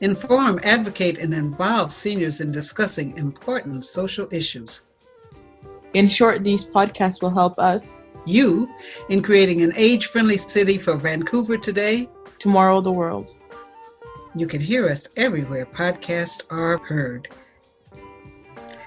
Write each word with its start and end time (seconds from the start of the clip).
inform, 0.00 0.58
advocate, 0.62 1.18
and 1.18 1.34
involve 1.34 1.92
seniors 1.92 2.40
in 2.40 2.50
discussing 2.50 3.16
important 3.18 3.84
social 3.84 4.26
issues. 4.32 4.82
In 5.92 6.08
short, 6.08 6.42
these 6.42 6.64
podcasts 6.64 7.20
will 7.20 7.30
help 7.30 7.58
us, 7.58 8.02
you, 8.24 8.68
in 9.08 9.22
creating 9.22 9.62
an 9.62 9.72
age 9.76 10.06
friendly 10.06 10.36
city 10.36 10.78
for 10.78 10.96
Vancouver 10.96 11.58
today, 11.58 12.08
tomorrow, 12.38 12.80
the 12.80 12.92
world. 12.92 13.34
You 14.34 14.46
can 14.46 14.60
hear 14.60 14.88
us 14.88 15.08
everywhere 15.16 15.66
podcasts 15.66 16.42
are 16.50 16.78
heard. 16.78 17.28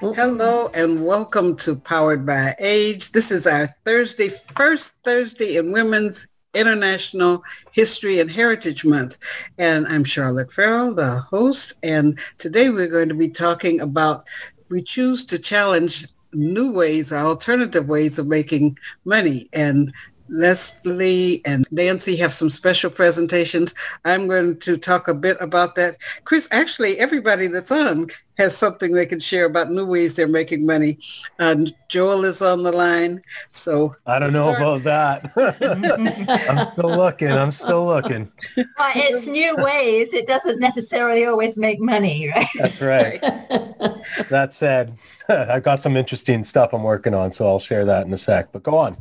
Oh. 0.01 0.13
Hello 0.13 0.69
and 0.73 1.05
welcome 1.05 1.55
to 1.57 1.75
Powered 1.75 2.25
by 2.25 2.55
Age. 2.59 3.11
This 3.11 3.31
is 3.31 3.45
our 3.45 3.67
Thursday, 3.85 4.29
first 4.29 4.97
Thursday 5.05 5.57
in 5.57 5.71
Women's 5.71 6.27
International 6.53 7.43
History 7.71 8.19
and 8.19 8.29
Heritage 8.29 8.85
Month. 8.85 9.17
And 9.57 9.87
I'm 9.87 10.03
Charlotte 10.03 10.51
Farrell, 10.51 10.93
the 10.93 11.19
host. 11.19 11.73
And 11.83 12.19
today 12.37 12.69
we're 12.69 12.87
going 12.87 13.09
to 13.09 13.15
be 13.15 13.29
talking 13.29 13.81
about 13.81 14.27
we 14.69 14.81
choose 14.81 15.25
to 15.25 15.37
challenge 15.37 16.07
new 16.33 16.71
ways, 16.71 17.11
alternative 17.13 17.87
ways 17.89 18.17
of 18.17 18.27
making 18.27 18.77
money. 19.05 19.47
And 19.53 19.93
Leslie 20.29 21.41
and 21.45 21.65
Nancy 21.71 22.15
have 22.15 22.33
some 22.33 22.49
special 22.49 22.89
presentations. 22.89 23.73
I'm 24.05 24.27
going 24.27 24.57
to 24.59 24.77
talk 24.77 25.07
a 25.07 25.13
bit 25.13 25.37
about 25.41 25.75
that. 25.75 25.97
Chris, 26.23 26.47
actually, 26.51 26.97
everybody 26.97 27.47
that's 27.47 27.71
on 27.71 28.07
has 28.37 28.55
something 28.57 28.93
they 28.93 29.05
can 29.05 29.19
share 29.19 29.45
about 29.45 29.71
new 29.71 29.85
ways 29.85 30.15
they're 30.15 30.27
making 30.27 30.65
money. 30.65 30.99
Uh, 31.39 31.65
Joel 31.87 32.25
is 32.25 32.41
on 32.41 32.63
the 32.63 32.71
line, 32.71 33.21
so 33.51 33.95
I 34.05 34.19
don't 34.19 34.33
know 34.33 34.55
about 34.55 34.83
that. 34.83 35.31
I'm 36.49 36.71
still 36.73 36.89
looking. 36.89 37.31
I'm 37.31 37.51
still 37.51 37.85
looking. 37.85 38.31
Well, 38.57 38.91
it's 38.95 39.27
new 39.27 39.55
ways. 39.57 40.13
It 40.13 40.27
doesn't 40.27 40.59
necessarily 40.59 41.25
always 41.25 41.57
make 41.57 41.79
money, 41.79 42.31
right? 42.35 42.47
That's 42.59 42.81
right. 42.81 43.21
that 44.29 44.53
said, 44.53 44.97
I've 45.29 45.63
got 45.63 45.81
some 45.81 45.95
interesting 45.95 46.43
stuff 46.43 46.73
I'm 46.73 46.83
working 46.83 47.13
on, 47.13 47.31
so 47.31 47.45
I'll 47.45 47.59
share 47.59 47.85
that 47.85 48.05
in 48.05 48.13
a 48.13 48.17
sec. 48.17 48.51
But 48.51 48.63
go 48.63 48.77
on. 48.77 48.97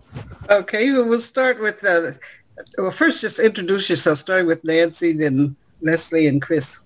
Okay, 0.51 0.93
well, 0.93 1.09
we'll 1.09 1.21
start 1.21 1.61
with. 1.61 1.85
Uh, 1.85 2.13
well, 2.79 2.91
first, 2.91 3.21
just 3.21 3.39
introduce 3.39 3.89
yourself, 3.89 4.19
starting 4.19 4.47
with 4.47 4.63
Nancy, 4.65 5.13
then 5.13 5.57
Leslie 5.81 6.27
and 6.27 6.41
Chris. 6.41 6.83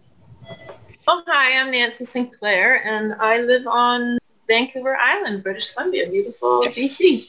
Oh, 1.09 1.23
hi, 1.29 1.61
I'm 1.61 1.71
Nancy 1.71 2.05
Sinclair, 2.05 2.85
and 2.85 3.15
I 3.21 3.41
live 3.41 3.65
on 3.69 4.19
Vancouver 4.49 4.97
Island, 4.97 5.45
British 5.45 5.73
Columbia, 5.73 6.11
beautiful 6.11 6.63
BC. 6.63 7.29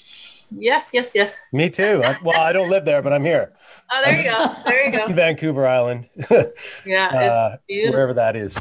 Yes, 0.49 0.91
yes, 0.95 1.13
yes. 1.13 1.45
Me 1.53 1.69
too. 1.69 2.01
I, 2.03 2.17
well, 2.23 2.39
I 2.39 2.53
don't 2.53 2.71
live 2.71 2.85
there, 2.85 3.03
but 3.03 3.13
I'm 3.13 3.23
here. 3.23 3.53
Oh, 3.89 4.01
there 4.03 4.17
you 4.17 4.29
go. 4.29 4.53
There 4.65 4.85
you 4.85 4.91
go. 4.91 5.07
Vancouver 5.13 5.65
Island. 5.65 6.09
yeah, 6.85 7.07
uh, 7.07 7.57
wherever 7.69 8.13
that 8.13 8.35
is. 8.35 8.53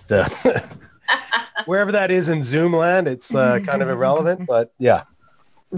wherever 1.65 1.91
that 1.91 2.13
is 2.13 2.29
in 2.29 2.45
Zoom 2.45 2.73
land, 2.73 3.09
it's 3.09 3.35
uh, 3.35 3.59
kind 3.67 3.83
of 3.83 3.89
irrelevant, 3.89 4.47
but 4.47 4.73
yeah. 4.79 5.03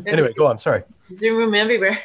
Anyway, 0.04 0.34
go 0.36 0.46
on. 0.46 0.58
Sorry. 0.58 0.82
Zoom 1.14 1.38
room 1.38 1.54
everywhere. 1.54 1.98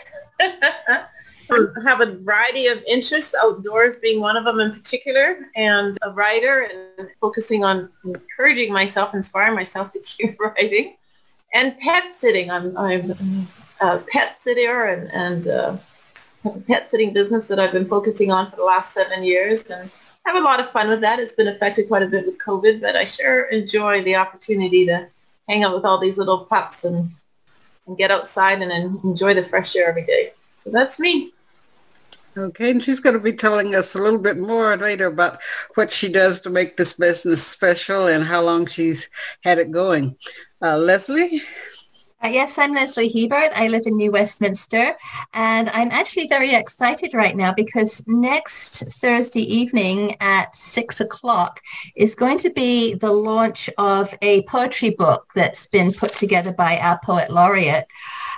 Have 1.86 2.02
a 2.02 2.18
variety 2.18 2.68
of 2.68 2.84
interests, 2.88 3.36
outdoors 3.44 3.98
being 3.98 4.20
one 4.20 4.38
of 4.38 4.46
them 4.46 4.60
in 4.60 4.72
particular, 4.72 5.50
and 5.56 5.98
a 6.04 6.12
writer 6.12 6.70
and 6.98 7.10
focusing 7.22 7.64
on 7.64 7.90
encouraging 8.06 8.72
myself, 8.72 9.14
inspiring 9.14 9.56
myself 9.56 9.92
to 9.92 10.00
keep 10.04 10.40
writing, 10.40 10.96
and 11.54 11.78
pet 11.80 12.14
sitting. 12.14 12.52
I'm, 12.52 12.76
I'm 12.78 13.48
a 13.82 13.98
pet 14.00 14.36
sitter 14.36 14.86
and, 14.86 15.12
and 15.12 15.48
uh, 15.48 15.78
have 16.44 16.56
a 16.56 16.62
pet 16.62 16.90
sitting 16.90 17.14
business 17.14 17.48
that 17.48 17.60
I've 17.60 17.74
been 17.74 17.86
focusing 17.86 18.32
on 18.32 18.50
for 18.50 18.58
the 18.58 18.64
last 18.64 18.94
seven 18.94 19.24
years 19.24 19.70
and 19.70 19.90
have 20.26 20.36
a 20.36 20.42
lot 20.42 20.60
of 20.60 20.72
fun 20.72 20.88
with 20.88 21.02
that. 21.02 21.20
It's 21.20 21.34
been 21.34 21.50
affected 21.50 21.88
quite 21.88 22.04
a 22.04 22.08
bit 22.08 22.26
with 22.26 22.38
COVID, 22.40 22.82
but 22.82 22.96
I 22.96 23.04
sure 23.04 23.46
enjoy 23.46 24.04
the 24.04 24.16
opportunity 24.16 24.86
to 24.86 25.08
hang 25.50 25.64
out 25.64 25.76
with 25.76 25.86
all 25.86 25.98
these 25.98 26.18
little 26.18 26.46
pups 26.46 26.86
and, 26.86 27.12
and 27.88 27.98
get 27.98 28.12
outside 28.12 28.62
and 28.62 28.72
enjoy 29.04 29.34
the 29.34 29.44
fresh 29.44 29.76
air 29.76 29.90
every 29.90 30.06
day. 30.06 30.32
So 30.60 30.70
that's 30.70 31.00
me. 31.00 31.33
Okay, 32.36 32.72
and 32.72 32.84
she's 32.84 33.00
going 33.00 33.16
to 33.16 33.22
be 33.22 33.34
telling 33.34 33.76
us 33.76 33.94
a 33.94 34.02
little 34.02 34.18
bit 34.18 34.38
more 34.38 34.76
later 34.76 35.06
about 35.06 35.40
what 35.76 35.92
she 35.92 36.12
does 36.12 36.40
to 36.42 36.50
make 36.50 36.78
this 36.78 36.96
business 36.96 37.46
special 37.46 38.08
and 38.08 38.24
how 38.24 38.42
long 38.42 38.66
she's 38.66 39.08
had 39.44 39.60
it 39.60 39.70
going. 39.70 40.16
Uh, 40.60 40.78
Leslie? 40.78 41.42
Uh, 42.24 42.30
yes, 42.30 42.58
I'm 42.58 42.72
Leslie 42.72 43.10
Hebert. 43.10 43.52
I 43.54 43.68
live 43.68 43.86
in 43.86 43.98
New 43.98 44.10
Westminster, 44.10 44.96
and 45.34 45.70
I'm 45.72 45.92
actually 45.92 46.30
very 46.30 46.56
excited 46.56 47.14
right 47.14 47.36
now 47.36 47.52
because 47.52 48.02
next 48.08 48.88
Thursday 49.02 49.42
evening 49.42 50.16
at 50.22 50.56
six 50.56 51.02
o'clock 51.02 51.60
is 51.98 52.16
going 52.16 52.38
to 52.38 52.50
be 52.52 52.94
the 52.94 53.12
launch 53.12 53.70
of 53.78 54.18
a 54.22 54.44
poetry 54.44 54.92
book 54.92 55.32
that's 55.36 55.68
been 55.68 55.92
put 55.92 56.14
together 56.14 56.54
by 56.54 56.78
our 56.78 56.98
poet 57.04 57.30
laureate. 57.30 57.88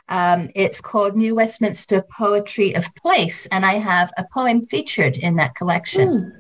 Um, 0.09 0.49
it's 0.55 0.81
called 0.81 1.15
New 1.15 1.35
Westminster 1.35 2.01
Poetry 2.01 2.75
of 2.75 2.87
Place, 2.95 3.45
and 3.51 3.63
I 3.63 3.73
have 3.73 4.11
a 4.17 4.25
poem 4.33 4.63
featured 4.63 5.17
in 5.17 5.35
that 5.35 5.53
collection. 5.53 6.09
Mm. 6.09 6.31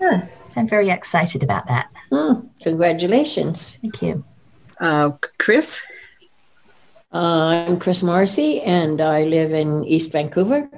Yes. 0.00 0.42
So 0.48 0.62
I'm 0.62 0.68
very 0.68 0.90
excited 0.90 1.44
about 1.44 1.68
that. 1.68 1.92
Mm. 2.10 2.48
Congratulations. 2.60 3.76
Thank 3.80 4.02
you. 4.02 4.24
Uh, 4.80 5.10
Chris? 5.38 5.80
Uh, 7.12 7.64
I'm 7.66 7.80
Chris 7.80 8.04
Morrissey, 8.04 8.60
and 8.60 9.00
I 9.00 9.24
live 9.24 9.52
in 9.52 9.84
East 9.84 10.12
Vancouver, 10.12 10.70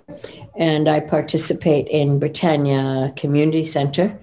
and 0.57 0.89
I 0.89 0.99
participate 1.01 1.89
in 1.89 2.19
Britannia 2.19 3.13
Community 3.17 3.67
Center, 3.67 4.19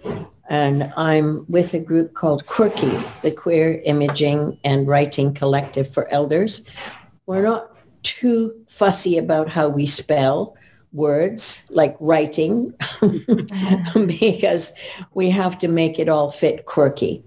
and 0.50 0.92
I'm 0.98 1.46
with 1.48 1.76
a 1.76 1.80
group 1.80 2.16
called 2.16 2.48
Quirk-e, 2.48 2.98
the 3.22 3.30
Queer 3.30 3.84
Imaging 3.86 4.58
and 4.64 4.88
Riting 4.88 5.36
Kollective 5.36 5.88
for 5.88 6.12
Elders. 6.12 6.64
We're 7.28 7.44
not 7.44 7.78
too 8.02 8.56
fussy 8.68 9.20
about 9.20 9.48
how 9.48 9.70
we 9.70 9.86
spell 9.86 10.58
words 10.92 11.68
like 11.70 11.96
writing 12.00 12.74
because 13.94 14.74
we 15.14 15.30
have 15.30 15.60
to 15.60 15.68
make 15.68 16.00
it 16.00 16.10
all 16.10 16.32
fit 16.32 16.66
quirky. 16.66 17.24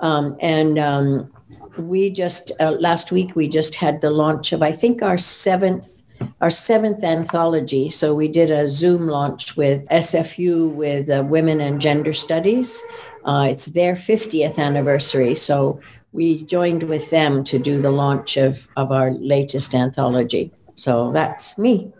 Um, 0.00 0.36
and 0.40 0.76
um, 0.76 1.32
we 1.78 2.10
just 2.10 2.52
uh, 2.60 2.72
last 2.72 3.12
week 3.12 3.34
we 3.34 3.48
just 3.48 3.74
had 3.74 4.00
the 4.00 4.10
launch 4.10 4.52
of 4.52 4.62
I 4.62 4.72
think 4.72 5.02
our 5.02 5.18
seventh 5.18 6.02
our 6.40 6.50
seventh 6.50 7.02
anthology. 7.02 7.90
So 7.90 8.14
we 8.14 8.28
did 8.28 8.50
a 8.50 8.68
Zoom 8.68 9.08
launch 9.08 9.56
with 9.56 9.86
SFU 9.88 10.70
with 10.70 11.10
uh, 11.10 11.24
Women 11.26 11.60
and 11.60 11.80
Gender 11.80 12.12
Studies. 12.12 12.80
Uh, 13.24 13.48
it's 13.50 13.66
their 13.66 13.94
50th 13.94 14.58
anniversary. 14.58 15.34
So 15.34 15.80
we 16.12 16.44
joined 16.44 16.84
with 16.84 17.10
them 17.10 17.42
to 17.44 17.58
do 17.58 17.80
the 17.80 17.90
launch 17.90 18.36
of, 18.36 18.68
of 18.76 18.92
our 18.92 19.10
latest 19.12 19.74
anthology. 19.74 20.52
So 20.76 21.10
that's 21.12 21.58
me. 21.58 21.92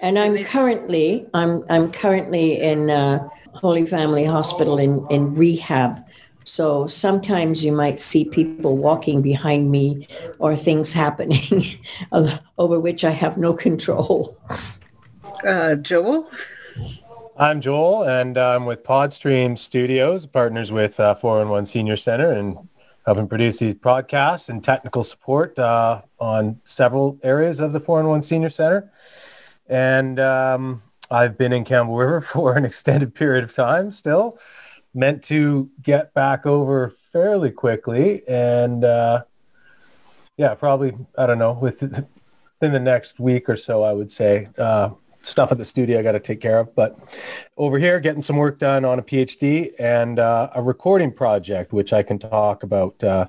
And 0.00 0.18
I'm 0.18 0.36
currently 0.44 1.26
I'm 1.34 1.64
I'm 1.68 1.90
currently 1.90 2.60
in 2.60 2.90
uh, 2.90 3.28
Holy 3.54 3.86
Family 3.86 4.24
Hospital 4.24 4.78
in, 4.78 5.06
in 5.10 5.34
rehab 5.34 6.04
so 6.44 6.86
sometimes 6.86 7.64
you 7.64 7.72
might 7.72 7.98
see 7.98 8.24
people 8.24 8.76
walking 8.76 9.22
behind 9.22 9.70
me 9.70 10.06
or 10.38 10.54
things 10.54 10.92
happening 10.92 11.78
over 12.58 12.78
which 12.78 13.04
I 13.04 13.10
have 13.10 13.38
no 13.38 13.54
control. 13.54 14.38
Uh, 15.46 15.76
Joel? 15.76 16.30
I'm 17.36 17.60
Joel, 17.60 18.04
and 18.04 18.38
I'm 18.38 18.64
with 18.66 18.84
Podstream 18.84 19.58
Studios, 19.58 20.26
partners 20.26 20.70
with 20.70 21.00
uh, 21.00 21.14
411 21.16 21.66
Senior 21.66 21.96
Center, 21.96 22.32
and 22.32 22.56
helping 23.06 23.26
produce 23.26 23.58
these 23.58 23.74
podcasts 23.74 24.48
and 24.48 24.62
technical 24.62 25.02
support 25.02 25.58
uh, 25.58 26.02
on 26.20 26.60
several 26.64 27.18
areas 27.22 27.58
of 27.58 27.72
the 27.72 27.80
411 27.80 28.22
Senior 28.22 28.50
Center. 28.50 28.92
And 29.66 30.20
um, 30.20 30.82
I've 31.10 31.36
been 31.36 31.52
in 31.52 31.64
Campbell 31.64 31.96
River 31.96 32.20
for 32.32 32.54
an 32.54 32.64
extended 32.64 33.14
period 33.14 33.44
of 33.44 33.54
time 33.54 33.92
still 33.92 34.38
meant 34.94 35.22
to 35.24 35.70
get 35.82 36.14
back 36.14 36.46
over 36.46 36.94
fairly 37.12 37.50
quickly. 37.50 38.22
And 38.28 38.84
uh, 38.84 39.24
yeah, 40.36 40.54
probably, 40.54 40.94
I 41.18 41.26
don't 41.26 41.38
know, 41.38 41.52
within 41.52 42.06
the 42.60 42.80
next 42.80 43.18
week 43.20 43.48
or 43.48 43.56
so, 43.56 43.82
I 43.82 43.92
would 43.92 44.10
say, 44.10 44.48
uh, 44.58 44.90
stuff 45.22 45.50
at 45.50 45.58
the 45.58 45.64
studio 45.64 45.98
I 45.98 46.02
got 46.02 46.12
to 46.12 46.20
take 46.20 46.40
care 46.40 46.60
of. 46.60 46.74
But 46.74 46.98
over 47.56 47.78
here, 47.78 48.00
getting 48.00 48.22
some 48.22 48.36
work 48.36 48.58
done 48.58 48.84
on 48.84 48.98
a 48.98 49.02
PhD 49.02 49.72
and 49.78 50.18
uh, 50.18 50.50
a 50.54 50.62
recording 50.62 51.12
project, 51.12 51.72
which 51.72 51.92
I 51.92 52.02
can 52.02 52.18
talk 52.18 52.62
about 52.62 53.02
uh, 53.02 53.26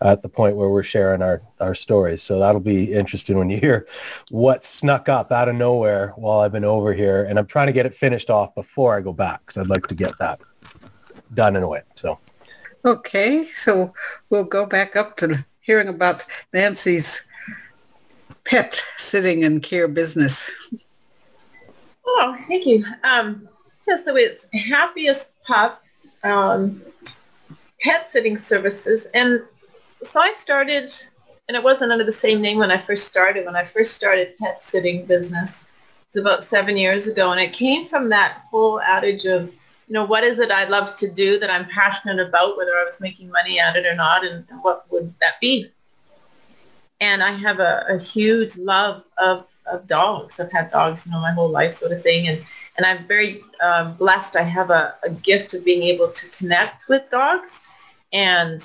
at 0.00 0.22
the 0.22 0.28
point 0.28 0.56
where 0.56 0.68
we're 0.68 0.82
sharing 0.82 1.22
our, 1.22 1.42
our 1.60 1.74
stories. 1.74 2.22
So 2.22 2.38
that'll 2.38 2.60
be 2.60 2.92
interesting 2.92 3.38
when 3.38 3.50
you 3.50 3.58
hear 3.58 3.86
what 4.30 4.64
snuck 4.64 5.08
up 5.08 5.32
out 5.32 5.48
of 5.48 5.54
nowhere 5.54 6.12
while 6.16 6.40
I've 6.40 6.52
been 6.52 6.64
over 6.64 6.92
here. 6.92 7.24
And 7.24 7.38
I'm 7.38 7.46
trying 7.46 7.68
to 7.68 7.72
get 7.72 7.86
it 7.86 7.94
finished 7.94 8.30
off 8.30 8.54
before 8.54 8.96
I 8.96 9.00
go 9.00 9.12
back 9.12 9.40
because 9.46 9.58
I'd 9.58 9.68
like 9.68 9.86
to 9.86 9.94
get 9.94 10.16
that 10.18 10.40
done 11.34 11.56
in 11.56 11.62
a 11.62 11.68
way. 11.68 11.82
So. 11.94 12.18
Okay, 12.84 13.44
so 13.44 13.92
we'll 14.28 14.44
go 14.44 14.66
back 14.66 14.94
up 14.94 15.16
to 15.18 15.44
hearing 15.60 15.88
about 15.88 16.26
Nancy's 16.52 17.26
pet 18.44 18.82
sitting 18.96 19.44
and 19.44 19.62
care 19.62 19.88
business. 19.88 20.50
Oh, 22.06 22.36
thank 22.46 22.66
you. 22.66 22.84
Um, 23.02 23.48
yeah, 23.88 23.96
so 23.96 24.16
it's 24.16 24.50
Happiest 24.52 25.42
Pup 25.44 25.82
um, 26.24 26.82
Pet 27.80 28.06
Sitting 28.06 28.36
Services. 28.36 29.06
And 29.14 29.42
so 30.02 30.20
I 30.20 30.32
started, 30.32 30.92
and 31.48 31.56
it 31.56 31.62
wasn't 31.62 31.92
under 31.92 32.04
the 32.04 32.12
same 32.12 32.42
name 32.42 32.58
when 32.58 32.70
I 32.70 32.76
first 32.76 33.06
started. 33.06 33.46
When 33.46 33.56
I 33.56 33.64
first 33.64 33.94
started 33.94 34.36
pet 34.38 34.62
sitting 34.62 35.06
business, 35.06 35.68
it's 36.06 36.16
about 36.16 36.44
seven 36.44 36.76
years 36.76 37.08
ago. 37.08 37.32
And 37.32 37.40
it 37.40 37.52
came 37.52 37.86
from 37.86 38.08
that 38.10 38.42
whole 38.50 38.80
adage 38.80 39.24
of, 39.24 39.52
you 39.88 39.92
know, 39.92 40.04
what 40.04 40.24
is 40.24 40.38
it 40.38 40.50
I'd 40.50 40.70
love 40.70 40.96
to 40.96 41.10
do 41.10 41.38
that 41.38 41.50
I'm 41.50 41.66
passionate 41.66 42.26
about, 42.26 42.56
whether 42.56 42.72
I 42.72 42.84
was 42.84 43.00
making 43.00 43.30
money 43.30 43.58
at 43.58 43.76
it 43.76 43.86
or 43.86 43.94
not, 43.94 44.24
and 44.24 44.44
what 44.62 44.90
would 44.90 45.14
that 45.20 45.40
be? 45.40 45.70
And 47.00 47.22
I 47.22 47.32
have 47.32 47.60
a, 47.60 47.84
a 47.88 47.98
huge 47.98 48.56
love 48.56 49.04
of, 49.18 49.46
of 49.66 49.86
dogs. 49.86 50.40
I've 50.40 50.52
had 50.52 50.70
dogs, 50.70 51.06
you 51.06 51.12
know, 51.12 51.20
my 51.20 51.32
whole 51.32 51.50
life 51.50 51.74
sort 51.74 51.92
of 51.92 52.02
thing. 52.02 52.28
And, 52.28 52.42
and 52.76 52.86
I'm 52.86 53.06
very 53.06 53.42
um, 53.62 53.94
blessed. 53.94 54.36
I 54.36 54.42
have 54.42 54.70
a, 54.70 54.94
a 55.02 55.10
gift 55.10 55.54
of 55.54 55.64
being 55.64 55.82
able 55.82 56.10
to 56.10 56.30
connect 56.30 56.88
with 56.88 57.10
dogs 57.10 57.66
and 58.14 58.64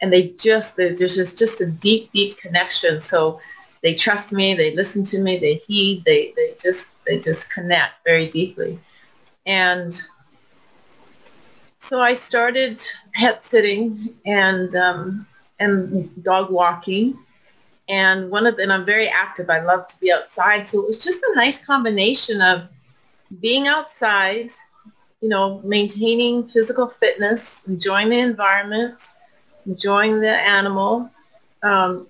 and 0.00 0.12
they 0.12 0.30
just 0.30 0.76
there's 0.76 0.98
just 0.98 1.38
just 1.38 1.60
a 1.60 1.70
deep 1.70 2.10
deep 2.10 2.36
connection 2.36 3.00
so 3.00 3.40
they 3.82 3.94
trust 3.94 4.32
me 4.32 4.52
they 4.52 4.74
listen 4.74 5.04
to 5.04 5.20
me 5.20 5.38
they 5.38 5.54
heed 5.54 6.04
they 6.04 6.34
they 6.36 6.54
just 6.60 7.02
they 7.04 7.18
just 7.18 7.52
connect 7.54 7.94
very 8.04 8.28
deeply 8.28 8.78
and 9.46 10.00
so 11.78 12.00
i 12.00 12.14
started 12.14 12.80
pet 13.14 13.42
sitting 13.42 14.14
and 14.26 14.74
um, 14.74 15.26
and 15.60 16.10
dog 16.22 16.50
walking. 16.50 17.18
And 17.86 18.30
one 18.30 18.46
of 18.46 18.56
the, 18.56 18.62
and 18.62 18.72
i'm 18.72 18.86
very 18.86 19.08
active. 19.08 19.50
I 19.50 19.60
love 19.60 19.86
to 19.88 20.00
be 20.00 20.10
outside. 20.10 20.66
So 20.66 20.82
it 20.82 20.86
was 20.86 21.04
just 21.04 21.22
a 21.22 21.32
nice 21.36 21.64
combination 21.64 22.40
of 22.40 22.68
being 23.40 23.66
outside 23.66 24.50
you 25.20 25.28
know 25.28 25.60
maintaining 25.64 26.48
physical 26.48 26.86
fitness 26.88 27.66
enjoying 27.68 28.08
the 28.10 28.18
environment 28.18 29.14
enjoying 29.66 30.20
the 30.20 30.30
animal, 30.30 31.10
um, 31.62 32.06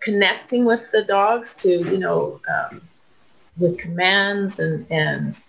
connecting 0.00 0.64
with 0.64 0.90
the 0.92 1.04
dogs 1.04 1.54
to, 1.54 1.68
you 1.68 1.98
know, 1.98 2.40
um, 2.54 2.80
with 3.58 3.78
commands 3.78 4.60
and, 4.60 4.86
and, 4.90 5.42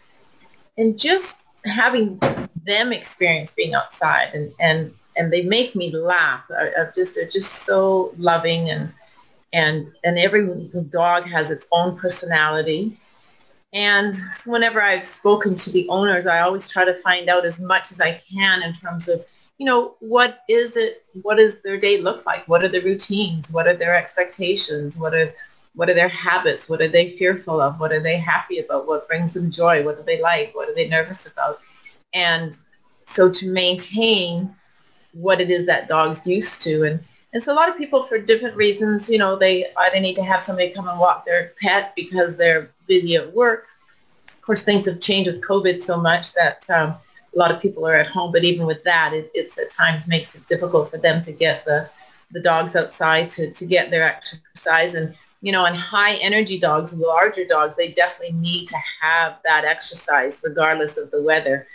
and 0.79 0.97
just 0.97 1.49
having 1.65 2.19
them 2.65 2.91
experience 2.91 3.53
being 3.53 3.75
outside 3.75 4.31
and, 4.33 4.51
and, 4.59 4.93
and 5.17 5.31
they 5.31 5.43
make 5.43 5.75
me 5.75 5.91
laugh. 5.91 6.43
I, 6.49 6.87
just, 6.95 7.15
they're 7.15 7.27
just 7.27 7.65
so 7.65 8.13
loving 8.17 8.69
and, 8.69 8.91
and, 9.53 9.91
and 10.03 10.17
every 10.17 10.47
dog 10.89 11.25
has 11.25 11.51
its 11.51 11.67
own 11.71 11.97
personality. 11.97 12.97
And 13.73 14.15
whenever 14.47 14.81
I've 14.81 15.05
spoken 15.05 15.55
to 15.55 15.71
the 15.71 15.87
owners, 15.89 16.25
I 16.25 16.39
always 16.39 16.67
try 16.67 16.85
to 16.85 16.95
find 17.01 17.29
out 17.29 17.45
as 17.45 17.59
much 17.61 17.91
as 17.91 18.01
I 18.01 18.19
can 18.31 18.63
in 18.63 18.73
terms 18.73 19.09
of 19.09 19.23
you 19.59 19.65
know, 19.65 19.95
what 19.99 20.43
is 20.47 20.77
it, 20.77 21.03
what 21.21 21.35
does 21.35 21.61
their 21.61 21.77
day 21.77 22.01
look 22.01 22.25
like? 22.25 22.47
What 22.47 22.63
are 22.63 22.69
the 22.69 22.81
routines? 22.81 23.51
What 23.51 23.67
are 23.67 23.73
their 23.73 23.93
expectations? 23.93 24.97
What 24.97 25.13
are, 25.13 25.33
what 25.75 25.89
are 25.89 25.93
their 25.93 26.09
habits? 26.09 26.69
What 26.69 26.81
are 26.81 26.87
they 26.87 27.11
fearful 27.11 27.61
of? 27.61 27.79
What 27.79 27.91
are 27.91 27.99
they 27.99 28.17
happy 28.17 28.59
about? 28.59 28.87
What 28.87 29.07
brings 29.07 29.33
them 29.33 29.51
joy? 29.51 29.83
What 29.83 29.97
do 29.97 30.03
they 30.03 30.21
like? 30.21 30.55
What 30.55 30.69
are 30.69 30.75
they 30.75 30.87
nervous 30.87 31.25
about? 31.27 31.59
And 32.13 32.57
so 33.05 33.29
to 33.31 33.51
maintain 33.51 34.53
what 35.13 35.41
it 35.41 35.49
is 35.49 35.65
that 35.65 35.87
dog's 35.87 36.25
used 36.27 36.61
to. 36.63 36.83
And, 36.83 36.99
and 37.33 37.41
so 37.41 37.53
a 37.53 37.55
lot 37.55 37.69
of 37.69 37.77
people 37.77 38.03
for 38.03 38.19
different 38.19 38.55
reasons, 38.55 39.09
you 39.09 39.17
know, 39.17 39.35
they 39.35 39.67
either 39.77 39.99
need 39.99 40.15
to 40.15 40.23
have 40.23 40.43
somebody 40.43 40.71
come 40.71 40.87
and 40.87 40.99
walk 40.99 41.25
their 41.25 41.53
pet 41.61 41.93
because 41.95 42.37
they're 42.37 42.71
busy 42.87 43.15
at 43.15 43.33
work. 43.33 43.67
Of 44.27 44.41
course, 44.41 44.63
things 44.63 44.85
have 44.85 44.99
changed 44.99 45.31
with 45.31 45.41
COVID 45.41 45.81
so 45.81 45.99
much 45.99 46.33
that 46.33 46.67
um, 46.69 46.89
a 46.89 47.37
lot 47.37 47.51
of 47.51 47.61
people 47.61 47.87
are 47.87 47.95
at 47.95 48.07
home, 48.07 48.31
but 48.31 48.43
even 48.43 48.65
with 48.65 48.83
that, 48.83 49.13
it, 49.13 49.29
it's 49.33 49.57
at 49.59 49.69
times 49.69 50.07
makes 50.07 50.35
it 50.35 50.45
difficult 50.47 50.89
for 50.89 50.97
them 50.97 51.21
to 51.21 51.31
get 51.31 51.63
the, 51.65 51.89
the 52.31 52.41
dogs 52.41 52.75
outside 52.75 53.29
to, 53.29 53.51
to 53.51 53.65
get 53.65 53.91
their 53.91 54.03
exercise. 54.03 54.95
And, 54.95 55.15
you 55.41 55.51
know, 55.51 55.65
and 55.65 55.75
high 55.75 56.15
energy 56.15 56.59
dogs, 56.59 56.93
larger 56.97 57.45
dogs, 57.45 57.75
they 57.75 57.91
definitely 57.91 58.37
need 58.37 58.67
to 58.67 58.77
have 59.01 59.37
that 59.45 59.63
exercise 59.65 60.43
regardless 60.45 60.97
of 60.97 61.09
the 61.11 61.23
weather. 61.23 61.67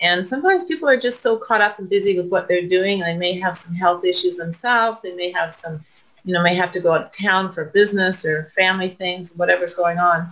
And 0.00 0.26
sometimes 0.26 0.64
people 0.64 0.88
are 0.88 0.98
just 0.98 1.20
so 1.20 1.38
caught 1.38 1.62
up 1.62 1.78
and 1.78 1.88
busy 1.88 2.18
with 2.18 2.30
what 2.30 2.48
they're 2.48 2.68
doing. 2.68 3.00
They 3.00 3.16
may 3.16 3.38
have 3.40 3.56
some 3.56 3.74
health 3.74 4.04
issues 4.04 4.36
themselves. 4.36 5.00
They 5.00 5.14
may 5.14 5.32
have 5.32 5.54
some, 5.54 5.82
you 6.24 6.34
know, 6.34 6.42
may 6.42 6.54
have 6.54 6.70
to 6.72 6.80
go 6.80 6.92
out 6.92 7.06
of 7.06 7.12
town 7.12 7.54
for 7.54 7.66
business 7.66 8.26
or 8.26 8.52
family 8.54 8.90
things, 8.90 9.34
whatever's 9.36 9.74
going 9.74 9.98
on. 9.98 10.30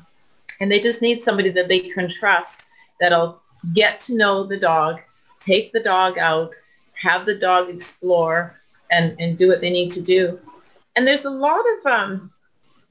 And 0.60 0.70
they 0.70 0.80
just 0.80 1.00
need 1.00 1.22
somebody 1.22 1.48
that 1.50 1.68
they 1.68 1.80
can 1.80 2.10
trust 2.10 2.68
that'll 3.00 3.40
get 3.72 3.98
to 4.00 4.16
know 4.16 4.44
the 4.44 4.58
dog, 4.58 5.00
take 5.40 5.72
the 5.72 5.80
dog 5.80 6.18
out, 6.18 6.54
have 6.92 7.24
the 7.24 7.34
dog 7.34 7.70
explore 7.70 8.60
and, 8.90 9.16
and 9.18 9.38
do 9.38 9.48
what 9.48 9.62
they 9.62 9.70
need 9.70 9.90
to 9.92 10.02
do. 10.02 10.38
And 10.94 11.06
there's 11.06 11.24
a 11.24 11.30
lot 11.30 11.64
of, 11.78 11.86
um, 11.90 12.30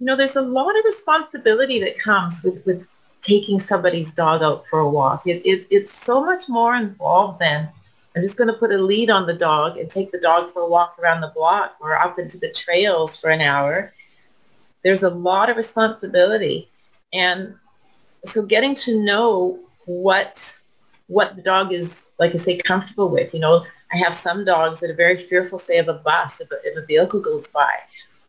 you 0.03 0.07
know, 0.07 0.17
there's 0.17 0.35
a 0.35 0.41
lot 0.41 0.77
of 0.77 0.83
responsibility 0.83 1.79
that 1.79 1.97
comes 1.97 2.43
with, 2.43 2.61
with 2.65 2.85
taking 3.21 3.57
somebody's 3.57 4.11
dog 4.11 4.43
out 4.43 4.67
for 4.67 4.79
a 4.79 4.89
walk. 4.89 5.25
It, 5.25 5.41
it, 5.45 5.65
it's 5.69 5.93
so 5.93 6.25
much 6.25 6.49
more 6.49 6.75
involved 6.75 7.39
than 7.39 7.69
I'm 8.13 8.21
just 8.21 8.37
going 8.37 8.49
to 8.49 8.59
put 8.59 8.73
a 8.73 8.77
lead 8.77 9.09
on 9.09 9.27
the 9.27 9.33
dog 9.33 9.77
and 9.77 9.89
take 9.89 10.11
the 10.11 10.19
dog 10.19 10.49
for 10.49 10.63
a 10.63 10.67
walk 10.67 10.97
around 11.01 11.21
the 11.21 11.31
block 11.33 11.77
or 11.79 11.95
up 11.95 12.19
into 12.19 12.37
the 12.37 12.51
trails 12.51 13.15
for 13.15 13.29
an 13.29 13.39
hour. 13.39 13.93
There's 14.83 15.03
a 15.03 15.09
lot 15.09 15.49
of 15.49 15.55
responsibility. 15.55 16.69
And 17.13 17.55
so 18.25 18.45
getting 18.45 18.75
to 18.75 19.01
know 19.01 19.57
what 19.85 20.59
what 21.07 21.37
the 21.37 21.41
dog 21.41 21.71
is, 21.71 22.11
like 22.19 22.33
I 22.33 22.37
say, 22.37 22.57
comfortable 22.57 23.07
with. 23.07 23.33
You 23.33 23.39
know, 23.39 23.65
I 23.93 23.97
have 23.99 24.15
some 24.17 24.43
dogs 24.43 24.81
that 24.81 24.89
are 24.89 24.95
very 24.95 25.15
fearful, 25.15 25.59
say, 25.59 25.77
of 25.77 25.87
a 25.87 25.99
bus, 25.99 26.41
if 26.41 26.51
a, 26.51 26.55
if 26.65 26.77
a 26.77 26.85
vehicle 26.85 27.21
goes 27.21 27.47
by. 27.47 27.73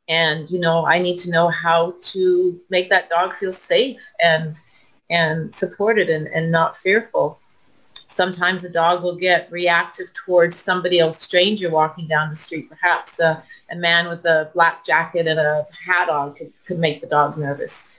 And, 0.09 0.51
you 0.51 0.59
know, 0.59 0.87
I 0.87 0.99
need 0.99 1.19
to 1.19 1.31
know 1.31 1.49
how 1.49 1.95
to 2.01 2.61
make 2.69 2.91
that 2.91 3.09
dog 3.09 3.35
feel 3.37 3.53
safe 3.53 4.01
and 4.23 4.57
and 5.11 5.55
supported 5.55 6.09
and, 6.09 6.29
and 6.29 6.51
not 6.51 6.77
fearful. 6.77 7.39
Sometimes 8.07 8.63
the 8.63 8.71
dog 8.71 9.03
will 9.03 9.17
get 9.17 9.51
reactive 9.51 10.07
towards 10.15 10.57
somebody 10.57 10.99
else, 10.99 11.21
stranger 11.21 11.71
walking 11.71 12.07
down 12.07 12.31
the 12.31 12.37
street. 12.37 12.69
Perhaps 12.71 13.21
a, 13.21 13.43
a 13.71 13.77
man 13.77 14.09
with 14.09 14.25
a 14.25 14.51
black 14.55 14.85
jacket 14.85 15.27
and 15.27 15.39
a 15.39 15.67
hat 15.87 16.09
on 16.09 16.35
could, 16.35 16.53
could 16.65 16.79
make 16.79 17.01
the 17.01 17.07
dog 17.07 17.37
nervous. 17.37 17.93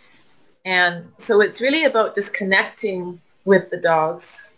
And 0.64 1.12
so 1.18 1.42
it's 1.42 1.62
really 1.62 1.86
about 1.86 2.16
just 2.16 2.34
connecting 2.34 3.20
with 3.46 3.70
the 3.70 3.78
dogs 3.78 4.52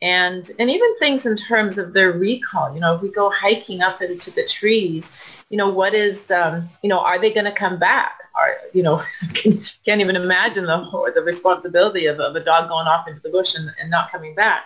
and 0.00 0.50
and 0.58 0.70
even 0.70 0.96
things 0.98 1.26
in 1.26 1.36
terms 1.36 1.76
of 1.76 1.92
their 1.92 2.12
recall 2.12 2.72
you 2.72 2.80
know 2.80 2.94
if 2.94 3.02
we 3.02 3.10
go 3.10 3.30
hiking 3.30 3.80
up 3.82 4.00
into 4.00 4.30
the 4.30 4.46
trees 4.46 5.18
you 5.50 5.56
know 5.56 5.68
what 5.68 5.94
is 5.94 6.30
um, 6.30 6.68
you 6.82 6.88
know 6.88 7.00
are 7.00 7.18
they 7.18 7.32
going 7.32 7.46
to 7.46 7.52
come 7.52 7.78
back? 7.78 8.20
Are 8.34 8.56
you 8.72 8.82
know 8.82 9.00
can't 9.84 10.00
even 10.00 10.16
imagine 10.16 10.64
the 10.64 11.12
the 11.14 11.22
responsibility 11.22 12.06
of, 12.06 12.20
of 12.20 12.36
a 12.36 12.40
dog 12.44 12.68
going 12.68 12.86
off 12.86 13.08
into 13.08 13.20
the 13.20 13.30
bush 13.30 13.54
and, 13.56 13.70
and 13.80 13.90
not 13.90 14.10
coming 14.10 14.34
back. 14.34 14.64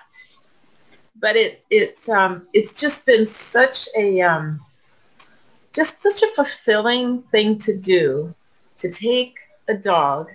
But 1.20 1.36
it's 1.36 1.66
it's 1.70 2.08
um 2.08 2.46
it's 2.52 2.80
just 2.80 3.06
been 3.06 3.24
such 3.24 3.88
a 3.96 4.20
um 4.22 4.60
just 5.72 6.02
such 6.02 6.22
a 6.22 6.34
fulfilling 6.34 7.22
thing 7.30 7.56
to 7.58 7.76
do 7.78 8.34
to 8.78 8.90
take 8.90 9.38
a 9.68 9.74
dog 9.74 10.30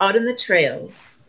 out 0.00 0.16
in 0.16 0.24
the 0.24 0.34
trails 0.34 1.19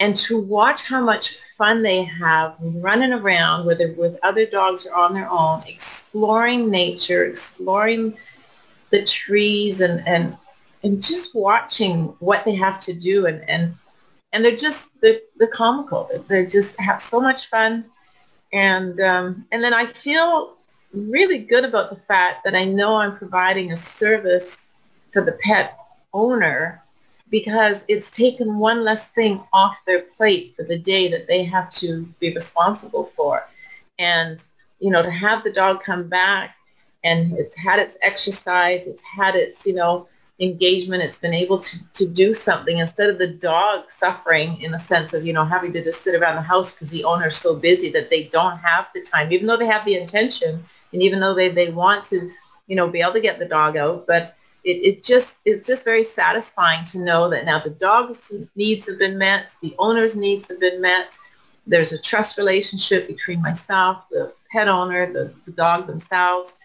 and 0.00 0.16
to 0.16 0.40
watch 0.40 0.86
how 0.86 1.02
much 1.02 1.36
fun 1.36 1.82
they 1.82 2.02
have 2.04 2.56
running 2.58 3.12
around, 3.12 3.66
whether 3.66 3.92
with 3.92 4.18
other 4.22 4.46
dogs 4.46 4.86
or 4.86 4.96
on 4.96 5.12
their 5.12 5.30
own, 5.30 5.62
exploring 5.66 6.70
nature, 6.70 7.26
exploring 7.26 8.16
the 8.88 9.04
trees 9.04 9.82
and, 9.82 10.06
and, 10.08 10.36
and 10.82 11.02
just 11.02 11.34
watching 11.34 12.06
what 12.18 12.44
they 12.46 12.54
have 12.54 12.80
to 12.80 12.94
do. 12.94 13.26
And, 13.26 13.48
and, 13.48 13.74
and 14.32 14.42
they're 14.42 14.56
just, 14.56 15.00
they're, 15.02 15.20
they're 15.36 15.48
comical. 15.48 16.08
They 16.28 16.46
just 16.46 16.80
have 16.80 17.02
so 17.02 17.20
much 17.20 17.48
fun. 17.48 17.84
And, 18.54 18.98
um, 19.00 19.44
and 19.52 19.62
then 19.62 19.74
I 19.74 19.84
feel 19.84 20.56
really 20.94 21.38
good 21.38 21.64
about 21.64 21.90
the 21.90 22.00
fact 22.00 22.42
that 22.44 22.56
I 22.56 22.64
know 22.64 22.96
I'm 22.96 23.16
providing 23.16 23.70
a 23.70 23.76
service 23.76 24.68
for 25.12 25.22
the 25.22 25.32
pet 25.32 25.78
owner 26.14 26.82
because 27.30 27.84
it's 27.88 28.10
taken 28.10 28.58
one 28.58 28.84
less 28.84 29.12
thing 29.12 29.42
off 29.52 29.76
their 29.86 30.02
plate 30.02 30.54
for 30.56 30.64
the 30.64 30.78
day 30.78 31.08
that 31.08 31.26
they 31.26 31.44
have 31.44 31.70
to 31.70 32.04
be 32.18 32.34
responsible 32.34 33.12
for. 33.16 33.48
And, 33.98 34.42
you 34.80 34.90
know, 34.90 35.02
to 35.02 35.10
have 35.10 35.44
the 35.44 35.52
dog 35.52 35.82
come 35.82 36.08
back 36.08 36.56
and 37.04 37.32
it's 37.38 37.56
had 37.56 37.78
its 37.78 37.96
exercise, 38.02 38.86
it's 38.86 39.02
had 39.02 39.36
its, 39.36 39.66
you 39.66 39.74
know, 39.74 40.08
engagement, 40.40 41.02
it's 41.02 41.18
been 41.18 41.34
able 41.34 41.58
to, 41.58 41.78
to 41.92 42.08
do 42.08 42.32
something 42.32 42.78
instead 42.78 43.10
of 43.10 43.18
the 43.18 43.26
dog 43.26 43.90
suffering 43.90 44.60
in 44.62 44.72
the 44.72 44.78
sense 44.78 45.12
of, 45.12 45.24
you 45.24 45.32
know, 45.32 45.44
having 45.44 45.72
to 45.72 45.84
just 45.84 46.02
sit 46.02 46.20
around 46.20 46.34
the 46.34 46.42
house 46.42 46.74
because 46.74 46.90
the 46.90 47.04
owner's 47.04 47.36
so 47.36 47.54
busy 47.54 47.90
that 47.90 48.10
they 48.10 48.24
don't 48.24 48.56
have 48.58 48.88
the 48.94 49.02
time, 49.02 49.30
even 49.32 49.46
though 49.46 49.56
they 49.56 49.66
have 49.66 49.84
the 49.84 49.96
intention 49.96 50.62
and 50.92 51.02
even 51.02 51.20
though 51.20 51.34
they, 51.34 51.50
they 51.50 51.70
want 51.70 52.04
to, 52.04 52.30
you 52.66 52.76
know, 52.76 52.88
be 52.88 53.02
able 53.02 53.12
to 53.12 53.20
get 53.20 53.38
the 53.38 53.44
dog 53.44 53.76
out. 53.76 54.06
But 54.06 54.34
it, 54.64 54.76
it 54.84 55.02
just 55.02 55.42
it's 55.46 55.66
just 55.66 55.84
very 55.84 56.02
satisfying 56.02 56.84
to 56.86 57.00
know 57.02 57.28
that 57.30 57.44
now 57.44 57.58
the 57.58 57.70
dog's 57.70 58.32
needs 58.56 58.88
have 58.88 58.98
been 58.98 59.16
met, 59.16 59.54
the 59.62 59.74
owner's 59.78 60.16
needs 60.16 60.48
have 60.48 60.60
been 60.60 60.80
met. 60.80 61.16
There's 61.66 61.92
a 61.92 62.00
trust 62.00 62.38
relationship 62.38 63.06
between 63.06 63.40
myself, 63.42 64.08
the 64.10 64.32
pet 64.50 64.68
owner, 64.68 65.12
the, 65.12 65.32
the 65.46 65.52
dog 65.52 65.86
themselves, 65.86 66.58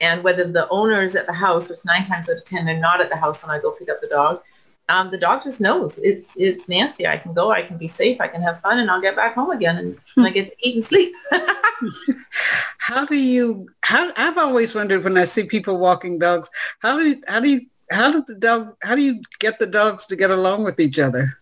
and 0.00 0.22
whether 0.22 0.44
the 0.44 0.68
owner 0.68 1.02
is 1.02 1.16
at 1.16 1.26
the 1.26 1.32
house, 1.32 1.70
which 1.70 1.78
nine 1.84 2.06
times 2.06 2.28
out 2.28 2.36
of 2.36 2.44
ten 2.44 2.66
they're 2.66 2.78
not 2.78 3.00
at 3.00 3.10
the 3.10 3.16
house 3.16 3.46
when 3.46 3.56
I 3.56 3.60
go 3.60 3.72
pick 3.72 3.88
up 3.88 4.00
the 4.00 4.08
dog, 4.08 4.42
um, 4.88 5.10
the 5.10 5.18
dog 5.18 5.42
just 5.42 5.60
knows 5.60 5.98
it's 5.98 6.36
it's 6.38 6.68
Nancy. 6.68 7.06
I 7.06 7.16
can 7.16 7.32
go, 7.32 7.50
I 7.50 7.62
can 7.62 7.78
be 7.78 7.88
safe, 7.88 8.20
I 8.20 8.28
can 8.28 8.42
have 8.42 8.60
fun, 8.60 8.78
and 8.78 8.90
I'll 8.90 9.00
get 9.00 9.16
back 9.16 9.34
home 9.34 9.50
again, 9.50 9.78
and, 9.78 9.98
and 10.16 10.26
I 10.26 10.30
get 10.30 10.48
to 10.48 10.56
eat 10.60 10.74
and 10.74 10.84
sleep. 10.84 11.12
how 12.78 13.06
do 13.06 13.16
you? 13.16 13.68
How 13.82 14.12
I've 14.16 14.38
always 14.38 14.74
wondered 14.74 15.04
when 15.04 15.16
I 15.16 15.24
see 15.24 15.44
people 15.44 15.78
walking 15.78 16.18
dogs, 16.18 16.50
how 16.80 16.96
do 16.96 17.08
you, 17.08 17.22
how 17.28 17.40
do 17.40 17.48
you 17.48 17.66
how 17.90 18.10
do 18.10 18.24
the 18.26 18.34
dog 18.34 18.76
how 18.82 18.94
do 18.94 19.02
you 19.02 19.22
get 19.38 19.58
the 19.58 19.66
dogs 19.66 20.06
to 20.06 20.16
get 20.16 20.30
along 20.30 20.64
with 20.64 20.80
each 20.80 20.98
other? 20.98 21.38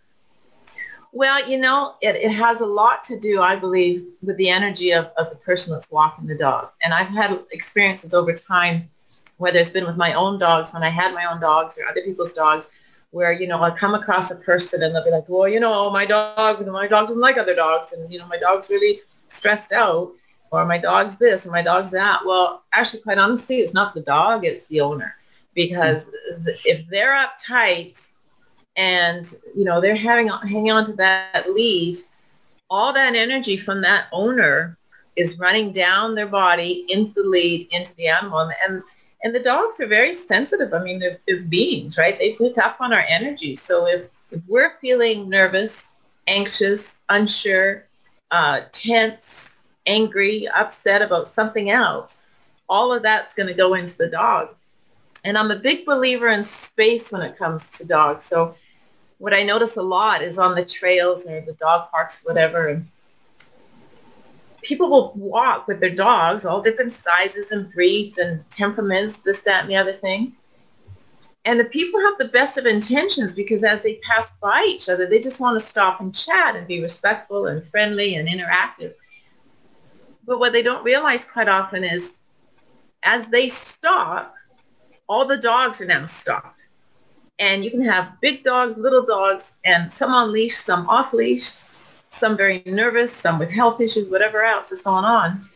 Well, 1.12 1.48
you 1.48 1.58
know, 1.58 1.96
it, 2.00 2.14
it 2.16 2.30
has 2.30 2.60
a 2.60 2.66
lot 2.66 3.02
to 3.04 3.18
do, 3.18 3.40
I 3.40 3.56
believe, 3.56 4.06
with 4.22 4.36
the 4.36 4.48
energy 4.48 4.92
of, 4.92 5.06
of 5.16 5.28
the 5.30 5.36
person 5.36 5.72
that's 5.72 5.90
walking 5.90 6.26
the 6.28 6.38
dog. 6.38 6.70
And 6.82 6.94
I've 6.94 7.08
had 7.08 7.36
experiences 7.50 8.14
over 8.14 8.32
time, 8.32 8.88
whether 9.38 9.58
it's 9.58 9.70
been 9.70 9.86
with 9.86 9.96
my 9.96 10.12
own 10.12 10.38
dogs, 10.38 10.72
when 10.72 10.84
I 10.84 10.88
had 10.88 11.12
my 11.12 11.24
own 11.24 11.40
dogs 11.40 11.76
or 11.78 11.88
other 11.88 12.02
people's 12.02 12.32
dogs, 12.32 12.70
where, 13.10 13.32
you 13.32 13.46
know, 13.46 13.58
I'll 13.58 13.72
come 13.72 13.94
across 13.94 14.30
a 14.30 14.36
person 14.36 14.82
and 14.82 14.94
they'll 14.94 15.04
be 15.04 15.10
like, 15.10 15.28
well, 15.28 15.48
you 15.48 15.60
know, 15.60 15.90
my 15.90 16.06
dog, 16.06 16.64
my 16.66 16.86
dog 16.86 17.08
doesn't 17.08 17.20
like 17.20 17.38
other 17.38 17.54
dogs. 17.54 17.92
And, 17.92 18.12
you 18.12 18.18
know, 18.18 18.26
my 18.26 18.38
dog's 18.38 18.70
really 18.70 19.00
stressed 19.28 19.72
out 19.72 20.12
or 20.52 20.64
my 20.64 20.78
dog's 20.78 21.18
this 21.18 21.46
or 21.46 21.50
my 21.50 21.62
dog's 21.62 21.90
that. 21.92 22.20
Well, 22.24 22.64
actually, 22.72 23.02
quite 23.02 23.18
honestly, 23.18 23.56
it's 23.56 23.74
not 23.74 23.94
the 23.94 24.02
dog, 24.02 24.44
it's 24.44 24.68
the 24.68 24.80
owner. 24.80 25.16
Because 25.54 26.10
if 26.64 26.86
they're 26.88 27.16
uptight 27.16 28.12
and, 28.76 29.32
you 29.56 29.64
know, 29.64 29.80
they're 29.80 29.96
having, 29.96 30.28
hanging 30.28 30.70
on 30.70 30.86
to 30.86 30.92
that 30.94 31.46
lead, 31.52 31.98
all 32.68 32.92
that 32.92 33.16
energy 33.16 33.56
from 33.56 33.80
that 33.82 34.06
owner 34.12 34.78
is 35.16 35.40
running 35.40 35.72
down 35.72 36.14
their 36.14 36.28
body 36.28 36.86
into 36.88 37.22
the 37.22 37.28
lead, 37.28 37.68
into 37.72 37.94
the 37.96 38.06
animal. 38.06 38.38
And 38.38 38.54
and 38.66 38.82
the 39.34 39.40
dogs 39.40 39.80
are 39.80 39.86
very 39.86 40.14
sensitive. 40.14 40.72
I 40.72 40.82
mean, 40.82 40.98
they're, 40.98 41.18
they're 41.26 41.42
beings, 41.42 41.98
right? 41.98 42.18
They 42.18 42.32
pick 42.32 42.58
up 42.58 42.76
on 42.80 42.92
our 42.92 43.04
energy. 43.08 43.54
So 43.54 43.86
if, 43.86 44.04
if 44.30 44.40
we're 44.48 44.76
feeling 44.80 45.28
nervous, 45.28 45.96
anxious, 46.26 47.02
unsure, 47.08 47.86
uh, 48.30 48.62
tense, 48.72 49.60
angry, 49.86 50.48
upset 50.48 51.02
about 51.02 51.28
something 51.28 51.70
else, 51.70 52.22
all 52.68 52.92
of 52.92 53.02
that's 53.02 53.34
going 53.34 53.48
to 53.48 53.54
go 53.54 53.74
into 53.74 53.98
the 53.98 54.08
dog. 54.08 54.54
And 55.24 55.36
I'm 55.36 55.50
a 55.50 55.56
big 55.56 55.84
believer 55.84 56.28
in 56.28 56.42
space 56.42 57.12
when 57.12 57.22
it 57.22 57.36
comes 57.36 57.72
to 57.72 57.86
dogs. 57.86 58.24
So 58.24 58.54
what 59.18 59.34
I 59.34 59.42
notice 59.42 59.76
a 59.76 59.82
lot 59.82 60.22
is 60.22 60.38
on 60.38 60.54
the 60.54 60.64
trails 60.64 61.28
or 61.28 61.42
the 61.42 61.52
dog 61.54 61.90
parks, 61.90 62.24
whatever, 62.24 62.68
and 62.68 62.88
people 64.62 64.88
will 64.88 65.12
walk 65.14 65.66
with 65.66 65.80
their 65.80 65.94
dogs, 65.94 66.44
all 66.44 66.60
different 66.60 66.92
sizes 66.92 67.52
and 67.52 67.72
breeds 67.72 68.18
and 68.18 68.48
temperaments, 68.50 69.18
this, 69.18 69.42
that, 69.42 69.62
and 69.62 69.70
the 69.70 69.76
other 69.76 69.94
thing. 69.94 70.34
And 71.44 71.58
the 71.58 71.64
people 71.64 72.00
have 72.00 72.18
the 72.18 72.28
best 72.28 72.58
of 72.58 72.66
intentions 72.66 73.34
because 73.34 73.64
as 73.64 73.82
they 73.82 73.94
pass 73.96 74.38
by 74.38 74.64
each 74.68 74.88
other, 74.88 75.06
they 75.06 75.20
just 75.20 75.40
want 75.40 75.58
to 75.58 75.64
stop 75.64 76.00
and 76.00 76.14
chat 76.14 76.54
and 76.54 76.66
be 76.66 76.82
respectful 76.82 77.46
and 77.46 77.66
friendly 77.70 78.16
and 78.16 78.28
interactive. 78.28 78.92
But 80.26 80.38
what 80.38 80.52
they 80.52 80.62
don't 80.62 80.84
realize 80.84 81.24
quite 81.24 81.48
often 81.48 81.82
is 81.82 82.20
as 83.02 83.30
they 83.30 83.48
stop, 83.48 84.34
all 85.08 85.24
the 85.24 85.38
dogs 85.38 85.80
are 85.80 85.86
now 85.86 86.04
stopped. 86.04 86.58
And 87.38 87.64
you 87.64 87.70
can 87.70 87.82
have 87.82 88.20
big 88.20 88.44
dogs, 88.44 88.76
little 88.76 89.04
dogs, 89.04 89.56
and 89.64 89.90
some 89.90 90.12
on 90.12 90.30
leash, 90.30 90.54
some 90.54 90.86
off 90.90 91.14
leash 91.14 91.60
some 92.10 92.36
very 92.36 92.62
nervous, 92.66 93.12
some 93.12 93.38
with 93.38 93.50
health 93.50 93.80
issues, 93.80 94.08
whatever 94.08 94.42
else 94.42 94.72
is 94.72 94.82
going 94.82 95.04
on. 95.04 95.48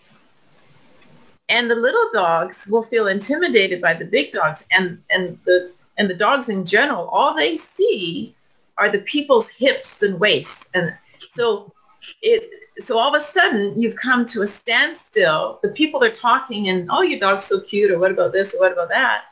And 1.48 1.70
the 1.70 1.76
little 1.76 2.08
dogs 2.12 2.68
will 2.70 2.82
feel 2.82 3.08
intimidated 3.08 3.82
by 3.82 3.92
the 3.92 4.06
big 4.06 4.32
dogs 4.32 4.66
and, 4.72 5.02
and 5.10 5.38
the 5.44 5.72
and 5.96 6.10
the 6.10 6.14
dogs 6.14 6.48
in 6.48 6.64
general, 6.64 7.08
all 7.08 7.34
they 7.34 7.56
see 7.56 8.34
are 8.78 8.88
the 8.88 9.00
people's 9.00 9.48
hips 9.48 10.02
and 10.02 10.18
waists. 10.18 10.70
And 10.74 10.92
so 11.30 11.70
it 12.22 12.50
so 12.78 12.98
all 12.98 13.08
of 13.08 13.14
a 13.14 13.20
sudden 13.20 13.80
you've 13.80 13.96
come 13.96 14.24
to 14.26 14.42
a 14.42 14.46
standstill. 14.46 15.60
The 15.62 15.70
people 15.70 16.02
are 16.02 16.10
talking 16.10 16.68
and 16.68 16.88
oh 16.90 17.02
your 17.02 17.20
dog's 17.20 17.44
so 17.44 17.60
cute 17.60 17.90
or 17.90 17.98
what 17.98 18.10
about 18.10 18.32
this 18.32 18.54
or 18.54 18.60
what 18.60 18.72
about 18.72 18.88
that? 18.88 19.26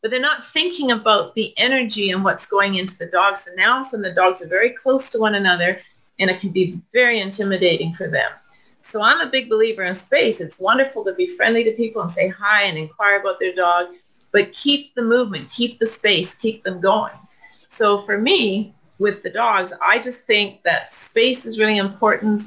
But 0.00 0.10
they're 0.10 0.20
not 0.20 0.46
thinking 0.52 0.92
about 0.92 1.34
the 1.34 1.52
energy 1.56 2.10
and 2.10 2.22
what's 2.22 2.46
going 2.46 2.74
into 2.74 2.96
the 2.98 3.06
dogs. 3.06 3.44
So 3.44 3.52
now 3.56 3.82
some 3.82 4.04
of 4.04 4.04
the 4.04 4.20
dogs 4.20 4.42
are 4.42 4.48
very 4.48 4.70
close 4.70 5.10
to 5.10 5.18
one 5.18 5.34
another 5.34 5.80
and 6.18 6.30
it 6.30 6.40
can 6.40 6.50
be 6.50 6.80
very 6.92 7.20
intimidating 7.20 7.92
for 7.94 8.08
them. 8.08 8.30
So 8.80 9.02
I'm 9.02 9.20
a 9.20 9.30
big 9.30 9.48
believer 9.48 9.84
in 9.84 9.94
space. 9.94 10.40
It's 10.40 10.60
wonderful 10.60 11.04
to 11.04 11.14
be 11.14 11.26
friendly 11.26 11.64
to 11.64 11.72
people 11.72 12.02
and 12.02 12.10
say 12.10 12.28
hi 12.28 12.64
and 12.64 12.76
inquire 12.76 13.20
about 13.20 13.40
their 13.40 13.54
dog, 13.54 13.88
but 14.30 14.52
keep 14.52 14.94
the 14.94 15.02
movement, 15.02 15.50
keep 15.50 15.78
the 15.78 15.86
space, 15.86 16.34
keep 16.34 16.62
them 16.62 16.80
going. 16.80 17.14
So 17.68 17.98
for 17.98 18.20
me, 18.20 18.74
with 18.98 19.22
the 19.22 19.30
dogs, 19.30 19.72
I 19.84 19.98
just 19.98 20.26
think 20.26 20.62
that 20.62 20.92
space 20.92 21.46
is 21.46 21.58
really 21.58 21.78
important 21.78 22.44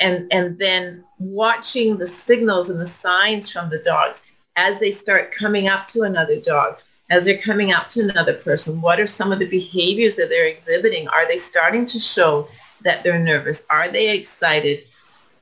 and, 0.00 0.26
and 0.32 0.58
then 0.58 1.04
watching 1.18 1.96
the 1.96 2.06
signals 2.06 2.70
and 2.70 2.80
the 2.80 2.86
signs 2.86 3.50
from 3.50 3.70
the 3.70 3.78
dogs 3.80 4.30
as 4.56 4.80
they 4.80 4.90
start 4.90 5.32
coming 5.32 5.68
up 5.68 5.86
to 5.88 6.02
another 6.02 6.40
dog, 6.40 6.78
as 7.10 7.24
they're 7.24 7.38
coming 7.38 7.72
up 7.72 7.88
to 7.90 8.08
another 8.08 8.34
person. 8.34 8.80
What 8.80 8.98
are 8.98 9.06
some 9.06 9.32
of 9.32 9.38
the 9.38 9.46
behaviors 9.46 10.16
that 10.16 10.30
they're 10.30 10.48
exhibiting? 10.48 11.08
Are 11.08 11.28
they 11.28 11.36
starting 11.36 11.86
to 11.86 12.00
show 12.00 12.48
that 12.84 13.02
they're 13.02 13.18
nervous? 13.18 13.66
Are 13.70 13.90
they 13.90 14.16
excited? 14.16 14.84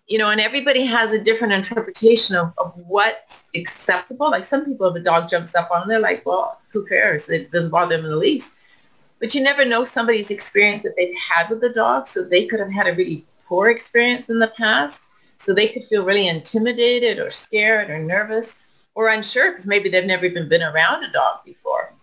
You 0.08 0.18
know, 0.18 0.30
and 0.30 0.40
everybody 0.40 0.84
has 0.87 1.12
a 1.12 1.22
different 1.22 1.52
interpretation 1.52 2.34
of, 2.37 2.52
of 2.58 2.72
what's 2.87 3.50
acceptable. 3.54 4.30
Like 4.30 4.44
some 4.44 4.64
people, 4.64 4.88
if 4.88 4.96
a 4.96 5.00
dog 5.00 5.28
jumps 5.28 5.54
up 5.54 5.70
on 5.70 5.80
them, 5.80 5.88
they're 5.88 6.00
like, 6.00 6.25
well, 6.26 6.61
who 6.70 6.87
cares? 6.87 7.28
It 7.28 7.50
doesn't 7.50 7.70
bother 7.70 7.96
them 7.96 8.06
in 8.06 8.11
the 8.11 8.16
least. 8.16 8.58
But 9.20 9.34
you 9.34 9.42
never 9.42 9.64
know 9.64 9.84
somebody's 9.84 10.30
experience 10.30 10.82
that 10.82 10.94
they've 10.96 11.14
had 11.16 11.49
with 11.49 11.61
the 11.61 11.70
dog. 11.70 12.08
So 12.08 12.25
they 12.25 12.46
could 12.46 12.61
have 12.61 12.72
had 12.72 12.88
a 12.88 12.94
really 12.94 13.25
poor 13.46 13.68
experience 13.68 14.30
in 14.30 14.38
the 14.38 14.52
past. 14.56 15.11
So 15.37 15.54
they 15.54 15.68
could 15.68 15.84
feel 15.84 16.04
really 16.04 16.28
intimidated 16.28 17.18
or 17.18 17.30
scared 17.30 17.90
or 17.90 17.99
nervous 17.99 18.66
or 18.94 19.08
unsure 19.08 19.52
because 19.52 19.66
maybe 19.66 19.88
they've 19.88 20.04
never 20.04 20.26
even 20.26 20.49
been 20.49 20.62
around 20.62 21.04
a 21.04 21.12
dog 21.12 21.44
before. 21.44 21.94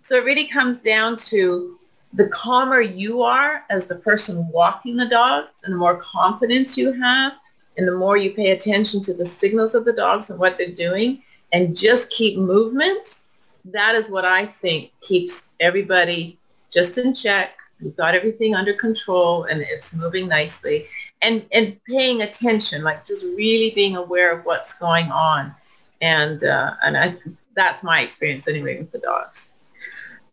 So 0.00 0.16
it 0.16 0.24
really 0.24 0.46
comes 0.46 0.82
down 0.82 1.16
to 1.16 1.75
the 2.16 2.28
calmer 2.28 2.80
you 2.80 3.22
are 3.22 3.64
as 3.68 3.86
the 3.86 3.96
person 3.96 4.48
walking 4.50 4.96
the 4.96 5.06
dogs 5.06 5.62
and 5.64 5.74
the 5.74 5.78
more 5.78 6.00
confidence 6.00 6.76
you 6.76 6.92
have 6.92 7.34
and 7.76 7.86
the 7.86 7.94
more 7.94 8.16
you 8.16 8.30
pay 8.30 8.52
attention 8.52 9.02
to 9.02 9.12
the 9.12 9.24
signals 9.24 9.74
of 9.74 9.84
the 9.84 9.92
dogs 9.92 10.30
and 10.30 10.40
what 10.40 10.56
they're 10.56 10.68
doing 10.68 11.22
and 11.52 11.76
just 11.76 12.10
keep 12.10 12.38
movement, 12.38 13.20
that 13.66 13.94
is 13.94 14.10
what 14.10 14.24
I 14.24 14.46
think 14.46 14.92
keeps 15.02 15.50
everybody 15.60 16.38
just 16.72 16.96
in 16.96 17.14
check. 17.14 17.58
You've 17.80 17.96
got 17.96 18.14
everything 18.14 18.54
under 18.54 18.72
control 18.72 19.44
and 19.44 19.60
it's 19.60 19.94
moving 19.94 20.26
nicely. 20.26 20.86
And, 21.20 21.44
and 21.52 21.76
paying 21.84 22.22
attention, 22.22 22.82
like 22.82 23.06
just 23.06 23.24
really 23.24 23.72
being 23.74 23.96
aware 23.96 24.34
of 24.34 24.46
what's 24.46 24.78
going 24.78 25.10
on. 25.10 25.54
And, 26.00 26.42
uh, 26.44 26.76
and 26.82 26.96
I, 26.96 27.16
that's 27.54 27.84
my 27.84 28.00
experience 28.00 28.48
anyway 28.48 28.78
with 28.78 28.90
the 28.90 29.00
dogs. 29.00 29.52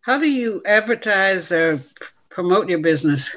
How 0.03 0.17
do 0.17 0.29
you 0.29 0.61
advertise 0.65 1.49
or 1.49 1.81
promote 2.29 2.67
your 2.67 2.79
business? 2.79 3.33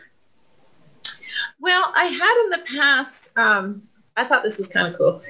Well, 1.61 1.93
I 1.95 2.07
had 2.07 2.45
in 2.45 2.51
the 2.51 2.67
past, 2.77 3.39
um, 3.39 3.83
I 4.17 4.25
thought 4.25 4.43
this 4.43 4.59
was 4.59 4.67
kind 4.67 4.89
of 4.89 4.99
cool. 4.99 5.23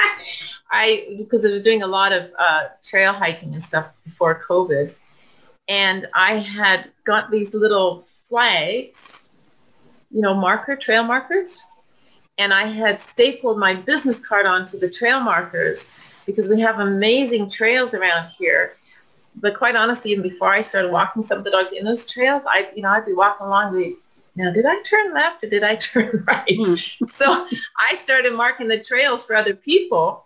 I, 0.70 1.16
because 1.16 1.46
I 1.46 1.52
was 1.52 1.62
doing 1.62 1.84
a 1.84 1.86
lot 1.86 2.12
of 2.12 2.30
uh, 2.38 2.64
trail 2.84 3.14
hiking 3.14 3.54
and 3.54 3.62
stuff 3.62 3.98
before 4.04 4.44
COVID. 4.46 4.94
And 5.68 6.06
I 6.14 6.34
had 6.34 6.90
got 7.04 7.30
these 7.30 7.54
little 7.54 8.06
flags, 8.24 9.30
you 10.10 10.20
know, 10.20 10.34
marker, 10.34 10.76
trail 10.76 11.02
markers. 11.02 11.62
And 12.36 12.52
I 12.52 12.64
had 12.64 13.00
stapled 13.00 13.58
my 13.58 13.72
business 13.72 14.24
card 14.24 14.44
onto 14.44 14.78
the 14.78 14.90
trail 14.90 15.20
markers 15.20 15.94
because 16.26 16.50
we 16.50 16.60
have 16.60 16.78
amazing 16.78 17.48
trails 17.48 17.94
around 17.94 18.28
here 18.38 18.77
but 19.40 19.56
quite 19.56 19.76
honestly, 19.76 20.10
even 20.12 20.22
before 20.22 20.48
I 20.48 20.60
started 20.60 20.90
walking 20.90 21.22
some 21.22 21.38
of 21.38 21.44
the 21.44 21.50
dogs 21.50 21.72
in 21.72 21.84
those 21.84 22.06
trails, 22.10 22.42
I, 22.46 22.68
you 22.74 22.82
know, 22.82 22.90
I'd 22.90 23.06
be 23.06 23.14
walking 23.14 23.46
along, 23.46 23.76
be, 23.76 23.96
now 24.36 24.52
did 24.52 24.66
I 24.66 24.80
turn 24.82 25.14
left 25.14 25.44
or 25.44 25.48
did 25.48 25.64
I 25.64 25.76
turn 25.90 26.24
right? 26.26 26.46
Mm. 26.46 27.08
so 27.08 27.46
I 27.78 27.94
started 27.94 28.34
marking 28.34 28.68
the 28.68 28.82
trails 28.82 29.24
for 29.24 29.34
other 29.34 29.54
people. 29.54 30.24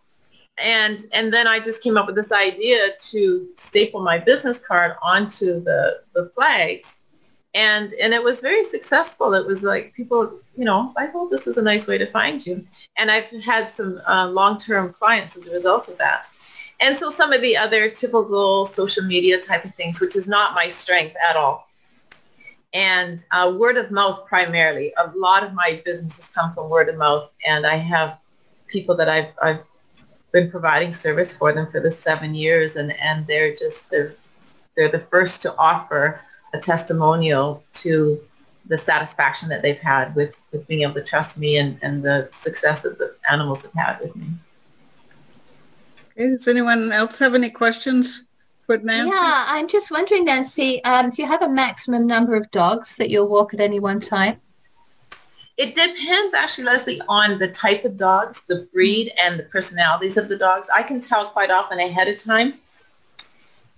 And, 0.62 1.00
and 1.14 1.32
then 1.32 1.46
I 1.46 1.60
just 1.60 1.82
came 1.82 1.96
up 1.96 2.06
with 2.06 2.14
this 2.14 2.30
idea 2.30 2.90
to 3.10 3.48
staple 3.54 4.02
my 4.02 4.18
business 4.18 4.64
card 4.64 4.96
onto 5.02 5.64
the, 5.64 6.02
the 6.14 6.30
flags. 6.34 7.04
And, 7.54 7.92
and 8.00 8.12
it 8.12 8.22
was 8.22 8.40
very 8.40 8.62
successful. 8.62 9.32
It 9.34 9.46
was 9.46 9.62
like 9.62 9.94
people, 9.94 10.38
you 10.56 10.64
know, 10.64 10.92
I 10.96 11.06
thought 11.06 11.30
this 11.30 11.46
was 11.46 11.56
a 11.56 11.62
nice 11.62 11.88
way 11.88 11.96
to 11.98 12.10
find 12.10 12.44
you. 12.44 12.66
And 12.98 13.10
I've 13.10 13.30
had 13.42 13.68
some 13.68 14.00
uh, 14.06 14.28
long-term 14.28 14.92
clients 14.92 15.36
as 15.36 15.48
a 15.48 15.54
result 15.54 15.88
of 15.88 15.96
that 15.98 16.26
and 16.82 16.96
so 16.96 17.08
some 17.08 17.32
of 17.32 17.40
the 17.40 17.56
other 17.56 17.88
typical 17.88 18.66
social 18.66 19.04
media 19.04 19.40
type 19.40 19.64
of 19.64 19.74
things, 19.74 20.00
which 20.00 20.16
is 20.16 20.28
not 20.28 20.54
my 20.54 20.68
strength 20.68 21.14
at 21.22 21.36
all. 21.36 21.68
And 22.74 23.24
uh, 23.30 23.54
word 23.56 23.76
of 23.76 23.90
mouth 23.90 24.26
primarily. 24.26 24.92
A 24.98 25.10
lot 25.16 25.44
of 25.44 25.52
my 25.52 25.80
businesses 25.84 26.28
come 26.28 26.52
from 26.54 26.68
word 26.68 26.88
of 26.88 26.96
mouth, 26.96 27.30
and 27.46 27.66
I 27.66 27.76
have 27.76 28.18
people 28.66 28.96
that 28.96 29.08
I've, 29.08 29.28
I've 29.40 29.60
been 30.32 30.50
providing 30.50 30.92
service 30.92 31.36
for 31.36 31.52
them 31.52 31.70
for 31.70 31.80
the 31.80 31.90
seven 31.90 32.34
years, 32.34 32.76
and, 32.76 32.98
and 33.00 33.26
they're 33.26 33.54
just 33.54 33.90
they're, 33.90 34.14
they're 34.76 34.88
the 34.88 34.98
first 34.98 35.42
to 35.42 35.54
offer 35.58 36.20
a 36.54 36.58
testimonial 36.58 37.62
to 37.72 38.18
the 38.66 38.78
satisfaction 38.78 39.48
that 39.50 39.62
they've 39.62 39.80
had 39.80 40.14
with, 40.14 40.42
with 40.52 40.66
being 40.66 40.82
able 40.82 40.94
to 40.94 41.02
trust 41.02 41.38
me 41.38 41.58
and, 41.58 41.78
and 41.82 42.02
the 42.02 42.28
success 42.30 42.82
that 42.82 42.98
the 42.98 43.14
animals 43.30 43.64
have 43.64 43.72
had 43.74 44.00
with 44.00 44.14
me. 44.16 44.26
Okay, 46.22 46.30
does 46.30 46.46
anyone 46.46 46.92
else 46.92 47.18
have 47.18 47.34
any 47.34 47.50
questions 47.50 48.28
for 48.66 48.78
Nancy? 48.78 49.10
Yeah, 49.10 49.44
I'm 49.48 49.66
just 49.66 49.90
wondering, 49.90 50.24
Nancy, 50.24 50.82
um, 50.84 51.10
do 51.10 51.20
you 51.20 51.26
have 51.26 51.42
a 51.42 51.48
maximum 51.48 52.06
number 52.06 52.36
of 52.36 52.48
dogs 52.52 52.96
that 52.96 53.10
you'll 53.10 53.28
walk 53.28 53.54
at 53.54 53.60
any 53.60 53.80
one 53.80 53.98
time? 53.98 54.40
It 55.56 55.74
depends 55.74 56.32
actually, 56.32 56.64
Leslie, 56.64 57.02
on 57.08 57.38
the 57.38 57.48
type 57.48 57.84
of 57.84 57.96
dogs, 57.96 58.46
the 58.46 58.68
breed, 58.72 59.12
and 59.20 59.38
the 59.38 59.44
personalities 59.44 60.16
of 60.16 60.28
the 60.28 60.36
dogs. 60.36 60.68
I 60.72 60.82
can 60.84 61.00
tell 61.00 61.26
quite 61.26 61.50
often 61.50 61.80
ahead 61.80 62.06
of 62.06 62.22
time 62.22 62.54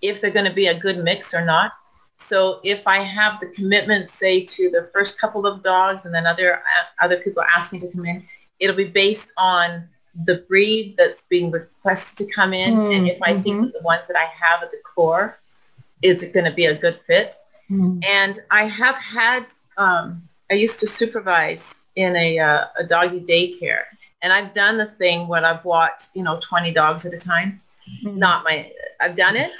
if 0.02 0.20
they're 0.20 0.30
going 0.30 0.46
to 0.46 0.52
be 0.52 0.66
a 0.66 0.78
good 0.78 0.98
mix 0.98 1.32
or 1.32 1.44
not. 1.44 1.72
So 2.16 2.60
if 2.62 2.86
I 2.86 2.98
have 2.98 3.40
the 3.40 3.48
commitment, 3.48 4.10
say, 4.10 4.44
to 4.44 4.70
the 4.70 4.90
first 4.92 5.18
couple 5.18 5.46
of 5.46 5.62
dogs 5.62 6.04
and 6.04 6.14
then 6.14 6.26
other 6.26 6.62
other 7.00 7.16
people 7.16 7.42
ask 7.42 7.72
me 7.72 7.78
to 7.80 7.90
come 7.90 8.04
in, 8.04 8.22
it'll 8.60 8.76
be 8.76 8.84
based 8.84 9.32
on 9.38 9.88
the 10.24 10.44
breed 10.48 10.94
that's 10.96 11.22
being 11.22 11.50
requested 11.50 12.26
to 12.26 12.32
come 12.32 12.52
in 12.52 12.74
mm, 12.74 12.96
and 12.96 13.08
if 13.08 13.20
I 13.22 13.32
mm-hmm. 13.32 13.42
think 13.42 13.60
that 13.62 13.72
the 13.74 13.84
ones 13.84 14.06
that 14.06 14.16
I 14.16 14.26
have 14.40 14.62
at 14.62 14.70
the 14.70 14.78
core 14.84 15.40
is 16.02 16.22
it 16.22 16.32
going 16.32 16.46
to 16.46 16.52
be 16.52 16.66
a 16.66 16.74
good 16.74 17.00
fit. 17.02 17.34
Mm. 17.70 18.04
And 18.04 18.38
I 18.50 18.64
have 18.64 18.96
had, 18.96 19.46
um, 19.78 20.22
I 20.50 20.54
used 20.54 20.78
to 20.80 20.86
supervise 20.86 21.86
in 21.96 22.14
a, 22.14 22.38
uh, 22.38 22.66
a 22.78 22.84
doggy 22.84 23.20
daycare 23.20 23.84
and 24.22 24.32
I've 24.32 24.52
done 24.54 24.78
the 24.78 24.86
thing 24.86 25.26
when 25.28 25.44
I've 25.44 25.64
watched, 25.64 26.10
you 26.14 26.22
know, 26.22 26.38
20 26.40 26.72
dogs 26.72 27.04
at 27.04 27.12
a 27.12 27.18
time. 27.18 27.60
Mm. 28.04 28.16
Not 28.16 28.44
my, 28.44 28.70
I've 29.00 29.16
done 29.16 29.36
it. 29.36 29.52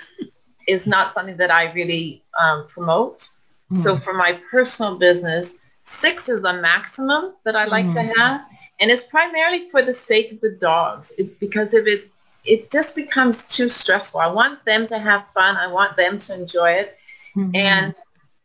It's 0.67 0.87
not 0.87 1.11
something 1.11 1.37
that 1.37 1.51
I 1.51 1.73
really 1.73 2.23
um, 2.41 2.67
promote. 2.67 3.29
Mm. 3.73 3.77
So 3.77 3.97
for 3.97 4.15
my 4.15 4.39
personal 4.51 4.97
business, 4.97 5.61
six 5.83 6.29
is 6.29 6.43
the 6.43 6.55
maximum 6.55 7.35
that 7.45 7.57
I 7.57 7.65
like 7.65 7.91
to 7.93 8.01
mm. 8.01 8.17
have 8.17 8.43
and 8.85 8.91
it's 8.91 9.05
primarily 9.05 9.71
for 9.71 9.81
the 9.81 9.95
sake 9.95 10.33
of 10.33 10.43
the 10.43 10.51
dogs 10.51 11.15
it, 11.17 11.41
because 11.41 11.73
if 11.73 11.87
it 11.87 12.11
it 12.45 12.71
just 12.71 12.95
becomes 12.95 13.49
too 13.49 13.71
stressful. 13.71 14.21
I 14.21 14.27
want 14.27 14.63
them 14.67 14.87
to 14.89 14.99
have 14.99 15.27
fun. 15.33 15.57
I 15.57 15.67
want 15.67 15.97
them 15.97 16.19
to 16.19 16.35
enjoy 16.35 16.73
it. 16.73 16.99
Mm-hmm. 17.35 17.57
And 17.57 17.95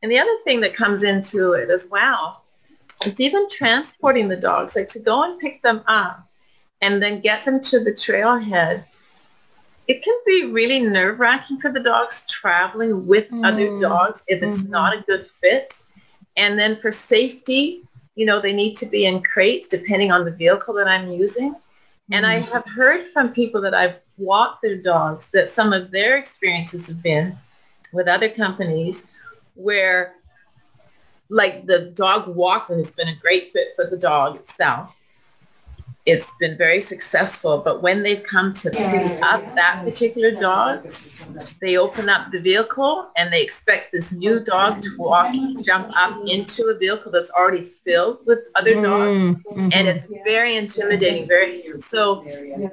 and 0.01 0.09
the 0.09 0.17
other 0.17 0.37
thing 0.45 0.61
that 0.61 0.73
comes 0.73 1.03
into 1.03 1.51
it 1.51 1.69
as 1.69 1.89
well 1.91 2.43
is 3.05 3.19
even 3.19 3.49
transporting 3.49 4.29
the 4.29 4.37
dogs, 4.37 4.77
like 4.77 4.87
to 4.89 4.99
go 4.99 5.23
and 5.23 5.37
pick 5.37 5.61
them 5.61 5.83
up 5.87 6.25
and 6.81 7.03
then 7.03 7.19
get 7.19 7.43
them 7.43 7.59
to 7.59 7.83
the 7.83 7.91
trailhead. 7.91 8.85
It 9.89 10.01
can 10.01 10.17
be 10.25 10.45
really 10.45 10.79
nerve-wracking 10.79 11.59
for 11.59 11.69
the 11.69 11.83
dogs 11.83 12.25
traveling 12.27 13.05
with 13.05 13.27
mm-hmm. 13.31 13.43
other 13.43 13.77
dogs 13.79 14.23
if 14.29 14.41
it's 14.41 14.63
mm-hmm. 14.63 14.71
not 14.71 14.95
a 14.97 15.01
good 15.01 15.27
fit. 15.27 15.83
And 16.37 16.57
then 16.57 16.77
for 16.77 16.91
safety, 16.91 17.83
you 18.19 18.25
know, 18.25 18.41
they 18.41 18.51
need 18.51 18.75
to 18.75 18.85
be 18.85 19.05
in 19.05 19.23
crates 19.23 19.69
depending 19.69 20.11
on 20.11 20.25
the 20.25 20.31
vehicle 20.31 20.73
that 20.73 20.89
I'm 20.89 21.09
using. 21.09 21.53
Mm-hmm. 21.53 22.13
And 22.13 22.25
I 22.25 22.41
mm-hmm. 22.41 22.51
have 22.51 22.65
heard 22.65 23.01
from 23.01 23.29
people 23.29 23.61
that 23.61 23.73
I've 23.73 23.95
walked 24.17 24.61
their 24.61 24.75
dogs 24.75 25.31
that 25.31 25.49
some 25.49 25.71
of 25.71 25.89
their 25.89 26.17
experiences 26.17 26.89
have 26.89 27.01
been 27.01 27.37
with 27.93 28.09
other 28.09 28.27
companies 28.27 29.09
where 29.55 30.15
like 31.29 31.65
the 31.65 31.93
dog 31.95 32.27
walker 32.35 32.75
has 32.75 32.91
been 32.91 33.07
a 33.07 33.15
great 33.15 33.51
fit 33.51 33.69
for 33.73 33.85
the 33.85 33.95
dog 33.95 34.35
itself 34.35 34.97
it's 36.05 36.35
been 36.37 36.57
very 36.57 36.81
successful. 36.81 37.61
But 37.63 37.81
when 37.81 38.03
they've 38.03 38.23
come 38.23 38.53
to 38.53 38.69
pick 38.71 39.21
up 39.21 39.43
that 39.55 39.81
particular 39.83 40.31
dog, 40.31 40.87
they 41.61 41.77
open 41.77 42.09
up 42.09 42.31
the 42.31 42.39
vehicle 42.39 43.09
and 43.17 43.31
they 43.31 43.43
expect 43.43 43.91
this 43.91 44.13
new 44.13 44.39
dog 44.39 44.81
to 44.81 44.89
walk, 44.97 45.33
jump 45.61 45.91
up 45.97 46.17
into 46.27 46.63
a 46.67 46.77
vehicle 46.77 47.11
that's 47.11 47.29
already 47.31 47.61
filled 47.61 48.19
with 48.25 48.39
other 48.55 48.75
dogs. 48.75 49.19
Mm-hmm. 49.19 49.69
And 49.73 49.87
it's 49.87 50.07
very 50.25 50.55
intimidating. 50.55 51.27
Very 51.27 51.63
so 51.79 52.25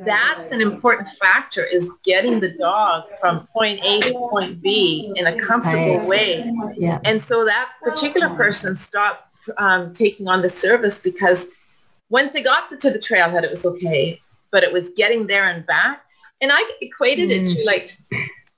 that's 0.05 0.53
an 0.53 0.61
important 0.61 1.09
factor 1.21 1.65
is 1.65 1.91
getting 2.05 2.41
the 2.41 2.51
dog 2.51 3.05
from 3.21 3.47
point 3.49 3.81
A 3.85 4.01
to 4.01 4.13
point 4.31 4.63
B 4.63 5.13
in 5.17 5.27
a 5.27 5.39
comfortable 5.39 6.07
way. 6.07 6.51
Yeah. 6.77 7.01
And 7.05 7.21
so 7.21 7.45
that 7.45 7.73
particular 7.83 8.31
person 8.31 8.77
stopped 8.77 9.25
um, 9.59 9.93
taking 9.93 10.29
on 10.29 10.43
the 10.43 10.49
service 10.49 11.03
because 11.03 11.53
once 12.09 12.33
they 12.33 12.43
got 12.43 12.71
to 12.71 12.91
the 12.91 12.99
trailhead, 12.99 13.43
it 13.43 13.51
was 13.51 13.67
okay, 13.67 14.21
but 14.51 14.63
it 14.63 14.73
was 14.73 14.91
getting 14.91 15.27
there 15.27 15.45
and 15.45 15.67
back. 15.67 16.05
And 16.41 16.51
I 16.53 16.63
equated 16.81 17.31
mm. 17.31 17.41
it 17.41 17.55
to 17.55 17.61
mm. 17.61 17.67
like, 17.67 17.97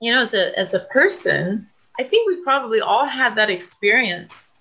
you 0.01 0.11
know, 0.11 0.21
as 0.21 0.33
a, 0.33 0.57
as 0.57 0.73
a 0.73 0.81
person, 0.91 1.67
I 1.99 2.03
think 2.03 2.27
we 2.27 2.43
probably 2.43 2.81
all 2.81 3.05
had 3.05 3.35
that 3.35 3.49
experience. 3.49 4.59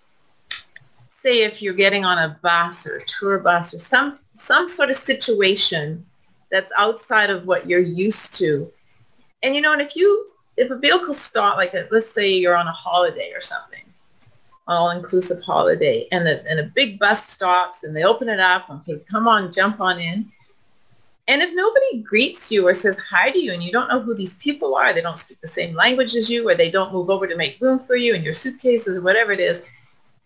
Say 1.09 1.43
if 1.43 1.61
you're 1.61 1.75
getting 1.75 2.05
on 2.05 2.19
a 2.19 2.39
bus 2.43 2.87
or 2.87 2.97
a 2.99 3.05
tour 3.07 3.39
bus 3.41 3.75
or 3.75 3.79
some, 3.79 4.19
some 4.35 4.69
sort 4.69 4.91
of 4.91 4.97
situation 4.97 6.05
that's 6.51 6.73
outside 6.79 7.31
of 7.31 7.47
what 7.47 7.69
you're 7.69 7.81
used 7.81 8.35
to. 8.39 8.71
And, 9.43 9.55
you 9.55 9.61
know, 9.61 9.73
and 9.73 9.83
if 9.83 9.95
you, 9.95 10.27
if 10.57 10.71
a 10.71 10.77
vehicle 10.77 11.15
stop, 11.15 11.57
like 11.57 11.75
a, 11.75 11.87
let's 11.91 12.11
say 12.11 12.33
you're 12.33 12.57
on 12.57 12.67
a 12.67 12.73
holiday 12.73 13.33
or 13.35 13.41
something, 13.41 13.85
all-inclusive 14.69 15.43
holiday. 15.43 16.07
And, 16.13 16.27
the, 16.27 16.47
and 16.49 16.61
a 16.61 16.65
big 16.75 16.99
bus 16.99 17.27
stops 17.27 17.85
and 17.85 17.97
they 17.97 18.05
open 18.05 18.29
it 18.29 18.41
up 18.41 18.69
and 18.69 18.81
okay 18.81 19.03
come 19.11 19.27
on 19.27 19.51
jump 19.53 19.81
on 19.81 19.99
in. 19.99 20.31
And 21.27 21.43
if 21.43 21.55
nobody 21.55 22.03
greets 22.03 22.51
you 22.51 22.67
or 22.67 22.73
says 22.73 22.99
hi 22.99 23.31
to 23.31 23.39
you 23.39 23.53
and 23.53 23.63
you 23.63 23.71
don't 23.71 23.89
know 23.89 24.01
who 24.01 24.15
these 24.15 24.37
people 24.37 24.75
are 24.75 24.93
they 24.93 25.03
don't 25.03 25.19
speak 25.19 25.41
the 25.41 25.49
same 25.49 25.75
language 25.75 26.15
as 26.15 26.31
you 26.31 26.49
or 26.49 26.55
they 26.55 26.71
don't 26.71 26.93
move 26.93 27.11
over 27.11 27.27
to 27.27 27.37
make 27.37 27.61
room 27.61 27.79
for 27.79 27.97
you 27.97 28.15
in 28.15 28.23
your 28.23 28.33
suitcases 28.33 28.97
or 28.97 29.03
whatever 29.03 29.33
it 29.33 29.41
is 29.41 29.65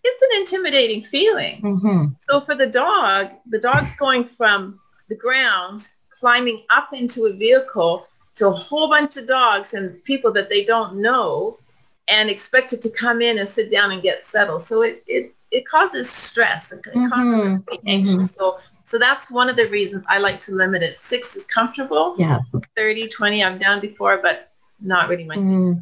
it's 0.05 0.21
an 0.21 0.39
intimidating 0.39 1.01
feeling. 1.01 1.61
Mm-hmm. 1.61 2.05
so 2.19 2.39
for 2.39 2.55
the 2.55 2.67
dog 2.67 3.31
the 3.49 3.59
dog's 3.59 3.95
going 3.95 4.25
from 4.25 4.79
the 5.09 5.15
ground 5.15 5.89
climbing 6.09 6.63
up 6.69 6.93
into 6.93 7.25
a 7.25 7.33
vehicle 7.33 8.07
to 8.35 8.47
a 8.47 8.51
whole 8.51 8.89
bunch 8.89 9.17
of 9.17 9.27
dogs 9.27 9.73
and 9.73 10.01
people 10.05 10.31
that 10.31 10.49
they 10.49 10.63
don't 10.63 10.95
know 10.95 11.57
and 12.07 12.29
expected 12.29 12.81
to 12.81 12.89
come 12.91 13.21
in 13.21 13.39
and 13.39 13.47
sit 13.47 13.71
down 13.71 13.91
and 13.91 14.01
get 14.01 14.23
settled. 14.23 14.61
So 14.61 14.81
it, 14.81 15.03
it, 15.07 15.33
it 15.51 15.65
causes 15.65 16.09
stress. 16.09 16.71
It 16.71 16.83
mm-hmm. 16.83 17.07
causes 17.07 17.45
mm-hmm. 17.45 17.87
anxious. 17.87 18.15
Mm-hmm. 18.15 18.23
So 18.23 18.59
so 18.83 18.99
that's 18.99 19.31
one 19.31 19.49
of 19.49 19.55
the 19.55 19.67
reasons 19.69 20.05
I 20.09 20.19
like 20.19 20.39
to 20.41 20.53
limit 20.53 20.83
it. 20.83 20.97
Six 20.97 21.35
is 21.35 21.45
comfortable. 21.45 22.15
Yeah. 22.17 22.39
30, 22.75 23.07
20 23.07 23.43
I've 23.43 23.59
done 23.59 23.79
before, 23.79 24.19
but 24.21 24.51
not 24.81 25.07
really 25.07 25.23
my 25.23 25.37
mm. 25.37 25.81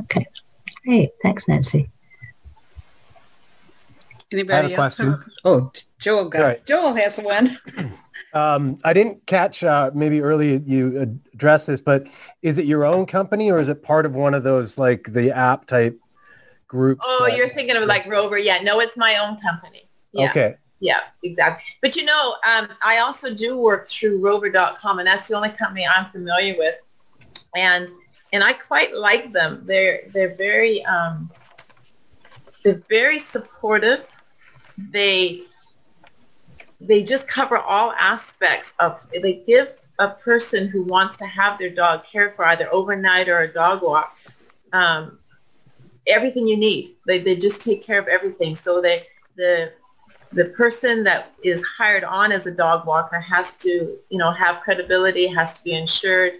Okay. 0.00 0.26
Great. 0.84 1.10
Thanks, 1.22 1.46
Nancy. 1.48 1.90
Anybody 4.32 4.74
else? 4.74 4.96
Question. 4.96 5.22
Oh, 5.44 5.70
Joel 5.98 6.28
got 6.28 6.40
right. 6.40 6.64
Joel 6.64 6.94
has 6.94 7.18
one. 7.18 7.56
um, 8.32 8.78
I 8.84 8.92
didn't 8.92 9.26
catch 9.26 9.64
uh, 9.64 9.90
maybe 9.94 10.20
early 10.20 10.58
you 10.58 11.00
addressed 11.34 11.66
this, 11.66 11.80
but 11.80 12.06
is 12.42 12.58
it 12.58 12.66
your 12.66 12.84
own 12.84 13.06
company 13.06 13.50
or 13.50 13.58
is 13.58 13.68
it 13.68 13.82
part 13.82 14.06
of 14.06 14.14
one 14.14 14.34
of 14.34 14.44
those 14.44 14.78
like 14.78 15.12
the 15.12 15.30
app 15.32 15.66
type 15.66 15.98
groups? 16.68 17.02
Oh, 17.04 17.26
that, 17.28 17.36
you're 17.36 17.48
thinking 17.48 17.76
of 17.76 17.84
like 17.84 18.06
Rover. 18.06 18.38
Yeah, 18.38 18.60
no, 18.62 18.80
it's 18.80 18.96
my 18.96 19.16
own 19.16 19.38
company. 19.40 19.88
Yeah. 20.12 20.30
Okay. 20.30 20.54
Yeah, 20.80 21.00
exactly. 21.24 21.64
But 21.82 21.96
you 21.96 22.04
know, 22.04 22.36
um, 22.48 22.68
I 22.82 22.98
also 22.98 23.34
do 23.34 23.58
work 23.58 23.88
through 23.88 24.24
rover.com 24.24 25.00
and 25.00 25.08
that's 25.08 25.26
the 25.26 25.34
only 25.34 25.48
company 25.48 25.84
I'm 25.86 26.10
familiar 26.12 26.54
with. 26.56 26.76
And 27.56 27.88
and 28.32 28.44
I 28.44 28.52
quite 28.52 28.94
like 28.94 29.32
them. 29.32 29.62
They're 29.64 30.02
they're 30.14 30.36
very 30.36 30.84
um, 30.84 31.30
they're 32.62 32.82
very 32.88 33.18
supportive 33.18 34.06
they 34.92 35.42
they 36.80 37.02
just 37.02 37.28
cover 37.28 37.58
all 37.58 37.92
aspects 37.98 38.74
of 38.78 39.04
they 39.22 39.42
give 39.46 39.80
a 39.98 40.10
person 40.10 40.68
who 40.68 40.84
wants 40.84 41.16
to 41.16 41.26
have 41.26 41.58
their 41.58 41.70
dog 41.70 42.04
cared 42.10 42.34
for 42.34 42.44
either 42.46 42.72
overnight 42.72 43.28
or 43.28 43.40
a 43.40 43.52
dog 43.52 43.82
walk 43.82 44.16
um, 44.72 45.18
everything 46.06 46.46
you 46.46 46.56
need. 46.56 46.90
They, 47.06 47.18
they 47.18 47.36
just 47.36 47.62
take 47.62 47.82
care 47.82 47.98
of 47.98 48.08
everything. 48.08 48.54
So 48.54 48.80
they, 48.80 49.04
the, 49.36 49.72
the 50.32 50.46
person 50.46 51.04
that 51.04 51.32
is 51.42 51.64
hired 51.64 52.04
on 52.04 52.32
as 52.32 52.46
a 52.46 52.54
dog 52.54 52.86
walker 52.86 53.18
has 53.18 53.58
to, 53.58 53.98
you 54.08 54.18
know, 54.18 54.30
have 54.30 54.60
credibility, 54.60 55.26
has 55.26 55.54
to 55.58 55.64
be 55.64 55.72
insured. 55.72 56.32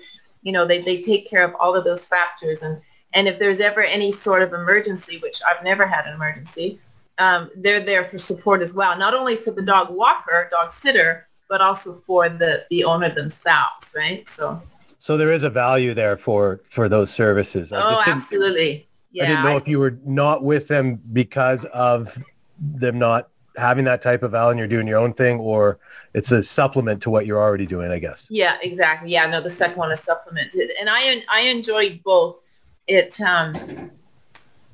You 0.42 0.52
know, 0.52 0.64
they, 0.64 0.82
they 0.82 1.00
take 1.00 1.28
care 1.28 1.44
of 1.44 1.54
all 1.58 1.74
of 1.74 1.84
those 1.84 2.06
factors. 2.06 2.62
And, 2.62 2.80
and 3.14 3.26
if 3.26 3.38
there's 3.38 3.60
ever 3.60 3.82
any 3.82 4.12
sort 4.12 4.42
of 4.42 4.52
emergency, 4.52 5.18
which 5.18 5.40
I've 5.46 5.64
never 5.64 5.86
had 5.86 6.06
an 6.06 6.14
emergency, 6.14 6.78
um, 7.18 7.50
they're 7.56 7.80
there 7.80 8.04
for 8.04 8.18
support 8.18 8.62
as 8.62 8.74
well. 8.74 8.96
Not 8.98 9.14
only 9.14 9.36
for 9.36 9.50
the 9.50 9.62
dog 9.62 9.90
walker, 9.90 10.48
dog 10.50 10.72
sitter, 10.72 11.28
but 11.48 11.60
also 11.60 11.94
for 11.94 12.28
the, 12.28 12.64
the 12.70 12.84
owner 12.84 13.08
themselves, 13.08 13.94
right? 13.96 14.28
So 14.28 14.62
so 14.98 15.16
there 15.16 15.32
is 15.32 15.42
a 15.44 15.50
value 15.50 15.94
there 15.94 16.16
for 16.16 16.60
for 16.70 16.88
those 16.88 17.10
services. 17.10 17.72
Oh, 17.72 18.02
absolutely. 18.06 18.88
Yeah. 19.12 19.24
I 19.24 19.26
didn't 19.26 19.44
know 19.44 19.56
if 19.56 19.68
you 19.68 19.78
were 19.78 19.98
not 20.04 20.42
with 20.42 20.68
them 20.68 21.00
because 21.12 21.64
of 21.66 22.18
them 22.58 22.98
not 22.98 23.28
having 23.56 23.84
that 23.84 24.02
type 24.02 24.22
of 24.22 24.32
value 24.32 24.50
and 24.50 24.58
you're 24.58 24.68
doing 24.68 24.86
your 24.86 24.98
own 24.98 25.12
thing 25.12 25.38
or 25.38 25.78
it's 26.14 26.30
a 26.30 26.42
supplement 26.42 27.02
to 27.02 27.10
what 27.10 27.26
you're 27.26 27.40
already 27.40 27.66
doing, 27.66 27.90
I 27.90 27.98
guess. 27.98 28.26
Yeah, 28.28 28.56
exactly. 28.62 29.10
Yeah, 29.10 29.26
no, 29.26 29.40
the 29.40 29.50
second 29.50 29.78
one 29.78 29.90
is 29.90 30.00
supplemented. 30.00 30.70
And 30.80 30.88
I 30.90 31.24
I 31.30 31.40
enjoy 31.40 32.00
both. 32.04 32.36
It 32.86 33.20
um 33.20 33.90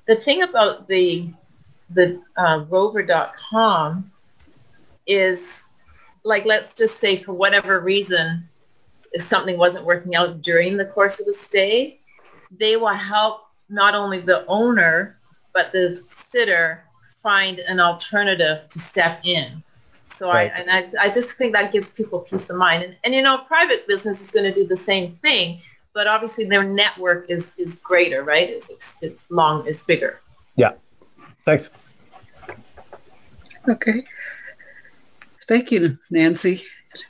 the 0.06 0.16
thing 0.16 0.42
about 0.42 0.88
the 0.88 1.32
the 1.90 2.20
uh, 2.36 2.64
rover.com 2.68 4.10
is 5.06 5.68
like 6.24 6.44
let's 6.46 6.74
just 6.74 6.98
say 6.98 7.16
for 7.16 7.34
whatever 7.34 7.80
reason 7.80 8.48
if 9.12 9.22
something 9.22 9.58
wasn't 9.58 9.84
working 9.84 10.14
out 10.16 10.42
during 10.42 10.76
the 10.76 10.86
course 10.86 11.20
of 11.20 11.26
the 11.26 11.32
stay 11.32 11.98
they 12.58 12.76
will 12.76 12.88
help 12.88 13.48
not 13.68 13.94
only 13.94 14.18
the 14.18 14.44
owner 14.46 15.18
but 15.52 15.72
the 15.72 15.94
sitter 15.94 16.84
find 17.08 17.60
an 17.60 17.80
alternative 17.80 18.68
to 18.68 18.78
step 18.78 19.20
in. 19.24 19.62
So 20.08 20.28
right. 20.28 20.52
I, 20.54 20.60
and 20.60 20.70
I, 20.70 21.06
I 21.06 21.08
just 21.10 21.38
think 21.38 21.54
that 21.54 21.72
gives 21.72 21.92
people 21.92 22.20
peace 22.20 22.50
of 22.50 22.56
mind. 22.56 22.82
And, 22.82 22.96
and 23.04 23.14
you 23.14 23.22
know 23.22 23.38
private 23.38 23.86
business 23.88 24.20
is 24.20 24.30
going 24.30 24.44
to 24.44 24.52
do 24.52 24.66
the 24.66 24.76
same 24.76 25.16
thing 25.22 25.60
but 25.92 26.08
obviously 26.08 26.44
their 26.44 26.64
network 26.64 27.30
is 27.30 27.56
is 27.58 27.76
greater 27.76 28.24
right? 28.24 28.48
It's 28.48 28.98
it's 29.02 29.30
long 29.30 29.66
it's 29.66 29.84
bigger. 29.84 30.20
Yeah 30.56 30.72
thanks 31.44 31.70
okay 33.68 34.04
Thank 35.46 35.70
you, 35.70 35.98
Nancy. 36.10 36.62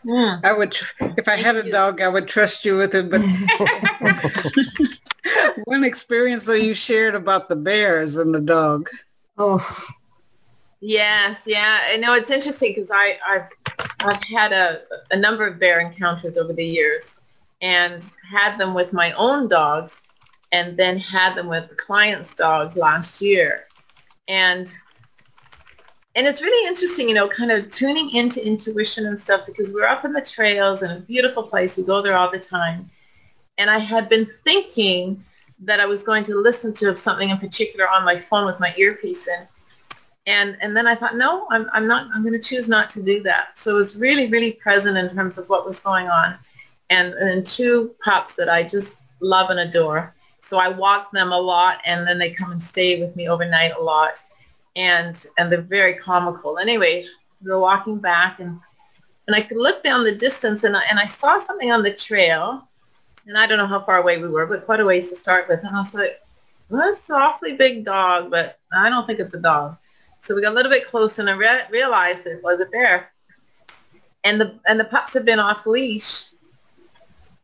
Yeah. 0.02 0.40
I 0.42 0.52
would, 0.52 0.76
if 1.00 1.28
I 1.28 1.36
had 1.36 1.56
a 1.56 1.70
dog, 1.70 2.00
I 2.00 2.08
would 2.08 2.26
trust 2.26 2.64
you 2.64 2.76
with 2.76 2.94
it. 2.94 3.10
But 3.10 3.22
one 5.64 5.84
experience 5.84 6.46
that 6.46 6.62
you 6.62 6.74
shared 6.74 7.14
about 7.14 7.48
the 7.48 7.56
bears 7.56 8.16
and 8.16 8.34
the 8.34 8.40
dog. 8.40 8.88
Oh, 9.38 9.64
yes, 10.80 11.44
yeah. 11.46 11.80
I 11.88 11.96
know 11.96 12.14
it's 12.14 12.30
interesting 12.30 12.72
because 12.74 12.90
I 12.92 13.18
I've 13.26 13.48
I've 14.00 14.24
had 14.24 14.52
a 14.52 14.82
a 15.10 15.16
number 15.16 15.46
of 15.46 15.60
bear 15.60 15.80
encounters 15.80 16.38
over 16.38 16.52
the 16.52 16.64
years, 16.64 17.20
and 17.60 18.04
had 18.30 18.58
them 18.58 18.74
with 18.74 18.92
my 18.92 19.12
own 19.12 19.48
dogs, 19.48 20.08
and 20.52 20.76
then 20.76 20.98
had 20.98 21.34
them 21.34 21.46
with 21.46 21.68
the 21.68 21.74
clients' 21.74 22.34
dogs 22.34 22.76
last 22.76 23.20
year, 23.20 23.66
and 24.28 24.72
and 26.16 26.26
it's 26.26 26.42
really 26.42 26.68
interesting, 26.68 27.08
you 27.08 27.14
know, 27.14 27.28
kind 27.28 27.50
of 27.50 27.68
tuning 27.70 28.14
into 28.14 28.44
intuition 28.44 29.06
and 29.06 29.18
stuff 29.18 29.46
because 29.46 29.72
we're 29.74 29.86
up 29.86 30.04
in 30.04 30.12
the 30.12 30.20
trails 30.20 30.84
in 30.84 30.90
a 30.92 31.00
beautiful 31.00 31.42
place. 31.42 31.76
We 31.76 31.84
go 31.84 32.00
there 32.02 32.16
all 32.16 32.30
the 32.30 32.38
time. 32.38 32.86
And 33.58 33.68
I 33.68 33.78
had 33.78 34.08
been 34.08 34.26
thinking 34.26 35.24
that 35.60 35.80
I 35.80 35.86
was 35.86 36.04
going 36.04 36.22
to 36.24 36.36
listen 36.36 36.72
to 36.74 36.96
something 36.96 37.30
in 37.30 37.38
particular 37.38 37.88
on 37.88 38.04
my 38.04 38.16
phone 38.16 38.46
with 38.46 38.60
my 38.60 38.72
earpiece 38.76 39.28
in. 39.28 39.46
And, 40.26 40.56
and 40.60 40.76
then 40.76 40.86
I 40.86 40.94
thought, 40.94 41.16
no, 41.16 41.46
I'm, 41.50 41.68
I'm 41.72 41.86
not, 41.86 42.08
I'm 42.14 42.22
going 42.22 42.32
to 42.32 42.48
choose 42.48 42.68
not 42.68 42.88
to 42.90 43.02
do 43.02 43.20
that. 43.24 43.58
So 43.58 43.72
it 43.72 43.74
was 43.74 43.96
really, 43.96 44.28
really 44.28 44.52
present 44.52 44.96
in 44.96 45.14
terms 45.14 45.36
of 45.36 45.48
what 45.48 45.66
was 45.66 45.80
going 45.80 46.08
on. 46.08 46.38
And, 46.90 47.14
and 47.14 47.44
two 47.44 47.94
pops 48.04 48.36
that 48.36 48.48
I 48.48 48.62
just 48.62 49.04
love 49.20 49.50
and 49.50 49.60
adore. 49.60 50.14
So 50.44 50.58
I 50.58 50.68
walk 50.68 51.10
them 51.10 51.32
a 51.32 51.38
lot 51.38 51.80
and 51.86 52.06
then 52.06 52.18
they 52.18 52.30
come 52.30 52.50
and 52.50 52.62
stay 52.62 53.00
with 53.00 53.16
me 53.16 53.28
overnight 53.28 53.72
a 53.74 53.80
lot 53.80 54.22
and 54.76 55.24
and 55.38 55.50
they're 55.50 55.62
very 55.62 55.94
comical. 55.94 56.58
Anyway, 56.58 57.04
we 57.42 57.50
were 57.50 57.58
walking 57.58 57.98
back 57.98 58.40
and 58.40 58.60
and 59.26 59.34
I 59.34 59.40
could 59.40 59.56
look 59.56 59.82
down 59.82 60.04
the 60.04 60.14
distance 60.14 60.64
and 60.64 60.76
I, 60.76 60.82
and 60.90 60.98
I 60.98 61.06
saw 61.06 61.38
something 61.38 61.72
on 61.72 61.82
the 61.82 61.94
trail 61.94 62.68
and 63.26 63.38
I 63.38 63.46
don't 63.46 63.56
know 63.56 63.66
how 63.66 63.80
far 63.80 64.02
away 64.02 64.18
we 64.18 64.28
were, 64.28 64.46
but 64.46 64.66
quite 64.66 64.80
a 64.80 64.84
ways 64.84 65.08
to 65.08 65.16
start 65.16 65.48
with. 65.48 65.60
And 65.60 65.74
I 65.74 65.78
was 65.78 65.94
like, 65.94 66.18
well, 66.68 66.82
that's 66.82 67.08
an 67.08 67.16
awfully 67.16 67.54
big 67.54 67.82
dog, 67.82 68.30
but 68.30 68.58
I 68.76 68.90
don't 68.90 69.06
think 69.06 69.20
it's 69.20 69.32
a 69.32 69.40
dog. 69.40 69.78
So 70.18 70.34
we 70.34 70.42
got 70.42 70.52
a 70.52 70.54
little 70.54 70.70
bit 70.70 70.86
closer 70.86 71.22
and 71.22 71.30
I 71.30 71.34
re- 71.34 71.66
realized 71.70 72.26
it 72.26 72.42
was 72.44 72.60
a 72.60 72.66
bear. 72.66 73.12
And 74.24 74.38
the 74.38 74.58
and 74.66 74.78
the 74.78 74.84
pups 74.84 75.14
had 75.14 75.24
been 75.24 75.38
off 75.38 75.66
leash. 75.66 76.26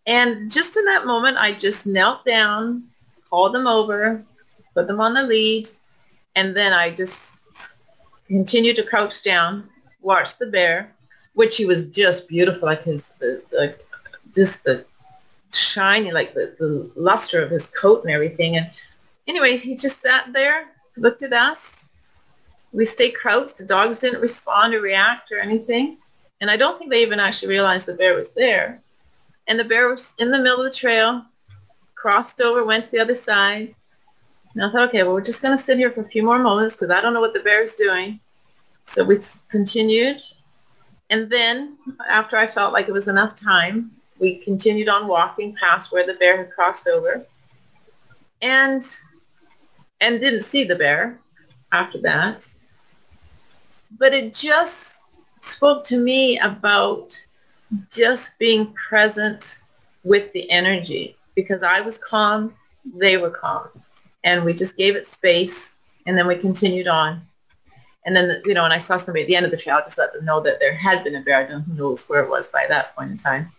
And 0.06 0.50
just 0.50 0.76
in 0.76 0.84
that 0.86 1.06
moment, 1.06 1.38
I 1.38 1.52
just 1.52 1.86
knelt 1.86 2.24
down, 2.26 2.89
called 3.30 3.54
them 3.54 3.66
over, 3.66 4.22
put 4.74 4.86
them 4.86 5.00
on 5.00 5.14
the 5.14 5.22
lead, 5.22 5.68
and 6.36 6.54
then 6.56 6.72
I 6.72 6.90
just 6.90 7.80
continued 8.26 8.76
to 8.76 8.82
crouch 8.82 9.22
down, 9.22 9.68
watch 10.02 10.38
the 10.38 10.46
bear, 10.46 10.92
which 11.34 11.56
he 11.56 11.64
was 11.64 11.88
just 11.88 12.28
beautiful, 12.28 12.66
like 12.66 12.82
his, 12.82 13.10
the, 13.18 13.42
the 13.50 13.76
just 14.34 14.64
the 14.64 14.86
shiny, 15.52 16.12
like 16.12 16.34
the, 16.34 16.54
the 16.58 16.90
luster 16.94 17.42
of 17.42 17.50
his 17.50 17.68
coat 17.68 18.02
and 18.02 18.12
everything. 18.12 18.56
And 18.56 18.70
anyways, 19.26 19.62
he 19.62 19.76
just 19.76 20.00
sat 20.00 20.32
there, 20.32 20.68
looked 20.96 21.22
at 21.22 21.32
us. 21.32 21.90
We 22.72 22.84
stayed 22.84 23.12
crouched. 23.12 23.58
The 23.58 23.66
dogs 23.66 24.00
didn't 24.00 24.20
respond 24.20 24.74
or 24.74 24.80
react 24.80 25.32
or 25.32 25.38
anything. 25.38 25.98
And 26.40 26.50
I 26.50 26.56
don't 26.56 26.78
think 26.78 26.90
they 26.90 27.02
even 27.02 27.20
actually 27.20 27.48
realized 27.48 27.86
the 27.86 27.94
bear 27.94 28.16
was 28.16 28.32
there. 28.34 28.80
And 29.48 29.58
the 29.58 29.64
bear 29.64 29.90
was 29.90 30.14
in 30.18 30.30
the 30.30 30.38
middle 30.38 30.60
of 30.60 30.72
the 30.72 30.78
trail, 30.78 31.24
crossed 32.00 32.40
over, 32.40 32.64
went 32.64 32.86
to 32.86 32.90
the 32.90 33.00
other 33.00 33.14
side, 33.14 33.74
and 34.54 34.64
I 34.64 34.70
thought, 34.70 34.88
okay, 34.88 35.02
well, 35.02 35.14
we're 35.14 35.20
just 35.20 35.42
going 35.42 35.56
to 35.56 35.62
sit 35.62 35.78
here 35.78 35.90
for 35.90 36.02
a 36.02 36.08
few 36.08 36.22
more 36.22 36.38
moments 36.38 36.76
because 36.76 36.94
I 36.94 37.00
don't 37.00 37.14
know 37.14 37.20
what 37.20 37.34
the 37.34 37.40
bear 37.40 37.62
is 37.62 37.76
doing. 37.76 38.18
So 38.84 39.04
we 39.04 39.16
continued. 39.48 40.20
And 41.10 41.30
then 41.30 41.76
after 42.08 42.36
I 42.36 42.46
felt 42.46 42.72
like 42.72 42.88
it 42.88 42.92
was 42.92 43.08
enough 43.08 43.36
time, 43.36 43.92
we 44.18 44.36
continued 44.36 44.88
on 44.88 45.06
walking 45.06 45.54
past 45.54 45.92
where 45.92 46.06
the 46.06 46.14
bear 46.14 46.36
had 46.36 46.50
crossed 46.50 46.88
over 46.88 47.24
and 48.42 48.82
and 50.02 50.18
didn't 50.18 50.42
see 50.42 50.64
the 50.64 50.76
bear 50.76 51.20
after 51.72 52.00
that. 52.00 52.48
But 53.98 54.14
it 54.14 54.34
just 54.34 55.02
spoke 55.40 55.84
to 55.86 55.98
me 55.98 56.38
about 56.38 57.12
just 57.92 58.38
being 58.38 58.72
present 58.72 59.62
with 60.04 60.32
the 60.32 60.50
energy 60.50 61.16
because 61.34 61.62
I 61.62 61.80
was 61.80 61.98
calm, 61.98 62.54
they 62.94 63.16
were 63.16 63.30
calm 63.30 63.68
and 64.24 64.44
we 64.44 64.52
just 64.52 64.76
gave 64.76 64.96
it 64.96 65.06
space 65.06 65.78
and 66.06 66.16
then 66.16 66.26
we 66.26 66.36
continued 66.36 66.88
on. 66.88 67.22
And 68.06 68.16
then, 68.16 68.40
you 68.44 68.54
know, 68.54 68.64
and 68.64 68.72
I 68.72 68.78
saw 68.78 68.96
somebody 68.96 69.22
at 69.22 69.28
the 69.28 69.36
end 69.36 69.44
of 69.44 69.50
the 69.50 69.58
trail, 69.58 69.80
just 69.84 69.98
let 69.98 70.12
them 70.12 70.24
know 70.24 70.40
that 70.40 70.58
there 70.58 70.74
had 70.74 71.04
been 71.04 71.16
a 71.16 71.20
bear. 71.20 71.38
I 71.38 71.44
don't 71.44 71.62
who 71.62 71.74
knows 71.74 72.08
where 72.08 72.22
it 72.24 72.30
was 72.30 72.48
by 72.50 72.66
that 72.68 72.96
point 72.96 73.10
in 73.10 73.16
time. 73.18 73.52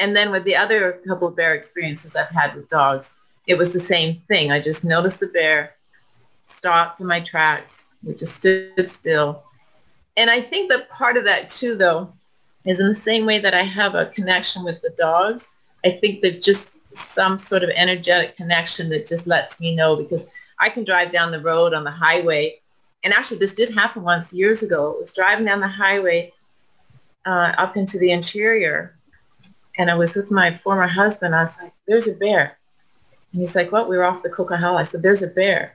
And 0.00 0.16
then 0.16 0.32
with 0.32 0.42
the 0.44 0.56
other 0.56 1.00
couple 1.06 1.28
of 1.28 1.36
bear 1.36 1.54
experiences 1.54 2.16
I've 2.16 2.28
had 2.28 2.54
with 2.54 2.68
dogs, 2.68 3.20
it 3.46 3.56
was 3.56 3.72
the 3.72 3.80
same 3.80 4.16
thing. 4.28 4.50
I 4.50 4.58
just 4.58 4.84
noticed 4.84 5.20
the 5.20 5.28
bear, 5.28 5.74
stopped 6.44 7.00
in 7.00 7.06
my 7.06 7.20
tracks. 7.20 7.94
We 8.02 8.14
just 8.14 8.36
stood 8.36 8.90
still. 8.90 9.44
And 10.16 10.30
I 10.30 10.40
think 10.40 10.70
that 10.70 10.88
part 10.88 11.16
of 11.16 11.24
that 11.24 11.48
too, 11.48 11.76
though, 11.76 12.12
is 12.64 12.80
in 12.80 12.88
the 12.88 12.94
same 12.94 13.26
way 13.26 13.38
that 13.38 13.54
I 13.54 13.62
have 13.62 13.94
a 13.94 14.06
connection 14.06 14.64
with 14.64 14.80
the 14.80 14.94
dogs. 14.96 15.54
I 15.84 15.90
think 15.90 16.22
that 16.22 16.42
just 16.42 16.83
some 16.94 17.38
sort 17.38 17.62
of 17.62 17.70
energetic 17.70 18.36
connection 18.36 18.88
that 18.90 19.06
just 19.06 19.26
lets 19.26 19.60
me 19.60 19.74
know 19.74 19.96
because 19.96 20.28
I 20.58 20.68
can 20.68 20.84
drive 20.84 21.10
down 21.10 21.32
the 21.32 21.40
road 21.40 21.74
on 21.74 21.84
the 21.84 21.90
highway. 21.90 22.60
And 23.02 23.12
actually, 23.12 23.38
this 23.38 23.54
did 23.54 23.74
happen 23.74 24.02
once 24.02 24.32
years 24.32 24.62
ago. 24.62 24.94
I 24.94 25.00
was 25.00 25.14
driving 25.14 25.44
down 25.44 25.60
the 25.60 25.68
highway 25.68 26.32
uh, 27.26 27.52
up 27.58 27.76
into 27.76 27.98
the 27.98 28.12
interior, 28.12 28.96
and 29.76 29.90
I 29.90 29.94
was 29.94 30.14
with 30.14 30.30
my 30.30 30.56
former 30.58 30.86
husband. 30.86 31.34
I 31.34 31.42
was 31.42 31.60
like, 31.60 31.72
there's 31.86 32.08
a 32.08 32.16
bear. 32.18 32.56
And 33.32 33.40
he's 33.40 33.56
like, 33.56 33.72
what? 33.72 33.88
We 33.88 33.96
were 33.96 34.04
off 34.04 34.22
the 34.22 34.30
Coquihalla. 34.30 34.76
I 34.76 34.82
said, 34.84 35.02
there's 35.02 35.22
a 35.22 35.28
bear. 35.28 35.74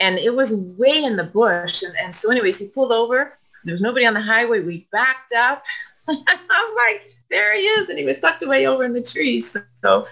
And 0.00 0.18
it 0.18 0.34
was 0.34 0.54
way 0.78 1.02
in 1.02 1.16
the 1.16 1.24
bush. 1.24 1.82
And, 1.82 1.94
and 1.96 2.14
so 2.14 2.30
anyways, 2.30 2.58
he 2.58 2.68
pulled 2.68 2.92
over. 2.92 3.38
There 3.64 3.72
was 3.72 3.80
nobody 3.80 4.06
on 4.06 4.14
the 4.14 4.20
highway. 4.20 4.60
We 4.60 4.86
backed 4.92 5.32
up. 5.32 5.64
I 6.08 6.14
was 6.14 6.76
like, 6.76 7.10
there 7.30 7.56
he 7.56 7.62
is. 7.62 7.88
And 7.88 7.98
he 7.98 8.04
was 8.04 8.20
tucked 8.20 8.44
away 8.44 8.66
over 8.66 8.84
in 8.84 8.92
the 8.92 9.02
trees. 9.02 9.50
So 9.50 9.62
so 9.74 10.06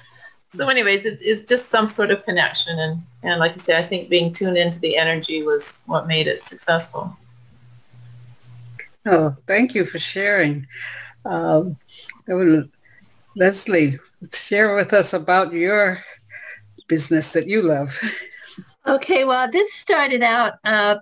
anyways, 0.68 1.06
it's, 1.06 1.22
it's 1.22 1.48
just 1.48 1.68
some 1.70 1.86
sort 1.86 2.10
of 2.10 2.24
connection. 2.24 2.78
And, 2.78 3.02
and 3.22 3.40
like 3.40 3.52
I 3.52 3.56
say, 3.56 3.78
I 3.78 3.82
think 3.82 4.08
being 4.08 4.32
tuned 4.32 4.56
into 4.56 4.78
the 4.80 4.96
energy 4.96 5.42
was 5.42 5.82
what 5.86 6.06
made 6.06 6.26
it 6.26 6.42
successful. 6.42 7.12
Oh, 9.06 9.34
thank 9.46 9.74
you 9.74 9.84
for 9.84 9.98
sharing. 9.98 10.66
Um, 11.24 11.76
Leslie, 13.36 13.98
share 14.32 14.74
with 14.74 14.92
us 14.92 15.12
about 15.12 15.52
your 15.52 16.02
business 16.88 17.32
that 17.32 17.46
you 17.46 17.62
love. 17.62 17.98
Okay, 18.86 19.24
well, 19.24 19.50
this 19.50 19.72
started 19.74 20.22
out 20.22 20.54
uh, 20.64 20.96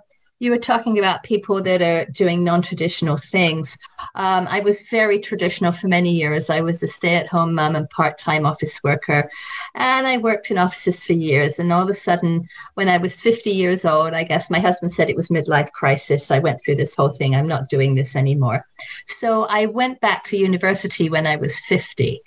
you 0.45 0.51
were 0.51 0.59
talking 0.59 0.99
about 0.99 1.23
people 1.23 1.63
that 1.63 1.81
are 1.81 2.05
doing 2.13 2.45
non-traditional 2.45 3.17
things. 3.17 3.79
Um, 4.15 4.47
I 4.51 4.61
was 4.61 4.87
very 4.89 5.19
traditional 5.19 5.73
for 5.73 5.89
many 5.89 6.11
years. 6.11 6.51
I 6.51 6.61
was 6.61 6.83
a 6.83 6.87
stay-at-home 6.87 7.55
mom 7.55 7.75
and 7.75 7.89
part-time 7.89 8.45
office 8.45 8.83
worker, 8.85 9.31
and 9.75 10.07
I 10.07 10.19
worked 10.19 10.51
in 10.51 10.59
offices 10.59 11.03
for 11.03 11.15
years. 11.15 11.59
And 11.59 11.73
all 11.73 11.83
of 11.83 11.89
a 11.89 11.95
sudden, 11.95 12.47
when 12.75 12.91
I 12.91 12.99
was 12.99 13.21
50 13.21 13.51
years 13.51 13.87
old, 13.87 14.13
I 14.13 14.25
guess 14.25 14.51
my 14.51 14.61
husband 14.61 14.93
said 14.93 15.09
it 15.09 15.17
was 15.17 15.29
midlife 15.29 15.73
crisis. 15.73 16.31
I 16.31 16.41
went 16.41 16.61
through 16.63 16.77
this 16.77 16.95
whole 16.95 17.09
thing. 17.09 17.35
I'm 17.35 17.49
not 17.49 17.71
doing 17.71 17.95
this 17.95 18.15
anymore. 18.15 18.67
So 19.07 19.47
I 19.49 19.67
went 19.67 20.01
back 20.01 20.25
to 20.25 20.37
university 20.37 21.09
when 21.09 21.27
I 21.27 21.37
was 21.37 21.59
50, 21.61 22.21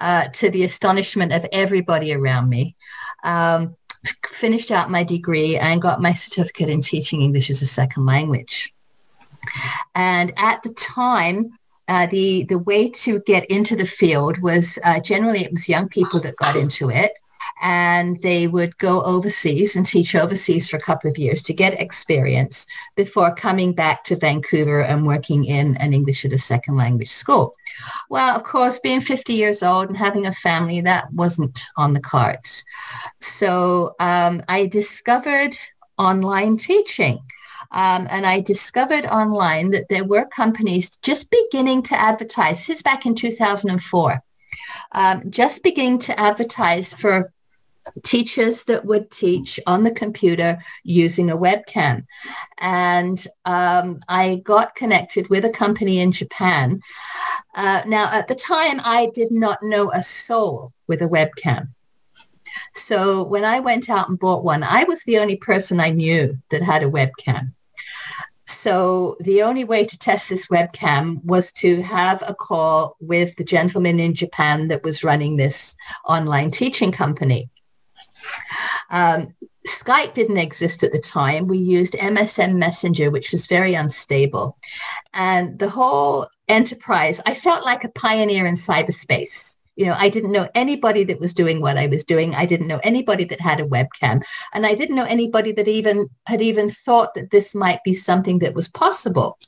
uh, 0.00 0.28
to 0.28 0.50
the 0.50 0.64
astonishment 0.64 1.32
of 1.32 1.46
everybody 1.52 2.12
around 2.12 2.48
me. 2.48 2.74
Um, 3.22 3.76
finished 4.26 4.70
out 4.70 4.90
my 4.90 5.02
degree 5.02 5.56
and 5.56 5.82
got 5.82 6.02
my 6.02 6.12
certificate 6.12 6.68
in 6.68 6.80
teaching 6.80 7.22
English 7.22 7.50
as 7.50 7.62
a 7.62 7.66
second 7.66 8.06
language. 8.06 8.72
And 9.94 10.32
at 10.36 10.62
the 10.62 10.72
time, 10.74 11.58
uh, 11.88 12.06
the 12.06 12.44
the 12.44 12.58
way 12.58 12.88
to 12.88 13.20
get 13.26 13.44
into 13.46 13.74
the 13.76 13.86
field 13.86 14.38
was 14.40 14.78
uh, 14.84 15.00
generally 15.00 15.44
it 15.44 15.50
was 15.50 15.68
young 15.68 15.88
people 15.88 16.20
that 16.20 16.36
got 16.36 16.56
into 16.56 16.90
it 16.90 17.12
and 17.60 18.20
they 18.22 18.46
would 18.46 18.76
go 18.78 19.02
overseas 19.02 19.76
and 19.76 19.86
teach 19.86 20.14
overseas 20.14 20.68
for 20.68 20.76
a 20.76 20.80
couple 20.80 21.10
of 21.10 21.18
years 21.18 21.42
to 21.42 21.52
get 21.52 21.80
experience 21.80 22.66
before 22.96 23.34
coming 23.34 23.72
back 23.72 24.04
to 24.04 24.16
Vancouver 24.16 24.82
and 24.82 25.06
working 25.06 25.44
in 25.44 25.76
an 25.76 25.92
English 25.92 26.24
as 26.24 26.32
a 26.32 26.38
second 26.38 26.76
language 26.76 27.10
school. 27.10 27.54
Well, 28.08 28.34
of 28.36 28.44
course, 28.44 28.78
being 28.78 29.00
50 29.00 29.32
years 29.32 29.62
old 29.62 29.88
and 29.88 29.96
having 29.96 30.26
a 30.26 30.32
family, 30.32 30.80
that 30.82 31.12
wasn't 31.12 31.60
on 31.76 31.94
the 31.94 32.00
cards. 32.00 32.64
So 33.20 33.94
um, 34.00 34.42
I 34.48 34.66
discovered 34.66 35.56
online 35.98 36.56
teaching. 36.56 37.20
Um, 37.74 38.06
and 38.10 38.26
I 38.26 38.40
discovered 38.40 39.06
online 39.06 39.70
that 39.70 39.88
there 39.88 40.04
were 40.04 40.26
companies 40.26 40.98
just 41.00 41.30
beginning 41.30 41.82
to 41.84 41.98
advertise. 41.98 42.58
This 42.58 42.76
is 42.76 42.82
back 42.82 43.06
in 43.06 43.14
2004 43.14 44.22
um, 44.92 45.30
just 45.30 45.62
beginning 45.62 45.98
to 46.00 46.18
advertise 46.18 46.92
for 46.92 47.32
teachers 48.02 48.64
that 48.64 48.84
would 48.84 49.10
teach 49.10 49.58
on 49.66 49.84
the 49.84 49.90
computer 49.90 50.58
using 50.84 51.30
a 51.30 51.36
webcam. 51.36 52.06
And 52.58 53.26
um, 53.44 54.00
I 54.08 54.42
got 54.44 54.74
connected 54.74 55.28
with 55.28 55.44
a 55.44 55.50
company 55.50 56.00
in 56.00 56.12
Japan. 56.12 56.80
Uh, 57.54 57.82
now, 57.86 58.08
at 58.12 58.28
the 58.28 58.34
time, 58.34 58.80
I 58.84 59.10
did 59.14 59.30
not 59.30 59.58
know 59.62 59.90
a 59.92 60.02
soul 60.02 60.72
with 60.86 61.02
a 61.02 61.08
webcam. 61.08 61.68
So 62.74 63.22
when 63.22 63.44
I 63.44 63.60
went 63.60 63.88
out 63.88 64.08
and 64.08 64.18
bought 64.18 64.44
one, 64.44 64.62
I 64.62 64.84
was 64.84 65.02
the 65.04 65.18
only 65.18 65.36
person 65.36 65.80
I 65.80 65.90
knew 65.90 66.38
that 66.50 66.62
had 66.62 66.82
a 66.82 66.90
webcam. 66.90 67.52
So 68.46 69.16
the 69.20 69.42
only 69.42 69.64
way 69.64 69.84
to 69.84 69.98
test 69.98 70.28
this 70.28 70.48
webcam 70.48 71.24
was 71.24 71.52
to 71.54 71.80
have 71.82 72.22
a 72.26 72.34
call 72.34 72.96
with 73.00 73.34
the 73.36 73.44
gentleman 73.44 74.00
in 74.00 74.14
Japan 74.14 74.68
that 74.68 74.82
was 74.82 75.04
running 75.04 75.36
this 75.36 75.74
online 76.06 76.50
teaching 76.50 76.92
company. 76.92 77.48
Um, 78.90 79.28
Skype 79.66 80.14
didn't 80.14 80.38
exist 80.38 80.82
at 80.82 80.92
the 80.92 80.98
time. 80.98 81.46
We 81.46 81.58
used 81.58 81.94
MSN 81.94 82.56
Messenger, 82.56 83.10
which 83.10 83.30
was 83.30 83.46
very 83.46 83.74
unstable. 83.74 84.56
And 85.14 85.58
the 85.58 85.68
whole 85.68 86.26
enterprise, 86.48 87.20
I 87.26 87.34
felt 87.34 87.64
like 87.64 87.84
a 87.84 87.90
pioneer 87.90 88.46
in 88.46 88.54
cyberspace 88.54 89.52
you 89.76 89.86
know, 89.86 89.94
I 89.98 90.08
didn't 90.08 90.32
know 90.32 90.48
anybody 90.54 91.04
that 91.04 91.20
was 91.20 91.32
doing 91.32 91.60
what 91.60 91.78
I 91.78 91.86
was 91.86 92.04
doing. 92.04 92.34
I 92.34 92.46
didn't 92.46 92.66
know 92.66 92.80
anybody 92.82 93.24
that 93.24 93.40
had 93.40 93.60
a 93.60 93.66
webcam. 93.66 94.22
And 94.52 94.66
I 94.66 94.74
didn't 94.74 94.96
know 94.96 95.04
anybody 95.04 95.52
that 95.52 95.68
even 95.68 96.10
had 96.26 96.42
even 96.42 96.70
thought 96.70 97.14
that 97.14 97.30
this 97.30 97.54
might 97.54 97.82
be 97.84 97.94
something 97.94 98.38
that 98.40 98.54
was 98.54 98.68
possible. 98.68 99.38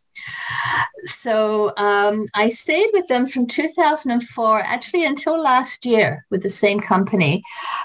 So 1.07 1.73
um, 1.77 2.27
I 2.35 2.49
stayed 2.51 2.91
with 2.93 3.07
them 3.09 3.27
from 3.27 3.47
2004, 3.47 4.61
actually 4.61 5.05
until 5.05 5.41
last 5.41 5.85
year 5.85 6.25
with 6.31 6.43
the 6.43 6.49
same 6.49 6.81
company. 6.81 7.43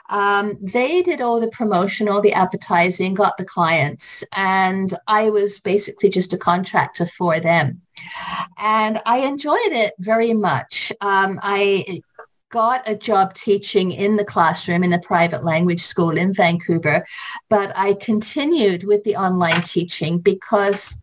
Um, 0.09 0.57
they 0.61 1.01
did 1.01 1.21
all 1.21 1.39
the 1.39 1.49
promotion, 1.49 2.07
all 2.07 2.21
the 2.21 2.33
advertising, 2.33 3.13
got 3.13 3.37
the 3.37 3.45
clients, 3.45 4.23
and 4.35 4.93
I 5.07 5.29
was 5.29 5.59
basically 5.59 6.09
just 6.09 6.33
a 6.33 6.37
contractor 6.37 7.05
for 7.05 7.39
them. 7.39 7.81
And 8.57 9.01
I 9.05 9.19
enjoyed 9.19 9.59
it 9.73 9.93
very 9.99 10.33
much. 10.33 10.91
Um, 11.01 11.39
I 11.43 12.01
got 12.51 12.87
a 12.89 12.95
job 12.95 13.33
teaching 13.35 13.91
in 13.91 14.15
the 14.15 14.25
classroom 14.25 14.83
in 14.83 14.93
a 14.93 14.99
private 14.99 15.43
language 15.43 15.81
school 15.81 16.17
in 16.17 16.33
Vancouver, 16.33 17.05
but 17.49 17.71
I 17.75 17.93
continued 17.93 18.83
with 18.83 19.03
the 19.03 19.15
online 19.15 19.61
teaching 19.61 20.19
because 20.19 20.95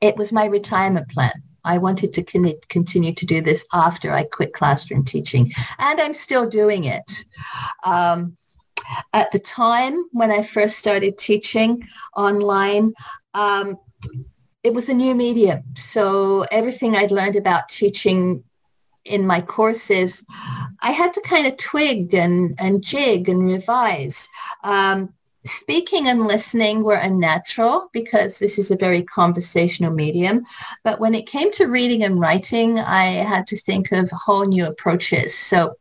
it 0.00 0.16
was 0.16 0.32
my 0.32 0.46
retirement 0.46 1.08
plan. 1.08 1.42
I 1.64 1.78
wanted 1.78 2.12
to 2.14 2.22
con- 2.22 2.52
continue 2.68 3.14
to 3.14 3.26
do 3.26 3.40
this 3.40 3.64
after 3.72 4.12
I 4.12 4.24
quit 4.24 4.52
classroom 4.52 5.04
teaching, 5.04 5.52
and 5.78 6.00
I'm 6.00 6.14
still 6.14 6.48
doing 6.48 6.84
it. 6.84 7.24
Um, 7.84 8.36
at 9.12 9.32
the 9.32 9.38
time 9.38 10.04
when 10.12 10.30
I 10.30 10.42
first 10.42 10.78
started 10.78 11.16
teaching 11.16 11.88
online, 12.14 12.92
um, 13.32 13.78
it 14.62 14.74
was 14.74 14.88
a 14.88 14.94
new 14.94 15.14
medium. 15.14 15.62
So 15.76 16.46
everything 16.50 16.96
I'd 16.96 17.10
learned 17.10 17.36
about 17.36 17.68
teaching 17.68 18.44
in 19.04 19.26
my 19.26 19.40
courses, 19.40 20.24
I 20.80 20.90
had 20.90 21.12
to 21.14 21.20
kind 21.20 21.46
of 21.46 21.56
twig 21.58 22.14
and, 22.14 22.54
and 22.58 22.82
jig 22.82 23.28
and 23.28 23.44
revise. 23.44 24.28
Um, 24.62 25.12
speaking 25.46 26.08
and 26.08 26.26
listening 26.26 26.82
were 26.82 26.94
unnatural 26.94 27.88
because 27.92 28.38
this 28.38 28.58
is 28.58 28.70
a 28.70 28.76
very 28.76 29.02
conversational 29.02 29.92
medium. 29.92 30.44
But 30.82 31.00
when 31.00 31.14
it 31.14 31.26
came 31.26 31.52
to 31.52 31.66
reading 31.66 32.02
and 32.04 32.18
writing, 32.18 32.78
I 32.78 33.04
had 33.04 33.46
to 33.48 33.56
think 33.56 33.92
of 33.92 34.10
whole 34.10 34.46
new 34.46 34.66
approaches. 34.66 35.34
So 35.36 35.76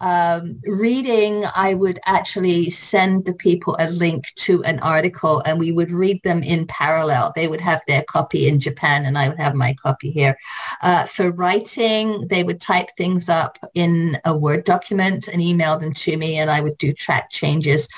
um, 0.00 0.60
reading, 0.64 1.44
I 1.54 1.74
would 1.74 2.00
actually 2.06 2.70
send 2.70 3.24
the 3.24 3.34
people 3.34 3.76
a 3.78 3.90
link 3.90 4.32
to 4.36 4.62
an 4.64 4.80
article 4.80 5.42
and 5.46 5.58
we 5.58 5.72
would 5.72 5.90
read 5.90 6.20
them 6.24 6.42
in 6.42 6.66
parallel. 6.66 7.32
They 7.34 7.48
would 7.48 7.60
have 7.60 7.82
their 7.86 8.02
copy 8.04 8.48
in 8.48 8.60
Japan 8.60 9.06
and 9.06 9.16
I 9.16 9.28
would 9.28 9.38
have 9.38 9.54
my 9.54 9.74
copy 9.74 10.10
here. 10.10 10.36
Uh, 10.82 11.04
for 11.04 11.30
writing, 11.32 12.26
they 12.28 12.44
would 12.44 12.60
type 12.60 12.88
things 12.96 13.28
up 13.28 13.58
in 13.74 14.18
a 14.24 14.36
Word 14.36 14.64
document 14.64 15.28
and 15.28 15.40
email 15.40 15.78
them 15.78 15.92
to 15.92 16.16
me 16.16 16.38
and 16.38 16.50
I 16.50 16.60
would 16.60 16.78
do 16.78 16.92
track 16.92 17.30
changes. 17.30 17.88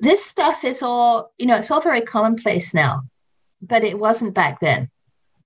This 0.00 0.24
stuff 0.24 0.64
is 0.64 0.82
all, 0.82 1.32
you 1.38 1.46
know, 1.46 1.56
it's 1.56 1.70
all 1.70 1.80
very 1.80 2.00
commonplace 2.00 2.74
now, 2.74 3.02
but 3.60 3.84
it 3.84 3.98
wasn't 3.98 4.34
back 4.34 4.60
then. 4.60 4.90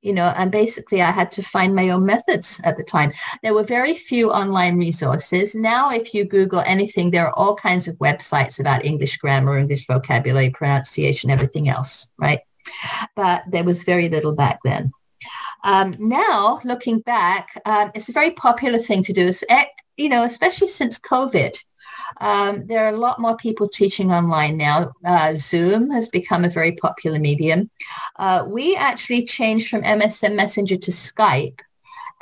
You 0.03 0.13
know, 0.13 0.33
and 0.37 0.53
basically 0.53 1.03
I 1.03 1.11
had 1.11 1.33
to 1.33 1.43
find 1.43 1.75
my 1.75 1.89
own 1.89 2.07
methods 2.07 2.61
at 2.63 2.77
the 2.77 2.85
time. 2.85 3.13
There 3.43 3.55
were 3.55 3.65
very 3.65 3.95
few 3.95 4.31
online 4.31 4.79
resources. 4.79 5.57
Now, 5.57 5.91
if 5.91 6.15
you 6.15 6.25
Google 6.25 6.61
anything, 6.61 7.11
there 7.11 7.27
are 7.27 7.37
all 7.37 7.57
kinds 7.57 7.89
of 7.89 7.97
websites 7.97 8.61
about 8.61 8.85
English 8.85 9.17
grammar, 9.17 9.59
English 9.59 9.87
vocabulary, 9.89 10.51
pronunciation, 10.51 11.31
everything 11.31 11.69
else, 11.69 12.09
right? 12.19 12.39
But 13.17 13.45
there 13.51 13.65
was 13.65 13.83
very 13.83 14.09
little 14.09 14.33
back 14.33 14.61
then. 14.65 14.93
Um, 15.67 15.97
now, 15.99 16.61
looking 16.65 17.01
back, 17.01 17.61
um, 17.67 17.91
it's 17.95 18.09
a 18.09 18.13
very 18.13 18.31
popular 18.31 18.79
thing 18.79 19.03
to 19.03 19.13
do. 19.13 19.33
You 19.97 20.09
know, 20.09 20.23
especially 20.23 20.69
since 20.69 20.99
COVID. 20.99 21.57
Um, 22.21 22.67
there 22.67 22.85
are 22.85 22.95
a 22.95 22.99
lot 22.99 23.19
more 23.19 23.37
people 23.37 23.69
teaching 23.69 24.13
online 24.13 24.57
now. 24.57 24.93
Uh, 25.05 25.35
Zoom 25.35 25.91
has 25.91 26.09
become 26.09 26.45
a 26.45 26.51
very 26.51 26.73
popular 26.73 27.19
medium. 27.19 27.69
Uh, 28.17 28.45
we 28.47 28.77
actually 28.77 29.25
changed 29.25 29.69
from 29.69 29.83
MSN 29.83 30.35
Messenger 30.35 30.77
to 30.77 30.91
Skype, 30.91 31.61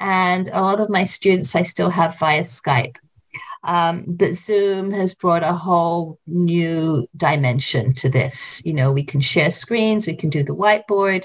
and 0.01 0.49
a 0.49 0.63
lot 0.63 0.81
of 0.81 0.89
my 0.89 1.05
students 1.05 1.55
I 1.55 1.65
still 1.65 1.91
have 1.91 2.19
via 2.19 2.43
Skype. 2.43 2.97
Um, 3.65 4.05
but 4.07 4.35
Zoom 4.35 4.91
has 4.91 5.15
brought 5.15 5.43
a 5.43 5.53
whole 5.53 6.19
new 6.27 7.09
dimension 7.17 7.95
to 7.95 8.11
this. 8.11 8.61
You 8.65 8.75
know, 8.75 8.93
we 8.93 9.03
can 9.03 9.21
share 9.21 9.51
screens, 9.51 10.07
we 10.07 10.15
can 10.15 10.31
do 10.31 10.43
the 10.43 10.55
whiteboard, 10.55 11.25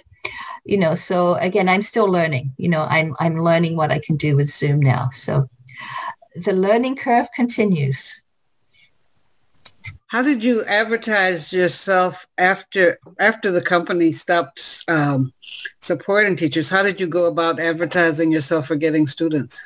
you 0.66 0.78
know, 0.78 0.96
so 0.96 1.36
again, 1.36 1.68
I'm 1.68 1.82
still 1.82 2.10
learning, 2.10 2.54
you 2.58 2.70
know, 2.70 2.86
I'm, 2.90 3.16
I'm 3.20 3.38
learning 3.38 3.76
what 3.76 3.92
I 3.92 4.00
can 4.00 4.16
do 4.16 4.36
with 4.36 4.50
Zoom 4.50 4.80
now. 4.80 5.10
So 5.14 5.50
the 6.36 6.54
learning 6.54 6.96
curve 6.96 7.28
continues. 7.36 8.24
How 10.08 10.24
did 10.24 10.44
you 10.44 10.66
advertise 10.66 11.54
yourself 11.54 12.26
after 12.40 12.98
after 13.20 13.52
the 13.52 13.62
company 13.62 14.12
stopped 14.12 14.84
um, 14.88 15.32
supporting 15.82 16.36
teachers? 16.36 16.68
How 16.68 16.82
did 16.82 17.00
you 17.00 17.06
go 17.06 17.26
about 17.26 17.60
advertising 17.60 18.32
yourself 18.32 18.66
for 18.66 18.76
getting 18.76 19.06
students? 19.06 19.62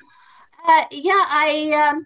Uh, 0.67 0.83
yeah, 0.91 1.23
I 1.29 1.89
um, 1.89 2.05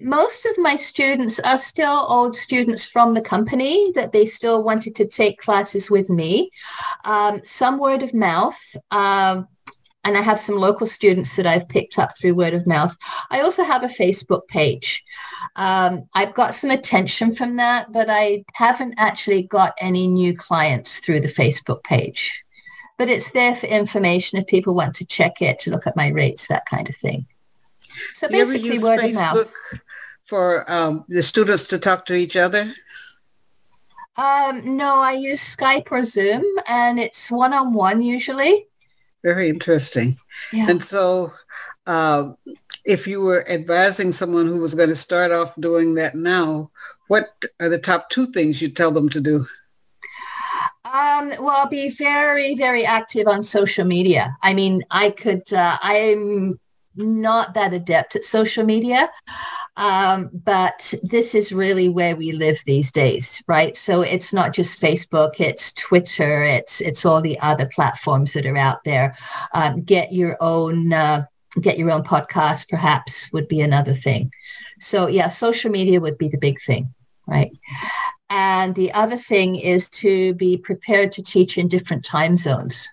most 0.00 0.46
of 0.46 0.58
my 0.58 0.76
students 0.76 1.38
are 1.40 1.58
still 1.58 2.06
old 2.08 2.36
students 2.36 2.84
from 2.84 3.14
the 3.14 3.20
company 3.20 3.92
that 3.92 4.12
they 4.12 4.26
still 4.26 4.62
wanted 4.62 4.94
to 4.96 5.06
take 5.06 5.38
classes 5.38 5.90
with 5.90 6.08
me. 6.08 6.50
Um, 7.04 7.40
some 7.44 7.78
word 7.78 8.02
of 8.02 8.14
mouth. 8.14 8.60
Um, 8.90 9.48
and 10.04 10.16
I 10.16 10.20
have 10.20 10.38
some 10.38 10.56
local 10.56 10.86
students 10.86 11.36
that 11.36 11.46
I've 11.46 11.68
picked 11.68 11.98
up 11.98 12.16
through 12.16 12.34
word 12.34 12.54
of 12.54 12.66
mouth. 12.66 12.96
I 13.30 13.40
also 13.40 13.62
have 13.64 13.82
a 13.82 13.88
Facebook 13.88 14.46
page. 14.46 15.04
Um, 15.56 16.08
I've 16.14 16.34
got 16.34 16.54
some 16.54 16.70
attention 16.70 17.34
from 17.34 17.56
that, 17.56 17.92
but 17.92 18.08
I 18.08 18.44
haven't 18.54 18.94
actually 18.96 19.42
got 19.42 19.74
any 19.80 20.06
new 20.06 20.34
clients 20.34 21.00
through 21.00 21.20
the 21.20 21.28
Facebook 21.28 21.82
page. 21.82 22.42
But 22.96 23.10
it's 23.10 23.32
there 23.32 23.54
for 23.54 23.66
information 23.66 24.38
if 24.38 24.46
people 24.46 24.74
want 24.74 24.96
to 24.96 25.04
check 25.04 25.42
it, 25.42 25.58
to 25.60 25.70
look 25.70 25.86
at 25.86 25.96
my 25.96 26.08
rates, 26.08 26.46
that 26.46 26.64
kind 26.66 26.88
of 26.88 26.96
thing. 26.96 27.26
So 28.14 28.28
basically, 28.28 28.78
word 28.78 29.00
Facebook 29.00 29.10
of 29.10 29.14
mouth. 29.14 29.54
For 30.28 30.70
um, 30.70 31.06
the 31.08 31.22
students 31.22 31.66
to 31.68 31.78
talk 31.78 32.04
to 32.04 32.14
each 32.14 32.36
other? 32.36 32.74
Um, 34.18 34.76
no, 34.76 34.96
I 34.96 35.12
use 35.12 35.56
Skype 35.56 35.90
or 35.90 36.04
Zoom, 36.04 36.44
and 36.68 37.00
it's 37.00 37.30
one-on-one 37.30 38.02
usually. 38.02 38.66
Very 39.24 39.48
interesting. 39.48 40.18
Yeah. 40.52 40.68
And 40.68 40.84
so 40.84 41.32
uh, 41.86 42.32
if 42.84 43.06
you 43.06 43.22
were 43.22 43.48
advising 43.48 44.12
someone 44.12 44.46
who 44.46 44.60
was 44.60 44.74
going 44.74 44.90
to 44.90 44.94
start 44.94 45.32
off 45.32 45.54
doing 45.60 45.94
that 45.94 46.14
now, 46.14 46.70
what 47.06 47.30
are 47.58 47.70
the 47.70 47.78
top 47.78 48.10
two 48.10 48.26
things 48.26 48.60
you 48.60 48.68
tell 48.68 48.90
them 48.90 49.08
to 49.08 49.22
do? 49.22 49.46
Um, 50.84 51.32
well, 51.40 51.66
be 51.68 51.88
very, 51.88 52.54
very 52.54 52.84
active 52.84 53.28
on 53.28 53.42
social 53.42 53.86
media. 53.86 54.36
I 54.42 54.52
mean, 54.52 54.82
I 54.90 55.08
could, 55.08 55.50
uh, 55.54 55.78
I'm 55.80 56.60
not 56.98 57.54
that 57.54 57.72
adept 57.72 58.16
at 58.16 58.24
social 58.24 58.64
media. 58.64 59.08
Um, 59.76 60.30
but 60.32 60.92
this 61.04 61.34
is 61.36 61.52
really 61.52 61.88
where 61.88 62.16
we 62.16 62.32
live 62.32 62.60
these 62.66 62.90
days, 62.90 63.40
right? 63.46 63.76
So 63.76 64.02
it's 64.02 64.32
not 64.32 64.52
just 64.52 64.80
Facebook, 64.82 65.38
it's 65.38 65.72
Twitter, 65.72 66.42
it's 66.42 66.80
it's 66.80 67.06
all 67.06 67.20
the 67.20 67.38
other 67.40 67.70
platforms 67.72 68.32
that 68.32 68.44
are 68.44 68.56
out 68.56 68.82
there. 68.84 69.14
Um, 69.54 69.82
get 69.82 70.12
your 70.12 70.36
own 70.40 70.92
uh, 70.92 71.26
get 71.60 71.78
your 71.78 71.92
own 71.92 72.02
podcast, 72.02 72.68
perhaps 72.68 73.32
would 73.32 73.46
be 73.46 73.60
another 73.60 73.94
thing. 73.94 74.32
So 74.80 75.06
yeah, 75.06 75.28
social 75.28 75.70
media 75.70 76.00
would 76.00 76.18
be 76.18 76.28
the 76.28 76.38
big 76.38 76.60
thing, 76.60 76.92
right? 77.26 77.52
And 78.30 78.74
the 78.74 78.92
other 78.92 79.16
thing 79.16 79.56
is 79.56 79.88
to 79.90 80.34
be 80.34 80.56
prepared 80.56 81.12
to 81.12 81.22
teach 81.22 81.56
in 81.56 81.68
different 81.68 82.04
time 82.04 82.36
zones. 82.36 82.88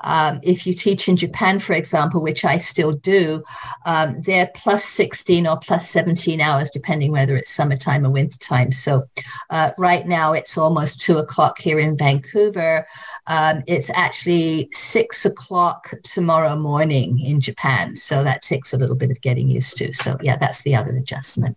Um, 0.00 0.40
if 0.42 0.66
you 0.66 0.74
teach 0.74 1.08
in 1.08 1.16
Japan, 1.16 1.58
for 1.58 1.72
example, 1.72 2.20
which 2.20 2.44
I 2.44 2.58
still 2.58 2.92
do, 2.92 3.42
um, 3.84 4.20
they're 4.22 4.50
plus 4.54 4.84
16 4.84 5.46
or 5.46 5.58
plus 5.58 5.88
17 5.90 6.40
hours, 6.40 6.70
depending 6.70 7.12
whether 7.12 7.36
it's 7.36 7.50
summertime 7.50 8.06
or 8.06 8.10
wintertime. 8.10 8.72
So 8.72 9.08
uh, 9.50 9.70
right 9.78 10.06
now 10.06 10.32
it's 10.32 10.58
almost 10.58 11.00
two 11.00 11.18
o'clock 11.18 11.58
here 11.58 11.78
in 11.78 11.96
Vancouver. 11.96 12.86
Um, 13.26 13.62
it's 13.66 13.90
actually 13.90 14.68
six 14.72 15.24
o'clock 15.24 15.92
tomorrow 16.02 16.56
morning 16.56 17.20
in 17.20 17.40
Japan. 17.40 17.96
So 17.96 18.22
that 18.22 18.42
takes 18.42 18.72
a 18.72 18.78
little 18.78 18.96
bit 18.96 19.10
of 19.10 19.20
getting 19.20 19.48
used 19.48 19.76
to. 19.78 19.92
So 19.94 20.16
yeah, 20.22 20.36
that's 20.36 20.62
the 20.62 20.74
other 20.74 20.96
adjustment. 20.96 21.56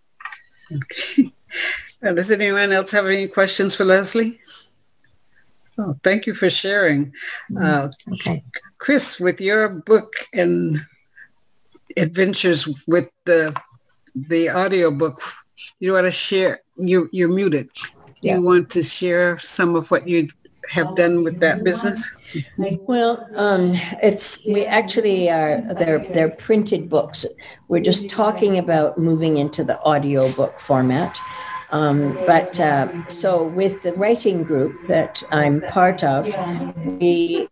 Okay. 0.71 1.33
Well, 2.01 2.15
does 2.15 2.31
anyone 2.31 2.71
else 2.71 2.91
have 2.91 3.07
any 3.07 3.27
questions 3.27 3.75
for 3.75 3.83
Leslie? 3.83 4.39
Oh, 5.79 5.93
thank 6.03 6.27
you 6.27 6.33
for 6.33 6.49
sharing. 6.49 7.13
Mm-hmm. 7.51 7.57
Uh, 7.57 8.13
okay. 8.15 8.43
Chris, 8.79 9.19
with 9.19 9.39
your 9.39 9.69
book 9.69 10.13
and 10.33 10.81
adventures 11.97 12.67
with 12.85 13.09
the 13.25 13.55
the 14.13 14.49
audio 14.49 14.91
book, 14.91 15.21
you 15.79 15.93
want 15.93 16.05
to 16.05 16.11
share, 16.11 16.59
you, 16.75 17.07
you're 17.13 17.29
muted. 17.29 17.69
Yeah. 18.21 18.35
You 18.35 18.41
want 18.41 18.69
to 18.71 18.83
share 18.83 19.39
some 19.39 19.75
of 19.75 19.89
what 19.91 20.07
you 20.07 20.27
have 20.69 20.95
done 20.95 21.23
with 21.23 21.39
that 21.39 21.63
business? 21.63 22.15
Well, 22.57 23.27
um, 23.35 23.73
it's 24.03 24.45
we 24.45 24.65
actually 24.65 25.29
are 25.29 25.61
they're 25.73 25.99
they're 26.13 26.29
printed 26.29 26.89
books. 26.89 27.25
We're 27.69 27.81
just 27.81 28.09
talking 28.09 28.57
about 28.57 28.97
moving 28.97 29.37
into 29.37 29.63
the 29.63 29.81
audio 29.81 30.31
book 30.33 30.59
format. 30.59 31.17
Um, 31.71 32.13
but 32.25 32.59
uh, 32.59 33.07
so 33.07 33.43
with 33.43 33.81
the 33.81 33.93
writing 33.93 34.43
group 34.43 34.87
that 34.87 35.21
I'm 35.31 35.61
part 35.61 36.03
of, 36.03 36.25
we, 36.99 37.47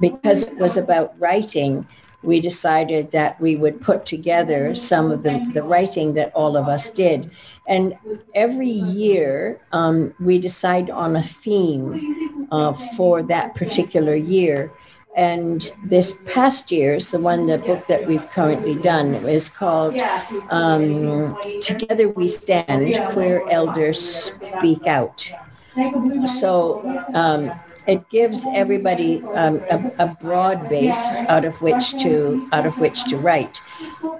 because 0.00 0.44
it 0.44 0.56
was 0.56 0.76
about 0.76 1.18
writing, 1.20 1.86
we 2.22 2.40
decided 2.40 3.10
that 3.12 3.40
we 3.40 3.56
would 3.56 3.80
put 3.80 4.04
together 4.04 4.74
some 4.74 5.10
of 5.10 5.22
the, 5.22 5.50
the 5.54 5.62
writing 5.62 6.14
that 6.14 6.32
all 6.34 6.56
of 6.56 6.68
us 6.68 6.90
did. 6.90 7.30
And 7.66 7.94
every 8.34 8.68
year 8.68 9.60
um, 9.72 10.14
we 10.20 10.38
decide 10.38 10.90
on 10.90 11.16
a 11.16 11.22
theme 11.22 12.46
uh, 12.50 12.72
for 12.72 13.22
that 13.22 13.54
particular 13.54 14.14
year. 14.14 14.72
And 15.16 15.70
this 15.84 16.14
past 16.26 16.70
year's, 16.70 17.10
the 17.10 17.18
one, 17.18 17.46
the 17.46 17.58
book 17.58 17.86
that 17.88 18.06
we've 18.06 18.28
currently 18.30 18.74
done 18.76 19.14
is 19.26 19.48
called 19.48 19.98
um, 20.50 21.36
Together 21.60 22.08
We 22.08 22.28
Stand, 22.28 23.12
Queer 23.12 23.46
Elders 23.50 24.00
Speak 24.00 24.86
Out. 24.86 25.30
So 26.38 26.82
um, 27.14 27.52
it 27.86 28.08
gives 28.10 28.46
everybody 28.54 29.22
um, 29.34 29.62
a, 29.70 29.92
a, 29.98 30.06
broad 30.20 30.68
base 30.68 31.06
out 31.28 31.44
of 31.44 31.60
which 31.60 31.92
to 32.02 32.48
out 32.52 32.66
of 32.66 32.78
which 32.78 33.04
to 33.04 33.16
write, 33.16 33.60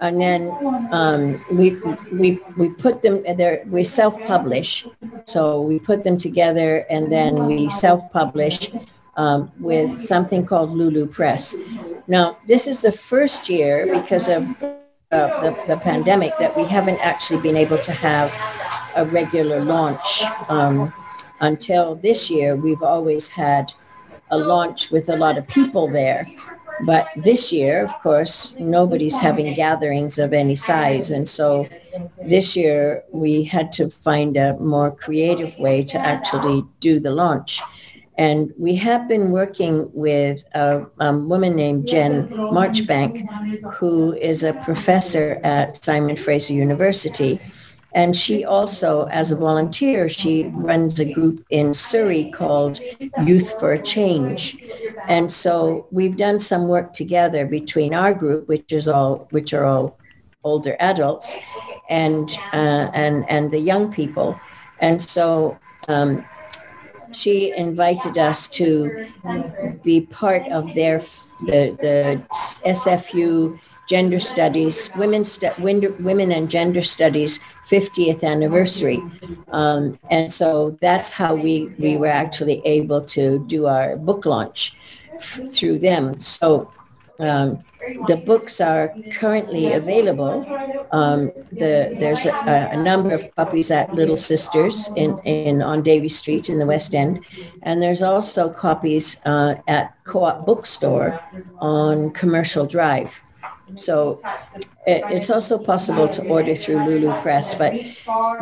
and 0.01 0.21
then 0.21 0.51
um, 0.93 1.45
we 1.53 1.77
we 2.13 2.41
we 2.57 2.71
put 2.71 3.03
them 3.03 3.23
there. 3.37 3.63
We 3.67 3.85
self-publish, 3.85 4.87
so 5.25 5.61
we 5.61 5.79
put 5.79 6.03
them 6.05 6.17
together, 6.17 6.87
and 6.89 7.13
then 7.13 7.47
we 7.47 7.69
self-publish 7.69 8.71
um, 9.17 9.51
with 9.59 10.01
something 10.01 10.47
called 10.47 10.71
Lulu 10.71 11.07
Press. 11.07 11.55
Now, 12.07 12.39
this 12.47 12.67
is 12.67 12.83
the 12.83 12.93
first 12.93 13.49
year 13.49 13.87
because 14.01 14.29
of 14.29 14.45
uh, 15.13 15.41
the, 15.43 15.57
the 15.69 15.77
pandemic 15.77 16.33
that 16.39 16.57
we 16.57 16.65
haven't 16.65 16.99
actually 17.01 17.41
been 17.41 17.57
able 17.57 17.79
to 17.79 17.93
have 17.93 18.33
a 18.97 19.05
regular 19.07 19.61
launch. 19.65 20.23
Um, 20.49 20.93
until 21.41 21.97
this 21.97 22.31
year, 22.31 22.57
we've 22.57 22.83
always 22.83 23.29
had 23.29 23.73
a 24.31 24.39
launch 24.39 24.91
with 24.91 25.09
a 25.09 25.17
lot 25.17 25.39
of 25.39 25.47
people 25.49 25.89
there. 25.89 26.27
But 26.87 27.09
this 27.17 27.53
year, 27.53 27.85
of 27.85 27.93
course, 28.03 28.55
nobody's 28.59 29.19
having 29.19 29.53
gatherings 29.55 30.19
of 30.19 30.33
any 30.33 30.57
size. 30.57 31.11
And 31.11 31.29
so 31.29 31.69
this 32.25 32.57
year 32.57 33.05
we 33.13 33.45
had 33.45 33.71
to 33.73 33.91
find 33.91 34.37
a 34.37 34.57
more 34.59 34.91
creative 34.91 35.59
way 35.59 35.85
to 35.85 35.99
actually 35.99 36.65
do 36.81 36.99
the 36.99 37.11
launch. 37.11 37.61
And 38.21 38.53
we 38.59 38.75
have 38.75 39.09
been 39.09 39.31
working 39.31 39.91
with 39.95 40.45
a, 40.55 40.85
a 41.01 41.17
woman 41.17 41.57
named 41.57 41.89
Jen 41.89 42.29
Marchbank, 42.29 43.15
who 43.73 44.13
is 44.13 44.43
a 44.43 44.53
professor 44.53 45.41
at 45.43 45.83
Simon 45.83 46.17
Fraser 46.17 46.53
University. 46.53 47.41
And 47.95 48.15
she 48.15 48.45
also, 48.45 49.07
as 49.07 49.33
a 49.33 49.37
volunteer, 49.37 50.11
she 50.11 50.49
runs 50.49 51.01
a 51.01 51.11
group 51.11 51.47
in 51.49 51.73
Surrey 51.73 52.31
called 52.31 52.79
Youth 53.25 53.59
for 53.59 53.73
a 53.73 53.83
Change. 53.83 54.59
And 55.09 55.33
so 55.33 55.87
we've 55.91 56.19
done 56.19 56.39
some 56.39 56.69
work 56.69 56.93
together 56.93 57.47
between 57.47 57.95
our 57.95 58.13
group, 58.13 58.47
which 58.49 58.71
is 58.71 58.87
all, 58.87 59.29
which 59.31 59.55
are 59.55 59.65
all 59.65 59.97
older 60.45 60.77
adults, 60.79 61.39
and 61.89 62.31
uh, 62.53 62.91
and 62.93 63.25
and 63.31 63.51
the 63.51 63.59
young 63.59 63.91
people. 63.91 64.39
And 64.81 65.03
so 65.03 65.59
um, 65.89 66.23
she 67.13 67.53
invited 67.57 68.19
us 68.19 68.49
to 68.49 69.07
be 69.83 70.03
part 70.03 70.47
of 70.49 70.75
their 70.75 70.99
the 71.47 71.77
the 71.81 72.23
SFU 72.65 73.59
Gender 73.89 74.21
Studies 74.21 74.91
Women 74.97 75.25
Women 76.01 76.33
and 76.33 76.51
Gender 76.51 76.83
Studies 76.83 77.41
50th 77.69 78.23
anniversary, 78.23 79.03
um, 79.49 79.99
and 80.11 80.33
so 80.33 80.79
that's 80.81 81.11
how 81.11 81.35
we 81.35 81.67
we 81.79 81.97
were 81.97 82.15
actually 82.25 82.63
able 82.65 83.01
to 83.03 83.45
do 83.47 83.67
our 83.67 83.97
book 83.97 84.27
launch 84.27 84.75
f- 85.15 85.41
through 85.49 85.79
them. 85.79 86.19
So. 86.21 86.73
Um, 87.19 87.63
the 88.07 88.17
books 88.17 88.61
are 88.61 88.95
currently 89.13 89.73
available. 89.73 90.47
Um, 90.93 91.33
the, 91.53 91.97
there's 91.99 92.27
a, 92.27 92.33
a, 92.73 92.77
number 92.77 93.15
of 93.15 93.25
copies 93.37 93.71
at 93.71 93.95
Little 93.95 94.17
Sisters 94.17 94.89
in, 94.97 95.19
in 95.21 95.63
on 95.63 95.83
Davie 95.83 96.09
Street 96.09 96.49
in 96.49 96.59
the 96.59 96.67
West 96.67 96.95
End, 96.95 97.25
and 97.63 97.83
there's 97.83 98.03
also 98.03 98.51
copies 98.51 99.19
uh, 99.25 99.55
at 99.69 99.95
Co-op 100.05 100.47
Bookstore 100.47 101.21
on 101.59 102.11
Commercial 102.11 102.67
Drive. 102.67 103.21
So 103.77 104.21
it, 104.87 105.03
it's 105.11 105.31
also 105.31 105.57
possible 105.59 106.09
to 106.09 106.27
order 106.27 106.57
through 106.57 106.85
Lulu 106.85 107.13
Press, 107.23 107.55
but 107.55 107.73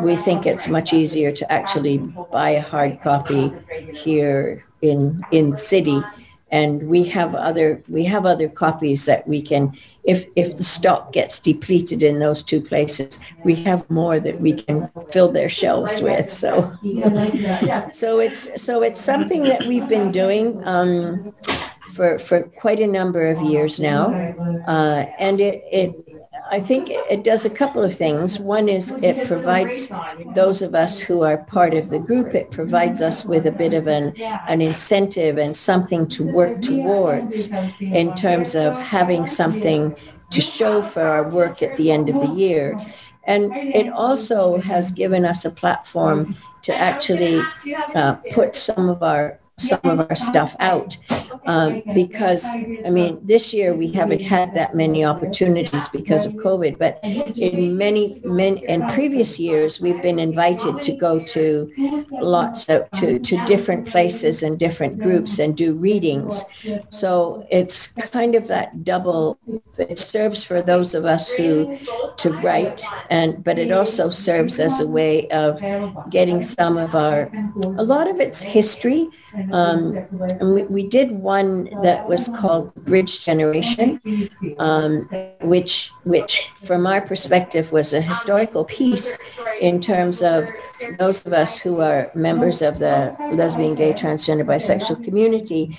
we 0.01 0.15
think 0.15 0.45
it's 0.45 0.67
much 0.67 0.91
easier 0.91 1.31
to 1.31 1.51
actually 1.51 1.99
buy 2.31 2.51
a 2.51 2.61
hard 2.61 2.99
copy 3.01 3.53
here 3.93 4.65
in 4.81 5.21
in 5.31 5.51
the 5.51 5.57
city 5.57 6.01
and 6.51 6.83
we 6.87 7.03
have 7.03 7.35
other 7.35 7.83
we 7.87 8.03
have 8.03 8.25
other 8.25 8.49
copies 8.49 9.05
that 9.05 9.27
we 9.27 9.41
can 9.41 9.75
if 10.03 10.25
if 10.35 10.57
the 10.57 10.63
stock 10.63 11.13
gets 11.13 11.39
depleted 11.39 12.01
in 12.01 12.19
those 12.19 12.41
two 12.41 12.61
places 12.61 13.19
we 13.43 13.55
have 13.55 13.87
more 13.89 14.19
that 14.19 14.39
we 14.39 14.53
can 14.53 14.89
fill 15.11 15.31
their 15.31 15.49
shelves 15.49 16.01
with 16.01 16.29
so 16.29 16.71
so 17.91 18.19
it's 18.19 18.61
so 18.61 18.81
it's 18.81 19.01
something 19.01 19.43
that 19.43 19.63
we've 19.65 19.87
been 19.87 20.11
doing 20.11 20.61
um, 20.65 21.33
for, 21.99 22.17
for 22.19 22.43
quite 22.43 22.79
a 22.79 22.87
number 22.87 23.27
of 23.27 23.41
years 23.41 23.79
now. 23.79 24.13
Uh, 24.67 25.05
and 25.19 25.41
it, 25.41 25.63
it, 25.71 26.08
I 26.51 26.59
think 26.59 26.89
it 26.89 27.23
does 27.23 27.45
a 27.45 27.49
couple 27.49 27.83
of 27.83 27.95
things. 27.95 28.39
One 28.39 28.69
is 28.69 28.91
it 29.01 29.27
provides 29.27 29.89
those 30.33 30.61
of 30.61 30.75
us 30.75 30.99
who 30.99 31.21
are 31.21 31.37
part 31.37 31.73
of 31.73 31.89
the 31.89 31.99
group, 31.99 32.33
it 32.33 32.51
provides 32.51 33.01
us 33.01 33.25
with 33.25 33.45
a 33.45 33.51
bit 33.51 33.73
of 33.73 33.87
an, 33.87 34.19
an 34.47 34.61
incentive 34.61 35.37
and 35.37 35.55
something 35.55 36.07
to 36.09 36.23
work 36.23 36.61
towards 36.61 37.49
in 37.79 38.15
terms 38.15 38.55
of 38.55 38.77
having 38.77 39.27
something 39.27 39.95
to 40.31 40.41
show 40.41 40.81
for 40.81 41.01
our 41.01 41.29
work 41.29 41.61
at 41.61 41.75
the 41.77 41.91
end 41.91 42.09
of 42.09 42.15
the 42.15 42.33
year. 42.33 42.77
And 43.23 43.53
it 43.53 43.89
also 43.89 44.57
has 44.59 44.91
given 44.91 45.25
us 45.25 45.45
a 45.45 45.51
platform 45.51 46.35
to 46.63 46.75
actually 46.75 47.41
uh, 47.95 48.15
put 48.31 48.55
some 48.55 48.89
of 48.89 49.01
our 49.01 49.38
some 49.59 49.79
of 49.83 49.99
our 49.99 50.15
stuff 50.15 50.55
out 50.59 50.97
um, 51.45 51.81
because 51.93 52.45
I 52.85 52.89
mean 52.89 53.19
this 53.23 53.53
year 53.53 53.73
we 53.73 53.91
haven't 53.91 54.21
had 54.21 54.53
that 54.53 54.75
many 54.75 55.03
opportunities 55.03 55.87
because 55.89 56.25
of 56.25 56.33
COVID 56.33 56.77
but 56.77 56.99
in 57.03 57.77
many 57.77 58.21
many 58.23 58.65
in 58.65 58.87
previous 58.89 59.39
years 59.39 59.79
we've 59.79 60.01
been 60.01 60.19
invited 60.19 60.81
to 60.81 60.91
go 60.93 61.19
to 61.19 62.05
lots 62.11 62.67
of 62.69 62.89
to, 62.91 63.19
to 63.19 63.45
different 63.45 63.87
places 63.87 64.43
and 64.43 64.59
different 64.59 64.99
groups 64.99 65.39
and 65.39 65.55
do 65.55 65.73
readings. 65.75 66.43
So 66.89 67.47
it's 67.49 67.87
kind 67.87 68.35
of 68.35 68.47
that 68.47 68.83
double 68.83 69.39
it 69.77 69.99
serves 69.99 70.43
for 70.43 70.61
those 70.61 70.93
of 70.93 71.05
us 71.05 71.29
who 71.31 71.77
to 72.17 72.31
write 72.41 72.83
and 73.09 73.43
but 73.43 73.57
it 73.57 73.71
also 73.71 74.09
serves 74.09 74.59
as 74.59 74.79
a 74.79 74.87
way 74.87 75.27
of 75.29 75.61
getting 76.09 76.41
some 76.41 76.77
of 76.77 76.95
our 76.95 77.31
a 77.63 77.83
lot 77.83 78.07
of 78.07 78.19
it's 78.19 78.41
history 78.41 79.07
um, 79.51 79.95
and 80.19 80.53
we, 80.53 80.63
we, 80.63 80.87
did 80.87 81.11
one 81.11 81.65
that 81.83 82.07
was 82.07 82.29
called 82.29 82.73
Bridge 82.85 83.23
Generation, 83.23 83.99
um, 84.57 85.03
which, 85.41 85.91
which 86.03 86.49
from 86.55 86.87
our 86.87 87.01
perspective 87.01 87.71
was 87.71 87.93
a 87.93 88.01
historical 88.01 88.65
piece 88.65 89.17
in 89.61 89.81
terms 89.81 90.21
of 90.21 90.49
those 90.97 91.25
of 91.25 91.33
us 91.33 91.59
who 91.59 91.81
are 91.81 92.11
members 92.15 92.61
of 92.61 92.79
the 92.79 93.15
lesbian, 93.33 93.75
gay, 93.75 93.93
transgender, 93.93 94.45
bisexual 94.45 95.03
community. 95.03 95.75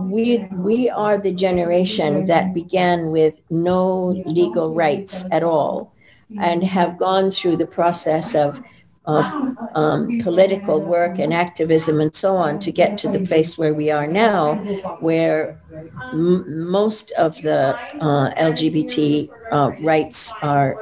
We, 0.00 0.48
we 0.52 0.88
are 0.88 1.18
the 1.18 1.32
generation 1.32 2.26
that 2.26 2.54
began 2.54 3.10
with 3.10 3.42
no 3.50 4.22
legal 4.26 4.74
rights 4.74 5.24
at 5.30 5.42
all 5.42 5.92
and 6.40 6.62
have 6.62 6.98
gone 6.98 7.30
through 7.30 7.56
the 7.56 7.66
process 7.66 8.34
of 8.34 8.62
of 9.08 9.34
um, 9.74 10.14
political 10.18 10.84
work 10.84 11.18
and 11.18 11.34
activism 11.34 12.00
and 12.00 12.14
so 12.14 12.36
on 12.36 12.60
to 12.60 12.72
get 12.72 12.98
to 12.98 13.08
the 13.10 13.20
place 13.20 13.58
where 13.58 13.74
we 13.74 13.90
are 13.90 14.08
now, 14.08 14.62
where 14.98 15.58
m- 16.12 16.70
most 16.70 17.12
of 17.12 17.42
the 17.42 17.80
uh, 18.00 18.30
LGBT 18.36 19.34
uh, 19.50 19.72
rights 19.78 20.36
are 20.42 20.80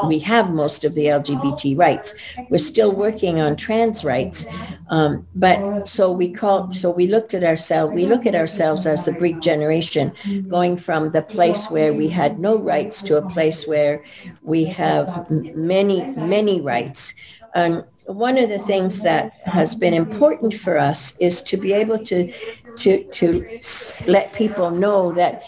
we 0.00 0.20
have 0.20 0.50
most 0.52 0.84
of 0.84 0.94
the 0.94 1.08
LGBT 1.08 1.74
rights. 1.74 2.14
We're 2.48 2.58
still 2.58 2.94
working 2.94 3.40
on 3.40 3.56
trans 3.56 4.04
rights, 4.04 4.46
um, 4.88 5.26
but 5.34 5.66
so 5.84 6.12
we 6.12 6.30
call 6.30 6.72
so 6.72 6.90
we 6.90 7.06
looked 7.08 7.34
at 7.34 7.44
ourselves. 7.44 7.92
We 7.94 8.06
look 8.06 8.26
at 8.26 8.34
ourselves 8.36 8.86
as 8.86 9.04
the 9.04 9.12
Bridge 9.12 9.42
generation, 9.42 10.12
going 10.48 10.76
from 10.76 11.10
the 11.10 11.22
place 11.22 11.70
where 11.70 11.92
we 11.94 12.08
had 12.08 12.38
no 12.38 12.56
rights 12.58 13.02
to 13.04 13.16
a 13.16 13.22
place 13.22 13.66
where 13.66 14.04
we 14.42 14.64
have 14.66 15.18
many 15.28 16.10
many 16.16 16.60
rights. 16.60 17.14
And 17.54 17.84
one 18.06 18.38
of 18.38 18.48
the 18.48 18.58
things 18.58 19.02
that 19.02 19.32
has 19.44 19.74
been 19.74 19.94
important 19.94 20.54
for 20.54 20.78
us 20.78 21.16
is 21.18 21.42
to 21.42 21.56
be 21.56 21.72
able 21.72 21.98
to 22.04 22.32
to 22.76 23.04
to 23.04 23.60
let 24.06 24.32
people 24.32 24.70
know 24.70 25.12
that 25.12 25.44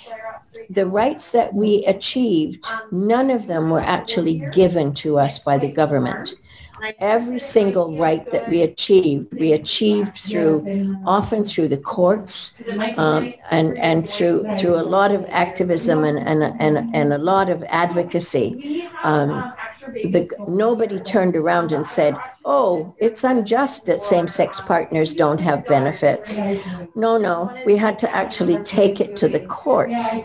the 0.71 0.87
rights 0.87 1.33
that 1.33 1.53
we 1.55 1.85
achieved, 1.87 2.67
none 2.91 3.31
of 3.31 3.47
them 3.47 3.71
were 3.71 3.81
actually 3.81 4.45
given 4.53 4.95
to 4.95 5.19
us 5.19 5.39
by 5.39 5.59
the 5.59 5.71
government. 5.71 6.35
Every 6.99 7.39
single 7.39 7.97
right 7.97 8.29
that 8.33 8.49
we 8.49 8.63
achieved, 8.63 9.33
we 9.35 9.53
achieved 9.53 10.19
through, 10.19 10.97
often 11.07 11.45
through 11.45 11.69
the 11.69 11.77
courts, 11.77 12.55
um, 12.97 13.33
and 13.53 13.79
and 13.79 14.09
through 14.09 14.45
through 14.57 14.75
a 14.75 14.83
lot 14.83 15.13
of 15.13 15.25
activism 15.29 16.03
and 16.03 16.19
and 16.19 16.43
and, 16.61 16.95
and 16.95 17.13
a 17.13 17.19
lot 17.19 17.51
of 17.51 17.63
advocacy. 17.69 18.89
Um, 19.05 19.53
the, 19.87 20.29
nobody 20.49 21.01
turned 21.01 21.37
around 21.37 21.73
and 21.73 21.87
said, 21.87 22.17
oh, 22.45 22.95
it's 22.99 23.25
unjust 23.25 23.87
that 23.87 24.01
same-sex 24.01 24.61
partners 24.61 25.15
don't 25.15 25.41
have 25.41 25.67
benefits. 25.67 26.39
No, 26.95 27.19
no, 27.19 27.57
we 27.67 27.77
had 27.77 27.99
to 28.01 28.15
actually 28.15 28.63
take 28.65 29.01
it 29.01 29.17
to 29.17 29.29
the 29.29 29.41
courts 29.41 30.17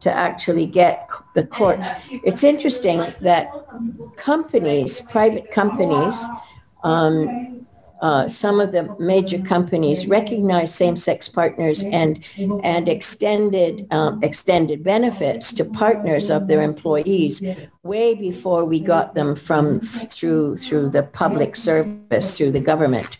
to 0.00 0.12
actually 0.12 0.66
get 0.66 1.08
the 1.34 1.46
courts. 1.46 1.88
It's 2.10 2.44
interesting 2.44 3.12
that 3.20 3.50
companies, 4.16 5.00
private 5.00 5.50
companies, 5.50 6.24
um, 6.82 7.63
uh, 8.04 8.28
some 8.28 8.60
of 8.60 8.70
the 8.70 8.94
major 8.98 9.38
companies 9.38 10.06
recognize 10.06 10.74
same-sex 10.74 11.26
partners 11.26 11.82
and 11.84 12.22
and 12.62 12.86
extended 12.86 13.86
um, 13.90 14.22
extended 14.22 14.84
benefits 14.84 15.54
to 15.54 15.64
partners 15.64 16.28
of 16.28 16.46
their 16.46 16.60
employees 16.60 17.42
way 17.82 18.14
before 18.14 18.66
we 18.66 18.78
got 18.78 19.14
them 19.14 19.34
from 19.34 19.80
through 19.80 20.58
through 20.58 20.90
the 20.90 21.02
public 21.02 21.56
service 21.56 22.36
through 22.36 22.52
the 22.52 22.60
government. 22.60 23.16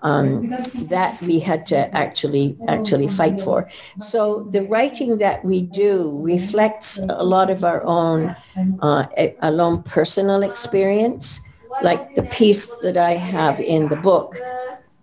Um, 0.00 0.54
that 0.94 1.20
we 1.22 1.40
had 1.40 1.66
to 1.66 1.92
actually 1.92 2.56
actually 2.68 3.08
fight 3.08 3.40
for. 3.40 3.68
So 3.98 4.46
the 4.52 4.62
writing 4.62 5.18
that 5.18 5.44
we 5.44 5.62
do 5.62 6.16
reflects 6.22 7.00
a 7.00 7.24
lot 7.24 7.50
of 7.50 7.64
our 7.64 7.82
own 7.82 8.36
uh, 8.80 9.06
a, 9.16 9.34
own 9.42 9.82
personal 9.82 10.44
experience 10.44 11.40
like 11.82 12.14
the 12.14 12.22
piece 12.24 12.66
that 12.82 12.96
I 12.96 13.12
have 13.12 13.60
in 13.60 13.88
the 13.88 13.96
book, 13.96 14.40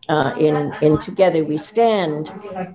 uh, 0.09 0.33
in 0.39 0.73
in 0.81 0.97
Together 0.97 1.43
We 1.43 1.57
Stand, 1.57 2.31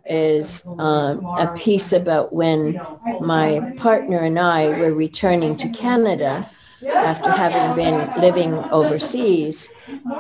is 0.06 0.64
uh, 0.78 1.16
a 1.38 1.48
piece 1.56 1.92
about 1.92 2.32
when 2.32 2.80
my 3.20 3.72
partner 3.76 4.18
and 4.18 4.38
I 4.38 4.68
were 4.78 4.92
returning 4.92 5.56
to 5.56 5.68
Canada 5.68 6.50
after 6.88 7.30
having 7.30 7.76
been 7.76 8.20
living 8.20 8.54
overseas 8.70 9.68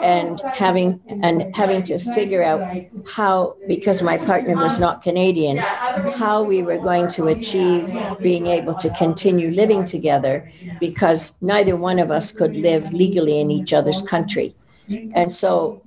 and 0.02 0.40
having 0.40 1.00
and 1.22 1.54
having 1.54 1.82
to 1.82 1.98
figure 1.98 2.42
out 2.42 2.60
how 3.06 3.56
because 3.66 4.02
my 4.02 4.18
partner 4.18 4.54
was 4.54 4.78
not 4.78 5.02
Canadian 5.02 5.56
how 5.56 6.42
we 6.42 6.62
were 6.62 6.78
going 6.78 7.08
to 7.08 7.28
achieve 7.28 7.92
being 8.20 8.46
able 8.46 8.74
to 8.74 8.90
continue 8.90 9.50
living 9.50 9.84
together 9.84 10.50
because 10.78 11.34
neither 11.40 11.76
one 11.76 11.98
of 11.98 12.10
us 12.10 12.32
could 12.32 12.54
live 12.56 12.92
legally 12.92 13.40
in 13.40 13.50
each 13.50 13.72
other's 13.72 14.02
country. 14.02 14.54
And 15.14 15.32
so 15.32 15.82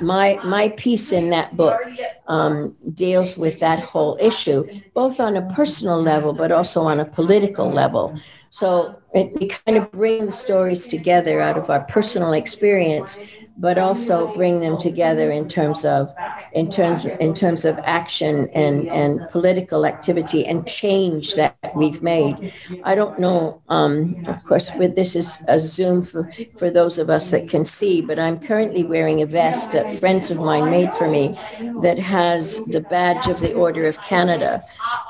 my 0.00 0.38
my 0.44 0.68
piece 0.76 1.12
in 1.12 1.30
that 1.30 1.56
book 1.56 1.80
um, 2.28 2.76
deals 2.94 3.36
with 3.36 3.58
that 3.60 3.80
whole 3.80 4.16
issue, 4.20 4.66
both 4.94 5.20
on 5.20 5.36
a 5.36 5.54
personal 5.54 6.00
level, 6.00 6.32
but 6.32 6.52
also 6.52 6.82
on 6.82 7.00
a 7.00 7.04
political 7.04 7.70
level. 7.70 8.18
So 8.50 8.96
it, 9.14 9.32
we 9.38 9.48
kind 9.48 9.76
of 9.76 9.90
bring 9.92 10.26
the 10.26 10.32
stories 10.32 10.86
together 10.86 11.40
out 11.40 11.58
of 11.58 11.68
our 11.70 11.84
personal 11.84 12.32
experience, 12.32 13.18
but 13.58 13.78
also 13.78 14.32
bring 14.34 14.60
them 14.60 14.76
together 14.76 15.30
in 15.30 15.48
terms 15.48 15.84
of 15.84 16.14
in 16.52 16.70
terms 16.70 17.04
in 17.04 17.34
terms 17.34 17.64
of 17.64 17.78
action 17.84 18.48
and 18.52 18.88
and 18.88 19.28
political 19.30 19.86
activity 19.86 20.44
and 20.44 20.66
change 20.66 21.34
that 21.34 21.56
we've 21.74 22.02
made. 22.02 22.52
I 22.84 22.94
don't 22.94 23.18
know. 23.18 23.62
Um, 23.68 24.24
of 24.26 24.42
course, 24.44 24.70
with 24.76 24.94
this 24.94 25.16
is 25.16 25.42
a 25.48 25.58
Zoom 25.58 26.02
for 26.02 26.30
for 26.56 26.70
those 26.70 26.98
of 26.98 27.08
us 27.08 27.30
that 27.30 27.48
can 27.48 27.64
see, 27.64 28.00
but 28.00 28.18
I'm 28.18 28.38
currently 28.38 28.84
wearing 28.84 29.22
a 29.22 29.26
vest 29.26 29.72
that 29.72 29.90
friends 29.98 30.30
of 30.30 30.38
mine 30.38 30.70
made 30.70 30.94
for 30.94 31.08
me 31.08 31.38
that 31.80 31.98
has 31.98 32.62
the 32.66 32.80
badge 32.80 33.28
of 33.28 33.40
the 33.40 33.54
Order 33.54 33.86
of 33.86 34.00
Canada. 34.02 34.62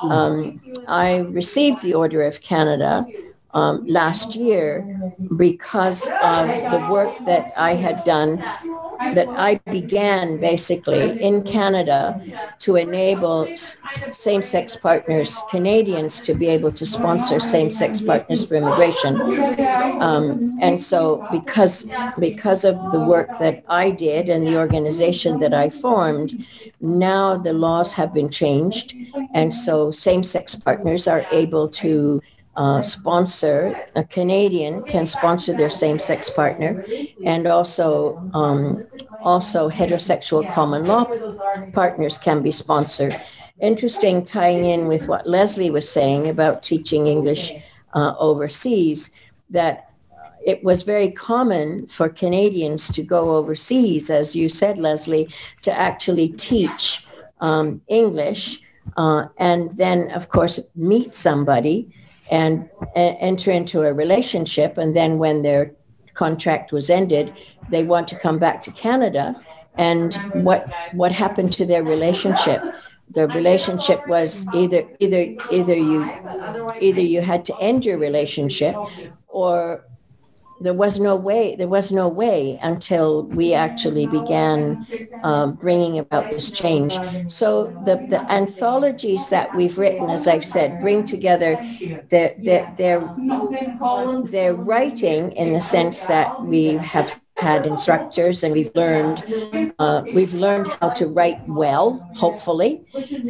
Um, 0.03 0.61
I 0.87 1.19
received 1.19 1.83
the 1.83 1.95
Order 1.95 2.23
of 2.23 2.41
Canada 2.41 3.07
um, 3.57 3.87
last 3.87 4.37
year 4.37 4.85
because 5.37 6.03
of 6.23 6.47
the 6.73 6.87
work 6.91 7.13
that 7.25 7.55
I 7.57 7.75
had 7.75 8.05
done 8.05 8.37
that 9.15 9.29
I 9.29 9.61
began 9.71 10.39
basically 10.39 11.21
in 11.23 11.43
Canada 11.43 12.21
to 12.61 12.77
enable 12.77 13.49
same-sex 14.13 14.77
partners, 14.77 15.39
Canadians, 15.49 16.21
to 16.21 16.35
be 16.35 16.49
able 16.49 16.73
to 16.73 16.85
sponsor 16.85 17.41
same-sex 17.41 18.03
partners 18.03 18.45
for 18.47 18.57
immigration. 18.57 19.13
Um, 20.03 20.59
and 20.61 20.83
so 20.83 21.27
because, 21.33 21.87
because 22.19 22.65
of 22.65 22.77
the 22.93 23.01
work 23.01 23.39
that 23.39 23.65
I 23.69 23.91
did 23.91 24.29
and 24.29 24.47
the 24.47 24.59
organization 24.59 25.39
that 25.41 25.55
I 25.55 25.71
formed, 25.71 26.45
now 26.81 27.37
the 27.39 27.55
laws 27.55 27.95
have 27.95 28.13
been 28.13 28.29
changed. 28.29 28.95
And 29.33 29.55
so 29.55 29.91
same-sex 29.91 30.55
partners 30.55 31.09
are 31.09 31.25
able 31.33 31.69
to 31.81 32.21
uh, 32.57 32.81
sponsor, 32.81 33.87
a 33.97 34.05
Canadian 34.05 34.83
can 34.83 35.07
sponsor 35.07 35.53
their 35.53 35.71
same-sex 35.71 36.31
partner, 36.31 36.85
and 37.25 37.47
also 37.47 38.19
um, 38.35 38.87
also 39.23 39.69
heterosexual 39.69 40.51
common 40.53 40.87
law 40.87 41.05
partners 41.73 42.17
can 42.19 42.43
be 42.43 42.51
sponsored. 42.51 43.19
Interesting 43.61 44.25
tying 44.25 44.65
in 44.67 44.87
with 44.87 45.09
what 45.09 45.27
Leslie 45.27 45.71
was 45.71 45.89
saying 45.89 46.29
about 46.29 46.63
teaching 46.63 47.07
English 47.07 47.53
uh, 47.95 48.15
overseas, 48.19 49.11
that 49.51 49.91
it 50.45 50.63
was 50.63 50.83
very 50.83 51.11
common 51.11 51.87
for 51.89 52.09
Canadians 52.09 52.89
to 52.91 53.03
go 53.03 53.37
overseas, 53.37 54.11
as 54.11 54.37
you 54.37 54.49
said, 54.49 54.79
Leslie, 54.79 55.29
to 55.63 55.73
actually 55.73 56.29
teach 56.29 57.05
um, 57.41 57.81
English 57.89 58.61
uh, 58.97 59.27
and 59.39 59.73
then, 59.73 60.11
of 60.13 60.29
course, 60.29 60.61
meet 60.75 61.15
somebody 61.15 61.93
and 62.31 62.69
enter 62.95 63.51
into 63.51 63.83
a 63.83 63.93
relationship. 63.93 64.79
And 64.79 64.97
then 64.97 65.19
when 65.19 65.43
their 65.43 65.73
contract 66.15 66.73
was 66.73 66.91
ended, 66.91 67.33
they 67.71 67.83
want 67.85 68.09
to 68.09 68.19
come 68.19 68.39
back 68.39 68.63
to 68.65 68.71
Canada. 68.73 69.35
And 69.77 70.15
what 70.33 70.73
what 70.93 71.13
happened 71.13 71.53
to 71.55 71.67
their 71.67 71.85
relationship? 71.85 72.63
The 73.11 73.29
relationship 73.29 74.07
was 74.09 74.47
either 74.55 74.89
either 74.99 75.37
either 75.51 75.75
you 75.75 76.11
either 76.81 77.03
you 77.03 77.21
had 77.21 77.45
to 77.45 77.59
end 77.61 77.85
your 77.85 77.99
relationship 77.99 78.75
or 79.29 79.85
there 80.61 80.75
was 80.75 80.99
no 80.99 81.15
way 81.17 81.57
there 81.57 81.69
was 81.69 81.93
no 81.93 82.09
way 82.09 82.59
until 82.63 83.25
we 83.25 83.53
actually 83.55 84.07
began 84.07 84.87
um, 85.23 85.53
bringing 85.55 85.99
about 85.99 86.31
this 86.31 86.51
change. 86.51 86.95
So 87.31 87.67
the, 87.85 88.07
the 88.09 88.21
anthologies 88.31 89.29
that 89.31 89.55
we've 89.55 89.77
written 89.79 90.11
as 90.11 90.27
i've 90.27 90.45
said 90.45 90.81
bring 90.81 91.05
together 91.05 91.57
their, 92.09 92.35
their, 92.39 92.73
their, 92.77 93.01
their 94.31 94.55
writing 94.55 95.33
in 95.33 95.53
the 95.53 95.61
sense 95.61 96.07
that 96.07 96.43
we 96.45 96.75
have 96.75 97.21
had 97.37 97.67
instructors 97.67 98.43
and 98.43 98.55
we've 98.55 98.75
learned 98.75 99.23
uh, 99.79 100.03
we've 100.15 100.33
learned 100.33 100.69
how 100.81 100.89
to 100.89 101.07
write 101.07 101.39
well 101.47 102.11
hopefully. 102.15 102.83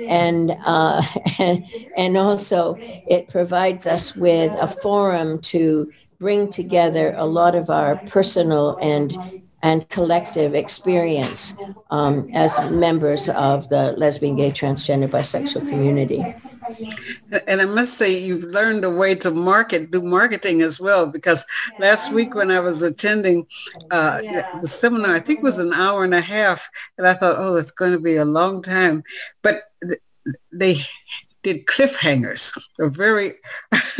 And, 0.06 0.56
uh, 0.64 1.02
and 1.38 1.64
and 1.96 2.16
also 2.16 2.76
it 2.78 3.28
provides 3.28 3.86
us 3.86 4.14
with 4.14 4.52
a 4.60 4.68
forum 4.68 5.40
to 5.40 5.92
bring 6.18 6.50
together 6.50 7.14
a 7.16 7.24
lot 7.24 7.54
of 7.54 7.70
our 7.70 7.96
personal 8.06 8.78
and 8.80 9.16
and 9.62 9.88
collective 9.88 10.54
experience 10.54 11.54
um, 11.90 12.28
as 12.34 12.58
members 12.70 13.28
of 13.30 13.68
the 13.68 13.92
lesbian, 13.92 14.36
gay, 14.36 14.50
transgender, 14.50 15.08
bisexual 15.08 15.68
community. 15.68 16.22
And 17.48 17.60
I 17.60 17.64
must 17.64 17.94
say, 17.94 18.16
you've 18.16 18.44
learned 18.44 18.84
a 18.84 18.90
way 18.90 19.14
to 19.16 19.30
market, 19.30 19.90
do 19.90 20.02
marketing 20.02 20.62
as 20.62 20.78
well. 20.78 21.06
Because 21.06 21.44
last 21.80 22.12
week 22.12 22.34
when 22.34 22.50
I 22.50 22.60
was 22.60 22.82
attending 22.82 23.46
uh, 23.90 24.20
the 24.60 24.68
seminar, 24.68 25.14
I 25.14 25.20
think 25.20 25.40
it 25.40 25.44
was 25.44 25.58
an 25.58 25.72
hour 25.72 26.04
and 26.04 26.14
a 26.14 26.20
half, 26.20 26.68
and 26.98 27.06
I 27.06 27.14
thought, 27.14 27.36
oh, 27.38 27.56
it's 27.56 27.72
going 27.72 27.92
to 27.92 27.98
be 27.98 28.16
a 28.16 28.24
long 28.24 28.62
time. 28.62 29.02
But 29.42 29.62
they 30.52 30.84
did 31.46 31.66
cliffhangers. 31.66 32.52
They're 32.76 32.88
very, 32.88 33.34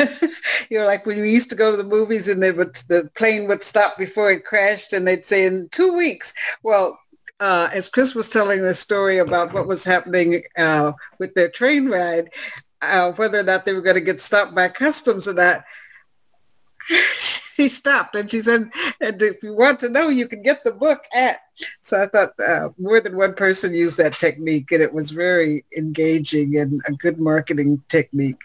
you 0.68 0.80
know, 0.80 0.84
like 0.84 1.06
when 1.06 1.20
we 1.20 1.30
used 1.30 1.48
to 1.50 1.54
go 1.54 1.70
to 1.70 1.76
the 1.76 1.84
movies 1.84 2.26
and 2.26 2.42
they 2.42 2.50
would, 2.50 2.74
the 2.88 3.08
plane 3.14 3.46
would 3.46 3.62
stop 3.62 3.96
before 3.96 4.32
it 4.32 4.44
crashed 4.44 4.92
and 4.92 5.06
they'd 5.06 5.24
say 5.24 5.46
in 5.46 5.68
two 5.70 5.96
weeks. 5.96 6.34
Well, 6.64 6.98
uh, 7.38 7.68
as 7.72 7.88
Chris 7.88 8.16
was 8.16 8.28
telling 8.28 8.62
the 8.62 8.74
story 8.74 9.18
about 9.18 9.52
what 9.52 9.68
was 9.68 9.84
happening 9.84 10.42
uh, 10.58 10.90
with 11.20 11.34
their 11.34 11.48
train 11.48 11.88
ride, 11.88 12.30
uh, 12.82 13.12
whether 13.12 13.38
or 13.38 13.44
not 13.44 13.64
they 13.64 13.74
were 13.74 13.80
going 13.80 13.94
to 13.94 14.00
get 14.00 14.20
stopped 14.20 14.52
by 14.52 14.66
customs 14.66 15.28
or 15.28 15.34
not, 15.34 15.62
she 17.66 17.68
stopped 17.68 18.14
and 18.14 18.30
she 18.30 18.42
said, 18.42 18.70
and 19.00 19.20
if 19.22 19.42
you 19.42 19.54
want 19.54 19.78
to 19.78 19.88
know, 19.88 20.08
you 20.08 20.28
can 20.28 20.42
get 20.42 20.62
the 20.62 20.72
book 20.72 21.04
at. 21.14 21.40
So 21.80 22.02
I 22.02 22.06
thought 22.06 22.38
uh, 22.38 22.68
more 22.78 23.00
than 23.00 23.16
one 23.16 23.34
person 23.34 23.74
used 23.74 23.96
that 23.96 24.12
technique 24.12 24.70
and 24.72 24.82
it 24.82 24.92
was 24.92 25.10
very 25.10 25.64
engaging 25.76 26.58
and 26.58 26.80
a 26.86 26.92
good 26.92 27.18
marketing 27.18 27.82
technique. 27.88 28.42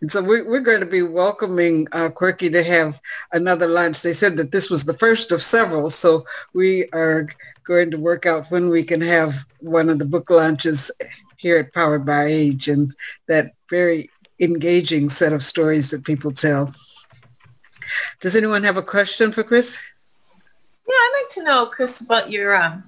And 0.00 0.10
so 0.10 0.22
we, 0.22 0.40
are 0.40 0.60
going 0.60 0.80
to 0.80 0.86
be 0.86 1.02
welcoming 1.02 1.86
uh, 1.92 2.08
Quirk-e 2.08 2.48
to 2.48 2.62
have 2.64 2.98
another 3.32 3.66
lunch. 3.66 4.00
They 4.00 4.14
said 4.14 4.38
that 4.38 4.52
this 4.52 4.70
was 4.70 4.86
the 4.86 4.94
first 4.94 5.32
of 5.32 5.42
several, 5.42 5.90
so 5.90 6.24
we 6.54 6.88
are 6.94 7.28
going 7.64 7.90
to 7.90 7.98
work 7.98 8.24
out 8.24 8.50
when 8.50 8.70
we 8.70 8.82
can 8.82 9.02
have 9.02 9.44
one 9.58 9.90
of 9.90 9.98
the 9.98 10.06
book 10.06 10.30
launches 10.30 10.90
here 11.36 11.58
at 11.58 11.74
Powered 11.74 12.06
by 12.06 12.24
Age 12.24 12.68
and 12.68 12.94
that 13.28 13.52
very 13.68 14.08
engaging 14.40 15.10
set 15.10 15.34
of 15.34 15.42
stories 15.42 15.90
that 15.90 16.04
people 16.04 16.32
tell. 16.32 16.74
Does 18.20 18.36
anyone 18.36 18.64
have 18.64 18.76
a 18.76 18.82
question 18.82 19.32
for 19.32 19.42
Chris? 19.42 19.78
Yeah, 20.88 20.94
I'd 20.94 21.22
like 21.22 21.30
to 21.30 21.42
know, 21.44 21.66
Chris, 21.66 22.00
about 22.00 22.30
your 22.30 22.56
um, 22.56 22.84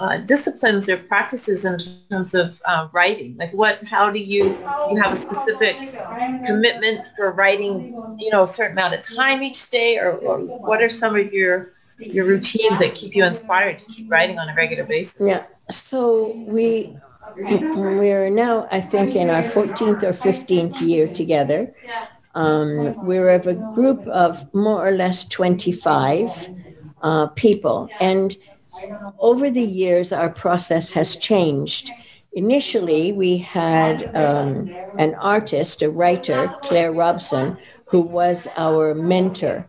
uh, 0.00 0.18
disciplines 0.18 0.88
or 0.88 0.96
practices 0.96 1.64
in 1.64 1.78
terms 2.10 2.34
of 2.34 2.60
uh, 2.64 2.88
writing. 2.92 3.36
Like, 3.38 3.52
what? 3.52 3.82
How 3.84 4.10
do 4.10 4.18
you 4.18 4.58
you 4.90 4.96
have 4.96 5.12
a 5.12 5.16
specific 5.16 5.76
commitment 6.44 7.06
for 7.16 7.32
writing? 7.32 7.94
You 8.18 8.30
know, 8.30 8.42
a 8.42 8.46
certain 8.46 8.76
amount 8.76 8.94
of 8.94 9.02
time 9.02 9.42
each 9.42 9.70
day, 9.70 9.98
or, 9.98 10.12
or 10.12 10.40
what 10.40 10.82
are 10.82 10.90
some 10.90 11.16
of 11.16 11.32
your 11.32 11.72
your 11.98 12.26
routines 12.26 12.80
that 12.80 12.94
keep 12.94 13.14
you 13.14 13.24
inspired 13.24 13.78
to 13.78 13.86
keep 13.86 14.10
writing 14.10 14.38
on 14.38 14.48
a 14.48 14.54
regular 14.54 14.84
basis? 14.84 15.26
Yeah. 15.26 15.46
So 15.70 16.32
we 16.46 16.96
we're 17.36 18.30
now, 18.30 18.66
I 18.70 18.80
think, 18.80 19.14
in 19.14 19.30
our 19.30 19.42
14th 19.42 20.02
or 20.02 20.12
15th 20.12 20.80
year 20.80 21.06
together. 21.12 21.74
Um, 22.36 22.94
we're 23.06 23.30
of 23.30 23.46
a 23.46 23.54
group 23.54 24.06
of 24.08 24.52
more 24.54 24.86
or 24.86 24.90
less 24.92 25.24
25 25.24 26.50
uh, 27.02 27.26
people. 27.28 27.88
And 27.98 28.36
over 29.18 29.50
the 29.50 29.62
years, 29.62 30.12
our 30.12 30.28
process 30.28 30.90
has 30.90 31.16
changed. 31.16 31.90
Initially, 32.34 33.12
we 33.12 33.38
had 33.38 34.14
um, 34.14 34.68
an 34.98 35.14
artist, 35.14 35.80
a 35.80 35.90
writer, 35.90 36.54
Claire 36.60 36.92
Robson, 36.92 37.56
who 37.86 38.02
was 38.02 38.46
our 38.58 38.94
mentor 38.94 39.66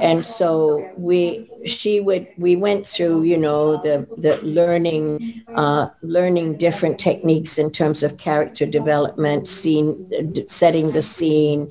and 0.00 0.24
so 0.24 0.88
we 0.96 1.50
she 1.64 2.00
would 2.00 2.26
we 2.38 2.56
went 2.56 2.86
through 2.86 3.22
you 3.22 3.36
know 3.36 3.76
the 3.82 4.06
the 4.18 4.40
learning 4.42 5.42
uh, 5.54 5.88
learning 6.02 6.56
different 6.56 6.98
techniques 6.98 7.58
in 7.58 7.70
terms 7.70 8.02
of 8.02 8.16
character 8.16 8.66
development 8.66 9.48
scene 9.48 10.08
setting 10.46 10.92
the 10.92 11.02
scene 11.02 11.70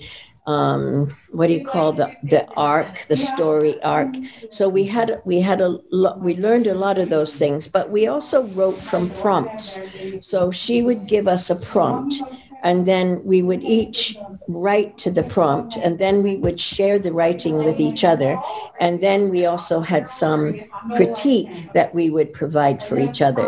um, 0.49 1.15
what 1.29 1.47
do 1.47 1.53
you 1.53 1.63
call 1.63 1.91
the 1.93 2.15
the 2.23 2.47
arc 2.57 3.05
the 3.07 3.15
story 3.15 3.81
arc? 3.83 4.15
So 4.49 4.67
we 4.67 4.83
had 4.85 5.21
we 5.23 5.39
had 5.39 5.61
a 5.61 5.77
we 6.17 6.35
learned 6.35 6.65
a 6.67 6.73
lot 6.73 6.97
of 6.97 7.09
those 7.09 7.37
things 7.37 7.67
but 7.67 7.91
we 7.91 8.07
also 8.07 8.47
wrote 8.57 8.79
from 8.81 9.11
prompts. 9.11 9.79
So 10.21 10.49
she 10.49 10.81
would 10.81 11.05
give 11.07 11.27
us 11.27 11.51
a 11.51 11.55
prompt 11.55 12.15
and 12.63 12.85
then 12.85 13.23
we 13.23 13.41
would 13.41 13.63
each 13.63 14.17
write 14.47 14.97
to 14.97 15.11
the 15.11 15.23
prompt 15.23 15.77
and 15.77 15.99
then 15.99 16.23
we 16.23 16.35
would 16.37 16.59
share 16.59 16.97
the 16.97 17.13
writing 17.13 17.57
with 17.63 17.79
each 17.79 18.03
other 18.03 18.41
and 18.79 18.99
then 19.01 19.29
we 19.29 19.45
also 19.45 19.79
had 19.79 20.09
some 20.09 20.59
critique 20.95 21.47
that 21.73 21.93
we 21.93 22.09
would 22.09 22.33
provide 22.33 22.81
for 22.81 22.99
each 22.99 23.21
other. 23.21 23.47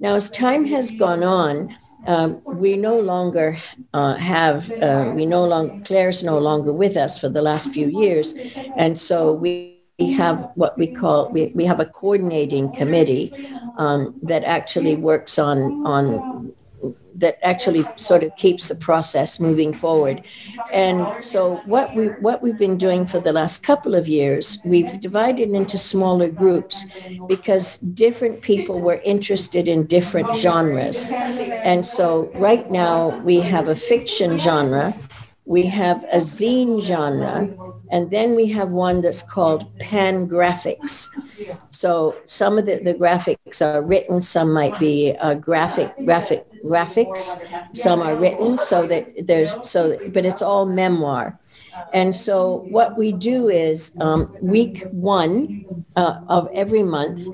Now 0.00 0.16
as 0.16 0.28
time 0.30 0.64
has 0.66 0.90
gone 0.90 1.22
on 1.22 1.74
um, 2.06 2.40
we 2.44 2.76
no 2.76 2.98
longer 2.98 3.58
uh, 3.92 4.14
have 4.14 4.70
uh, 4.82 5.12
we 5.14 5.26
no 5.26 5.44
longer 5.46 5.82
claire's 5.84 6.22
no 6.22 6.38
longer 6.38 6.72
with 6.72 6.96
us 6.96 7.18
for 7.18 7.28
the 7.28 7.42
last 7.42 7.68
few 7.70 7.88
years. 7.88 8.34
And 8.76 8.98
so 8.98 9.32
we 9.32 9.56
have 9.58 10.50
what 10.54 10.76
we 10.78 10.86
call 10.86 11.30
we, 11.30 11.52
we 11.54 11.64
have 11.64 11.80
a 11.80 11.86
coordinating 11.86 12.72
committee 12.72 13.32
um, 13.78 14.14
that 14.22 14.44
actually 14.44 14.96
works 14.96 15.38
on 15.38 15.86
on 15.86 16.52
that 17.20 17.38
actually 17.42 17.84
sort 17.96 18.22
of 18.22 18.34
keeps 18.36 18.68
the 18.68 18.74
process 18.74 19.38
moving 19.40 19.72
forward. 19.72 20.22
And 20.72 21.24
so 21.24 21.56
what 21.66 21.94
we 21.94 22.06
what 22.26 22.42
we've 22.42 22.58
been 22.58 22.76
doing 22.76 23.06
for 23.06 23.20
the 23.20 23.32
last 23.32 23.62
couple 23.62 23.94
of 23.94 24.08
years, 24.08 24.58
we've 24.64 25.00
divided 25.00 25.50
into 25.50 25.78
smaller 25.78 26.30
groups 26.30 26.84
because 27.28 27.78
different 27.78 28.42
people 28.42 28.80
were 28.80 29.00
interested 29.04 29.68
in 29.68 29.86
different 29.86 30.34
genres. 30.36 31.10
And 31.12 31.84
so 31.86 32.30
right 32.34 32.70
now 32.70 33.18
we 33.20 33.40
have 33.40 33.68
a 33.68 33.76
fiction 33.76 34.38
genre 34.38 34.94
we 35.50 35.62
have 35.66 36.04
a 36.12 36.18
zine 36.18 36.80
genre, 36.80 37.50
and 37.90 38.08
then 38.08 38.36
we 38.36 38.46
have 38.46 38.70
one 38.70 39.00
that's 39.02 39.24
called 39.24 39.66
pan 39.80 40.28
graphics. 40.28 41.08
So 41.72 42.14
some 42.26 42.56
of 42.56 42.66
the, 42.66 42.76
the 42.78 42.94
graphics 42.94 43.60
are 43.60 43.82
written, 43.82 44.20
some 44.20 44.52
might 44.52 44.78
be 44.78 45.16
uh, 45.18 45.34
graphic 45.34 45.92
graphic 46.04 46.46
graphics, 46.62 47.34
some 47.74 48.00
are 48.00 48.14
written 48.14 48.58
so 48.58 48.86
that 48.86 49.10
there's 49.26 49.58
so 49.68 49.98
but 50.14 50.24
it's 50.24 50.40
all 50.40 50.66
memoir. 50.66 51.36
And 51.92 52.14
so 52.14 52.66
what 52.70 52.96
we 52.96 53.12
do 53.12 53.48
is 53.48 53.92
um, 54.00 54.34
week 54.40 54.84
one 54.90 55.64
uh, 55.96 56.20
of 56.28 56.48
every 56.54 56.82
month, 56.82 57.28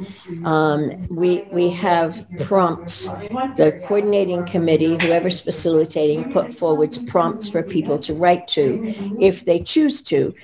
um, 0.44 1.06
we, 1.08 1.42
we 1.52 1.68
have 1.70 2.26
prompts. 2.40 3.08
The 3.56 3.80
coordinating 3.86 4.44
committee, 4.46 4.96
whoever's 5.00 5.40
facilitating, 5.40 6.32
put 6.32 6.52
forwards 6.52 6.98
prompts 6.98 7.48
for 7.48 7.62
people 7.62 7.98
to 8.00 8.14
write 8.14 8.48
to 8.48 8.94
if 9.20 9.44
they 9.44 9.60
choose 9.60 10.02
to. 10.02 10.34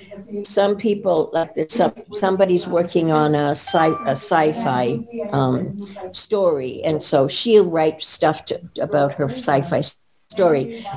Some 0.43 0.75
people, 0.75 1.29
like 1.33 1.55
there's 1.55 1.73
some, 1.73 1.93
somebody's 2.13 2.67
working 2.67 3.11
on 3.11 3.35
a, 3.35 3.51
sci, 3.51 3.87
a 4.05 4.11
sci-fi 4.11 4.99
um, 5.31 5.77
story, 6.11 6.83
and 6.83 7.01
so 7.01 7.27
she'll 7.27 7.69
write 7.69 8.01
stuff 8.01 8.45
to, 8.45 8.61
about 8.79 9.13
her 9.13 9.29
sci-fi 9.29 9.81
story. 9.81 10.02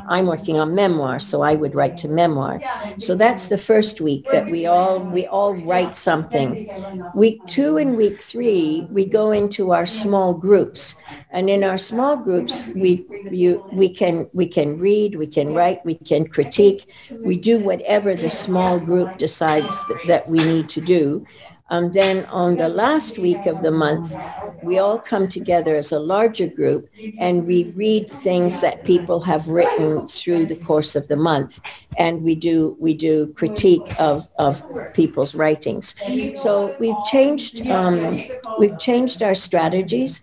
I'm 0.08 0.26
working 0.26 0.58
on 0.58 0.74
memoir, 0.74 1.18
so 1.18 1.42
I 1.42 1.54
would 1.54 1.74
write 1.74 1.96
to 1.98 2.08
memoir. 2.08 2.60
So 2.98 3.14
that's 3.14 3.48
the 3.48 3.58
first 3.58 4.00
week 4.00 4.26
that 4.32 4.46
we 4.50 4.66
all 4.66 5.00
we 5.00 5.26
all 5.26 5.54
write 5.54 5.96
something. 5.96 6.68
Week 7.14 7.40
two 7.46 7.76
and 7.76 7.96
week 7.96 8.20
three, 8.20 8.86
we 8.90 9.04
go 9.04 9.32
into 9.32 9.72
our 9.72 9.86
small 9.86 10.34
groups, 10.34 10.96
and 11.30 11.48
in 11.48 11.64
our 11.64 11.78
small 11.78 12.16
groups, 12.16 12.66
we 12.74 13.04
you 13.30 13.64
we 13.72 13.88
can 13.88 14.28
we 14.32 14.46
can 14.46 14.78
read, 14.78 15.16
we 15.16 15.26
can 15.26 15.54
write, 15.54 15.84
we 15.84 15.94
can 15.94 16.26
critique, 16.26 16.92
we 17.22 17.36
do 17.36 17.58
whatever 17.58 18.14
the 18.14 18.30
small 18.30 18.78
group 18.78 19.18
decides 19.18 19.84
that, 19.86 20.00
that 20.06 20.28
we 20.28 20.38
need 20.38 20.68
to 20.68 20.80
do. 20.80 21.26
And 21.68 21.92
then 21.92 22.24
on 22.26 22.56
the 22.56 22.68
last 22.68 23.18
week 23.18 23.46
of 23.46 23.62
the 23.62 23.72
month, 23.72 24.14
we 24.62 24.78
all 24.78 24.98
come 24.98 25.26
together 25.26 25.74
as 25.74 25.92
a 25.92 25.98
larger 25.98 26.46
group 26.46 26.88
and 27.18 27.46
we 27.46 27.72
read 27.72 28.10
things 28.20 28.60
that 28.60 28.84
people 28.84 29.20
have 29.20 29.48
written 29.48 30.06
through 30.06 30.46
the 30.46 30.56
course 30.56 30.94
of 30.94 31.08
the 31.08 31.16
month. 31.16 31.60
And 31.98 32.22
we 32.22 32.34
do 32.34 32.76
we 32.78 32.94
do 32.94 33.32
critique 33.34 33.88
of, 33.98 34.28
of 34.38 34.62
people's 34.94 35.34
writings. 35.34 35.94
So 36.36 36.76
we've 36.78 37.02
changed 37.10 37.66
um, 37.66 38.22
we've 38.58 38.78
changed 38.78 39.22
our 39.22 39.34
strategies 39.34 40.22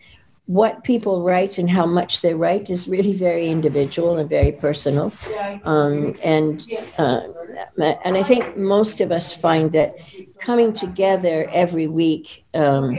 what 0.54 0.84
people 0.84 1.24
write 1.24 1.58
and 1.58 1.68
how 1.68 1.86
much 1.86 2.22
they 2.22 2.36
write 2.36 2.70
is 2.70 2.88
really 2.88 3.14
very 3.14 3.47
individual 3.47 4.20
and 4.20 4.30
very 4.30 4.51
personal. 4.51 5.12
Um, 5.64 6.16
and 6.24 6.64
uh, 6.99 7.22
and 8.06 8.16
I 8.18 8.24
think 8.24 8.56
most 8.56 9.01
of 9.01 9.12
us 9.12 9.34
find 9.34 9.72
that 9.72 9.95
coming 10.38 10.72
together 10.72 11.49
every 11.51 11.88
week 11.88 12.45
um, 12.54 12.93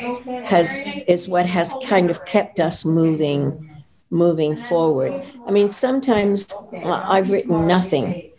has 0.53 0.79
is 1.07 1.29
what 1.29 1.47
has 1.47 1.73
kind 1.85 2.11
of 2.11 2.25
kept 2.25 2.59
us 2.59 2.85
moving 2.85 3.71
moving 4.11 4.57
forward. 4.57 5.13
I 5.47 5.51
mean, 5.51 5.71
sometimes 5.71 6.53
I've 6.85 7.31
written 7.31 7.67
nothing, 7.67 8.31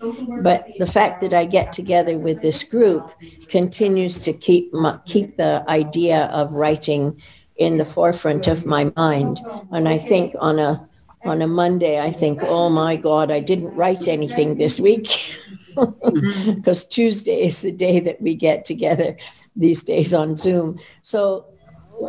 but 0.42 0.68
the 0.78 0.88
fact 0.88 1.22
that 1.22 1.34
I 1.34 1.46
get 1.46 1.74
together 1.74 2.18
with 2.18 2.42
this 2.42 2.64
group 2.64 3.12
continues 3.50 4.20
to 4.20 4.32
keep 4.34 4.74
my, 4.74 5.00
keep 5.06 5.36
the 5.36 5.64
idea 5.68 6.26
of 6.28 6.54
writing 6.54 7.22
in 7.58 7.78
the 7.78 7.86
forefront 7.86 8.48
of 8.48 8.66
my 8.66 8.92
mind. 8.96 9.42
And 9.72 9.88
I 9.88 9.98
think 9.98 10.36
on 10.40 10.60
a 10.60 10.88
on 11.26 11.42
a 11.42 11.48
Monday, 11.48 12.00
I 12.00 12.12
think, 12.12 12.40
oh 12.44 12.70
my 12.70 12.96
God, 12.96 13.32
I 13.32 13.40
didn't 13.40 13.74
write 13.76 14.08
anything 14.08 14.58
this 14.58 14.80
week. 14.80 15.08
Because 15.76 16.86
Tuesday 16.86 17.46
is 17.48 17.62
the 17.62 17.72
day 17.72 18.00
that 18.00 18.22
we 18.22 18.34
get 18.34 18.64
together 18.64 19.18
these 19.58 19.84
days 19.84 20.14
on 20.14 20.38
Zoom. 20.38 20.80
So 21.02 21.48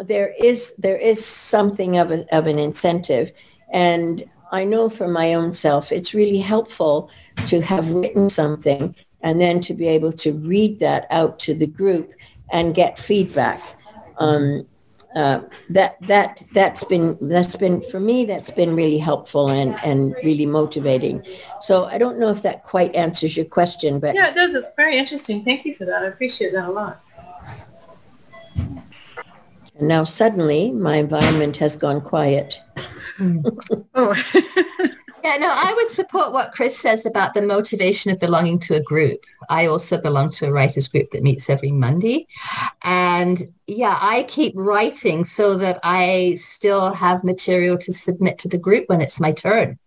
there 0.05 0.35
is 0.39 0.75
there 0.79 0.97
is 0.97 1.25
something 1.25 1.99
of, 1.99 2.13
a, 2.13 2.37
of 2.37 2.47
an 2.47 2.61
incentive. 2.61 3.33
And 3.73 4.25
I 4.53 4.65
know 4.65 4.89
for 4.89 5.09
my 5.09 5.35
own 5.35 5.53
self, 5.53 5.91
it's 5.91 6.15
really 6.15 6.39
helpful 6.39 7.11
to 7.47 7.61
have 7.61 7.91
written 7.91 8.29
something 8.29 8.95
and 9.23 9.41
then 9.41 9.61
to 9.63 9.75
be 9.75 9.89
able 9.89 10.13
to 10.13 10.33
read 10.35 10.79
that 10.79 11.07
out 11.11 11.41
to 11.41 11.55
the 11.55 11.67
group 11.67 12.13
and 12.53 12.75
get 12.75 12.99
feedback. 12.99 13.61
Um, 14.19 14.67
uh, 15.17 15.41
that 15.71 15.97
that 16.03 16.45
that's 16.53 16.85
been 16.85 17.17
that's 17.23 17.57
been 17.57 17.83
for 17.83 17.99
me 17.99 18.27
that's 18.27 18.51
been 18.51 18.77
really 18.77 18.99
helpful 18.99 19.49
and 19.49 19.75
and 19.83 20.15
really 20.23 20.45
motivating. 20.45 21.25
So 21.61 21.87
I 21.87 21.97
don't 21.97 22.19
know 22.19 22.29
if 22.29 22.43
that 22.43 22.63
quite 22.63 22.95
answers 22.95 23.35
your 23.35 23.47
question, 23.47 23.99
but 23.99 24.15
yeah, 24.15 24.29
it 24.29 24.35
does. 24.35 24.55
It's 24.55 24.69
very 24.77 24.99
interesting. 24.99 25.43
Thank 25.43 25.65
you 25.65 25.75
for 25.75 25.87
that. 25.87 26.03
I 26.03 26.07
appreciate 26.07 26.53
that 26.53 26.69
a 26.69 26.71
lot. 26.71 27.03
And 29.79 29.89
now 29.89 30.05
suddenly 30.05 30.71
my 30.71 30.97
environment 30.97 31.57
has 31.57 31.77
gone 31.77 32.03
quiet. 32.03 32.61
oh. 33.95 34.15
Yeah, 35.27 35.39
no, 35.39 35.53
I 35.53 35.75
would 35.75 35.91
support 35.91 36.31
what 36.31 36.53
Chris 36.53 36.79
says 36.79 37.05
about 37.05 37.35
the 37.35 37.43
motivation 37.43 38.13
of 38.13 38.21
belonging 38.21 38.61
to 38.61 38.77
a 38.77 38.81
group. 38.81 39.25
I 39.51 39.67
also 39.67 40.01
belong 40.01 40.31
to 40.31 40.47
a 40.47 40.53
writers 40.53 40.87
group 40.87 41.11
that 41.11 41.25
meets 41.25 41.51
every 41.51 41.73
Monday. 41.73 42.29
And 42.85 43.53
yeah, 43.67 43.99
I 44.01 44.23
keep 44.29 44.53
writing 44.55 45.25
so 45.25 45.57
that 45.57 45.81
I 45.83 46.37
still 46.41 46.93
have 46.93 47.25
material 47.25 47.77
to 47.79 47.93
submit 47.93 48.39
to 48.39 48.49
the 48.49 48.57
group 48.57 48.89
when 48.89 49.01
it's 49.01 49.19
my 49.19 49.33
turn. 49.33 49.81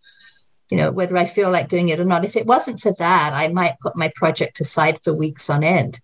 You 0.69 0.77
know, 0.77 0.91
whether 0.91 1.15
I 1.15 1.23
feel 1.23 1.49
like 1.51 1.69
doing 1.69 1.87
it 1.87 2.01
or 2.01 2.05
not. 2.05 2.25
If 2.25 2.35
it 2.35 2.45
wasn't 2.45 2.81
for 2.81 2.93
that, 2.99 3.31
I 3.33 3.47
might 3.47 3.79
put 3.79 3.95
my 3.95 4.11
project 4.17 4.59
aside 4.59 4.99
for 5.05 5.13
weeks 5.13 5.49
on 5.49 5.63
end. 5.63 6.01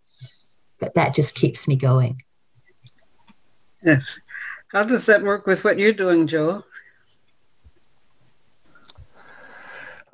But 0.80 0.94
that 0.94 1.14
just 1.14 1.36
keeps 1.36 1.68
me 1.68 1.76
going. 1.76 2.22
Yes. 3.86 4.18
How 4.72 4.86
does 4.86 5.06
that 5.08 5.24
work 5.24 5.46
with 5.46 5.66
what 5.66 5.78
you're 5.78 5.92
doing, 5.92 6.26
Joe? 6.26 6.64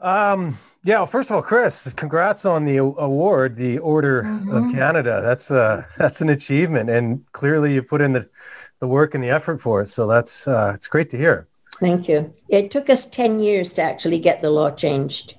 Um, 0.01 0.57
yeah, 0.83 0.97
well, 0.97 1.07
first 1.07 1.29
of 1.29 1.35
all, 1.35 1.43
Chris, 1.43 1.93
congrats 1.93 2.43
on 2.43 2.65
the 2.65 2.77
award, 2.77 3.55
the 3.55 3.77
Order 3.77 4.23
mm-hmm. 4.23 4.51
of 4.51 4.73
Canada. 4.73 5.21
That's 5.23 5.51
uh, 5.51 5.83
that's 5.97 6.21
an 6.21 6.29
achievement, 6.29 6.89
and 6.89 7.23
clearly 7.33 7.73
you 7.73 7.83
put 7.83 8.01
in 8.01 8.13
the, 8.13 8.27
the 8.79 8.87
work 8.87 9.13
and 9.13 9.23
the 9.23 9.29
effort 9.29 9.61
for 9.61 9.81
it. 9.83 9.89
So 9.89 10.07
that's 10.07 10.47
uh, 10.47 10.71
it's 10.73 10.87
great 10.87 11.11
to 11.11 11.17
hear. 11.17 11.47
Thank 11.79 12.09
you. 12.09 12.33
It 12.49 12.71
took 12.71 12.89
us 12.89 13.05
ten 13.05 13.39
years 13.39 13.73
to 13.73 13.83
actually 13.83 14.17
get 14.17 14.41
the 14.41 14.49
law 14.49 14.71
changed. 14.71 15.35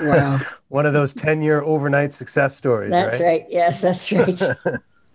Wow, 0.00 0.40
one 0.68 0.86
of 0.86 0.94
those 0.94 1.12
ten-year 1.12 1.60
overnight 1.60 2.14
success 2.14 2.56
stories. 2.56 2.90
That's 2.90 3.20
right. 3.20 3.26
right. 3.26 3.46
Yes, 3.50 3.82
that's 3.82 4.10
right. 4.10 4.42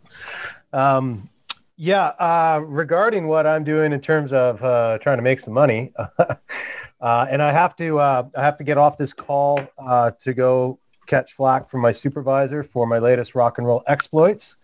um, 0.73 1.29
yeah, 1.77 2.09
uh, 2.19 2.61
regarding 2.63 3.25
what 3.27 3.47
I'm 3.47 3.63
doing 3.63 3.91
in 3.91 4.01
terms 4.01 4.31
of 4.31 4.63
uh, 4.63 4.99
trying 4.99 5.17
to 5.17 5.23
make 5.23 5.39
some 5.39 5.53
money. 5.55 5.93
Uh, 7.03 7.27
and 7.29 7.41
I 7.41 7.51
have 7.51 7.75
to 7.75 7.99
uh, 7.99 8.29
I 8.33 8.41
have 8.41 8.55
to 8.57 8.63
get 8.63 8.77
off 8.77 8.97
this 8.97 9.11
call 9.11 9.59
uh, 9.77 10.11
to 10.21 10.33
go 10.33 10.79
catch 11.05 11.33
flack 11.33 11.69
from 11.69 11.81
my 11.81 11.91
supervisor 11.91 12.63
for 12.63 12.87
my 12.87 12.97
latest 12.97 13.35
rock 13.35 13.57
and 13.57 13.67
roll 13.67 13.83
exploits. 13.87 14.55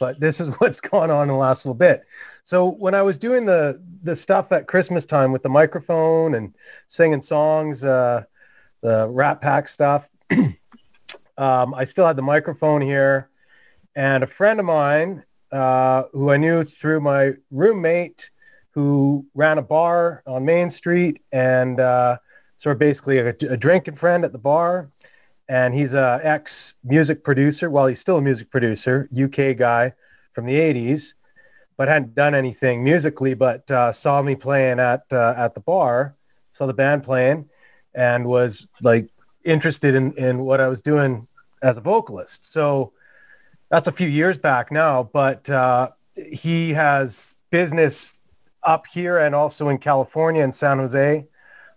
But 0.00 0.18
this 0.18 0.40
is 0.40 0.48
what's 0.58 0.80
gone 0.80 1.10
on 1.10 1.24
in 1.24 1.28
the 1.28 1.34
last 1.34 1.66
little 1.66 1.74
bit. 1.74 2.04
So 2.44 2.70
when 2.70 2.94
I 2.94 3.02
was 3.02 3.18
doing 3.18 3.44
the 3.44 3.78
the 4.02 4.16
stuff 4.16 4.52
at 4.52 4.66
Christmas 4.66 5.04
time 5.04 5.32
with 5.32 5.42
the 5.42 5.50
microphone 5.50 6.34
and 6.34 6.54
singing 6.88 7.20
songs, 7.20 7.84
uh, 7.84 8.24
the 8.80 9.06
Rat 9.10 9.42
Pack 9.42 9.68
stuff, 9.68 10.08
um, 10.30 11.74
I 11.74 11.84
still 11.84 12.06
had 12.06 12.16
the 12.16 12.22
microphone 12.22 12.80
here, 12.80 13.28
and 13.94 14.24
a 14.24 14.26
friend 14.26 14.58
of 14.58 14.64
mine 14.64 15.24
uh, 15.52 16.04
who 16.12 16.30
I 16.30 16.38
knew 16.38 16.64
through 16.64 17.02
my 17.02 17.34
roommate 17.50 18.30
who 18.72 19.26
ran 19.34 19.58
a 19.58 19.62
bar 19.62 20.22
on 20.26 20.44
Main 20.44 20.70
Street 20.70 21.22
and 21.30 21.78
uh, 21.78 22.18
sort 22.58 22.74
of 22.74 22.78
basically 22.78 23.18
a, 23.18 23.28
a, 23.28 23.56
drinking 23.56 23.96
friend 23.96 24.24
at 24.24 24.32
the 24.32 24.38
bar. 24.38 24.90
And 25.48 25.74
he's 25.74 25.92
a 25.92 26.20
ex 26.22 26.74
music 26.82 27.24
producer. 27.24 27.68
Well, 27.68 27.86
he's 27.86 28.00
still 28.00 28.18
a 28.18 28.22
music 28.22 28.50
producer, 28.50 29.08
UK 29.12 29.56
guy 29.56 29.92
from 30.32 30.46
the 30.46 30.54
80s, 30.54 31.12
but 31.76 31.88
hadn't 31.88 32.14
done 32.14 32.34
anything 32.34 32.82
musically, 32.82 33.34
but 33.34 33.70
uh, 33.70 33.92
saw 33.92 34.22
me 34.22 34.34
playing 34.34 34.80
at, 34.80 35.04
uh, 35.12 35.34
at 35.36 35.54
the 35.54 35.60
bar, 35.60 36.16
saw 36.54 36.66
the 36.66 36.72
band 36.72 37.02
playing 37.02 37.48
and 37.94 38.24
was 38.24 38.66
like 38.80 39.10
interested 39.44 39.94
in, 39.94 40.12
in 40.16 40.38
what 40.38 40.60
I 40.60 40.68
was 40.68 40.80
doing 40.80 41.26
as 41.62 41.76
a 41.76 41.80
vocalist. 41.80 42.50
So 42.50 42.92
that's 43.68 43.88
a 43.88 43.92
few 43.92 44.08
years 44.08 44.38
back 44.38 44.72
now, 44.72 45.02
but 45.02 45.48
uh, 45.50 45.90
he 46.14 46.72
has 46.72 47.36
business 47.50 48.20
up 48.64 48.86
here 48.86 49.18
and 49.18 49.34
also 49.34 49.68
in 49.68 49.78
California 49.78 50.42
in 50.42 50.52
San 50.52 50.78
Jose 50.78 51.26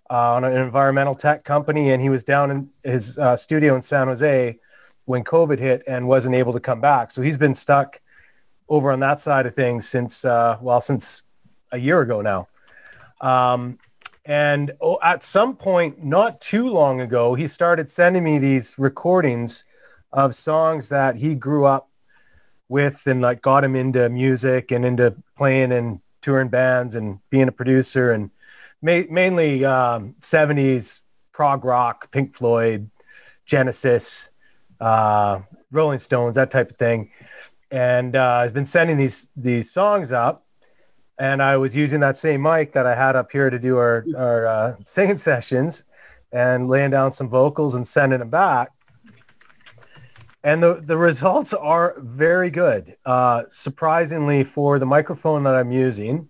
uh, 0.10 0.34
on 0.34 0.44
an 0.44 0.56
environmental 0.56 1.16
tech 1.16 1.44
company. 1.44 1.92
And 1.92 2.02
he 2.02 2.10
was 2.10 2.24
down 2.24 2.52
in 2.52 2.70
his 2.84 3.18
uh, 3.18 3.38
studio 3.38 3.76
in 3.76 3.82
San 3.82 4.08
Jose 4.08 4.60
when 5.06 5.24
COVID 5.24 5.60
hit 5.60 5.84
and 5.88 6.08
wasn't 6.08 6.36
able 6.36 6.54
to 6.54 6.60
come 6.60 6.82
back. 6.82 7.12
So 7.12 7.22
he's 7.22 7.38
been 7.38 7.56
stuck 7.56 8.02
over 8.70 8.92
on 8.92 9.00
that 9.02 9.22
side 9.22 9.46
of 9.46 9.56
things 9.56 9.88
since, 9.88 10.26
uh, 10.26 10.58
well, 10.62 10.82
since 10.82 11.24
a 11.72 11.78
year 11.78 12.02
ago 12.02 12.22
now. 12.22 12.48
Um, 13.22 13.80
and 14.26 14.72
oh, 14.82 14.98
at 15.04 15.24
some 15.24 15.56
point, 15.56 16.04
not 16.04 16.42
too 16.42 16.70
long 16.70 17.02
ago, 17.02 17.36
he 17.36 17.48
started 17.48 17.90
sending 17.90 18.24
me 18.24 18.40
these 18.40 18.74
recordings 18.78 19.64
of 20.12 20.34
songs 20.34 20.90
that 20.90 21.16
he 21.16 21.36
grew 21.36 21.66
up 21.66 21.90
with 22.68 23.06
and 23.06 23.22
like 23.22 23.42
got 23.42 23.64
him 23.64 23.76
into 23.76 24.10
music 24.10 24.72
and 24.72 24.84
into 24.84 25.16
playing 25.38 25.72
in 25.72 26.02
touring 26.26 26.50
bands 26.50 26.96
and 26.96 27.20
being 27.30 27.48
a 27.48 27.52
producer 27.52 28.12
and 28.12 28.32
ma- 28.82 29.04
mainly 29.12 29.64
um, 29.64 30.16
70s 30.22 31.02
prog 31.32 31.64
rock, 31.64 32.12
Pink 32.12 32.34
Floyd, 32.34 32.90
Genesis, 33.46 34.30
uh, 34.82 35.42
Rolling 35.70 36.00
Stones, 36.00 36.34
that 36.34 36.50
type 36.50 36.72
of 36.72 36.78
thing. 36.78 37.12
And 37.70 38.16
uh, 38.16 38.42
I've 38.42 38.56
been 38.56 38.66
sending 38.66 38.98
these 38.98 39.28
these 39.36 39.72
songs 39.72 40.12
up, 40.12 40.48
and 41.20 41.44
I 41.44 41.58
was 41.58 41.76
using 41.76 42.00
that 42.00 42.18
same 42.18 42.42
mic 42.42 42.74
that 42.74 42.88
I 42.88 42.96
had 42.96 43.16
up 43.16 43.32
here 43.32 43.52
to 43.52 43.60
do 43.60 43.78
our 43.78 44.04
our 44.18 44.48
uh, 44.48 44.76
singing 44.86 45.18
sessions, 45.30 45.84
and 46.32 46.68
laying 46.68 46.92
down 46.92 47.12
some 47.12 47.30
vocals 47.30 47.76
and 47.76 47.88
sending 47.88 48.20
them 48.20 48.30
back. 48.30 48.72
And 50.46 50.62
the, 50.62 50.76
the 50.76 50.96
results 50.96 51.54
are 51.54 51.96
very 51.98 52.52
good, 52.52 52.96
uh, 53.04 53.46
surprisingly 53.50 54.44
for 54.44 54.78
the 54.78 54.86
microphone 54.86 55.44
that 55.44 55.56
I'm 55.56 55.72
using. 55.72 56.30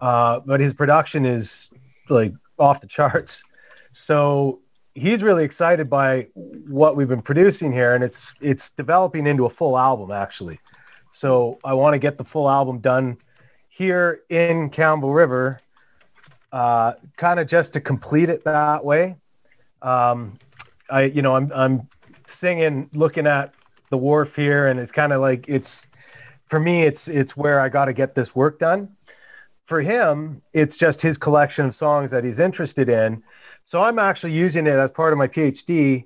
Uh, 0.00 0.40
but 0.40 0.60
his 0.60 0.72
production 0.72 1.26
is 1.26 1.68
like 2.08 2.32
off 2.58 2.80
the 2.80 2.86
charts. 2.86 3.44
So 3.92 4.60
he's 4.94 5.22
really 5.22 5.44
excited 5.44 5.90
by 5.90 6.28
what 6.34 6.96
we've 6.96 7.08
been 7.08 7.20
producing 7.20 7.70
here, 7.70 7.94
and 7.94 8.02
it's 8.02 8.34
it's 8.40 8.70
developing 8.70 9.26
into 9.26 9.44
a 9.44 9.50
full 9.50 9.76
album 9.76 10.10
actually. 10.10 10.58
So 11.12 11.58
I 11.62 11.74
want 11.74 11.92
to 11.92 11.98
get 11.98 12.16
the 12.16 12.24
full 12.24 12.48
album 12.48 12.78
done 12.78 13.18
here 13.68 14.22
in 14.30 14.70
Campbell 14.70 15.12
River, 15.12 15.60
uh, 16.50 16.94
kind 17.18 17.38
of 17.38 17.46
just 17.46 17.74
to 17.74 17.80
complete 17.80 18.30
it 18.30 18.44
that 18.44 18.84
way. 18.84 19.16
Um, 19.82 20.38
I 20.88 21.02
you 21.04 21.20
know 21.22 21.36
I'm 21.36 21.52
I'm 21.54 21.88
singing, 22.26 22.90
looking 22.92 23.26
at 23.26 23.54
the 23.90 23.96
wharf 23.96 24.36
here, 24.36 24.68
and 24.68 24.80
it's 24.80 24.92
kind 24.92 25.12
of 25.12 25.20
like 25.20 25.46
it's 25.48 25.86
for 26.48 26.60
me 26.60 26.82
it's 26.82 27.08
it's 27.08 27.36
where 27.36 27.60
I 27.60 27.68
got 27.68 27.86
to 27.86 27.92
get 27.92 28.14
this 28.14 28.34
work 28.34 28.58
done. 28.58 28.96
For 29.66 29.80
him, 29.80 30.42
it's 30.52 30.76
just 30.76 31.00
his 31.00 31.16
collection 31.16 31.66
of 31.66 31.74
songs 31.74 32.10
that 32.10 32.22
he's 32.22 32.38
interested 32.38 32.88
in 32.88 33.22
so 33.66 33.82
I'm 33.82 33.98
actually 33.98 34.32
using 34.32 34.66
it 34.66 34.74
as 34.74 34.90
part 34.90 35.12
of 35.12 35.18
my 35.18 35.26
PhD 35.26 36.04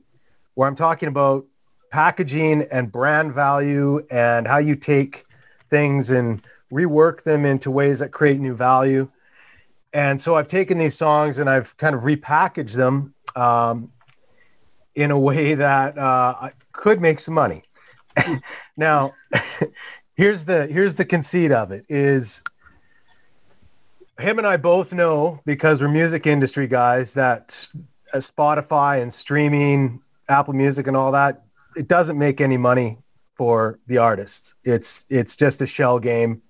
where 0.55 0.69
I'm 0.69 0.77
talking 0.77 1.09
about 1.09 1.45
packaging 1.91 2.66
and 2.71 2.91
brand 2.91 3.35
value 3.35 4.07
and 4.11 4.47
how 4.47 4.59
you 4.59 4.77
take 4.77 5.25
things 5.71 6.11
and 6.11 6.43
rework 6.73 7.25
them 7.25 7.45
into 7.45 7.71
ways 7.71 7.99
that 7.99 8.12
create 8.12 8.39
new 8.41 8.55
value. 8.55 9.09
And 9.93 10.21
so 10.21 10.37
I've 10.37 10.49
taken 10.49 10.79
these 10.79 10.97
songs 10.97 11.39
and 11.39 11.51
I've 11.51 11.77
kind 11.79 11.95
of 11.95 12.03
repackaged 12.03 12.73
them 12.73 13.14
um, 13.35 13.91
in 14.99 15.12
a 15.12 15.18
way 15.18 15.55
that 15.55 15.96
uh, 15.96 16.51
could 16.72 17.01
make 17.01 17.20
some 17.20 17.32
money. 17.32 17.62
now, 18.76 19.14
here's 20.16 20.44
the 20.44 20.66
here's 20.66 20.94
the 20.94 21.05
conceit 21.05 21.53
of 21.53 21.70
it 21.70 21.84
is 21.88 22.42
him 24.18 24.38
and 24.38 24.46
I 24.46 24.57
both 24.57 24.92
know 24.92 25.40
because 25.46 25.80
we're 25.80 25.86
music 25.86 26.26
industry 26.26 26.66
guys 26.66 27.14
that 27.14 27.68
Spotify 28.12 29.01
and 29.01 29.12
streaming, 29.12 30.01
Apple 30.28 30.55
Music 30.55 30.88
and 30.88 30.96
all 30.96 31.12
that, 31.12 31.44
it 31.76 31.86
doesn't 31.86 32.18
make 32.18 32.40
any 32.40 32.57
money 32.57 32.99
for 33.36 33.78
the 33.86 33.99
artists. 33.99 34.57
It's 34.64 35.05
it's 35.09 35.36
just 35.36 35.62
a 35.62 35.66
shell 35.66 36.01
game, 36.01 36.42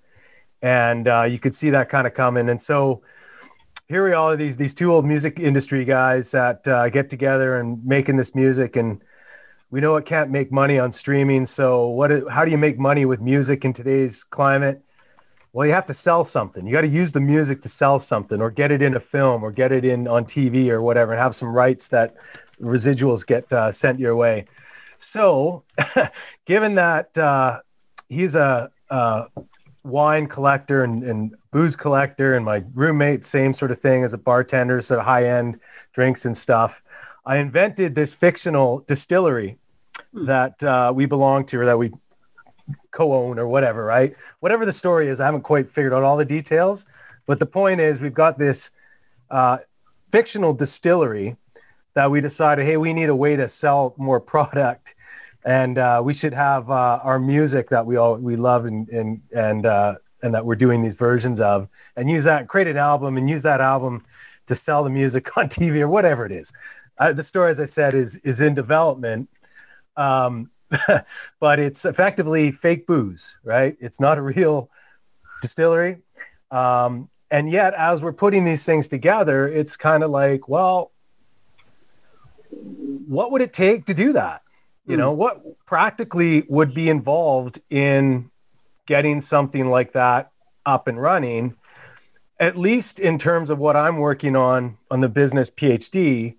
and 0.63 1.07
uh, 1.07 1.27
you 1.29 1.37
could 1.37 1.53
see 1.53 1.69
that 1.69 1.87
kind 1.89 2.07
of 2.07 2.15
coming. 2.15 2.49
And 2.49 2.59
so 2.59 3.03
here 3.89 4.07
we 4.07 4.13
all 4.13 4.31
are, 4.31 4.35
these 4.37 4.55
these 4.55 4.73
two 4.73 4.93
old 4.93 5.05
music 5.05 5.39
industry 5.39 5.83
guys 5.83 6.31
that 6.31 6.67
uh, 6.67 6.89
get 6.89 7.09
together 7.09 7.59
and 7.59 7.83
making 7.85 8.17
this 8.17 8.33
music, 8.33 8.75
and 8.75 9.01
we 9.71 9.81
know 9.81 9.95
it 9.97 10.05
can't 10.05 10.31
make 10.31 10.51
money 10.51 10.79
on 10.79 10.91
streaming. 10.91 11.45
So 11.45 11.87
what? 11.87 12.11
How 12.29 12.45
do 12.45 12.51
you 12.51 12.57
make 12.57 12.79
money 12.79 13.05
with 13.05 13.19
music 13.19 13.65
in 13.65 13.73
today's 13.73 14.23
climate? 14.23 14.83
well, 15.51 15.65
you 15.65 15.73
have 15.73 15.87
to 15.87 15.93
sell 15.93 16.23
something. 16.23 16.65
You 16.65 16.73
got 16.73 16.81
to 16.81 16.87
use 16.87 17.11
the 17.11 17.19
music 17.19 17.61
to 17.63 17.69
sell 17.69 17.99
something 17.99 18.41
or 18.41 18.51
get 18.51 18.71
it 18.71 18.81
in 18.81 18.95
a 18.95 18.99
film 18.99 19.43
or 19.43 19.51
get 19.51 19.71
it 19.71 19.83
in 19.83 20.07
on 20.07 20.25
TV 20.25 20.69
or 20.69 20.81
whatever 20.81 21.11
and 21.11 21.21
have 21.21 21.35
some 21.35 21.49
rights 21.49 21.87
that 21.87 22.15
residuals 22.61 23.25
get 23.25 23.51
uh, 23.51 23.71
sent 23.71 23.99
your 23.99 24.15
way. 24.15 24.45
So 24.99 25.63
given 26.45 26.75
that 26.75 27.17
uh, 27.17 27.61
he's 28.09 28.35
a, 28.35 28.71
wine 29.83 30.27
collector 30.27 30.83
and, 30.83 31.03
and, 31.03 31.35
booze 31.51 31.75
collector 31.75 32.35
and 32.35 32.45
my 32.45 32.63
roommate, 32.73 33.25
same 33.25 33.53
sort 33.53 33.71
of 33.71 33.79
thing 33.79 34.03
as 34.03 34.13
a 34.13 34.17
bartender, 34.17 34.81
so 34.81 34.99
high-end 34.99 35.59
drinks 35.93 36.25
and 36.25 36.37
stuff, 36.37 36.83
I 37.25 37.37
invented 37.37 37.95
this 37.95 38.13
fictional 38.13 38.79
distillery 38.87 39.57
hmm. 40.13 40.25
that 40.25 40.61
uh, 40.63 40.93
we 40.95 41.05
belong 41.05 41.45
to 41.45 41.59
or 41.59 41.65
that 41.65 41.77
we 41.77 41.91
co-own 42.91 43.39
or 43.39 43.47
whatever, 43.47 43.83
right? 43.83 44.15
Whatever 44.39 44.65
the 44.65 44.73
story 44.73 45.07
is, 45.07 45.19
I 45.19 45.25
haven't 45.25 45.41
quite 45.41 45.71
figured 45.71 45.93
out 45.93 46.03
all 46.03 46.17
the 46.17 46.25
details. 46.25 46.85
But 47.25 47.39
the 47.39 47.45
point 47.45 47.79
is, 47.79 47.99
we've 47.99 48.13
got 48.13 48.39
this 48.39 48.71
uh, 49.29 49.59
fictional 50.11 50.53
distillery 50.53 51.37
that 51.93 52.09
we 52.09 52.21
decided, 52.21 52.65
hey, 52.65 52.77
we 52.77 52.93
need 52.93 53.09
a 53.09 53.15
way 53.15 53.35
to 53.35 53.49
sell 53.49 53.93
more 53.97 54.19
product, 54.33 54.95
and 55.45 55.77
uh, 55.77 56.01
we 56.03 56.13
should 56.13 56.33
have 56.33 56.69
uh, 56.69 56.99
our 57.03 57.19
music 57.19 57.69
that 57.69 57.85
we 57.85 57.95
all 57.97 58.15
we 58.17 58.35
love 58.35 58.65
and 58.65 58.89
and 58.89 59.21
and 59.33 59.65
uh, 59.65 59.95
and 60.21 60.33
that 60.33 60.45
we're 60.45 60.55
doing 60.55 60.81
these 60.81 60.95
versions 60.95 61.39
of, 61.39 61.67
and 61.95 62.09
use 62.09 62.23
that, 62.25 62.47
create 62.47 62.67
an 62.67 62.77
album, 62.77 63.17
and 63.17 63.29
use 63.29 63.43
that 63.43 63.61
album 63.61 64.05
to 64.47 64.55
sell 64.55 64.83
the 64.83 64.89
music 64.89 65.37
on 65.37 65.49
TV 65.49 65.81
or 65.81 65.87
whatever 65.87 66.25
it 66.25 66.31
is. 66.31 66.51
Uh, 66.97 67.13
the 67.13 67.23
story, 67.23 67.51
as 67.51 67.59
I 67.59 67.65
said, 67.65 67.93
is 67.93 68.15
is 68.17 68.41
in 68.41 68.53
development. 68.53 69.29
Um, 69.95 70.51
but 71.39 71.59
it's 71.59 71.85
effectively 71.85 72.51
fake 72.51 72.85
booze, 72.85 73.35
right? 73.43 73.75
It's 73.79 73.99
not 73.99 74.17
a 74.17 74.21
real 74.21 74.69
distillery. 75.41 75.97
Um, 76.51 77.09
and 77.31 77.49
yet, 77.49 77.73
as 77.73 78.01
we're 78.01 78.13
putting 78.13 78.45
these 78.45 78.63
things 78.63 78.87
together, 78.87 79.47
it's 79.47 79.75
kind 79.75 80.03
of 80.03 80.11
like, 80.11 80.47
well, 80.47 80.91
what 82.49 83.31
would 83.31 83.41
it 83.41 83.53
take 83.53 83.85
to 83.85 83.93
do 83.93 84.13
that? 84.13 84.41
You 84.85 84.97
know, 84.97 85.11
hmm. 85.13 85.19
what 85.19 85.65
practically 85.65 86.43
would 86.47 86.73
be 86.73 86.89
involved 86.89 87.61
in 87.69 88.31
getting 88.89 89.21
something 89.21 89.69
like 89.69 89.93
that 89.93 90.31
up 90.65 90.87
and 90.87 90.99
running, 90.99 91.53
at 92.39 92.57
least 92.57 92.99
in 92.99 93.19
terms 93.19 93.51
of 93.51 93.59
what 93.59 93.77
I'm 93.77 93.97
working 93.97 94.35
on 94.35 94.79
on 94.89 94.99
the 94.99 95.07
business 95.07 95.51
PhD, 95.51 96.35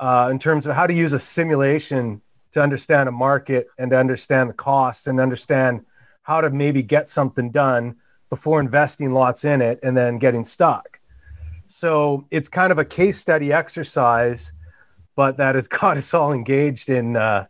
uh, 0.00 0.28
in 0.28 0.40
terms 0.40 0.66
of 0.66 0.74
how 0.74 0.88
to 0.88 0.92
use 0.92 1.12
a 1.12 1.20
simulation 1.20 2.20
to 2.50 2.60
understand 2.60 3.08
a 3.08 3.12
market 3.12 3.68
and 3.78 3.88
to 3.92 3.96
understand 3.96 4.50
the 4.50 4.54
costs 4.54 5.06
and 5.06 5.20
understand 5.20 5.86
how 6.22 6.40
to 6.40 6.50
maybe 6.50 6.82
get 6.82 7.08
something 7.08 7.52
done 7.52 7.94
before 8.30 8.58
investing 8.58 9.12
lots 9.12 9.44
in 9.44 9.62
it 9.62 9.78
and 9.84 9.96
then 9.96 10.18
getting 10.18 10.44
stuck. 10.44 10.98
So 11.68 12.26
it's 12.32 12.48
kind 12.48 12.72
of 12.72 12.78
a 12.78 12.84
case 12.84 13.16
study 13.16 13.52
exercise, 13.52 14.52
but 15.14 15.36
that 15.36 15.54
has 15.54 15.68
got 15.80 15.96
us 15.96 16.12
all 16.12 16.32
engaged 16.32 16.88
in 16.88 17.16
uh, 17.16 17.46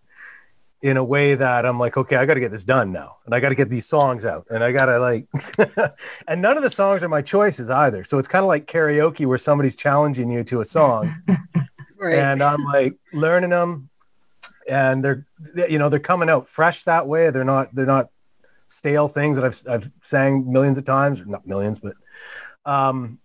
in 0.82 0.96
a 0.96 1.04
way 1.04 1.36
that 1.36 1.64
I'm 1.64 1.78
like, 1.78 1.96
okay, 1.96 2.16
I 2.16 2.26
got 2.26 2.34
to 2.34 2.40
get 2.40 2.50
this 2.50 2.64
done 2.64 2.90
now, 2.90 3.18
and 3.24 3.34
I 3.34 3.40
got 3.40 3.50
to 3.50 3.54
get 3.54 3.70
these 3.70 3.86
songs 3.86 4.24
out, 4.24 4.46
and 4.50 4.64
I 4.64 4.72
got 4.72 4.86
to 4.86 4.98
like, 4.98 5.26
and 6.28 6.42
none 6.42 6.56
of 6.56 6.64
the 6.64 6.70
songs 6.70 7.04
are 7.04 7.08
my 7.08 7.22
choices 7.22 7.70
either. 7.70 8.02
So 8.02 8.18
it's 8.18 8.26
kind 8.26 8.42
of 8.42 8.48
like 8.48 8.66
karaoke 8.66 9.24
where 9.24 9.38
somebody's 9.38 9.76
challenging 9.76 10.30
you 10.30 10.42
to 10.44 10.60
a 10.60 10.64
song, 10.64 11.14
right. 11.96 12.18
and 12.18 12.42
I'm 12.42 12.64
like 12.64 12.96
learning 13.12 13.50
them, 13.50 13.88
and 14.68 15.04
they're 15.04 15.24
you 15.68 15.78
know 15.78 15.88
they're 15.88 16.00
coming 16.00 16.28
out 16.28 16.48
fresh 16.48 16.82
that 16.84 17.06
way. 17.06 17.30
They're 17.30 17.44
not 17.44 17.72
they're 17.72 17.86
not 17.86 18.10
stale 18.66 19.06
things 19.06 19.36
that 19.36 19.44
I've 19.44 19.62
I've 19.68 19.90
sang 20.02 20.50
millions 20.50 20.78
of 20.78 20.84
times, 20.84 21.20
or 21.20 21.26
not 21.26 21.46
millions, 21.46 21.78
but 21.78 21.94
um, 22.64 23.20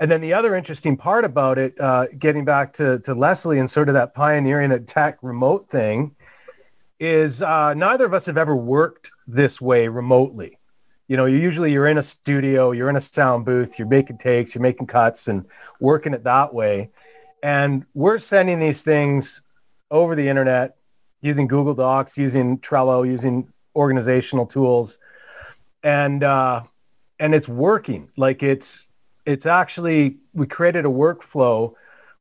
and 0.00 0.10
then 0.10 0.22
the 0.22 0.32
other 0.32 0.54
interesting 0.54 0.96
part 0.96 1.26
about 1.26 1.58
it, 1.58 1.78
uh, 1.78 2.06
getting 2.18 2.46
back 2.46 2.72
to 2.74 3.00
to 3.00 3.12
Leslie 3.14 3.58
and 3.58 3.70
sort 3.70 3.90
of 3.90 3.94
that 3.96 4.14
pioneering 4.14 4.72
a 4.72 4.80
tech 4.80 5.18
remote 5.20 5.68
thing, 5.68 6.16
is 7.02 7.42
uh, 7.42 7.74
neither 7.74 8.06
of 8.06 8.14
us 8.14 8.26
have 8.26 8.38
ever 8.38 8.54
worked 8.54 9.10
this 9.26 9.60
way 9.60 9.88
remotely. 9.88 10.56
You 11.08 11.16
know, 11.16 11.26
you 11.26 11.36
usually 11.36 11.72
you're 11.72 11.88
in 11.88 11.98
a 11.98 12.02
studio, 12.02 12.70
you're 12.70 12.88
in 12.88 12.94
a 12.94 13.00
sound 13.00 13.44
booth, 13.44 13.76
you're 13.76 13.88
making 13.88 14.18
takes, 14.18 14.54
you're 14.54 14.62
making 14.62 14.86
cuts, 14.86 15.26
and 15.26 15.44
working 15.80 16.14
it 16.14 16.22
that 16.22 16.54
way. 16.54 16.90
And 17.42 17.84
we're 17.92 18.20
sending 18.20 18.60
these 18.60 18.84
things 18.84 19.42
over 19.90 20.14
the 20.14 20.28
internet 20.28 20.76
using 21.22 21.48
Google 21.48 21.74
Docs, 21.74 22.16
using 22.16 22.58
Trello, 22.60 23.04
using 23.04 23.52
organizational 23.74 24.46
tools, 24.46 25.00
and 25.82 26.22
uh, 26.22 26.62
and 27.18 27.34
it's 27.34 27.48
working. 27.48 28.10
Like 28.16 28.44
it's 28.44 28.86
it's 29.26 29.44
actually 29.44 30.18
we 30.34 30.46
created 30.46 30.84
a 30.84 30.88
workflow 30.88 31.74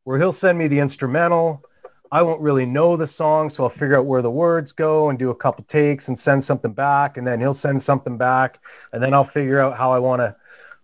where 0.05 0.17
he'll 0.17 0.33
send 0.33 0.57
me 0.57 0.67
the 0.67 0.79
instrumental. 0.79 1.63
I 2.11 2.21
won't 2.21 2.41
really 2.41 2.65
know 2.65 2.97
the 2.97 3.07
song, 3.07 3.49
so 3.49 3.63
I'll 3.63 3.69
figure 3.69 3.97
out 3.97 4.05
where 4.05 4.21
the 4.21 4.29
words 4.29 4.73
go 4.73 5.09
and 5.09 5.17
do 5.17 5.29
a 5.29 5.35
couple 5.35 5.63
takes 5.63 6.09
and 6.09 6.19
send 6.19 6.43
something 6.43 6.73
back, 6.73 7.15
and 7.15 7.25
then 7.25 7.39
he'll 7.39 7.53
send 7.53 7.81
something 7.81 8.17
back, 8.17 8.59
and 8.91 9.01
then 9.01 9.13
I'll 9.13 9.23
figure 9.23 9.59
out 9.59 9.77
how 9.77 9.93
I 9.93 9.99
want 9.99 10.19
to 10.19 10.35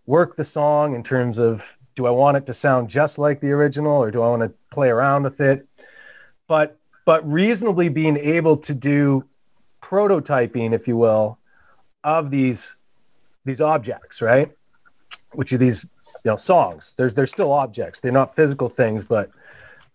work 0.06 0.38
the 0.38 0.44
song 0.46 0.96
in 0.96 1.04
terms 1.04 1.38
of 1.38 1.64
do 1.96 2.06
I 2.06 2.12
want 2.12 2.38
it 2.38 2.46
to 2.46 2.54
sound 2.54 2.90
just 2.90 3.18
like 3.18 3.42
the 3.42 3.52
original 3.52 3.98
or 3.98 4.12
do 4.12 4.22
I 4.22 4.30
want 4.30 4.44
to 4.44 4.54
play 4.72 4.90
around 4.90 5.24
with 5.24 5.42
it? 5.42 5.68
But 6.48 6.78
but 7.06 7.30
reasonably 7.30 7.90
being 7.90 8.18
able 8.18 8.58
to 8.58 8.74
do 8.74 9.26
prototyping, 9.82 10.74
if 10.74 10.88
you 10.88 10.96
will, 10.96 11.40
of 12.04 12.32
these 12.32 12.76
these 13.46 13.60
objects, 13.60 14.22
right? 14.22 14.52
Which 15.34 15.52
are 15.52 15.58
these 15.58 15.84
you 15.84 16.32
know 16.32 16.38
songs. 16.38 16.94
There's 16.98 17.14
they're 17.14 17.28
still 17.28 17.52
objects. 17.52 18.00
They're 18.00 18.12
not 18.12 18.36
physical 18.36 18.70
things, 18.70 19.04
but 19.04 19.32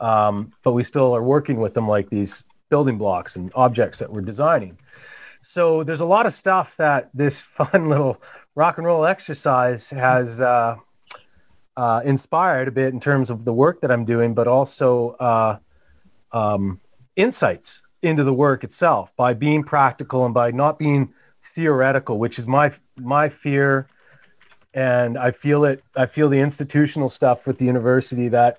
um, 0.03 0.53
but 0.65 0.73
we 0.73 0.83
still 0.83 1.15
are 1.15 1.23
working 1.23 1.59
with 1.59 1.75
them 1.75 1.87
like 1.89 2.11
these 2.11 2.43
building 2.69 2.99
blocks 2.99 3.37
and 3.37 3.53
objects 3.55 4.01
that 4.01 4.13
we're 4.13 4.21
designing. 4.21 4.77
So 5.43 5.85
there's 5.85 6.01
a 6.01 6.05
lot 6.05 6.27
of 6.27 6.35
stuff 6.35 6.75
that 6.77 7.09
this 7.15 7.41
fun 7.59 7.89
little 7.89 8.21
rock 8.55 8.79
and 8.79 8.87
roll 8.87 9.07
exercise 9.07 9.89
has 9.91 10.41
uh, 10.41 10.77
uh, 11.77 12.03
inspired 12.05 12.69
a 12.69 12.73
bit 12.73 12.93
in 12.93 13.01
terms 13.01 13.31
of 13.31 13.45
the 13.45 13.53
work 13.53 13.81
that 13.81 13.93
I'm 13.93 14.05
doing, 14.05 14.35
but 14.35 14.49
also 14.49 15.11
uh, 15.21 15.59
um, 16.33 16.81
insights 17.15 17.83
into 18.03 18.25
the 18.25 18.35
work 18.35 18.65
itself 18.65 19.13
by 19.17 19.33
being 19.33 19.63
practical 19.63 20.25
and 20.25 20.35
by 20.35 20.51
not 20.51 20.81
being 20.81 21.15
theoretical, 21.55 22.19
which 22.19 22.39
is 22.41 22.47
my 22.47 22.73
my 22.97 23.29
fear. 23.29 23.87
And 24.75 25.17
I 25.17 25.31
feel 25.31 25.65
it. 25.65 25.85
I 25.95 26.07
feel 26.07 26.29
the 26.29 26.41
institutional 26.41 27.09
stuff 27.09 27.47
with 27.47 27.59
the 27.59 27.67
university 27.67 28.29
that 28.29 28.59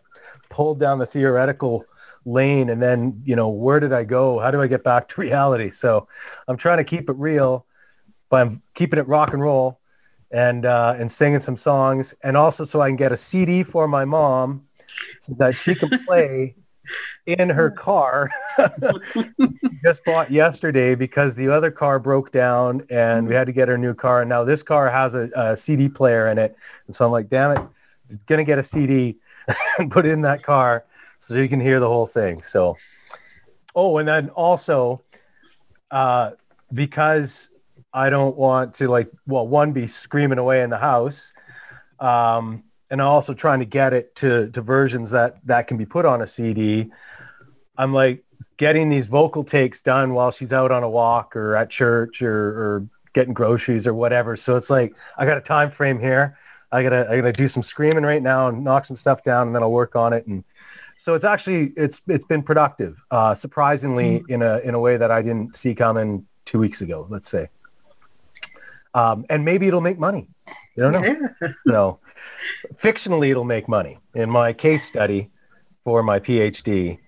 pulled 0.54 0.80
down 0.80 1.00
the 1.00 1.06
theoretical 1.06 1.86
lane 2.26 2.70
and 2.70 2.82
then 2.82 3.22
you 3.26 3.36
know 3.36 3.50
where 3.50 3.80
did 3.80 3.92
i 3.92 4.04
go? 4.04 4.40
How 4.40 4.52
do 4.52 4.62
i 4.62 4.68
get 4.68 4.84
back 4.84 5.08
to 5.10 5.22
reality? 5.22 5.70
So 5.72 6.08
i'm 6.48 6.58
trying 6.58 6.78
to 6.78 6.84
keep 6.84 7.10
it 7.10 7.16
real 7.18 7.66
but 8.30 8.42
i'm 8.42 8.62
keeping 8.74 8.98
it 8.98 9.08
rock 9.08 9.34
and 9.34 9.42
roll 9.42 9.80
and 10.32 10.66
uh, 10.66 10.96
and 10.98 11.12
singing 11.12 11.40
some 11.40 11.56
songs 11.56 12.16
and 12.24 12.36
also 12.36 12.66
so 12.66 12.82
i 12.82 12.90
can 12.90 12.96
get 12.96 13.12
a 13.12 13.18
cd 13.18 13.62
for 13.62 13.88
my 13.88 14.06
mom 14.06 14.64
so 15.22 15.34
that 15.38 15.54
she 15.54 15.76
can 15.76 15.90
play 16.08 16.56
in 17.26 17.50
her 17.50 17.70
car 17.70 18.30
just 19.84 20.04
bought 20.04 20.32
yesterday 20.32 20.96
because 20.96 21.36
the 21.36 21.48
other 21.48 21.72
car 21.72 22.00
broke 22.00 22.32
down 22.32 22.86
and 22.90 23.28
we 23.28 23.34
had 23.34 23.48
to 23.48 23.54
get 23.54 23.70
her 23.70 23.78
new 23.78 23.94
car. 23.94 24.22
And 24.22 24.30
now 24.30 24.44
this 24.44 24.62
car 24.62 24.90
has 24.90 25.14
a, 25.14 25.30
a 25.34 25.56
cd 25.56 25.88
player 25.88 26.28
in 26.28 26.38
it. 26.38 26.56
And 26.88 26.96
so 26.96 27.06
i'm 27.06 27.12
like 27.12 27.30
damn 27.30 27.56
it 27.56 27.64
it's 28.10 28.24
gonna 28.26 28.44
get 28.44 28.60
a 28.60 28.64
cd 28.64 29.18
put 29.90 30.06
in 30.06 30.22
that 30.22 30.44
car 30.44 30.86
so 31.20 31.36
you 31.36 31.48
can 31.48 31.60
hear 31.60 31.80
the 31.80 31.88
whole 31.88 32.08
thing. 32.08 32.42
So, 32.42 32.78
oh, 33.76 33.98
and 33.98 34.08
then 34.08 34.30
also, 34.30 35.02
uh, 35.92 36.32
because 36.74 37.50
I 37.94 38.10
don't 38.10 38.36
want 38.36 38.74
to 38.76 38.88
like, 38.88 39.10
well, 39.28 39.48
one 39.48 39.72
be 39.72 39.88
screaming 39.88 40.40
away 40.40 40.64
in 40.64 40.70
the 40.70 40.78
house, 40.78 41.32
um, 42.00 42.64
and 42.90 43.02
also 43.02 43.34
trying 43.34 43.60
to 43.60 43.66
get 43.66 43.94
it 43.94 44.16
to 44.18 44.50
to 44.52 44.62
versions 44.62 45.12
that 45.12 45.38
that 45.46 45.68
can 45.68 45.78
be 45.78 45.86
put 45.86 46.06
on 46.06 46.22
a 46.22 46.28
CD. 46.28 46.92
I'm 47.78 47.94
like 47.94 48.24
getting 48.58 48.90
these 48.90 49.08
vocal 49.08 49.44
takes 49.44 49.82
done 49.82 50.14
while 50.14 50.32
she's 50.32 50.54
out 50.54 50.72
on 50.72 50.84
a 50.84 50.90
walk 50.90 51.36
or 51.36 51.56
at 51.56 51.70
church 51.70 52.22
or, 52.22 52.34
or 52.34 52.88
getting 53.14 53.34
groceries 53.34 53.88
or 53.88 53.94
whatever. 53.94 54.36
So 54.36 54.56
it's 54.58 54.70
like 54.70 54.96
I 55.18 55.26
got 55.26 55.38
a 55.38 55.42
time 55.42 55.72
frame 55.72 56.00
here. 56.00 56.38
I 56.74 56.84
gotta 56.84 57.08
I 57.10 57.16
gotta 57.18 57.32
do 57.32 57.48
some 57.48 57.64
screaming 57.64 58.04
right 58.04 58.22
now 58.22 58.48
and 58.50 58.64
knock 58.64 58.86
some 58.86 58.98
stuff 58.98 59.24
down, 59.24 59.48
and 59.48 59.56
then 59.56 59.64
I'll 59.64 59.72
work 59.72 59.96
on 59.96 60.12
it 60.12 60.28
and 60.28 60.44
so 61.04 61.16
it's 61.16 61.26
actually 61.26 61.74
it's 61.76 62.02
it's 62.08 62.24
been 62.24 62.44
productive, 62.44 62.98
uh, 63.12 63.36
surprisingly 63.36 64.20
mm. 64.22 64.30
in 64.30 64.42
a 64.42 64.60
in 64.60 64.74
a 64.74 64.80
way 64.80 64.96
that 64.96 65.12
I 65.12 65.22
didn't 65.22 65.56
see 65.56 65.76
coming 65.76 66.26
two 66.46 66.60
weeks 66.60 66.80
ago. 66.80 67.08
Let's 67.10 67.30
say, 67.30 67.50
um, 68.94 69.26
and 69.30 69.44
maybe 69.44 69.68
it'll 69.68 69.82
make 69.82 70.00
money. 70.00 70.30
You 70.78 70.84
don't 70.84 70.94
know. 70.94 71.04
Yeah. 71.42 71.52
so 71.68 72.00
fictionally, 72.82 73.32
it'll 73.32 73.44
make 73.44 73.68
money. 73.68 74.00
In 74.14 74.30
my 74.30 74.54
case 74.54 74.86
study 74.86 75.30
for 75.84 76.04
my 76.04 76.20
PhD, 76.20 77.00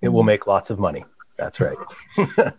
it 0.00 0.08
will 0.08 0.22
mm-hmm. 0.22 0.26
make 0.26 0.46
lots 0.48 0.70
of 0.70 0.78
money. 0.80 1.04
That's 1.38 1.60
right. 1.60 1.78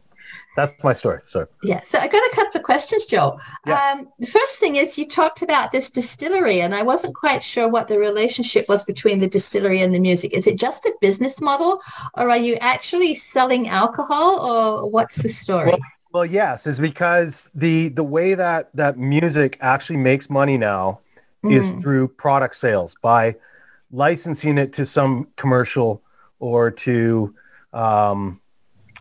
That's 0.56 0.74
my 0.84 0.94
story. 0.94 1.20
Sorry. 1.28 1.48
Yeah. 1.64 1.82
So 1.86 2.00
I 2.00 2.08
got 2.08 2.24
a 2.32 2.36
couple 2.36 2.60
of 2.60 2.64
questions, 2.64 3.06
Joel. 3.06 3.40
Yeah. 3.68 3.94
Um, 3.94 4.10
the 4.20 4.28
first 4.28 4.56
thing 4.58 4.78
is 4.78 4.98
you 4.98 5.06
talked 5.06 5.42
about 5.42 5.72
this 5.72 5.90
distillery, 5.90 6.62
and 6.62 6.74
I 6.74 6.82
wasn't 6.82 7.14
quite 7.16 7.44
sure 7.44 7.68
what 7.68 7.90
the 7.90 8.00
relationship 8.00 8.68
was 8.70 8.84
between 8.84 9.20
the 9.20 9.28
distillery 9.28 9.82
and 9.82 9.94
the 9.94 10.00
music. 10.00 10.34
Is 10.34 10.48
it 10.48 10.58
just 10.58 10.86
a 10.86 10.94
business 11.02 11.42
model, 11.42 11.82
or 12.16 12.30
are 12.30 12.38
you 12.38 12.56
actually 12.62 13.16
selling 13.16 13.68
alcohol, 13.68 14.40
or 14.40 14.90
what's 14.90 15.18
the 15.18 15.30
story? 15.30 15.72
Well, 15.72 15.80
well 16.14 16.26
yes, 16.26 16.66
is 16.68 16.80
because 16.80 17.50
the 17.54 17.90
the 17.90 18.04
way 18.04 18.34
that 18.34 18.70
that 18.74 18.98
music 18.98 19.58
actually 19.60 19.98
makes 19.98 20.30
money 20.30 20.58
now 20.58 21.02
mm. 21.44 21.52
is 21.52 21.72
through 21.82 22.08
product 22.08 22.56
sales 22.56 22.96
by 23.02 23.36
licensing 23.92 24.58
it 24.58 24.74
to 24.74 24.86
some 24.86 25.28
commercial 25.36 26.02
or 26.40 26.72
to 26.72 27.34
um, 27.74 28.40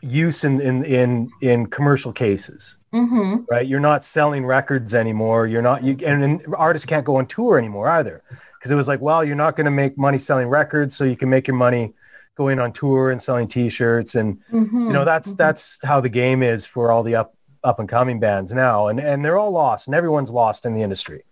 use 0.04 0.44
in 0.44 0.60
in 0.60 0.84
in, 0.84 1.30
in 1.40 1.66
commercial 1.66 2.12
cases. 2.12 2.76
Mm-hmm. 2.92 3.44
Right, 3.50 3.66
you're 3.66 3.80
not 3.80 4.04
selling 4.04 4.46
records 4.46 4.94
anymore. 4.94 5.46
You're 5.46 5.62
not 5.62 5.82
you 5.82 5.96
and, 6.06 6.22
and 6.22 6.54
artists 6.56 6.86
can't 6.86 7.04
go 7.04 7.16
on 7.16 7.26
tour 7.26 7.58
anymore 7.58 7.88
either 7.88 8.22
because 8.58 8.70
it 8.70 8.76
was 8.76 8.86
like, 8.88 9.00
well, 9.00 9.24
you're 9.24 9.36
not 9.36 9.56
going 9.56 9.64
to 9.64 9.70
make 9.70 9.98
money 9.98 10.18
selling 10.18 10.48
records, 10.48 10.96
so 10.96 11.04
you 11.04 11.16
can 11.16 11.28
make 11.28 11.46
your 11.46 11.56
money 11.56 11.92
going 12.36 12.58
on 12.58 12.72
tour 12.72 13.10
and 13.10 13.20
selling 13.20 13.48
T-shirts, 13.48 14.14
and 14.14 14.40
mm-hmm. 14.52 14.86
you 14.86 14.92
know 14.92 15.04
that's 15.04 15.28
mm-hmm. 15.28 15.36
that's 15.36 15.78
how 15.82 16.00
the 16.00 16.08
game 16.08 16.42
is 16.42 16.64
for 16.64 16.90
all 16.90 17.02
the 17.02 17.16
up 17.16 17.36
up 17.62 17.80
and 17.80 17.88
coming 17.88 18.20
bands 18.20 18.52
now, 18.52 18.88
and 18.88 19.00
and 19.00 19.24
they're 19.24 19.38
all 19.38 19.50
lost, 19.50 19.86
and 19.86 19.94
everyone's 19.94 20.30
lost 20.30 20.64
in 20.64 20.74
the 20.74 20.82
industry. 20.82 21.24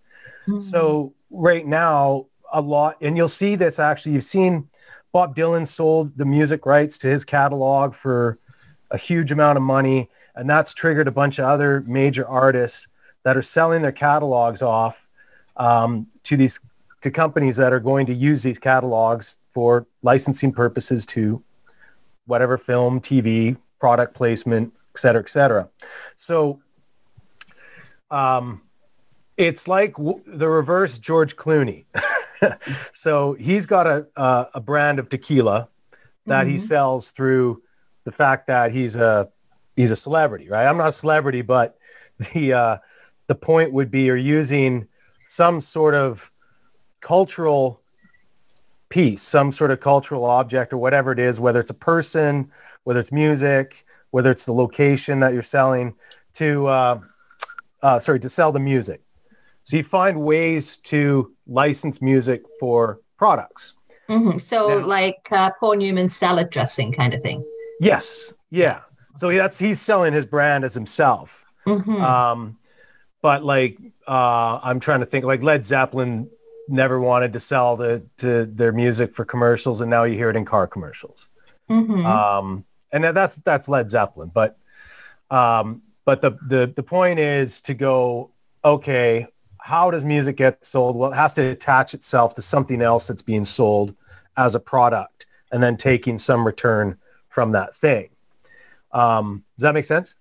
Mm-hmm. 0.49 0.61
So 0.61 1.15
right 1.31 1.67
now, 1.67 2.27
a 2.53 2.61
lot, 2.61 2.97
and 3.01 3.17
you'll 3.17 3.29
see 3.29 3.57
this 3.57 3.79
actually. 3.79 4.13
You've 4.13 4.25
seen 4.25 4.69
Bob 5.13 5.37
Dylan 5.37 5.67
sold 5.67 6.17
the 6.17 6.25
music 6.25 6.67
rights 6.67 6.99
to 6.99 7.07
his 7.07 7.25
catalog 7.25 7.95
for 7.95 8.39
a 8.93 8.99
huge 8.99 9.33
amount 9.33 9.57
of 9.57 9.63
money, 9.63 10.09
and 10.37 10.49
that's 10.49 10.73
triggered 10.73 11.09
a 11.09 11.13
bunch 11.13 11.39
of 11.39 11.47
other 11.47 11.83
major 11.87 12.27
artists 12.27 12.87
that 13.25 13.37
are 13.37 13.43
selling 13.43 13.83
their 13.83 13.93
catalogs 13.93 14.63
off 14.63 15.07
um, 15.57 16.07
to 16.25 16.37
these 16.37 16.61
to 17.01 17.11
companies 17.11 17.57
that 17.57 17.73
are 17.73 17.81
going 17.81 18.07
to 18.07 18.15
use 18.15 18.45
these 18.45 18.59
catalogs 18.59 19.39
for 19.53 19.87
licensing 20.03 20.53
purposes 20.53 21.05
to 21.05 21.43
whatever 22.27 22.57
film, 22.57 23.01
TV, 23.01 23.57
product 23.81 24.15
placement, 24.15 24.73
et 24.95 25.01
cetera, 25.01 25.23
et 25.23 25.29
cetera. 25.29 25.69
So 26.17 26.61
um, 28.11 28.63
it's 29.37 29.67
like 29.67 29.97
w- 29.97 30.23
the 30.27 30.49
reverse 30.49 30.99
George 30.99 31.35
Clooney. 31.35 31.87
so 33.03 33.33
he's 33.35 33.67
got 33.67 33.87
a, 33.89 34.07
a, 34.17 34.47
a 34.55 34.61
brand 34.61 35.01
of 35.01 35.09
tequila 35.09 35.69
that 36.27 36.47
mm-hmm. 36.47 36.57
he 36.57 36.63
sells 36.63 37.11
through 37.11 37.63
the 38.05 38.13
fact 38.13 38.47
that 38.49 38.73
he's 38.73 38.97
a 38.97 39.29
he's 39.77 39.91
a 39.91 39.97
celebrity, 39.97 40.49
right? 40.49 40.67
I'm 40.67 40.77
not 40.77 40.89
a 40.89 40.93
celebrity, 40.93 41.43
but 41.43 41.79
the 42.35 42.53
uh, 42.53 42.77
the 43.27 43.35
point 43.35 43.73
would 43.73 43.91
be 43.91 44.03
you're 44.03 44.17
using 44.17 44.87
some 45.29 45.61
sort 45.61 45.95
of 45.95 46.31
cultural 47.01 47.81
piece, 48.89 49.23
some 49.23 49.51
sort 49.51 49.71
of 49.71 49.81
cultural 49.81 50.25
object 50.25 50.73
or 50.73 50.77
whatever 50.77 51.13
it 51.13 51.19
is, 51.19 51.41
whether 51.41 51.61
it's 51.61 51.71
a 51.71 51.75
person, 51.75 52.51
whether 52.85 53.01
it's 53.01 53.11
music, 53.11 53.87
whether 54.11 54.31
it's 54.31 54.45
the 54.45 54.53
location 54.53 55.21
that 55.21 55.33
you're 55.33 55.43
selling 55.43 55.95
to, 56.35 56.67
uh, 56.67 57.01
uh, 57.83 57.99
sorry, 57.99 58.21
to 58.21 58.29
sell 58.29 58.53
the 58.53 58.61
music. 58.61 59.01
So 59.65 59.77
you 59.77 59.85
find 59.85 60.21
ways 60.21 60.77
to 60.85 61.33
license 61.47 62.03
music 62.03 62.43
for 62.61 63.01
products. 63.17 63.75
Mm-hmm. 64.11 64.39
So 64.39 64.81
now, 64.81 64.87
like 64.87 65.27
uh, 65.31 65.51
Paul 65.59 65.77
Newman's 65.77 66.15
salad 66.15 66.51
dressing 66.51 66.93
kind 66.93 67.15
of 67.15 67.23
thing. 67.23 67.43
Yes. 67.81 68.33
Yeah. 68.51 68.81
So 69.19 69.31
that's 69.31 69.59
he's 69.59 69.81
selling 69.81 70.13
his 70.13 70.25
brand 70.25 70.65
as 70.65 70.75
himself. 70.75 71.45
Mm-hmm. 71.67 72.03
Um, 72.03 72.59
but 73.21 73.45
like 73.45 73.79
uh, 74.07 74.59
I'm 74.63 74.81
trying 74.81 75.01
to 75.01 75.07
think 75.07 75.25
like 75.25 75.43
Led 75.43 75.65
Zeppelin 75.65 76.29
never 76.69 77.01
wanted 77.01 77.33
to 77.35 77.41
sell 77.41 77.77
the 77.77 78.03
to 78.19 78.47
their 78.47 78.73
music 78.73 79.15
for 79.15 79.25
commercials, 79.25 79.81
and 79.81 79.91
now 79.91 80.05
you 80.05 80.17
hear 80.17 80.31
it 80.31 80.37
in 80.37 80.45
car 80.45 80.67
commercials. 80.67 81.29
Mm-hmm. 81.71 82.05
Um, 82.05 82.65
and 82.91 83.05
that's 83.05 83.37
that's 83.45 83.69
Led 83.69 83.89
Zeppelin. 83.91 84.31
But 84.33 84.59
um, 85.31 85.83
but 86.05 86.21
the, 86.21 86.33
the 86.49 86.73
the 86.75 86.83
point 86.83 87.19
is 87.19 87.61
to 87.63 87.75
go 87.75 88.31
okay. 88.65 89.27
How 89.65 89.93
does 89.93 90.03
music 90.03 90.37
get 90.37 90.65
sold? 90.65 90.97
Well, 90.97 91.13
it 91.13 91.15
has 91.15 91.35
to 91.35 91.43
attach 91.43 91.95
itself 91.95 92.35
to 92.35 92.43
something 92.43 92.83
else 92.83 93.07
that's 93.07 93.23
being 93.23 93.45
sold 93.45 93.95
as 94.37 94.57
a 94.57 94.61
product, 94.61 95.27
and 95.53 95.63
then 95.63 95.77
taking 95.77 96.19
some 96.19 96.45
return 96.45 96.99
from 97.33 97.53
that 97.53 97.75
thing. 97.77 98.11
Um, 98.93 99.43
does 99.59 99.63
that 99.63 99.75
make 99.75 99.87
sense? 99.87 100.15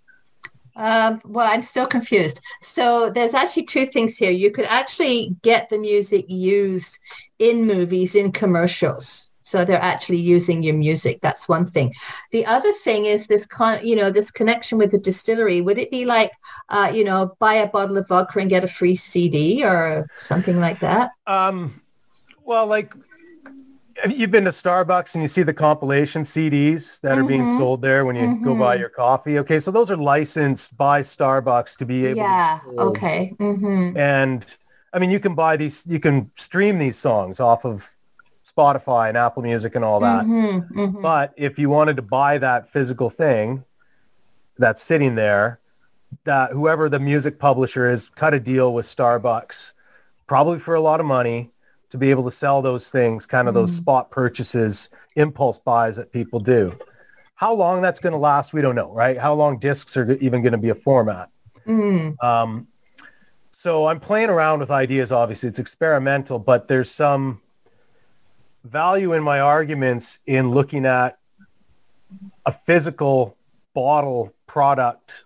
Um, 0.76 1.22
well, 1.26 1.49
I'm 1.51 1.62
still 1.62 1.86
confused. 1.86 2.39
So 2.62 3.09
there's 3.09 3.34
actually 3.34 3.64
two 3.64 3.86
things 3.86 4.16
here. 4.16 4.32
You 4.32 4.51
could 4.51 4.66
actually 4.66 5.36
get 5.41 5.70
the 5.70 5.78
music 5.78 6.26
used 6.30 6.97
in 7.39 7.68
movies, 7.68 8.16
in 8.16 8.32
commercials. 8.32 9.30
So 9.43 9.66
they're 9.66 9.82
actually 9.82 10.20
using 10.20 10.64
your 10.64 10.76
music. 10.76 11.20
That's 11.22 11.49
one 11.49 11.66
thing. 11.66 11.93
The 12.32 12.45
other 12.45 12.72
thing 12.86 13.03
is 13.03 13.28
this 13.28 13.45
con, 13.45 13.86
you 13.86 13.97
know, 13.97 14.09
this 14.09 14.32
connection 14.32 14.78
with 14.78 14.91
the 14.91 14.97
distillery. 14.97 15.59
Would 15.59 15.78
it 15.78 15.91
be 15.91 16.05
like, 16.05 16.32
uh, 16.70 16.89
you 16.93 17.03
know, 17.03 17.36
buy 17.39 17.55
a 17.55 17.68
bottle 17.68 17.97
of 17.97 18.07
vodka 18.07 18.39
and 18.39 18.49
get 18.49 18.64
a 18.64 18.70
free 18.70 18.95
CD 18.95 19.66
or 19.66 20.07
something 20.14 20.57
like 20.62 20.80
that? 20.80 21.12
Um, 21.28 21.82
well, 22.45 22.66
like 22.66 22.93
You've 24.10 24.32
been 24.32 24.45
to 24.45 24.52
Starbucks 24.52 25.14
and 25.14 25.22
you 25.22 25.28
see 25.28 25.43
the 25.43 25.54
compilation 25.54 26.24
CDs 26.24 26.99
that 27.02 27.12
mm-hmm. 27.12 27.20
are 27.20 27.28
being 27.28 27.43
mm-hmm. 27.43 27.58
sold 27.58 27.82
there 27.82 28.06
when 28.06 28.16
you 28.16 28.24
mm-hmm. 28.24 28.43
go 28.43 28.56
buy 28.56 28.76
mm-hmm. 28.76 28.82
your 28.82 28.89
coffee. 28.89 29.39
Okay, 29.39 29.60
so 29.60 29.72
those 29.72 29.91
are 29.91 29.97
licensed 29.97 30.76
by 30.78 31.02
Starbucks 31.02 31.76
to 31.78 31.86
be 31.86 32.08
able. 32.08 32.18
Yeah. 32.18 32.60
okay. 32.78 33.34
Mm-hmm. 33.39 33.97
And 33.97 34.45
I 34.93 34.99
mean, 34.99 35.12
you 35.12 35.20
can 35.20 35.36
buy 35.36 35.58
these. 35.58 35.84
You 35.86 35.99
can 35.99 36.32
stream 36.36 36.80
these 36.80 36.97
songs 36.97 37.39
off 37.39 37.66
of 37.66 37.89
Spotify 38.45 39.10
and 39.10 39.18
Apple 39.18 39.43
Music 39.43 39.76
and 39.76 39.86
all 39.86 39.99
that. 39.99 40.26
Mhm, 40.26 40.72
mhm. 40.72 41.02
But 41.02 41.34
if 41.38 41.58
you 41.58 41.70
wanted 41.70 41.95
to 41.95 42.02
buy 42.02 42.38
that 42.38 42.72
physical 42.72 43.10
thing 43.10 43.64
that's 44.58 44.82
sitting 44.82 45.16
there, 45.16 45.60
that 46.26 46.52
whoever 46.52 46.89
the 46.89 46.99
music 46.99 47.39
publisher 47.39 47.89
is 47.89 48.10
cut 48.10 48.34
a 48.34 48.39
deal 48.39 48.74
with 48.74 48.86
Starbucks, 48.86 49.74
probably 50.28 50.60
for 50.60 50.76
a 50.76 50.82
lot 50.82 50.99
of 50.99 51.06
money, 51.06 51.52
to 51.92 51.98
be 51.98 52.10
able 52.10 52.24
to 52.24 52.32
sell 52.32 52.62
those 52.62 52.89
things, 52.89 53.26
kind 53.26 53.48
of 53.48 53.54
those 53.54 53.76
spot 53.76 54.10
purchases, 54.12 54.89
impulse 55.16 55.60
buys 55.60 55.98
that 55.98 56.12
people 56.12 56.39
do. 56.39 56.76
How 57.36 57.54
long 57.54 57.82
that's 57.82 58.00
going 58.00 58.14
to 58.14 58.20
last, 58.20 58.54
we 58.54 58.62
don't 58.62 58.76
know, 58.76 58.92
right? 58.92 59.18
How 59.18 59.34
long 59.34 59.60
discs 59.60 59.98
are 59.98 60.10
even 60.14 60.42
going 60.42 60.54
to 60.54 60.58
be 60.58 60.70
a 60.70 60.76
format. 60.76 61.30
Mm. 61.68 62.22
Um, 62.24 62.68
so 63.52 63.88
I'm 63.88 64.00
playing 64.00 64.30
around 64.30 64.60
with 64.60 64.72
ideas. 64.72 65.12
Obviously, 65.12 65.50
it's 65.50 65.60
experimental, 65.60 66.39
but 66.39 66.68
there's 66.68 66.89
some 66.89 67.42
value 68.64 69.14
in 69.14 69.24
my 69.24 69.42
arguments 69.42 70.20
in 70.26 70.52
looking 70.52 70.86
at 70.86 71.18
a 72.46 72.54
physical 72.66 73.36
bottle 73.74 74.34
product 74.48 75.24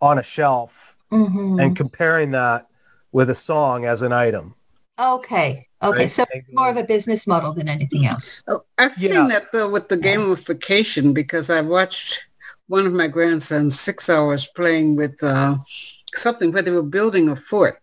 on 0.00 0.18
a 0.18 0.22
shelf 0.22 0.94
Mhm. 1.10 1.62
and 1.62 1.76
comparing 1.76 2.30
that 2.30 2.68
with 3.12 3.28
a 3.28 3.34
song 3.34 3.84
as 3.84 4.02
an 4.02 4.12
item. 4.12 4.54
Okay. 4.98 5.65
Okay. 5.82 5.98
Right. 5.98 6.10
So 6.10 6.24
it's 6.30 6.48
more 6.52 6.70
of 6.70 6.76
a 6.76 6.84
business 6.84 7.26
model 7.26 7.52
than 7.52 7.68
anything 7.68 8.06
else. 8.06 8.42
Oh, 8.48 8.62
I've 8.78 8.96
Yeah. 8.98 9.08
seen 9.10 9.28
that 9.28 9.52
though 9.52 9.68
with 9.68 9.88
the 9.88 9.96
gamification 9.96 11.12
because 11.12 11.50
I 11.50 11.60
watched 11.60 12.24
one 12.68 12.86
of 12.86 12.92
my 12.92 13.06
grandsons 13.06 13.78
six 13.78 14.08
hours 14.08 14.46
playing 14.56 14.96
with 14.96 15.22
uh, 15.22 15.56
something 16.14 16.50
where 16.50 16.62
they 16.62 16.70
were 16.70 16.82
building 16.82 17.28
a 17.28 17.36
fort, 17.36 17.80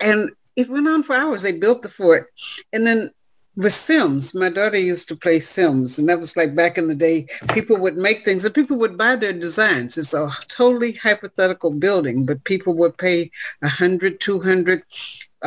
and 0.00 0.30
it 0.54 0.70
went 0.70 0.88
on 0.88 1.02
for 1.02 1.14
hours. 1.16 1.42
They 1.42 1.52
built 1.52 1.82
the 1.82 1.88
fort, 1.88 2.32
and 2.72 2.86
then 2.86 3.10
with 3.56 3.72
Sims, 3.72 4.34
my 4.34 4.50
daughter 4.50 4.78
used 4.78 5.08
to 5.08 5.16
play 5.16 5.40
Sims, 5.40 5.98
and 5.98 6.08
that 6.08 6.20
was 6.20 6.36
like 6.36 6.54
back 6.54 6.76
in 6.78 6.88
the 6.88 6.94
day. 6.94 7.26
People 7.54 7.76
would 7.78 7.96
make 7.96 8.24
things, 8.24 8.44
and 8.44 8.54
people 8.54 8.76
would 8.78 8.96
buy 8.98 9.16
their 9.16 9.32
designs. 9.32 9.96
It's 9.98 10.14
a 10.14 10.30
totally 10.48 10.92
hypothetical 10.92 11.70
building, 11.70 12.24
but 12.24 12.44
people 12.44 12.74
would 12.74 12.96
pay 12.98 13.30
a 13.62 13.68
hundred, 13.68 14.20
two 14.20 14.40
hundred, 14.40 14.82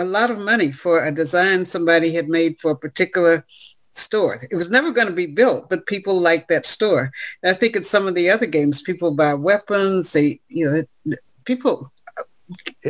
a 0.02 0.06
lot 0.06 0.32
of 0.32 0.40
money 0.40 0.72
for 0.72 1.04
a 1.04 1.12
design 1.12 1.66
somebody 1.66 2.14
had 2.14 2.30
made 2.30 2.58
for 2.60 2.72
a 2.72 2.78
particular 2.78 3.46
store. 3.92 4.40
It 4.50 4.56
was 4.56 4.70
never 4.70 4.92
going 4.92 5.08
to 5.08 5.14
be 5.14 5.26
built, 5.26 5.70
but 5.70 5.86
people 5.86 6.20
like 6.20 6.48
that 6.48 6.66
store. 6.66 7.12
And 7.44 7.56
I 7.56 7.60
think 7.60 7.76
in 7.76 7.84
some 7.84 8.08
of 8.08 8.16
the 8.16 8.30
other 8.30 8.46
games, 8.46 8.82
people 8.82 9.12
buy 9.12 9.34
weapons. 9.34 10.14
They, 10.14 10.40
you 10.48 10.86
know, 11.06 11.16
people, 11.46 11.90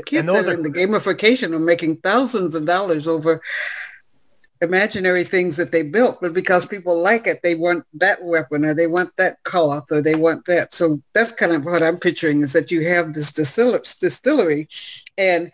kids 0.06 0.20
and 0.20 0.30
those 0.30 0.46
that 0.46 0.52
are 0.52 0.54
in 0.56 0.64
the 0.64 0.70
gamification 0.70 1.54
are 1.54 1.60
making 1.60 1.98
thousands 1.98 2.56
of 2.56 2.66
dollars 2.66 3.08
over 3.08 3.42
imaginary 4.62 5.24
things 5.24 5.56
that 5.56 5.72
they 5.72 5.84
built, 5.84 6.20
but 6.20 6.34
because 6.34 6.66
people 6.66 7.02
like 7.02 7.28
it, 7.28 7.42
they 7.42 7.56
want 7.56 7.86
that 7.94 8.22
weapon 8.24 8.66
or 8.66 8.74
they 8.74 8.88
want 8.88 9.16
that 9.16 9.42
cloth 9.44 9.86
or 9.92 10.02
they 10.02 10.16
want 10.16 10.44
that. 10.46 10.74
So 10.74 11.02
that's 11.14 11.32
kind 11.32 11.54
of 11.54 11.64
what 11.64 11.82
I'm 11.82 11.98
picturing 11.98 12.42
is 12.42 12.52
that 12.54 12.70
you 12.70 12.86
have 12.88 13.14
this 13.14 13.32
distil- 13.32 13.80
distillery 14.00 14.68
and 15.18 15.50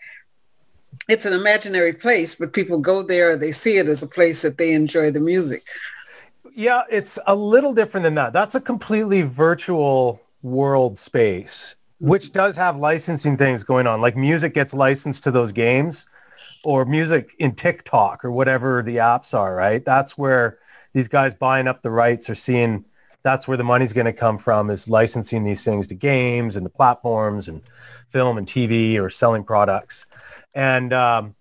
it's 1.07 1.25
an 1.25 1.33
imaginary 1.33 1.93
place, 1.93 2.35
but 2.35 2.53
people 2.53 2.79
go 2.79 3.03
there, 3.03 3.37
they 3.37 3.51
see 3.51 3.77
it 3.77 3.87
as 3.87 4.03
a 4.03 4.07
place 4.07 4.41
that 4.41 4.57
they 4.57 4.73
enjoy 4.73 5.11
the 5.11 5.19
music. 5.19 5.63
Yeah, 6.53 6.83
it's 6.89 7.19
a 7.27 7.35
little 7.35 7.73
different 7.73 8.03
than 8.03 8.15
that. 8.15 8.33
That's 8.33 8.55
a 8.55 8.61
completely 8.61 9.23
virtual 9.23 10.21
world 10.41 10.97
space, 10.97 11.75
mm-hmm. 12.01 12.09
which 12.09 12.33
does 12.33 12.55
have 12.55 12.77
licensing 12.77 13.37
things 13.37 13.63
going 13.63 13.87
on. 13.87 14.01
Like 14.01 14.15
music 14.15 14.53
gets 14.53 14.73
licensed 14.73 15.23
to 15.23 15.31
those 15.31 15.51
games 15.51 16.05
or 16.63 16.85
music 16.85 17.31
in 17.39 17.55
TikTok 17.55 18.23
or 18.23 18.31
whatever 18.31 18.81
the 18.81 18.97
apps 18.97 19.33
are, 19.33 19.55
right? 19.55 19.83
That's 19.83 20.17
where 20.17 20.59
these 20.93 21.07
guys 21.07 21.33
buying 21.33 21.67
up 21.67 21.81
the 21.81 21.91
rights 21.91 22.29
are 22.29 22.35
seeing 22.35 22.85
that's 23.25 23.47
where 23.47 23.57
the 23.57 23.63
money's 23.63 23.91
going 23.91 24.05
to 24.05 24.13
come 24.13 24.37
from 24.37 24.69
is 24.69 24.87
licensing 24.87 25.43
these 25.43 25.63
things 25.63 25.87
to 25.87 25.95
games 25.95 26.55
and 26.55 26.63
the 26.63 26.69
platforms 26.69 27.47
and 27.47 27.63
film 28.11 28.37
and 28.37 28.47
TV 28.47 28.99
or 28.99 29.09
selling 29.09 29.43
products. 29.43 30.05
And 30.55 30.93
um, 30.93 31.35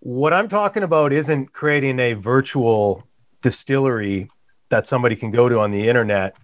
what 0.00 0.32
I'm 0.32 0.48
talking 0.48 0.82
about 0.82 1.12
isn't 1.12 1.52
creating 1.52 2.00
a 2.00 2.14
virtual 2.14 3.06
distillery 3.42 4.28
that 4.68 4.86
somebody 4.86 5.16
can 5.16 5.30
go 5.30 5.48
to 5.48 5.60
on 5.60 5.70
the 5.70 5.88
internet. 5.88 6.34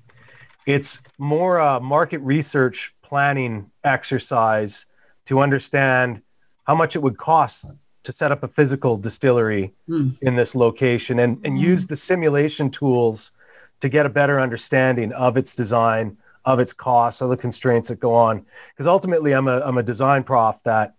It's 0.67 1.01
more 1.19 1.59
a 1.59 1.81
market 1.81 2.19
research 2.21 2.95
planning 3.03 3.71
exercise 3.85 4.87
to 5.27 5.41
understand 5.41 6.23
how 6.67 6.75
much 6.75 6.97
it 6.97 7.03
would 7.03 7.19
cost 7.19 7.65
to 8.05 8.13
set 8.13 8.31
up 8.31 8.43
a 8.43 8.49
physical 8.49 8.97
distillery 8.97 9.75
Hmm. 9.89 10.11
in 10.23 10.37
this 10.37 10.55
location 10.55 11.19
and, 11.19 11.45
and 11.45 11.59
use 11.59 11.87
the 11.87 11.97
simulation 11.97 12.71
tools 12.71 13.33
to 13.81 13.89
get 13.89 14.07
a 14.07 14.09
better 14.09 14.41
understanding 14.41 15.13
of 15.13 15.37
its 15.37 15.55
design, 15.55 16.17
of 16.45 16.59
its 16.61 16.73
costs, 16.73 17.21
of 17.21 17.31
the 17.31 17.37
constraints 17.37 17.89
that 17.89 18.01
go 18.01 18.15
on. 18.15 18.45
Because 18.73 18.87
ultimately, 18.87 19.33
I'm 19.33 19.49
a, 19.49 19.61
I'm 19.61 19.79
a 19.79 19.83
design 19.83 20.23
prof 20.25 20.57
that 20.65 20.95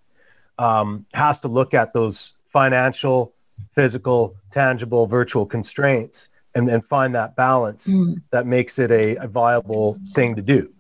um, 0.60 1.06
has 1.14 1.40
to 1.42 1.48
look 1.48 1.74
at 1.74 1.94
those 1.94 2.34
financial, 2.52 3.34
physical, 3.76 4.36
tangible, 4.52 5.08
virtual 5.08 5.46
constraints 5.46 6.30
and, 6.56 6.70
and 6.70 6.86
find 6.86 7.14
that 7.16 7.36
balance 7.36 7.88
Mm. 7.88 8.22
that 8.32 8.48
makes 8.48 8.80
it 8.80 8.92
a, 8.92 9.16
a 9.18 9.28
viable 9.28 10.00
thing 10.14 10.36
to 10.36 10.42
do. 10.42 10.74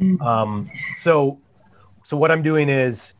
Mm. 0.00 0.20
Um, 0.20 0.64
so, 1.02 1.40
so 2.04 2.16
what 2.16 2.30
I'm 2.30 2.42
doing 2.42 2.68
is 2.68 3.14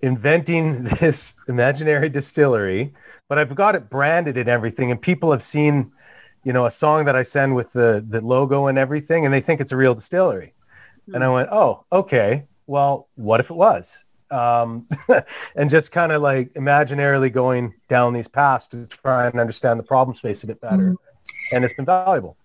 inventing 0.00 0.84
this 1.00 1.34
imaginary 1.48 2.08
distillery, 2.08 2.92
but 3.28 3.38
I've 3.38 3.54
got 3.54 3.74
it 3.74 3.90
branded 3.90 4.36
and 4.38 4.48
everything, 4.48 4.90
and 4.90 5.00
people 5.00 5.30
have 5.32 5.42
seen, 5.42 5.92
you 6.44 6.52
know, 6.52 6.66
a 6.66 6.70
song 6.70 7.04
that 7.06 7.16
I 7.16 7.22
send 7.24 7.54
with 7.54 7.72
the 7.72 8.04
the 8.08 8.20
logo 8.20 8.68
and 8.68 8.78
everything, 8.78 9.24
and 9.24 9.34
they 9.34 9.40
think 9.40 9.60
it's 9.60 9.72
a 9.72 9.76
real 9.76 9.94
distillery. 9.94 10.54
And 11.12 11.22
I 11.22 11.28
went, 11.28 11.48
oh, 11.52 11.84
okay. 11.92 12.44
Well, 12.66 13.08
what 13.14 13.38
if 13.40 13.50
it 13.50 13.54
was? 13.56 14.04
Um, 14.30 14.88
and 15.56 15.70
just 15.70 15.92
kind 15.92 16.12
of 16.12 16.22
like 16.22 16.52
imaginarily 16.54 17.32
going 17.32 17.74
down 17.88 18.12
these 18.12 18.28
paths 18.28 18.66
to 18.68 18.86
try 18.86 19.26
and 19.26 19.38
understand 19.38 19.78
the 19.78 19.84
problem 19.84 20.16
space 20.16 20.42
a 20.42 20.46
bit 20.46 20.60
better. 20.60 20.96
And 21.52 21.64
it's 21.64 21.74
been 21.74 21.84
valuable. 21.84 22.36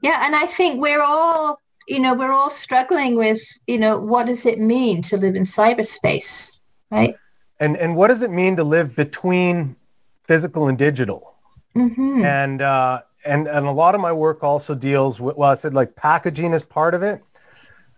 Yeah, 0.00 0.20
and 0.24 0.34
I 0.34 0.46
think 0.46 0.80
we're 0.80 1.02
all, 1.02 1.60
you 1.86 2.00
know, 2.00 2.14
we're 2.14 2.32
all 2.32 2.50
struggling 2.50 3.16
with, 3.16 3.40
you 3.66 3.78
know, 3.78 3.98
what 3.98 4.26
does 4.26 4.46
it 4.46 4.58
mean 4.60 5.00
to 5.02 5.16
live 5.16 5.36
in 5.36 5.44
cyberspace, 5.44 6.60
right? 6.90 7.16
And 7.60 7.76
and 7.76 7.94
what 7.96 8.08
does 8.08 8.22
it 8.22 8.30
mean 8.30 8.56
to 8.56 8.64
live 8.64 8.96
between 8.96 9.76
physical 10.24 10.68
and 10.68 10.76
digital? 10.76 11.36
hmm 11.74 12.24
And 12.24 12.60
uh, 12.62 13.02
and 13.24 13.46
and 13.46 13.66
a 13.66 13.70
lot 13.70 13.94
of 13.94 14.00
my 14.00 14.12
work 14.12 14.42
also 14.42 14.74
deals 14.74 15.20
with 15.20 15.36
well, 15.36 15.50
I 15.50 15.54
said 15.54 15.72
like 15.72 15.94
packaging 15.94 16.52
is 16.52 16.62
part 16.62 16.94
of 16.94 17.02
it. 17.02 17.22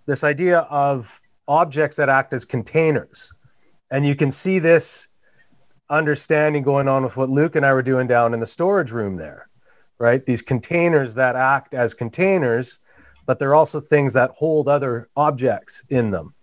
This 0.07 0.22
idea 0.22 0.61
of 0.70 1.20
objects 1.49 1.97
that 1.97 2.09
act 2.09 2.32
as 2.32 2.45
containers, 2.45 3.32
and 3.90 4.07
you 4.07 4.14
can 4.14 4.32
see 4.32 4.59
this 4.59 5.09
understanding 5.90 6.62
going 6.62 6.88
on 6.88 7.05
with 7.05 7.16
what 7.16 7.30
Luke 7.30 7.57
and 7.57 7.64
I 7.64 7.72
were 7.72 7.82
doing 7.82 8.07
down 8.07 8.34
in 8.34 8.40
the 8.40 8.47
storage 8.47 8.90
room 8.90 9.16
there, 9.16 9.49
right? 9.99 10.24
These 10.24 10.42
containers 10.42 11.14
that 11.14 11.36
act 11.36 11.74
as 11.74 11.95
containers, 11.95 12.78
but 13.26 13.38
they're 13.38 13.55
also 13.55 13.80
things 13.80 14.12
that 14.14 14.30
hold 14.30 14.68
other 14.68 15.09
objects 15.16 15.84
in 15.88 16.11
them. 16.11 16.34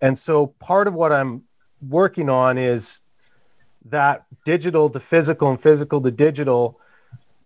And 0.00 0.18
so 0.18 0.48
part 0.48 0.88
of 0.88 0.94
what 0.94 1.12
I'm 1.12 1.42
working 1.88 2.28
on 2.28 2.58
is 2.58 3.00
that 3.86 4.24
digital 4.44 4.90
to 4.90 5.00
physical 5.00 5.50
and 5.50 5.60
physical 5.60 6.00
to 6.02 6.10
digital, 6.10 6.78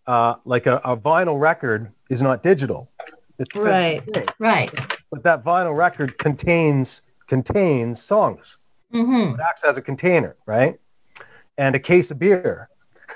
uh, 0.06 0.34
like 0.44 0.66
a, 0.66 0.76
a 0.78 0.96
vinyl 0.96 1.38
record 1.38 1.92
is 2.10 2.22
not 2.22 2.42
digital. 2.42 2.90
It's 3.38 3.54
Right. 3.56 4.02
Right. 4.38 4.70
But 5.10 5.22
that 5.24 5.44
vinyl 5.44 5.76
record 5.76 6.18
contains 6.18 7.02
contains 7.26 8.02
songs. 8.02 8.58
hmm 8.92 9.30
It 9.34 9.40
acts 9.40 9.64
as 9.64 9.76
a 9.76 9.82
container, 9.82 10.36
right? 10.46 10.78
And 11.56 11.74
a 11.74 11.78
case 11.78 12.10
of 12.10 12.18
beer 12.18 12.68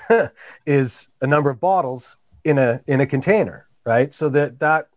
is 0.65 1.07
a 1.21 1.27
number 1.27 1.49
of 1.49 1.59
bottles 1.59 2.17
in 2.43 2.57
a 2.57 2.81
in 2.87 3.01
a 3.01 3.05
container, 3.05 3.67
right? 3.85 4.11
So 4.11 4.29
that 4.29 4.59
that 4.59 4.87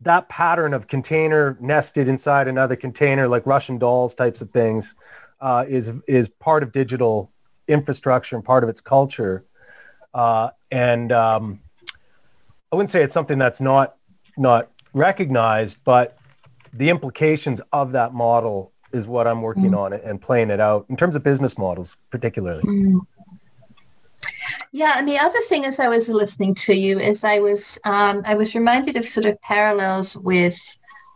that 0.00 0.28
pattern 0.28 0.74
of 0.74 0.86
container 0.88 1.56
nested 1.60 2.08
inside 2.08 2.48
another 2.48 2.76
container, 2.76 3.28
like 3.28 3.46
Russian 3.46 3.78
dolls 3.78 4.14
types 4.14 4.40
of 4.40 4.50
things, 4.50 4.94
uh, 5.40 5.64
is 5.68 5.92
is 6.06 6.28
part 6.28 6.62
of 6.62 6.72
digital 6.72 7.30
infrastructure 7.68 8.36
and 8.36 8.44
part 8.44 8.62
of 8.64 8.70
its 8.70 8.80
culture. 8.80 9.44
Uh, 10.14 10.50
and 10.70 11.12
um, 11.12 11.60
I 12.72 12.76
wouldn't 12.76 12.90
say 12.90 13.02
it's 13.02 13.14
something 13.14 13.38
that's 13.38 13.60
not 13.60 13.95
not 14.36 14.70
recognized, 14.92 15.78
but 15.84 16.18
the 16.72 16.90
implications 16.90 17.60
of 17.72 17.92
that 17.92 18.14
model 18.14 18.72
is 18.92 19.06
what 19.06 19.26
I'm 19.26 19.42
working 19.42 19.74
on 19.74 19.92
and 19.92 20.20
playing 20.20 20.50
it 20.50 20.60
out 20.60 20.86
in 20.88 20.96
terms 20.96 21.16
of 21.16 21.22
business 21.22 21.58
models, 21.58 21.96
particularly. 22.10 22.62
Yeah, 24.72 24.94
and 24.96 25.08
the 25.08 25.18
other 25.18 25.38
thing 25.48 25.64
as 25.64 25.80
I 25.80 25.88
was 25.88 26.08
listening 26.08 26.54
to 26.66 26.74
you 26.74 26.98
is 26.98 27.24
I 27.24 27.38
was 27.38 27.78
um, 27.84 28.22
I 28.24 28.34
was 28.34 28.54
reminded 28.54 28.96
of 28.96 29.04
sort 29.04 29.26
of 29.26 29.40
parallels 29.42 30.16
with 30.16 30.58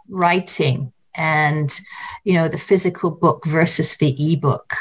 writing 0.09 0.93
and 1.17 1.81
you 2.25 2.35
know 2.35 2.49
the 2.49 2.59
physical 2.59 3.11
book 3.11 3.45
versus 3.47 3.97
the 3.97 4.17
ebook. 4.33 4.75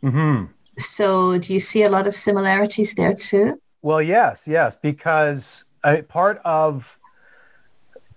hmm 0.00 0.44
So 0.78 1.38
do 1.38 1.52
you 1.52 1.60
see 1.60 1.82
a 1.82 1.90
lot 1.90 2.06
of 2.06 2.14
similarities 2.14 2.94
there 2.94 3.14
too? 3.14 3.60
Well, 3.82 4.02
yes, 4.02 4.44
yes, 4.46 4.76
because 4.76 5.64
uh, 5.82 6.02
part 6.08 6.40
of 6.44 6.96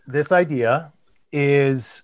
this 0.07 0.31
idea 0.31 0.91
is 1.31 2.03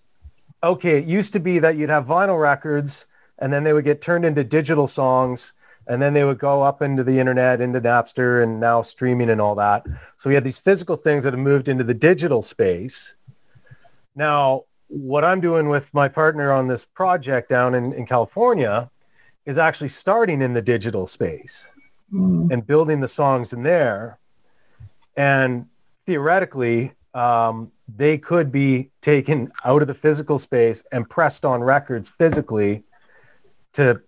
okay. 0.64 0.97
It 0.97 1.06
used 1.06 1.34
to 1.34 1.39
be 1.39 1.60
that 1.60 1.78
you'd 1.78 1.89
have 1.89 2.06
vinyl 2.06 2.39
records, 2.39 3.06
and 3.39 3.52
then 3.52 3.64
they 3.64 3.74
would 3.74 3.86
get 3.86 4.02
turned 4.02 4.26
into 4.26 4.43
digital 4.43 4.88
songs, 4.88 5.54
and 5.88 6.02
then 6.02 6.14
they 6.14 6.24
would 6.24 6.39
go 6.39 6.62
up 6.62 6.82
into 6.82 7.04
the 7.04 7.20
internet, 7.20 7.62
into 7.62 7.82
Napster, 7.82 8.43
and 8.43 8.60
now 8.60 8.82
streaming 8.82 9.30
and 9.30 9.41
all 9.41 9.56
that. 9.56 9.86
So 10.18 10.30
we 10.30 10.36
had 10.36 10.43
these 10.43 10.58
physical 10.58 10.95
things 10.95 11.24
that 11.24 11.34
have 11.34 11.39
moved 11.39 11.68
into 11.68 11.84
the 11.84 11.93
digital 11.93 12.43
space. 12.43 13.14
Now, 14.16 14.66
what 14.88 15.24
I'm 15.24 15.39
doing 15.39 15.70
with 15.70 15.93
my 15.93 16.08
partner 16.08 16.52
on 16.52 16.68
this 16.68 16.86
project 16.86 17.49
down 17.49 17.76
in, 17.76 17.93
in 17.93 18.06
California 18.06 18.89
is 19.45 19.58
actually 19.58 19.89
starting 19.89 20.41
in 20.41 20.54
the 20.54 20.62
digital 20.62 21.08
space 21.08 21.72
mm. 22.14 22.52
and 22.52 22.66
building 22.68 22.99
the 22.99 23.08
songs 23.08 23.54
in 23.54 23.64
there. 23.64 24.20
And 25.16 25.68
theoretically, 26.06 26.93
um, 27.14 27.72
they 27.96 28.18
could 28.18 28.52
be 28.52 28.89
taken 29.02 29.52
out 29.66 29.82
of 29.82 29.88
the 29.88 29.94
physical 29.94 30.39
space 30.39 30.84
and 30.92 31.10
pressed 31.10 31.46
on 31.46 31.62
records 31.62 32.10
physically 32.10 32.84
to 33.74 34.02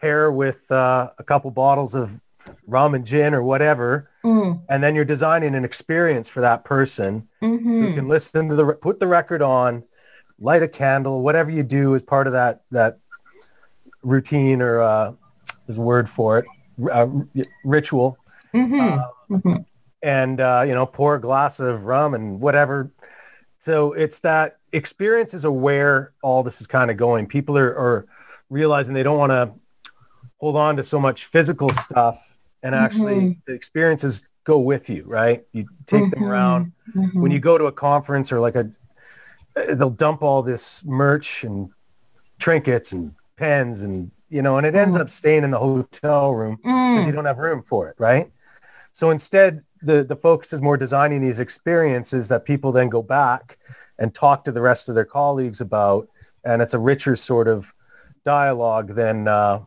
pair 0.00 0.30
with 0.30 0.70
uh, 0.70 1.10
a 1.18 1.24
couple 1.24 1.50
bottles 1.50 1.94
of 1.94 2.20
rum 2.66 2.94
and 2.94 3.04
gin 3.04 3.34
or 3.34 3.42
whatever. 3.42 4.10
Mm. 4.24 4.62
And 4.68 4.82
then 4.82 4.94
you're 4.94 5.04
designing 5.04 5.54
an 5.54 5.64
experience 5.64 6.28
for 6.28 6.40
that 6.40 6.64
person 6.64 7.28
mm-hmm. 7.42 7.82
who 7.82 7.94
can 7.94 8.08
listen 8.08 8.48
to 8.48 8.54
the, 8.54 8.74
put 8.74 9.00
the 9.00 9.06
record 9.06 9.42
on, 9.42 9.82
light 10.38 10.62
a 10.62 10.68
candle, 10.68 11.22
whatever 11.22 11.50
you 11.50 11.62
do 11.62 11.94
as 11.94 12.02
part 12.02 12.26
of 12.26 12.32
that, 12.32 12.62
that 12.70 12.98
routine 14.02 14.62
or 14.62 14.80
uh, 14.80 15.12
there's 15.66 15.78
a 15.78 15.82
word 15.82 16.08
for 16.08 16.38
it, 16.38 16.44
uh, 16.90 17.08
ritual. 17.64 18.16
Mm-hmm. 18.54 18.80
Uh, 18.80 19.04
mm-hmm. 19.30 19.62
And, 20.02 20.40
uh, 20.40 20.64
you 20.66 20.74
know, 20.74 20.86
pour 20.86 21.16
a 21.16 21.20
glass 21.20 21.58
of 21.58 21.84
rum 21.84 22.14
and 22.14 22.40
whatever. 22.40 22.92
So 23.58 23.92
it's 23.92 24.20
that 24.20 24.58
experience 24.72 25.34
is 25.34 25.44
aware 25.44 26.12
all 26.22 26.42
this 26.42 26.60
is 26.60 26.66
kind 26.66 26.90
of 26.90 26.96
going. 26.96 27.26
People 27.26 27.58
are, 27.58 27.76
are 27.76 28.06
realizing 28.50 28.94
they 28.94 29.02
don't 29.02 29.18
want 29.18 29.32
to 29.32 29.52
hold 30.38 30.56
on 30.56 30.76
to 30.76 30.84
so 30.84 31.00
much 31.00 31.24
physical 31.24 31.70
stuff 31.70 32.36
and 32.62 32.74
actually 32.74 33.14
mm-hmm. 33.14 33.40
the 33.46 33.54
experiences 33.54 34.22
go 34.44 34.58
with 34.58 34.88
you, 34.88 35.04
right? 35.06 35.44
You 35.52 35.68
take 35.86 36.10
them 36.10 36.10
mm-hmm. 36.10 36.24
around. 36.24 36.72
Mm-hmm. 36.94 37.20
When 37.20 37.30
you 37.30 37.40
go 37.40 37.58
to 37.58 37.64
a 37.66 37.72
conference 37.72 38.32
or 38.32 38.40
like 38.40 38.54
a, 38.54 38.70
they'll 39.74 39.90
dump 39.90 40.22
all 40.22 40.42
this 40.42 40.82
merch 40.84 41.44
and 41.44 41.70
trinkets 42.38 42.92
and 42.92 43.14
pens 43.36 43.82
and 43.82 44.10
you 44.30 44.42
know, 44.42 44.58
and 44.58 44.66
it 44.66 44.74
ends 44.74 44.94
mm. 44.94 45.00
up 45.00 45.08
staying 45.08 45.42
in 45.42 45.50
the 45.50 45.58
hotel 45.58 46.34
room 46.34 46.56
because 46.56 47.04
mm. 47.04 47.06
you 47.06 47.12
don't 47.12 47.24
have 47.24 47.38
room 47.38 47.62
for 47.62 47.88
it, 47.88 47.96
right? 47.98 48.30
So 48.92 49.10
instead, 49.10 49.64
the 49.82 50.04
the 50.04 50.16
focus 50.16 50.52
is 50.52 50.60
more 50.60 50.76
designing 50.76 51.20
these 51.20 51.38
experiences 51.38 52.28
that 52.28 52.44
people 52.44 52.72
then 52.72 52.88
go 52.88 53.02
back 53.02 53.58
and 53.98 54.14
talk 54.14 54.44
to 54.44 54.52
the 54.52 54.60
rest 54.60 54.88
of 54.88 54.94
their 54.94 55.04
colleagues 55.04 55.60
about, 55.60 56.08
and 56.44 56.62
it's 56.62 56.74
a 56.74 56.78
richer 56.78 57.16
sort 57.16 57.48
of 57.48 57.72
dialogue 58.24 58.94
than 58.94 59.28
uh, 59.28 59.60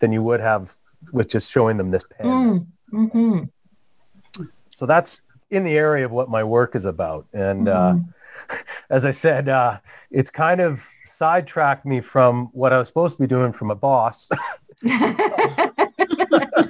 than 0.00 0.12
you 0.12 0.22
would 0.22 0.40
have 0.40 0.76
with 1.12 1.28
just 1.28 1.50
showing 1.50 1.76
them 1.76 1.90
this 1.90 2.04
pen. 2.04 2.26
Mm. 2.26 2.66
Mm-hmm. 2.92 4.44
So 4.70 4.86
that's 4.86 5.20
in 5.50 5.64
the 5.64 5.76
area 5.76 6.04
of 6.04 6.10
what 6.10 6.28
my 6.28 6.42
work 6.42 6.74
is 6.74 6.84
about, 6.84 7.26
and 7.32 7.68
uh, 7.68 7.94
mm-hmm. 7.94 8.10
uh, 8.50 8.56
as 8.90 9.04
I 9.04 9.10
said, 9.10 9.48
uh, 9.48 9.78
it's 10.10 10.30
kind 10.30 10.60
of 10.60 10.86
sidetracked 11.04 11.86
me 11.86 12.00
from 12.00 12.46
what 12.52 12.72
I 12.72 12.78
was 12.78 12.88
supposed 12.88 13.16
to 13.16 13.22
be 13.22 13.28
doing 13.28 13.52
from 13.52 13.70
a 13.70 13.74
boss. 13.74 14.28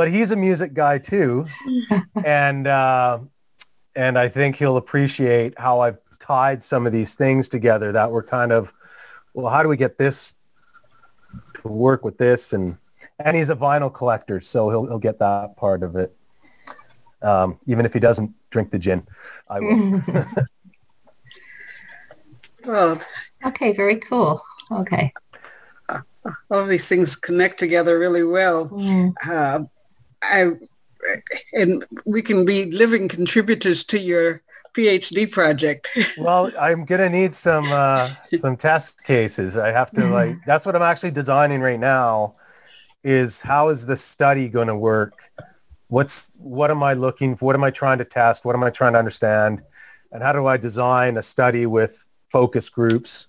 but 0.00 0.10
he's 0.10 0.30
a 0.30 0.36
music 0.36 0.72
guy 0.72 0.96
too, 0.96 1.44
and 2.24 2.66
uh, 2.66 3.18
and 3.94 4.18
I 4.18 4.30
think 4.30 4.56
he'll 4.56 4.78
appreciate 4.78 5.52
how 5.58 5.80
I've 5.80 5.98
tied 6.18 6.62
some 6.62 6.86
of 6.86 6.92
these 6.94 7.16
things 7.16 7.50
together 7.50 7.92
that 7.92 8.10
were 8.10 8.22
kind 8.22 8.50
of, 8.50 8.72
well, 9.34 9.52
how 9.52 9.62
do 9.62 9.68
we 9.68 9.76
get 9.76 9.98
this 9.98 10.36
to 11.60 11.68
work 11.68 12.02
with 12.02 12.16
this 12.16 12.54
and 12.54 12.78
and 13.18 13.36
he's 13.36 13.50
a 13.50 13.54
vinyl 13.54 13.92
collector, 13.92 14.40
so 14.40 14.70
he'll 14.70 14.86
he'll 14.86 14.98
get 14.98 15.18
that 15.18 15.54
part 15.58 15.82
of 15.82 15.96
it. 15.96 16.16
Um, 17.20 17.58
even 17.66 17.84
if 17.84 17.92
he 17.92 18.00
doesn't 18.00 18.32
drink 18.48 18.70
the 18.70 18.78
gin, 18.78 19.06
I 19.50 19.60
will. 19.60 20.02
well, 22.64 22.98
okay, 23.44 23.72
very 23.72 23.96
cool. 23.96 24.42
Okay, 24.70 25.12
all 25.90 26.60
of 26.60 26.68
these 26.68 26.88
things 26.88 27.16
connect 27.16 27.58
together 27.58 27.98
really 27.98 28.24
well. 28.24 28.70
Mm. 28.70 29.12
Uh, 29.28 29.64
I 30.22 30.52
and 31.54 31.84
we 32.04 32.22
can 32.22 32.44
be 32.44 32.70
living 32.70 33.08
contributors 33.08 33.84
to 33.84 33.98
your 33.98 34.42
PhD 34.74 35.30
project. 35.30 35.88
well, 36.18 36.50
I'm 36.58 36.84
gonna 36.84 37.08
need 37.08 37.34
some 37.34 37.64
uh, 37.70 38.14
some 38.36 38.56
test 38.56 39.02
cases. 39.04 39.56
I 39.56 39.68
have 39.68 39.90
to 39.92 40.06
like 40.08 40.36
that's 40.46 40.66
what 40.66 40.76
I'm 40.76 40.82
actually 40.82 41.10
designing 41.10 41.60
right 41.60 41.80
now. 41.80 42.36
Is 43.02 43.40
how 43.40 43.70
is 43.70 43.86
the 43.86 43.96
study 43.96 44.48
going 44.48 44.68
to 44.68 44.76
work? 44.76 45.30
What's 45.88 46.30
what 46.36 46.70
am 46.70 46.82
I 46.82 46.92
looking 46.92 47.34
for? 47.34 47.46
What 47.46 47.56
am 47.56 47.64
I 47.64 47.70
trying 47.70 47.98
to 47.98 48.04
test? 48.04 48.44
What 48.44 48.54
am 48.54 48.62
I 48.62 48.70
trying 48.70 48.92
to 48.92 48.98
understand? 48.98 49.62
And 50.12 50.22
how 50.22 50.32
do 50.32 50.46
I 50.46 50.56
design 50.56 51.16
a 51.16 51.22
study 51.22 51.66
with 51.66 51.98
focus 52.30 52.68
groups? 52.68 53.28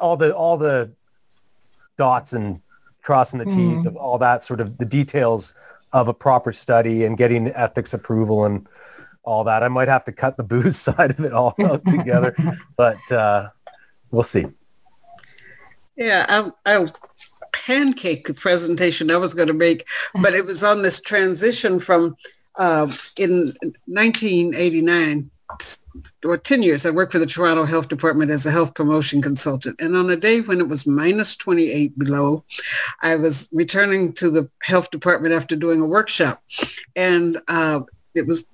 All 0.00 0.16
the 0.16 0.34
all 0.34 0.56
the 0.56 0.92
dots 1.98 2.32
and 2.32 2.60
crossing 3.08 3.38
the 3.38 3.46
T's 3.46 3.54
mm. 3.54 3.86
of 3.86 3.96
all 3.96 4.18
that 4.18 4.42
sort 4.42 4.60
of 4.60 4.76
the 4.76 4.84
details 4.84 5.54
of 5.94 6.08
a 6.08 6.12
proper 6.12 6.52
study 6.52 7.06
and 7.06 7.16
getting 7.16 7.48
ethics 7.48 7.94
approval 7.94 8.44
and 8.44 8.68
all 9.22 9.44
that. 9.44 9.62
I 9.62 9.68
might 9.68 9.88
have 9.88 10.04
to 10.04 10.12
cut 10.12 10.36
the 10.36 10.42
booze 10.42 10.78
side 10.88 11.12
of 11.12 11.20
it 11.20 11.32
all 11.32 11.54
out 11.64 11.82
together, 11.86 12.36
but 12.76 12.98
uh, 13.10 13.48
we'll 14.10 14.24
see. 14.24 14.44
Yeah, 15.96 16.26
I, 16.28 16.76
I 16.80 16.92
pancake 17.52 18.36
presentation 18.36 19.10
I 19.10 19.16
was 19.16 19.32
going 19.32 19.48
to 19.48 19.54
make, 19.54 19.86
but 20.20 20.34
it 20.34 20.44
was 20.44 20.62
on 20.62 20.82
this 20.82 21.00
transition 21.00 21.80
from 21.80 22.14
uh, 22.58 22.92
in 23.16 23.54
1989 23.86 25.30
or 26.24 26.36
10 26.36 26.62
years, 26.62 26.84
I 26.84 26.90
worked 26.90 27.12
for 27.12 27.18
the 27.18 27.26
Toronto 27.26 27.64
Health 27.64 27.88
Department 27.88 28.30
as 28.30 28.46
a 28.46 28.50
health 28.50 28.74
promotion 28.74 29.22
consultant. 29.22 29.80
And 29.80 29.96
on 29.96 30.10
a 30.10 30.16
day 30.16 30.40
when 30.40 30.60
it 30.60 30.68
was 30.68 30.86
minus 30.86 31.36
28 31.36 31.98
below, 31.98 32.44
I 33.02 33.16
was 33.16 33.48
returning 33.52 34.12
to 34.14 34.30
the 34.30 34.48
health 34.62 34.90
department 34.90 35.34
after 35.34 35.56
doing 35.56 35.80
a 35.80 35.86
workshop. 35.86 36.42
And 36.96 37.40
uh, 37.48 37.80
it 38.14 38.26
was 38.26 38.46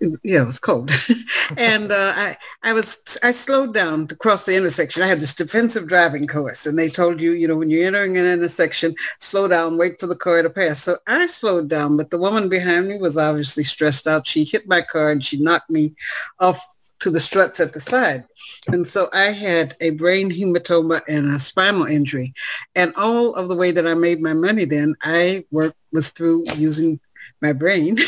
yeah, 0.00 0.42
it 0.42 0.46
was 0.46 0.58
cold. 0.58 0.90
and 1.56 1.92
uh, 1.92 2.12
I, 2.16 2.36
I 2.62 2.72
was, 2.72 3.18
I 3.22 3.30
slowed 3.30 3.74
down 3.74 4.06
to 4.08 4.16
cross 4.16 4.44
the 4.44 4.56
intersection. 4.56 5.02
I 5.02 5.08
had 5.08 5.20
this 5.20 5.34
defensive 5.34 5.86
driving 5.86 6.26
course 6.26 6.66
and 6.66 6.78
they 6.78 6.88
told 6.88 7.20
you, 7.20 7.32
you 7.32 7.46
know, 7.46 7.56
when 7.56 7.70
you're 7.70 7.86
entering 7.86 8.16
an 8.16 8.26
intersection, 8.26 8.94
slow 9.18 9.48
down, 9.48 9.76
wait 9.76 10.00
for 10.00 10.06
the 10.06 10.16
car 10.16 10.42
to 10.42 10.50
pass. 10.50 10.82
So 10.82 10.98
I 11.06 11.26
slowed 11.26 11.68
down, 11.68 11.96
but 11.96 12.10
the 12.10 12.18
woman 12.18 12.48
behind 12.48 12.88
me 12.88 12.98
was 12.98 13.18
obviously 13.18 13.62
stressed 13.62 14.06
out. 14.06 14.26
She 14.26 14.44
hit 14.44 14.68
my 14.68 14.82
car 14.82 15.10
and 15.10 15.24
she 15.24 15.38
knocked 15.38 15.70
me 15.70 15.94
off 16.38 16.64
to 17.00 17.10
the 17.10 17.20
struts 17.20 17.60
at 17.60 17.72
the 17.72 17.80
side. 17.80 18.24
And 18.68 18.86
so 18.86 19.08
I 19.12 19.32
had 19.32 19.74
a 19.80 19.90
brain 19.90 20.30
hematoma 20.30 21.00
and 21.08 21.34
a 21.34 21.38
spinal 21.38 21.86
injury. 21.86 22.34
And 22.74 22.94
all 22.96 23.34
of 23.34 23.48
the 23.48 23.56
way 23.56 23.70
that 23.70 23.86
I 23.86 23.94
made 23.94 24.20
my 24.20 24.34
money 24.34 24.66
then, 24.66 24.94
I 25.02 25.44
worked 25.50 25.76
was 25.92 26.10
through 26.10 26.44
using 26.56 27.00
my 27.42 27.52
brain 27.52 27.98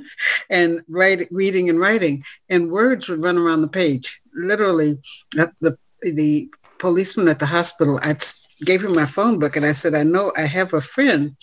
and 0.50 0.80
write, 0.88 1.28
reading 1.30 1.68
and 1.68 1.80
writing. 1.80 2.24
And 2.48 2.70
words 2.70 3.08
would 3.08 3.24
run 3.24 3.38
around 3.38 3.62
the 3.62 3.68
page. 3.68 4.20
Literally, 4.34 4.98
the, 5.32 5.76
the 6.02 6.50
policeman 6.78 7.28
at 7.28 7.38
the 7.38 7.46
hospital, 7.46 7.98
I 8.02 8.16
gave 8.64 8.84
him 8.84 8.94
my 8.94 9.06
phone 9.06 9.38
book 9.38 9.56
and 9.56 9.66
I 9.66 9.72
said, 9.72 9.94
I 9.94 10.02
know 10.02 10.32
I 10.36 10.42
have 10.42 10.74
a 10.74 10.80
friend 10.80 11.36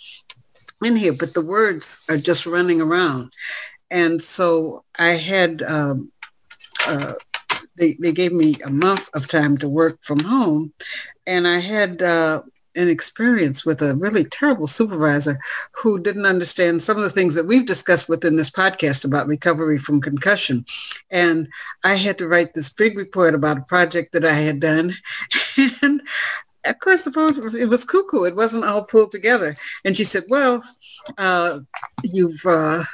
in 0.84 0.96
here, 0.96 1.12
but 1.12 1.34
the 1.34 1.44
words 1.44 2.04
are 2.08 2.16
just 2.16 2.46
running 2.46 2.80
around. 2.80 3.32
And 3.90 4.22
so 4.22 4.84
I 4.98 5.10
had, 5.10 5.62
um, 5.62 6.12
uh, 6.86 7.14
they, 7.76 7.96
they 8.00 8.12
gave 8.12 8.32
me 8.32 8.54
a 8.64 8.70
month 8.70 9.08
of 9.14 9.28
time 9.28 9.58
to 9.58 9.68
work 9.68 9.98
from 10.02 10.20
home. 10.20 10.72
And 11.26 11.46
I 11.46 11.58
had 11.58 12.02
uh, 12.02 12.42
an 12.76 12.88
experience 12.88 13.64
with 13.64 13.82
a 13.82 13.96
really 13.96 14.24
terrible 14.24 14.66
supervisor 14.66 15.38
who 15.72 15.98
didn't 15.98 16.26
understand 16.26 16.82
some 16.82 16.96
of 16.96 17.02
the 17.02 17.10
things 17.10 17.34
that 17.34 17.46
we've 17.46 17.66
discussed 17.66 18.08
within 18.08 18.36
this 18.36 18.50
podcast 18.50 19.04
about 19.04 19.26
recovery 19.26 19.78
from 19.78 20.00
concussion. 20.00 20.64
And 21.10 21.48
I 21.84 21.94
had 21.94 22.18
to 22.18 22.28
write 22.28 22.54
this 22.54 22.70
big 22.70 22.96
report 22.96 23.34
about 23.34 23.58
a 23.58 23.62
project 23.62 24.12
that 24.12 24.24
I 24.24 24.34
had 24.34 24.60
done. 24.60 24.94
And 25.82 26.00
of 26.64 26.78
course, 26.80 27.06
it 27.06 27.68
was 27.68 27.84
cuckoo. 27.84 28.24
It 28.24 28.36
wasn't 28.36 28.64
all 28.64 28.84
pulled 28.84 29.12
together. 29.12 29.56
And 29.84 29.96
she 29.96 30.04
said, 30.04 30.24
well, 30.28 30.62
uh, 31.18 31.60
you've, 32.02 32.44
uh, 32.44 32.84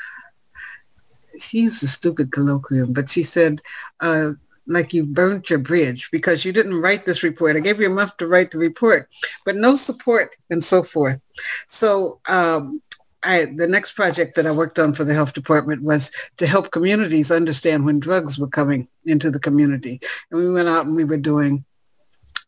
she 1.38 1.60
used 1.62 1.82
a 1.82 1.88
stupid 1.88 2.30
colloquium, 2.30 2.94
but 2.94 3.08
she 3.08 3.22
said, 3.22 3.60
uh, 4.00 4.32
like 4.66 4.92
you 4.92 5.04
burnt 5.04 5.50
your 5.50 5.58
bridge 5.58 6.10
because 6.10 6.44
you 6.44 6.52
didn't 6.52 6.80
write 6.80 7.06
this 7.06 7.22
report. 7.22 7.56
I 7.56 7.60
gave 7.60 7.80
you 7.80 7.86
a 7.86 7.94
month 7.94 8.16
to 8.18 8.26
write 8.26 8.50
the 8.50 8.58
report, 8.58 9.08
but 9.44 9.56
no 9.56 9.76
support 9.76 10.36
and 10.50 10.62
so 10.62 10.82
forth. 10.82 11.20
So 11.66 12.20
um, 12.28 12.80
I, 13.22 13.46
the 13.56 13.66
next 13.66 13.92
project 13.92 14.36
that 14.36 14.46
I 14.46 14.50
worked 14.50 14.78
on 14.78 14.92
for 14.92 15.04
the 15.04 15.14
health 15.14 15.32
department 15.32 15.82
was 15.82 16.10
to 16.36 16.46
help 16.46 16.70
communities 16.70 17.30
understand 17.30 17.84
when 17.84 18.00
drugs 18.00 18.38
were 18.38 18.48
coming 18.48 18.88
into 19.04 19.30
the 19.30 19.40
community. 19.40 20.00
And 20.30 20.40
we 20.40 20.50
went 20.50 20.68
out 20.68 20.86
and 20.86 20.94
we 20.94 21.04
were 21.04 21.16
doing 21.16 21.64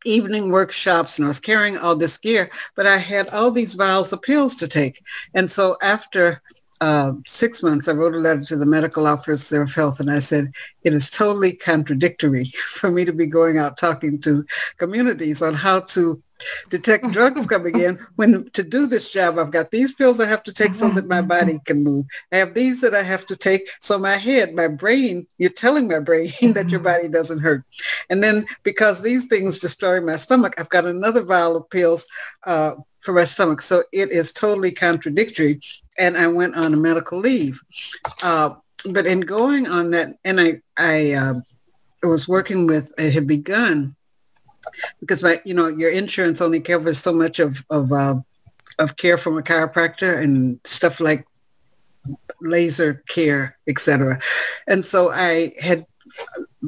evening 0.05 0.51
workshops 0.51 1.19
and 1.19 1.27
I 1.27 1.29
was 1.29 1.41
carrying 1.41 1.77
all 1.77 1.97
this 1.97 2.17
gear, 2.19 2.51
but 2.77 2.87
I 2.87 2.97
had 2.97 3.31
all 3.31 3.51
these 3.51 3.75
vials 3.75 4.13
of 4.13 4.23
pills 4.23 4.55
to 4.57 4.69
take. 4.69 5.03
And 5.35 5.51
so 5.51 5.77
after 5.83 6.41
uh, 6.81 7.13
six 7.27 7.63
months, 7.63 7.89
I 7.89 7.93
wrote 7.93 8.15
a 8.15 8.19
letter 8.19 8.43
to 8.45 8.57
the 8.57 8.67
medical 8.67 9.07
officer 9.07 9.63
of 9.63 9.73
health 9.73 10.01
and 10.01 10.11
I 10.11 10.19
said, 10.21 10.53
it 10.85 10.95
is 10.95 11.11
totally 11.11 11.53
contradictory 11.53 12.45
for 12.75 12.91
me 12.91 13.05
to 13.05 13.13
be 13.13 13.27
going 13.27 13.59
out 13.59 13.77
talking 13.77 14.21
to 14.21 14.45
communities 14.77 15.43
on 15.43 15.55
how 15.55 15.81
to 15.81 16.23
detect 16.69 17.11
drugs 17.13 17.47
coming 17.47 17.81
in. 17.81 17.99
When 18.17 18.49
to 18.51 18.63
do 18.63 18.87
this 18.87 19.11
job 19.11 19.39
i've 19.39 19.51
got 19.51 19.73
these 19.73 19.93
pills 19.93 20.21
i 20.21 20.27
have 20.27 20.45
to 20.45 20.53
take 20.53 20.73
so 20.73 20.89
that 20.91 21.09
my 21.09 21.21
body 21.21 21.59
can 21.65 21.83
move. 21.83 22.07
I 22.33 22.37
have 22.37 22.55
these 22.55 22.81
that 22.83 22.95
i 22.95 23.03
have 23.03 23.27
to 23.27 23.37
take 23.37 23.69
so 23.81 23.99
my 23.99 24.17
head 24.17 24.55
my 24.55 24.69
brain 24.69 25.27
you're 25.39 25.51
telling 25.51 25.89
my 25.89 25.99
brain 25.99 26.31
that 26.53 26.71
your 26.71 26.81
body 26.81 27.09
doesn't 27.09 27.41
hurt. 27.41 27.65
And 28.09 28.23
then 28.23 28.47
because 28.63 29.03
these 29.03 29.27
things 29.27 29.59
destroy 29.59 30.01
my 30.01 30.17
stomach 30.17 30.55
i've 30.59 30.69
got 30.69 30.87
another 30.87 31.23
vial 31.23 31.57
of 31.57 31.69
pills 31.71 32.07
uh, 32.45 32.75
for 33.01 33.13
my 33.15 33.25
stomach. 33.25 33.61
So 33.61 33.85
it 33.93 34.11
is 34.11 34.33
totally 34.33 34.73
contradictory 34.73 35.61
and 35.99 36.17
i 36.17 36.27
went 36.27 36.55
on 36.57 36.75
a 36.75 36.77
medical 36.77 37.19
leave 37.19 37.61
uh, 38.23 38.51
but 38.93 39.07
in 39.07 39.21
going 39.21 39.67
on 39.67 39.91
that 39.91 40.17
and 40.25 40.41
i 40.41 40.61
i 40.77 41.13
uh, 41.13 41.35
was 42.03 42.29
working 42.29 42.67
with 42.67 42.93
it 42.99 43.13
had 43.13 43.27
begun 43.27 43.95
because 45.01 45.23
my 45.23 45.41
you 45.45 45.55
know 45.55 45.69
your 45.69 45.91
insurance 45.91 46.41
only 46.41 46.61
covers 46.61 46.99
so 46.99 47.13
much 47.13 47.39
of 47.39 47.65
of 47.71 47.93
uh, 47.93 48.15
of 48.79 48.97
care 48.97 49.19
from 49.19 49.39
a 49.39 49.43
chiropractor 49.43 50.23
and 50.23 50.61
stuff 50.65 51.01
like 51.01 51.27
laser 52.41 53.03
care, 53.09 53.59
etc. 53.67 54.19
And 54.67 54.85
so 54.85 55.11
I 55.13 55.53
had 55.61 55.87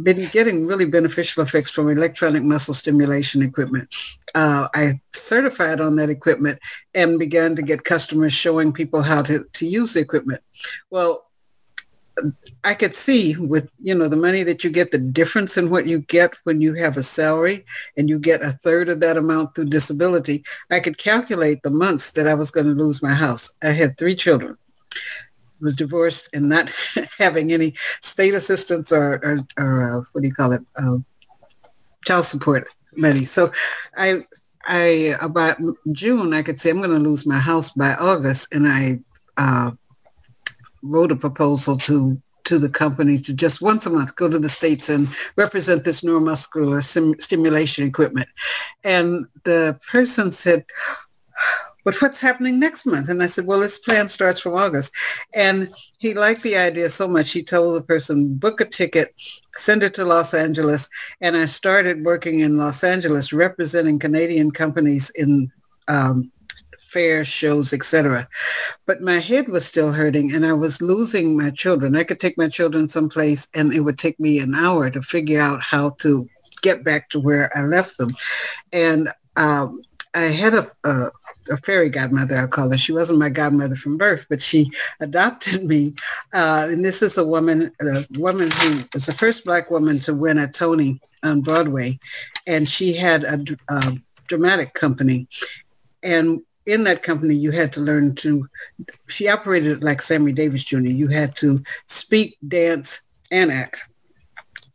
been 0.03 0.29
getting 0.31 0.67
really 0.67 0.87
beneficial 0.87 1.43
effects 1.43 1.71
from 1.71 1.89
electronic 1.89 2.43
muscle 2.43 2.75
stimulation 2.75 3.43
equipment. 3.43 3.89
Uh, 4.35 4.69
I 4.75 5.01
certified 5.13 5.81
on 5.81 5.97
that 5.97 6.11
equipment 6.11 6.59
and 6.95 7.19
began 7.19 7.55
to 7.57 7.63
get 7.63 7.85
customers 7.85 8.33
showing 8.33 8.73
people 8.73 9.03
how 9.03 9.23
to, 9.23 9.45
to 9.53 9.67
use 9.67 9.93
the 9.93 10.01
equipment. 10.01 10.43
Well, 10.91 11.27
I 12.65 12.75
could 12.75 12.95
see 12.95 13.37
with, 13.37 13.71
you 13.79 13.95
know, 13.95 14.09
the 14.09 14.17
money 14.17 14.43
that 14.43 14.63
you 14.63 14.71
get, 14.71 14.91
the 14.91 14.99
difference 14.99 15.57
in 15.57 15.71
what 15.71 15.87
you 15.87 16.01
get 16.01 16.35
when 16.45 16.61
you 16.61 16.75
have 16.75 16.97
a 16.97 17.03
salary 17.03 17.65
and 17.97 18.09
you 18.09 18.19
get 18.19 18.43
a 18.43 18.53
third 18.53 18.89
of 18.89 19.01
that 19.01 19.17
amount 19.17 19.55
through 19.55 19.67
disability. 19.67 20.45
I 20.71 20.81
could 20.81 20.99
calculate 20.99 21.63
the 21.63 21.71
months 21.71 22.13
that 22.13 22.29
I 22.29 22.35
was 22.35 22.51
going 22.51 22.67
to 22.67 22.73
lose 22.73 23.03
my 23.03 23.15
house. 23.15 23.51
I 23.63 23.69
had 23.69 23.97
three 23.97 24.15
children. 24.15 24.57
Was 25.61 25.77
divorced 25.77 26.31
and 26.33 26.49
not 26.49 26.73
having 27.19 27.53
any 27.53 27.75
state 28.01 28.35
assistance 28.35 28.93
or, 28.93 29.21
or, 29.23 29.47
or 29.59 29.99
uh, 29.99 30.05
what 30.13 30.23
do 30.23 30.29
you 30.29 30.35
call 30.35 30.53
it, 30.53 30.63
uh, 30.77 30.99
child 32.05 32.25
support 32.25 32.69
money. 32.97 33.25
So 33.25 33.53
I, 33.97 34.25
I 34.67 35.17
about 35.21 35.59
June, 35.93 36.35
I 36.35 36.43
could 36.43 36.61
say 36.61 36.71
I'm 36.71 36.79
going 36.79 36.91
to 36.91 36.99
lose 36.99 37.27
my 37.27 37.39
house 37.39 37.71
by 37.71 37.95
August, 37.95 38.55
and 38.55 38.67
I 38.67 39.01
uh, 39.37 39.71
wrote 40.83 41.13
a 41.13 41.17
proposal 41.17 41.77
to 41.79 42.21
to 42.45 42.59
the 42.59 42.69
company 42.69 43.19
to 43.19 43.33
just 43.33 43.63
once 43.63 43.87
a 43.87 43.91
month 43.91 44.17
go 44.17 44.29
to 44.29 44.39
the 44.39 44.49
states 44.49 44.89
and 44.89 45.09
represent 45.37 45.85
this 45.85 46.01
neuromuscular 46.01 46.83
sim- 46.83 47.19
stimulation 47.21 47.87
equipment. 47.87 48.29
And 48.83 49.27
the 49.45 49.79
person 49.91 50.31
said, 50.31 50.65
but 51.85 52.01
what's 52.01 52.21
happening 52.21 52.59
next 52.59 52.87
month? 52.87 53.09
And 53.09 53.23
I 53.23 53.27
said, 53.27 53.47
well, 53.47 53.61
this 53.61 53.79
plan 53.79 54.09
starts 54.09 54.41
from 54.41 54.55
August. 54.55 54.95
And 55.35 55.73
he 55.99 56.15
liked 56.15 56.43
the 56.43 56.57
idea 56.57 56.91
so 56.91 57.09
much, 57.09 57.33
he 57.33 57.43
told 57.43 57.77
the 57.77 57.83
person, 57.83 58.35
book 58.35 58.61
a 58.61 58.65
ticket, 58.65 59.15
send 59.57 59.83
it 59.83 59.95
to 59.95 60.05
Los 60.05 60.35
Angeles. 60.35 60.89
And 61.21 61.37
I 61.37 61.45
started 61.45 62.05
working 62.05 62.41
in 62.41 62.59
Los 62.59 62.85
Angeles 62.85 63.33
representing 63.33 63.99
Canadian 63.99 64.51
companies 64.51 65.11
in 65.11 65.51
um, 65.89 66.31
fair 66.91 67.25
shows, 67.25 67.73
etc. 67.73 68.29
But 68.87 69.01
my 69.01 69.19
head 69.19 69.49
was 69.49 69.65
still 69.65 69.93
hurting 69.93 70.33
and 70.33 70.45
I 70.45 70.53
was 70.53 70.83
losing 70.83 71.37
my 71.37 71.51
children. 71.51 71.95
I 71.95 72.05
could 72.05 72.19
take 72.19 72.37
my 72.37 72.49
children 72.49 72.89
someplace 72.89 73.47
and 73.55 73.73
it 73.73 73.81
would 73.81 73.99
take 73.99 74.19
me 74.19 74.41
an 74.41 74.55
hour 74.55 74.91
to 74.91 75.01
figure 75.01 75.41
out 75.41 75.63
how 75.63 75.91
to 76.01 76.29
get 76.63 76.85
back 76.85 77.09
to 77.11 77.21
where 77.21 77.57
I 77.57 77.63
left 77.63 77.97
them. 77.97 78.11
And 78.73 79.11
um, 79.37 79.83
I 80.15 80.25
had 80.25 80.55
a, 80.55 80.71
a, 80.85 81.11
a, 81.51 81.57
fairy 81.59 81.89
godmother, 81.89 82.37
I 82.37 82.47
call 82.47 82.71
her. 82.71 82.79
She 82.79 82.93
wasn't 82.93 83.19
my 83.19 83.29
godmother 83.29 83.77
from 83.77 83.97
birth, 83.97 84.27
but 84.29 84.41
she 84.41 84.71
adopted 85.01 85.65
me. 85.65 85.95
Uh, 86.33 86.69
and 86.71 86.85
this 86.85 87.03
is 87.03 87.19
a 87.19 87.27
woman, 87.27 87.73
a 87.81 88.07
woman 88.19 88.51
who 88.51 88.83
was 88.95 89.07
the 89.07 89.13
first 89.13 89.45
black 89.45 89.71
woman 89.71 89.99
to 90.01 90.15
win 90.15 90.39
a 90.39 90.49
Tony 90.49 91.01
on 91.23 91.41
Broadway. 91.41 91.99
And 92.47 92.69
she 92.69 92.93
had 92.93 93.25
a, 93.25 93.43
a 93.69 93.99
dramatic 94.27 94.75
company. 94.75 95.29
And 96.03 96.41
in 96.67 96.85
that 96.85 97.03
company, 97.03 97.35
you 97.35 97.51
had 97.51 97.73
to 97.73 97.81
learn 97.81 98.15
to, 98.17 98.49
she 99.09 99.29
operated 99.29 99.83
like 99.83 100.01
Sammy 100.03 100.33
Davis 100.33 100.65
Jr. 100.65 100.79
You 100.79 101.09
had 101.09 101.35
to 101.37 101.63
speak, 101.87 102.39
dance, 102.47 103.03
and 103.31 103.51
act. 103.51 103.83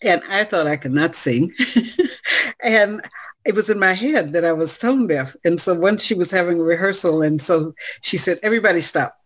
And 0.01 0.21
I 0.29 0.43
thought 0.43 0.67
I 0.67 0.75
could 0.75 0.91
not 0.91 1.15
sing. 1.15 1.51
and 2.63 3.01
it 3.45 3.55
was 3.55 3.69
in 3.69 3.79
my 3.79 3.93
head 3.93 4.33
that 4.33 4.45
I 4.45 4.53
was 4.53 4.77
tone 4.77 5.07
deaf. 5.07 5.35
And 5.45 5.59
so 5.59 5.73
once 5.73 6.03
she 6.03 6.15
was 6.15 6.31
having 6.31 6.59
a 6.59 6.63
rehearsal, 6.63 7.21
and 7.21 7.39
so 7.39 7.73
she 8.01 8.17
said, 8.17 8.39
everybody 8.41 8.81
stop 8.81 9.17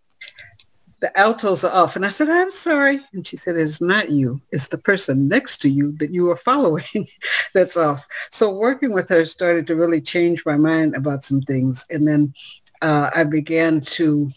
the 0.99 1.17
altos 1.17 1.63
are 1.63 1.73
off. 1.73 1.95
And 1.95 2.05
I 2.05 2.09
said, 2.09 2.29
I'm 2.29 2.51
sorry. 2.51 2.99
And 3.13 3.25
she 3.25 3.37
said, 3.37 3.55
it's 3.55 3.81
not 3.81 4.11
you. 4.11 4.41
It's 4.51 4.67
the 4.67 4.77
person 4.77 5.27
next 5.27 5.61
to 5.61 5.69
you 5.69 5.93
that 5.93 6.13
you 6.13 6.29
are 6.29 6.35
following 6.49 7.07
that's 7.53 7.77
off. 7.77 8.05
So 8.31 8.53
working 8.53 8.93
with 8.93 9.09
her 9.09 9.25
started 9.25 9.65
to 9.67 9.75
really 9.75 10.01
change 10.01 10.45
my 10.45 10.57
mind 10.57 10.95
about 10.95 11.23
some 11.23 11.41
things. 11.41 11.85
And 11.89 12.07
then 12.07 12.33
uh, 12.81 13.09
I 13.15 13.23
began 13.23 13.81
to, 13.81 14.29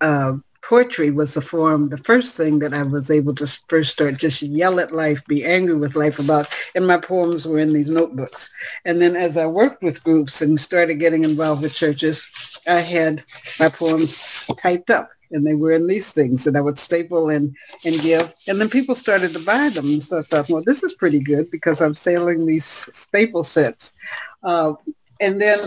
uh, 0.00 0.34
poetry 0.68 1.10
was 1.10 1.34
the 1.34 1.40
form, 1.40 1.88
the 1.88 1.98
first 1.98 2.36
thing 2.36 2.58
that 2.60 2.72
I 2.72 2.82
was 2.82 3.10
able 3.10 3.34
to 3.34 3.46
first 3.68 3.92
start, 3.92 4.16
just 4.16 4.42
yell 4.42 4.80
at 4.80 4.92
life, 4.92 5.24
be 5.26 5.44
angry 5.44 5.74
with 5.74 5.94
life 5.96 6.18
about. 6.18 6.54
And 6.74 6.86
my 6.86 6.96
poems 6.96 7.46
were 7.46 7.58
in 7.58 7.72
these 7.72 7.90
notebooks. 7.90 8.50
And 8.84 9.00
then 9.00 9.14
as 9.14 9.36
I 9.36 9.46
worked 9.46 9.82
with 9.82 10.02
groups 10.02 10.40
and 10.40 10.58
started 10.58 10.94
getting 10.94 11.24
involved 11.24 11.62
with 11.62 11.74
churches, 11.74 12.26
I 12.66 12.80
had 12.80 13.22
my 13.60 13.68
poems 13.68 14.50
typed 14.58 14.90
up 14.90 15.10
and 15.30 15.46
they 15.46 15.54
were 15.54 15.72
in 15.72 15.86
these 15.86 16.12
things 16.12 16.44
that 16.44 16.56
I 16.56 16.60
would 16.60 16.78
staple 16.78 17.28
and, 17.28 17.54
and 17.84 18.00
give. 18.00 18.32
And 18.46 18.60
then 18.60 18.70
people 18.70 18.94
started 18.94 19.32
to 19.34 19.40
buy 19.40 19.68
them. 19.68 19.86
And 19.86 20.02
so 20.02 20.18
I 20.18 20.22
thought, 20.22 20.48
well, 20.48 20.62
this 20.64 20.82
is 20.82 20.94
pretty 20.94 21.20
good 21.20 21.50
because 21.50 21.82
I'm 21.82 21.94
selling 21.94 22.46
these 22.46 22.64
staple 22.64 23.42
sets. 23.42 23.96
Uh, 24.42 24.74
and 25.20 25.40
then 25.40 25.58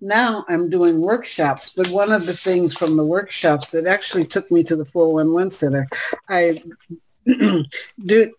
now 0.00 0.44
I'm 0.48 0.70
doing 0.70 1.00
workshops, 1.00 1.72
but 1.74 1.88
one 1.88 2.12
of 2.12 2.26
the 2.26 2.34
things 2.34 2.74
from 2.74 2.96
the 2.96 3.04
workshops 3.04 3.70
that 3.72 3.86
actually 3.86 4.24
took 4.24 4.50
me 4.50 4.62
to 4.64 4.76
the 4.76 4.84
411 4.84 5.50
Center, 5.50 5.88
I 6.28 6.60
do 8.06 8.32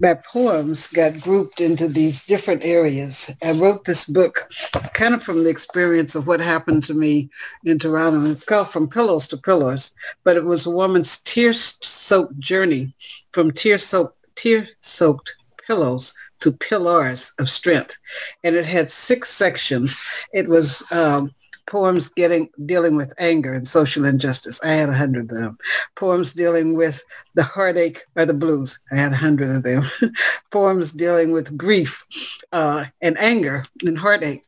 my 0.00 0.14
poems 0.14 0.88
got 0.88 1.20
grouped 1.20 1.60
into 1.60 1.88
these 1.88 2.26
different 2.26 2.64
areas. 2.64 3.30
I 3.42 3.52
wrote 3.52 3.84
this 3.84 4.04
book 4.04 4.48
kind 4.92 5.14
of 5.14 5.22
from 5.22 5.42
the 5.42 5.50
experience 5.50 6.14
of 6.14 6.26
what 6.26 6.40
happened 6.40 6.84
to 6.84 6.94
me 6.94 7.30
in 7.64 7.78
Toronto. 7.78 8.24
It's 8.30 8.44
called 8.44 8.68
From 8.68 8.88
Pillows 8.88 9.26
to 9.28 9.36
Pillars, 9.36 9.92
but 10.22 10.36
it 10.36 10.44
was 10.44 10.66
a 10.66 10.70
woman's 10.70 11.20
tear-soaked 11.20 12.38
journey 12.38 12.94
from 13.32 13.50
tear-soaked, 13.50 14.16
tear-soaked 14.36 15.34
pillows 15.66 16.14
to 16.40 16.52
pillars 16.52 17.32
of 17.38 17.48
strength. 17.48 17.96
And 18.42 18.54
it 18.54 18.66
had 18.66 18.90
six 18.90 19.30
sections. 19.30 19.96
It 20.32 20.48
was 20.48 20.82
um, 20.90 21.30
poems 21.66 22.08
getting 22.08 22.48
dealing 22.66 22.96
with 22.96 23.12
anger 23.18 23.54
and 23.54 23.66
social 23.66 24.04
injustice. 24.04 24.62
I 24.62 24.68
had 24.68 24.88
a 24.88 24.94
hundred 24.94 25.30
of 25.30 25.38
them. 25.38 25.58
Poems 25.94 26.32
dealing 26.32 26.74
with 26.74 27.02
the 27.34 27.42
heartache 27.42 28.02
or 28.16 28.26
the 28.26 28.34
blues. 28.34 28.78
I 28.92 28.96
had 28.96 29.12
a 29.12 29.16
hundred 29.16 29.50
of 29.56 29.62
them. 29.62 29.84
poems 30.50 30.92
dealing 30.92 31.32
with 31.32 31.56
grief 31.56 32.06
uh, 32.52 32.84
and 33.00 33.18
anger 33.18 33.64
and 33.84 33.98
heartache. 33.98 34.44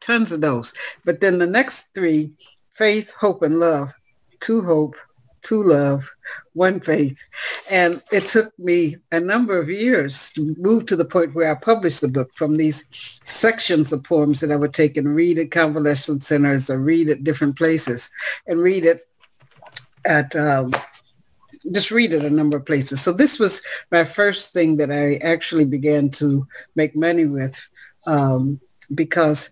Tons 0.00 0.32
of 0.32 0.40
those. 0.40 0.72
But 1.04 1.20
then 1.20 1.38
the 1.38 1.46
next 1.46 1.94
three, 1.94 2.30
faith, 2.70 3.12
hope, 3.12 3.42
and 3.42 3.60
love. 3.60 3.92
To 4.40 4.62
hope, 4.62 4.96
to 5.42 5.62
love, 5.62 6.10
one 6.56 6.80
faith. 6.80 7.22
And 7.70 8.02
it 8.10 8.24
took 8.24 8.58
me 8.58 8.96
a 9.12 9.20
number 9.20 9.58
of 9.58 9.68
years 9.68 10.30
to 10.32 10.56
move 10.58 10.86
to 10.86 10.96
the 10.96 11.04
point 11.04 11.34
where 11.34 11.50
I 11.50 11.54
published 11.54 12.00
the 12.00 12.08
book 12.08 12.32
from 12.32 12.54
these 12.54 12.86
sections 13.22 13.92
of 13.92 14.02
poems 14.02 14.40
that 14.40 14.50
I 14.50 14.56
would 14.56 14.72
take 14.72 14.96
and 14.96 15.14
read 15.14 15.38
at 15.38 15.50
convalescent 15.50 16.22
centers 16.22 16.70
or 16.70 16.78
read 16.78 17.10
at 17.10 17.24
different 17.24 17.56
places 17.56 18.10
and 18.46 18.58
read 18.58 18.86
it 18.86 19.06
at 20.06 20.34
um, 20.34 20.72
just 21.72 21.90
read 21.90 22.12
it 22.12 22.24
a 22.24 22.30
number 22.30 22.56
of 22.56 22.64
places. 22.64 23.02
So 23.02 23.12
this 23.12 23.38
was 23.38 23.60
my 23.90 24.04
first 24.04 24.52
thing 24.52 24.76
that 24.78 24.90
I 24.90 25.16
actually 25.16 25.64
began 25.64 26.10
to 26.10 26.46
make 26.74 26.96
money 26.96 27.26
with 27.26 27.68
um, 28.06 28.60
because 28.94 29.50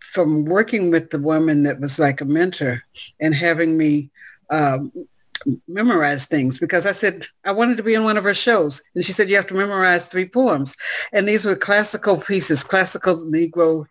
from 0.00 0.44
working 0.44 0.90
with 0.90 1.10
the 1.10 1.20
woman 1.20 1.62
that 1.62 1.78
was 1.78 1.98
like 1.98 2.20
a 2.20 2.24
mentor 2.24 2.82
and 3.20 3.34
having 3.34 3.76
me 3.76 4.10
um, 4.50 4.90
memorize 5.68 6.26
things 6.26 6.58
because 6.58 6.86
I 6.86 6.92
said 6.92 7.26
I 7.44 7.52
wanted 7.52 7.76
to 7.78 7.82
be 7.82 7.94
in 7.94 8.04
one 8.04 8.16
of 8.16 8.24
her 8.24 8.34
shows. 8.34 8.82
And 8.94 9.04
she 9.04 9.12
said, 9.12 9.28
you 9.28 9.36
have 9.36 9.46
to 9.48 9.54
memorize 9.54 10.08
three 10.08 10.28
poems. 10.28 10.76
And 11.12 11.28
these 11.28 11.44
were 11.44 11.56
classical 11.56 12.18
pieces, 12.18 12.64
classical 12.64 13.16
Negro 13.16 13.86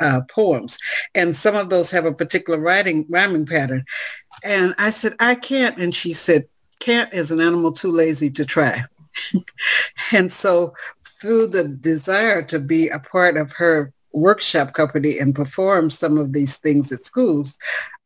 uh, 0.00 0.20
poems. 0.30 0.78
And 1.14 1.34
some 1.34 1.56
of 1.56 1.70
those 1.70 1.90
have 1.90 2.04
a 2.04 2.12
particular 2.12 2.58
writing, 2.58 3.06
rhyming 3.08 3.46
pattern. 3.46 3.84
And 4.42 4.74
I 4.78 4.90
said, 4.90 5.14
I 5.20 5.34
can't. 5.34 5.78
And 5.78 5.94
she 5.94 6.12
said, 6.12 6.44
can't 6.80 7.12
is 7.12 7.30
an 7.30 7.40
animal 7.40 7.72
too 7.72 7.92
lazy 7.92 8.30
to 8.30 8.44
try. 8.44 8.84
and 10.12 10.32
so 10.32 10.74
through 11.20 11.46
the 11.46 11.64
desire 11.64 12.42
to 12.42 12.58
be 12.58 12.88
a 12.88 12.98
part 12.98 13.36
of 13.36 13.52
her 13.52 13.93
workshop 14.14 14.72
company 14.72 15.18
and 15.18 15.34
perform 15.34 15.90
some 15.90 16.16
of 16.16 16.32
these 16.32 16.56
things 16.56 16.90
at 16.92 17.00
schools, 17.00 17.58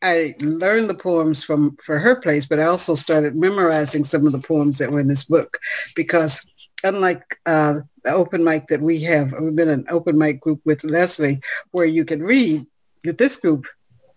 I 0.02 0.34
learned 0.40 0.90
the 0.90 0.94
poems 0.94 1.44
from 1.44 1.76
for 1.82 1.98
her 1.98 2.16
place, 2.16 2.46
but 2.46 2.58
I 2.58 2.64
also 2.64 2.94
started 2.94 3.36
memorizing 3.36 4.04
some 4.04 4.26
of 4.26 4.32
the 4.32 4.38
poems 4.40 4.78
that 4.78 4.90
were 4.90 5.00
in 5.00 5.08
this 5.08 5.24
book 5.24 5.58
because 5.94 6.50
unlike 6.84 7.22
uh, 7.46 7.80
the 8.04 8.12
open 8.12 8.42
mic 8.44 8.68
that 8.68 8.80
we 8.80 9.00
have, 9.00 9.34
we've 9.40 9.56
been 9.56 9.68
an 9.68 9.84
open 9.88 10.16
mic 10.16 10.40
group 10.40 10.60
with 10.64 10.84
Leslie 10.84 11.40
where 11.72 11.86
you 11.86 12.04
can 12.04 12.22
read. 12.22 12.66
With 13.04 13.18
this 13.18 13.36
group, 13.36 13.66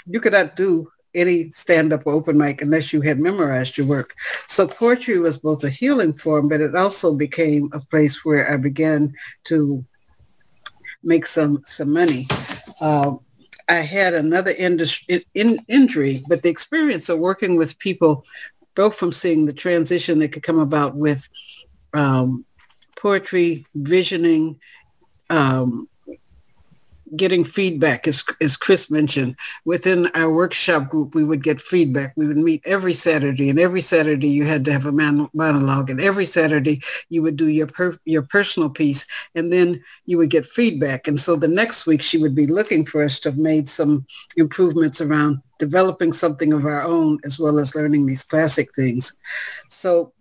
you 0.08 0.20
could 0.20 0.34
not 0.34 0.56
do 0.56 0.92
any 1.14 1.50
stand-up 1.50 2.04
or 2.06 2.14
open 2.14 2.38
mic 2.38 2.62
unless 2.62 2.94
you 2.94 3.02
had 3.02 3.20
memorized 3.20 3.78
your 3.78 3.88
work. 3.88 4.14
So 4.48 4.68
poetry 4.68 5.20
was 5.20 5.38
both 5.38 5.64
a 5.64 5.70
healing 5.70 6.14
form, 6.14 6.48
but 6.48 6.62
it 6.62 6.76
also 6.76 7.14
became 7.14 7.70
a 7.74 7.80
place 7.80 8.24
where 8.24 8.52
I 8.52 8.58
began 8.58 9.14
to 9.46 9.86
make 11.04 11.26
some 11.26 11.64
some 11.66 11.92
money. 11.92 12.28
Uh, 12.80 13.16
I 13.70 13.76
had 13.76 14.14
another 14.14 14.52
industry, 14.52 15.26
in, 15.34 15.60
injury, 15.68 16.20
but 16.28 16.42
the 16.42 16.50
experience 16.50 17.08
of 17.10 17.20
working 17.20 17.56
with 17.56 17.80
people, 17.80 18.26
both 18.76 18.96
from 18.96 19.12
seeing 19.12 19.46
the 19.46 19.54
transition 19.54 20.20
that 20.20 20.34
could 20.34 20.44
come 20.44 20.60
about 20.60 20.96
with 20.96 21.28
um, 21.94 22.46
poetry, 22.98 23.66
visioning, 23.76 24.60
um, 25.30 25.88
getting 27.16 27.44
feedback, 27.44 28.08
as, 28.08 28.24
as 28.40 28.56
Chris 28.58 28.90
mentioned. 28.90 29.36
Within 29.66 30.08
our 30.16 30.32
workshop 30.32 30.90
group, 30.90 31.14
we 31.14 31.24
would 31.24 31.44
get 31.44 31.60
feedback. 31.60 32.14
We 32.16 32.28
would 32.28 32.38
meet 32.38 32.62
every 32.66 32.94
Saturday, 32.94 33.50
and 33.50 33.60
every 33.60 33.82
Saturday 33.82 34.30
you 34.30 34.46
had 34.46 34.66
to 34.66 34.72
have 34.72 34.86
a 34.86 34.92
man- 34.92 35.30
monologue, 35.34 35.90
and 35.90 36.00
every 36.00 36.26
Saturday 36.26 36.82
you 37.10 37.22
would 37.22 37.36
do 37.36 37.48
your 37.48 37.68
per- 37.68 38.00
your 38.06 38.22
personal 38.22 38.70
piece, 38.70 39.06
and 39.36 39.52
then 39.52 39.82
you 40.06 40.18
would 40.18 40.30
get 40.30 40.46
feedback. 40.46 41.08
And 41.08 41.20
so 41.20 41.36
the 41.36 41.48
next 41.48 41.86
week 41.86 42.02
she 42.02 42.18
would 42.18 42.36
be 42.36 42.48
looking 42.48 42.86
for 42.86 43.04
us 43.04 43.20
to 43.20 43.30
have 43.30 43.38
made 43.38 43.68
some 43.68 44.06
improvements 44.38 45.02
around 45.02 45.42
developing 45.60 46.12
something 46.12 46.54
of 46.54 46.66
our 46.66 46.84
own, 46.84 47.20
as 47.26 47.40
well 47.40 47.60
as 47.60 47.76
learning 47.76 48.06
these 48.06 48.24
classic 48.24 48.74
things. 48.76 49.18
So 49.70 50.14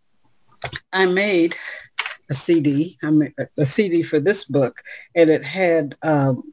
I 0.93 1.07
made 1.07 1.57
a 2.29 2.35
CD, 2.35 2.99
I 3.03 3.11
made 3.11 3.35
a 3.59 3.65
CD 3.65 4.03
for 4.03 4.21
this 4.21 4.45
book, 4.45 4.81
and 5.15 5.31
it 5.31 5.43
had 5.43 5.97
um, 6.03 6.53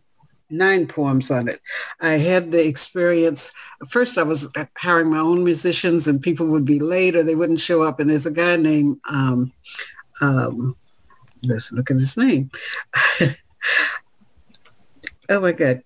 nine 0.49 0.88
poems 0.88 1.32
on 1.32 1.48
it. 1.48 1.61
I 2.02 2.14
had 2.14 2.52
the 2.52 2.65
experience. 2.65 3.52
First, 3.88 4.18
I 4.18 4.24
was 4.24 4.48
hiring 4.78 5.10
my 5.10 5.19
own 5.19 5.44
musicians, 5.44 6.07
and 6.07 6.22
people 6.22 6.48
would 6.48 6.65
be 6.65 6.80
late 6.80 7.15
or 7.15 7.24
they 7.24 7.36
wouldn't 7.36 7.60
show 7.60 7.82
up. 7.82 7.99
And 7.99 8.10
there's 8.10 8.26
a 8.26 8.32
guy 8.32 8.56
named, 8.56 8.99
um, 9.10 9.52
um, 10.22 10.76
let's 11.44 11.72
look 11.72 11.91
at 11.91 11.98
his 11.98 12.18
name. 12.18 12.49
oh 15.30 15.41
my 15.41 15.52
God, 15.52 15.84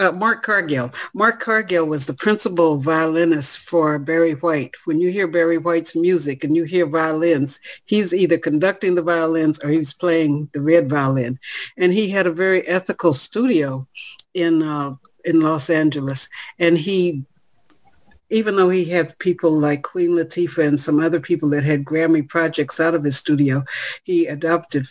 uh, 0.00 0.10
Mark 0.12 0.42
Cargill. 0.42 0.90
Mark 1.14 1.40
Cargill 1.40 1.86
was 1.86 2.06
the 2.06 2.14
principal 2.14 2.78
violinist 2.78 3.58
for 3.58 3.98
Barry 3.98 4.32
White. 4.32 4.74
When 4.86 4.98
you 4.98 5.10
hear 5.10 5.28
Barry 5.28 5.58
White's 5.58 5.94
music 5.94 6.42
and 6.42 6.56
you 6.56 6.64
hear 6.64 6.86
violins, 6.86 7.60
he's 7.84 8.14
either 8.14 8.38
conducting 8.38 8.94
the 8.94 9.02
violins 9.02 9.60
or 9.60 9.68
he's 9.68 9.92
playing 9.92 10.48
the 10.52 10.62
red 10.62 10.88
violin. 10.88 11.38
And 11.76 11.92
he 11.92 12.08
had 12.08 12.26
a 12.26 12.32
very 12.32 12.66
ethical 12.66 13.12
studio 13.12 13.86
in 14.34 14.62
uh, 14.62 14.94
in 15.24 15.42
Los 15.42 15.68
Angeles, 15.68 16.28
and 16.58 16.78
he 16.78 17.24
even 18.30 18.56
though 18.56 18.70
he 18.70 18.84
had 18.84 19.18
people 19.18 19.50
like 19.50 19.82
Queen 19.82 20.10
Latifah 20.10 20.66
and 20.66 20.80
some 20.80 21.00
other 21.00 21.20
people 21.20 21.48
that 21.50 21.64
had 21.64 21.84
Grammy 21.84 22.26
projects 22.26 22.78
out 22.78 22.94
of 22.94 23.02
his 23.02 23.16
studio, 23.16 23.64
he 24.04 24.26
adopted 24.26 24.86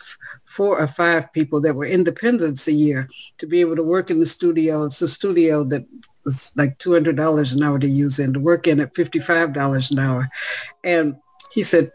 four 0.49 0.79
or 0.79 0.87
five 0.87 1.31
people 1.31 1.61
that 1.61 1.75
were 1.75 1.85
independents 1.85 2.67
a 2.67 2.71
year 2.71 3.07
to 3.37 3.45
be 3.45 3.61
able 3.61 3.75
to 3.75 3.83
work 3.83 4.09
in 4.09 4.19
the 4.19 4.25
studio. 4.25 4.83
It's 4.83 5.01
a 5.01 5.07
studio 5.07 5.63
that 5.65 5.85
was 6.25 6.51
like 6.55 6.79
$200 6.79 7.53
an 7.53 7.63
hour 7.63 7.77
to 7.77 7.87
use 7.87 8.17
and 8.17 8.33
to 8.33 8.39
work 8.39 8.65
in 8.65 8.79
at 8.79 8.95
$55 8.95 9.91
an 9.91 9.99
hour. 9.99 10.27
And 10.83 11.15
he 11.51 11.61
said, 11.61 11.91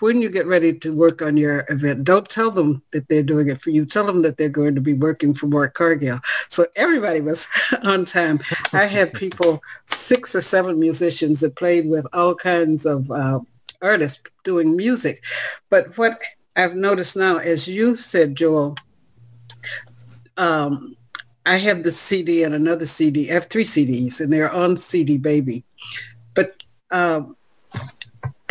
when 0.00 0.22
you 0.22 0.30
get 0.30 0.46
ready 0.46 0.72
to 0.78 0.94
work 0.96 1.20
on 1.20 1.36
your 1.36 1.66
event, 1.68 2.04
don't 2.04 2.26
tell 2.26 2.50
them 2.50 2.82
that 2.92 3.06
they're 3.08 3.22
doing 3.22 3.50
it 3.50 3.60
for 3.60 3.68
you. 3.68 3.84
Tell 3.84 4.06
them 4.06 4.22
that 4.22 4.38
they're 4.38 4.48
going 4.48 4.74
to 4.74 4.80
be 4.80 4.94
working 4.94 5.34
for 5.34 5.46
Mark 5.46 5.74
Cargill. 5.74 6.20
So 6.48 6.66
everybody 6.76 7.20
was 7.20 7.46
on 7.82 8.06
time. 8.06 8.40
I 8.72 8.86
had 8.86 9.12
people, 9.24 9.62
six 9.84 10.34
or 10.34 10.40
seven 10.40 10.80
musicians 10.80 11.40
that 11.40 11.56
played 11.56 11.86
with 11.86 12.06
all 12.14 12.34
kinds 12.34 12.86
of 12.86 13.10
uh, 13.10 13.40
artists 13.82 14.22
doing 14.42 14.74
music. 14.74 15.22
But 15.68 15.98
what 15.98 16.18
I've 16.60 16.76
noticed 16.76 17.16
now, 17.16 17.38
as 17.38 17.66
you 17.66 17.94
said, 17.94 18.36
Joel, 18.36 18.76
um, 20.36 20.94
I 21.46 21.56
have 21.56 21.82
the 21.82 21.90
CD 21.90 22.44
and 22.44 22.54
another 22.54 22.84
CD. 22.84 23.30
I 23.30 23.34
have 23.34 23.46
three 23.46 23.64
CDs, 23.64 24.20
and 24.20 24.30
they're 24.30 24.52
on 24.52 24.76
CD 24.76 25.16
Baby. 25.16 25.64
But 26.34 26.62
um, 26.90 27.34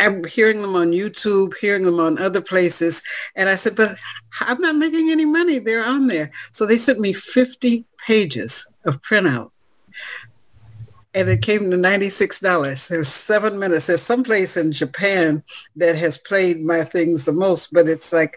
I'm 0.00 0.24
hearing 0.24 0.60
them 0.60 0.74
on 0.74 0.90
YouTube, 0.90 1.54
hearing 1.60 1.82
them 1.84 2.00
on 2.00 2.18
other 2.18 2.40
places. 2.40 3.00
And 3.36 3.48
I 3.48 3.54
said, 3.54 3.76
but 3.76 3.96
I'm 4.40 4.58
not 4.58 4.74
making 4.74 5.10
any 5.10 5.24
money. 5.24 5.60
They're 5.60 5.84
on 5.84 6.08
there. 6.08 6.32
So 6.50 6.66
they 6.66 6.78
sent 6.78 6.98
me 6.98 7.12
50 7.12 7.86
pages 8.04 8.66
of 8.86 9.00
printout 9.02 9.52
and 11.14 11.28
it 11.28 11.42
came 11.42 11.70
to 11.70 11.76
$96. 11.76 12.88
There's 12.88 13.08
seven 13.08 13.58
minutes. 13.58 13.86
There's 13.86 14.02
some 14.02 14.22
place 14.22 14.56
in 14.56 14.72
Japan 14.72 15.42
that 15.76 15.96
has 15.96 16.18
played 16.18 16.64
my 16.64 16.84
things 16.84 17.24
the 17.24 17.32
most, 17.32 17.72
but 17.72 17.88
it's 17.88 18.12
like, 18.12 18.36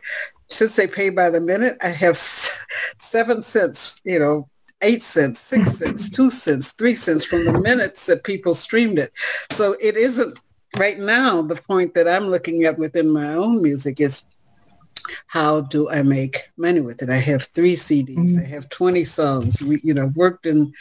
since 0.50 0.76
they 0.76 0.88
pay 0.88 1.10
by 1.10 1.30
the 1.30 1.42
minute, 1.42 1.78
I 1.82 1.90
have 1.90 2.18
seven 2.18 3.42
cents, 3.42 4.02
you 4.04 4.20
know, 4.20 4.50
eight 4.82 5.02
cents, 5.02 5.40
six 5.40 5.72
cents, 5.78 6.10
two 6.10 6.30
cents, 6.30 6.72
three 6.74 6.96
cents 6.96 7.26
from 7.26 7.46
the 7.46 7.60
minutes 7.62 8.06
that 8.08 8.24
people 8.24 8.54
streamed 8.54 9.00
it. 9.00 9.14
So 9.52 9.76
it 9.82 9.96
isn't 9.96 10.40
right 10.78 11.00
now, 11.00 11.42
the 11.42 11.56
point 11.56 11.94
that 11.94 12.08
I'm 12.08 12.30
looking 12.30 12.64
at 12.64 12.78
within 12.78 13.10
my 13.10 13.34
own 13.34 13.62
music 13.62 14.02
is 14.02 14.24
how 15.28 15.62
do 15.62 15.90
I 15.90 16.02
make 16.02 16.50
money 16.58 16.80
with 16.80 17.02
it? 17.02 17.10
I 17.10 17.18
have 17.18 17.44
three 17.44 17.76
CDs. 17.76 18.16
Mm-hmm. 18.16 18.46
I 18.46 18.48
have 18.48 18.70
20 18.70 19.04
songs. 19.04 19.62
We, 19.62 19.82
you 19.84 19.94
know, 19.94 20.08
worked 20.16 20.46
in 20.46 20.74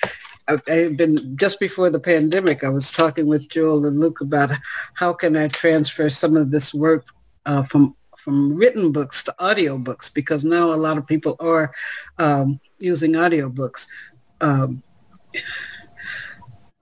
I've 0.49 0.97
been 0.97 1.37
just 1.37 1.61
before 1.61 1.91
the 1.91 2.01
pandemic. 2.01 2.65
I 2.65 2.69
was 2.69 2.91
talking 2.91 3.27
with 3.27 3.49
Joel 3.49 3.87
and 3.87 4.01
Luke 4.01 4.21
about 4.21 4.51
how 4.95 5.13
can 5.13 5.37
I 5.37 5.49
transfer 5.49 6.11
some 6.11 6.37
of 6.37 6.51
this 6.51 6.75
work 6.75 7.07
uh, 7.47 7.63
from 7.63 7.95
from 8.19 8.55
written 8.55 8.93
books 8.93 9.25
to 9.25 9.35
audio 9.41 9.77
books 9.77 10.09
because 10.09 10.45
now 10.45 10.73
a 10.73 10.79
lot 10.79 10.97
of 10.97 11.07
people 11.07 11.37
are 11.41 11.73
um, 12.19 12.61
using 12.79 13.17
audio 13.17 13.49
books. 13.49 13.89
Um, 14.41 14.83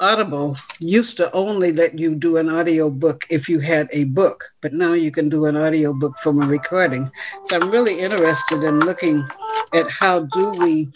Audible 0.01 0.57
used 0.81 1.19
to 1.19 1.31
only 1.33 1.73
let 1.73 1.99
you 1.99 2.15
do 2.15 2.39
an 2.39 2.49
audio 2.49 2.89
book 2.89 3.27
if 3.29 3.49
you 3.49 3.61
had 3.61 3.89
a 3.93 4.05
book, 4.05 4.51
but 4.63 4.73
now 4.73 4.95
you 4.95 5.11
can 5.11 5.29
do 5.29 5.45
an 5.45 5.57
audio 5.57 5.93
book 5.93 6.17
from 6.23 6.43
a 6.43 6.47
recording. 6.47 7.11
So 7.45 7.61
I'm 7.61 7.71
really 7.71 7.99
interested 7.99 8.63
in 8.63 8.81
looking 8.81 9.29
at 9.75 9.91
how 9.91 10.21
do 10.21 10.51
we 10.53 10.89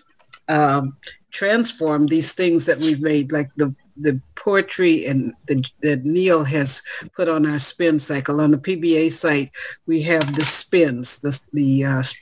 um, 0.49 0.97
transform 1.35 2.07
these 2.07 2.33
things 2.33 2.65
that 2.65 2.79
we've 2.79 3.03
made, 3.03 3.31
like 3.33 3.51
the 3.57 3.75
the 3.97 4.21
poetry 4.35 5.07
and 5.07 5.33
the, 5.47 5.65
that 5.83 6.05
Neil 6.05 6.43
has 6.43 6.83
put 7.15 7.29
on 7.29 7.47
our 7.47 7.59
spin 7.59 7.99
cycle. 7.99 8.41
On 8.41 8.51
the 8.51 8.59
PBA 8.59 9.13
site, 9.13 9.53
we 9.87 10.03
have 10.03 10.35
the 10.35 10.45
spins, 10.45 11.21
the, 11.21 11.39
the 11.53 11.85
uh, 11.85 11.99
s- 11.99 12.15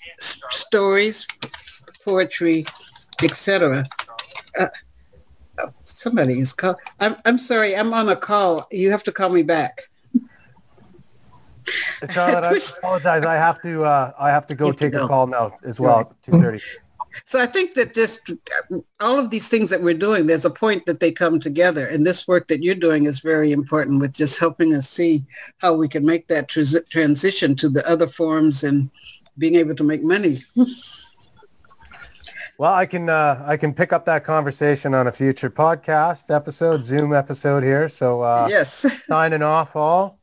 stories, 0.50 1.26
poetry, 2.04 2.66
etc. 3.22 3.86
Uh, 4.58 4.66
oh, 5.60 5.72
somebody 5.82 6.40
is 6.40 6.52
call. 6.52 6.74
I'm 7.00 7.16
I'm 7.24 7.38
sorry. 7.38 7.76
I'm 7.76 7.94
on 7.94 8.08
a 8.08 8.16
call. 8.16 8.66
You 8.70 8.90
have 8.90 9.04
to 9.04 9.12
call 9.12 9.28
me 9.28 9.42
back. 9.42 9.82
Charlotte, 12.10 12.44
I 12.52 12.58
apologize. 12.78 13.24
I 13.24 13.34
have 13.34 13.62
to. 13.62 13.84
Uh, 13.84 14.12
I 14.18 14.30
have 14.30 14.46
to 14.48 14.54
go 14.54 14.72
take 14.72 14.92
go. 14.92 15.04
a 15.04 15.08
call 15.08 15.26
now 15.26 15.56
as 15.64 15.78
well. 15.78 16.14
Two 16.22 16.32
thirty. 16.32 16.60
So 17.24 17.40
I 17.40 17.46
think 17.46 17.74
that 17.74 17.94
just 17.94 18.32
all 19.00 19.18
of 19.18 19.30
these 19.30 19.48
things 19.48 19.70
that 19.70 19.82
we're 19.82 19.94
doing, 19.94 20.26
there's 20.26 20.44
a 20.44 20.50
point 20.50 20.86
that 20.86 21.00
they 21.00 21.12
come 21.12 21.40
together. 21.40 21.86
And 21.86 22.06
this 22.06 22.26
work 22.26 22.48
that 22.48 22.62
you're 22.62 22.74
doing 22.74 23.06
is 23.06 23.20
very 23.20 23.52
important 23.52 24.00
with 24.00 24.14
just 24.14 24.38
helping 24.38 24.74
us 24.74 24.88
see 24.88 25.24
how 25.58 25.74
we 25.74 25.88
can 25.88 26.04
make 26.04 26.28
that 26.28 26.48
transition 26.48 27.54
to 27.56 27.68
the 27.68 27.86
other 27.88 28.06
forms 28.06 28.64
and 28.64 28.90
being 29.38 29.56
able 29.56 29.74
to 29.74 29.84
make 29.84 30.02
money. 30.02 30.42
Well, 32.58 32.74
I 32.74 32.86
can 32.86 33.08
uh, 33.08 33.42
I 33.44 33.56
can 33.56 33.74
pick 33.74 33.92
up 33.92 34.04
that 34.04 34.24
conversation 34.24 34.94
on 34.94 35.08
a 35.08 35.12
future 35.12 35.50
podcast 35.50 36.32
episode, 36.32 36.84
Zoom 36.84 37.12
episode 37.12 37.64
here. 37.64 37.88
So 37.88 38.20
uh, 38.20 38.46
yes, 38.48 39.02
signing 39.06 39.42
off 39.42 39.74
all. 39.74 40.20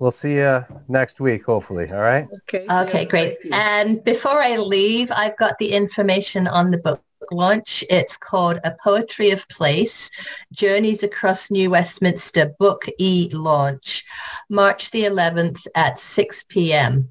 We'll 0.00 0.12
see 0.12 0.36
you 0.36 0.64
next 0.88 1.20
week, 1.20 1.44
hopefully. 1.44 1.90
All 1.92 2.00
right. 2.00 2.26
Okay. 2.48 2.66
Okay, 2.68 3.02
yes, 3.02 3.08
great. 3.08 3.36
And 3.52 4.02
before 4.02 4.42
I 4.42 4.56
leave, 4.56 5.12
I've 5.14 5.36
got 5.36 5.58
the 5.58 5.72
information 5.72 6.48
on 6.48 6.70
the 6.70 6.78
book 6.78 7.02
launch. 7.30 7.84
It's 7.90 8.16
called 8.16 8.60
A 8.64 8.74
Poetry 8.82 9.30
of 9.30 9.46
Place, 9.48 10.10
Journeys 10.52 11.02
Across 11.02 11.50
New 11.50 11.68
Westminster 11.68 12.54
Book 12.58 12.86
E-Launch, 12.98 14.04
March 14.48 14.90
the 14.90 15.04
11th 15.04 15.66
at 15.74 15.98
6 15.98 16.44
p.m. 16.48 17.10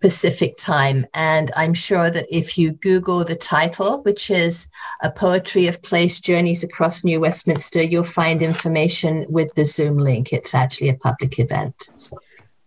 Pacific 0.00 0.56
time. 0.56 1.06
And 1.14 1.50
I'm 1.56 1.74
sure 1.74 2.10
that 2.10 2.26
if 2.30 2.58
you 2.58 2.72
Google 2.72 3.24
the 3.24 3.36
title, 3.36 4.02
which 4.02 4.30
is 4.30 4.68
A 5.02 5.10
Poetry 5.10 5.66
of 5.66 5.80
Place, 5.82 6.20
Journeys 6.20 6.62
Across 6.62 7.04
New 7.04 7.20
Westminster, 7.20 7.82
you'll 7.82 8.04
find 8.04 8.42
information 8.42 9.26
with 9.28 9.54
the 9.54 9.64
Zoom 9.64 9.98
link. 9.98 10.32
It's 10.32 10.54
actually 10.54 10.90
a 10.90 10.96
public 10.96 11.38
event. 11.38 11.90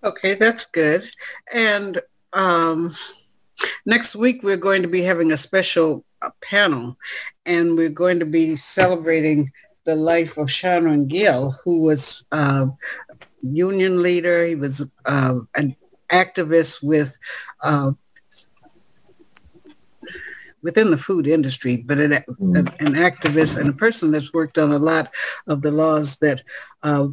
Okay, 0.03 0.33
that's 0.35 0.65
good. 0.65 1.09
And 1.53 2.01
um, 2.33 2.95
next 3.85 4.15
week, 4.15 4.41
we're 4.43 4.57
going 4.57 4.81
to 4.81 4.87
be 4.87 5.01
having 5.01 5.31
a 5.31 5.37
special 5.37 6.03
uh, 6.21 6.31
panel, 6.41 6.97
and 7.45 7.77
we're 7.77 7.89
going 7.89 8.19
to 8.19 8.25
be 8.25 8.55
celebrating 8.55 9.51
the 9.85 9.95
life 9.95 10.37
of 10.37 10.51
Shannon 10.51 11.07
Gill, 11.07 11.51
who 11.63 11.81
was 11.81 12.25
a 12.31 12.35
uh, 12.35 12.65
union 13.41 14.01
leader. 14.01 14.45
He 14.45 14.55
was 14.55 14.85
uh, 15.05 15.39
an 15.55 15.75
activist 16.11 16.83
with 16.83 17.17
uh, 17.63 17.91
within 20.61 20.89
the 20.89 20.97
food 20.97 21.27
industry, 21.27 21.77
but 21.77 21.99
an, 21.99 22.11
an, 22.13 22.25
an, 22.79 22.93
activist 22.95 23.57
and 23.57 23.69
a 23.69 23.73
person 23.73 24.11
that's 24.11 24.33
worked 24.33 24.57
on 24.57 24.71
a 24.71 24.79
lot 24.79 25.13
of 25.47 25.61
the 25.61 25.71
laws 25.71 26.17
that 26.17 26.41
uh, 26.83 27.07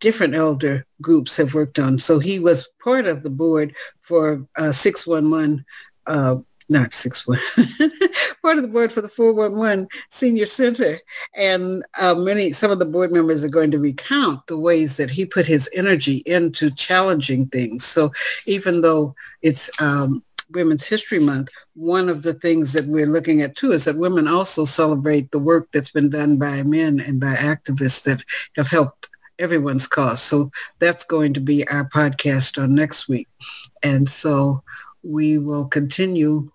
different 0.00 0.34
elder 0.34 0.86
groups 1.00 1.36
have 1.36 1.54
worked 1.54 1.78
on. 1.78 1.98
So 1.98 2.18
he 2.18 2.38
was 2.38 2.68
part 2.82 3.06
of 3.06 3.22
the 3.22 3.30
board 3.30 3.74
for 4.00 4.46
uh, 4.56 4.72
611 4.72 5.64
uh, 6.06 6.36
not 6.68 6.92
six 6.92 7.26
one, 7.26 7.38
part 8.42 8.56
of 8.56 8.62
the 8.62 8.70
board 8.70 8.92
for 8.92 9.00
the 9.00 9.08
411 9.08 9.88
Senior 10.10 10.46
Center. 10.46 11.00
And 11.36 11.84
uh, 11.98 12.14
many, 12.14 12.52
some 12.52 12.70
of 12.70 12.78
the 12.78 12.84
board 12.84 13.12
members 13.12 13.44
are 13.44 13.48
going 13.48 13.70
to 13.72 13.78
recount 13.78 14.46
the 14.46 14.58
ways 14.58 14.96
that 14.96 15.10
he 15.10 15.24
put 15.24 15.46
his 15.46 15.68
energy 15.74 16.22
into 16.26 16.70
challenging 16.70 17.46
things. 17.46 17.84
So 17.84 18.12
even 18.46 18.80
though 18.80 19.14
it's 19.42 19.70
um, 19.80 20.22
Women's 20.50 20.86
History 20.86 21.18
Month, 21.18 21.48
one 21.74 22.08
of 22.08 22.22
the 22.22 22.34
things 22.34 22.72
that 22.72 22.86
we're 22.86 23.06
looking 23.06 23.42
at 23.42 23.56
too 23.56 23.72
is 23.72 23.84
that 23.84 23.96
women 23.96 24.28
also 24.28 24.64
celebrate 24.64 25.30
the 25.30 25.38
work 25.38 25.68
that's 25.72 25.90
been 25.90 26.10
done 26.10 26.36
by 26.36 26.62
men 26.62 27.00
and 27.00 27.20
by 27.20 27.34
activists 27.34 28.04
that 28.04 28.22
have 28.56 28.68
helped 28.68 29.08
everyone's 29.38 29.86
cause. 29.86 30.22
So 30.22 30.50
that's 30.78 31.04
going 31.04 31.34
to 31.34 31.40
be 31.40 31.66
our 31.68 31.88
podcast 31.88 32.62
on 32.62 32.74
next 32.74 33.08
week. 33.08 33.28
And 33.82 34.08
so 34.08 34.62
we 35.02 35.38
will 35.38 35.66
continue 35.66 36.50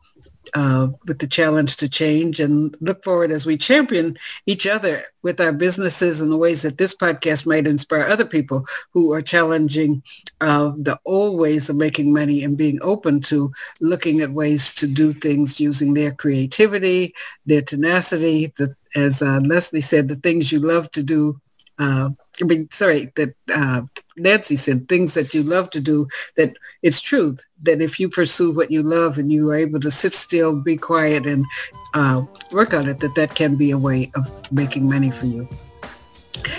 uh, 0.53 0.87
with 1.07 1.19
the 1.19 1.27
challenge 1.27 1.75
to 1.77 1.89
change 1.89 2.39
and 2.39 2.75
look 2.79 3.03
forward 3.03 3.31
as 3.31 3.45
we 3.45 3.57
champion 3.57 4.17
each 4.45 4.65
other 4.65 5.03
with 5.21 5.41
our 5.41 5.51
businesses 5.51 6.21
and 6.21 6.31
the 6.31 6.37
ways 6.37 6.61
that 6.61 6.77
this 6.77 6.95
podcast 6.95 7.45
might 7.45 7.67
inspire 7.67 8.03
other 8.03 8.25
people 8.25 8.65
who 8.91 9.11
are 9.11 9.21
challenging 9.21 10.01
uh, 10.41 10.71
the 10.77 10.97
old 11.05 11.39
ways 11.39 11.69
of 11.69 11.75
making 11.75 12.13
money 12.13 12.43
and 12.43 12.57
being 12.57 12.79
open 12.81 13.19
to 13.19 13.51
looking 13.81 14.21
at 14.21 14.31
ways 14.31 14.73
to 14.73 14.87
do 14.87 15.11
things 15.11 15.59
using 15.59 15.93
their 15.93 16.11
creativity, 16.11 17.13
their 17.45 17.61
tenacity, 17.61 18.53
the, 18.57 18.73
as 18.95 19.21
uh, 19.21 19.39
Leslie 19.43 19.81
said, 19.81 20.07
the 20.07 20.15
things 20.15 20.51
you 20.51 20.59
love 20.59 20.89
to 20.91 21.03
do 21.03 21.39
uh, 21.79 22.09
I 22.41 22.45
mean, 22.45 22.67
sorry, 22.71 23.11
that 23.15 23.33
uh, 23.53 23.81
Nancy 24.17 24.55
said 24.55 24.87
things 24.87 25.15
that 25.15 25.33
you 25.33 25.43
love 25.43 25.69
to 25.71 25.79
do, 25.79 26.07
that 26.35 26.55
it's 26.83 27.01
truth, 27.01 27.43
that 27.63 27.81
if 27.81 27.99
you 27.99 28.09
pursue 28.09 28.51
what 28.51 28.69
you 28.69 28.83
love 28.83 29.17
and 29.17 29.31
you 29.31 29.49
are 29.49 29.55
able 29.55 29.79
to 29.79 29.89
sit 29.89 30.13
still, 30.13 30.55
be 30.61 30.77
quiet 30.77 31.25
and 31.25 31.45
uh, 31.93 32.21
work 32.51 32.73
on 32.73 32.87
it, 32.87 32.99
that 32.99 33.15
that 33.15 33.35
can 33.35 33.55
be 33.55 33.71
a 33.71 33.77
way 33.77 34.11
of 34.15 34.51
making 34.51 34.87
money 34.87 35.09
for 35.09 35.25
you. 35.25 35.47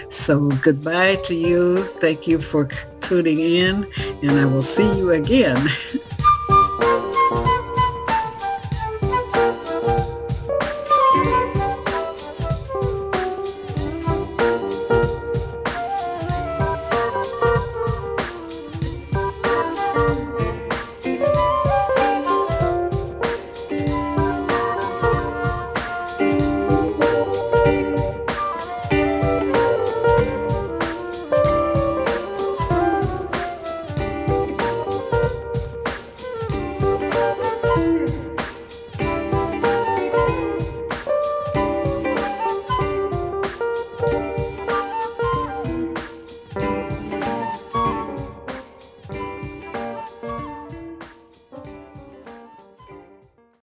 So 0.09 0.49
goodbye 0.63 1.17
to 1.27 1.35
you. 1.35 1.85
Thank 2.01 2.27
you 2.27 2.41
for 2.41 2.69
tuning 3.01 3.39
in 3.39 3.91
and 4.23 4.33
I 4.33 4.45
will 4.45 4.63
see 4.63 4.91
you 4.99 5.13
again 5.13 5.57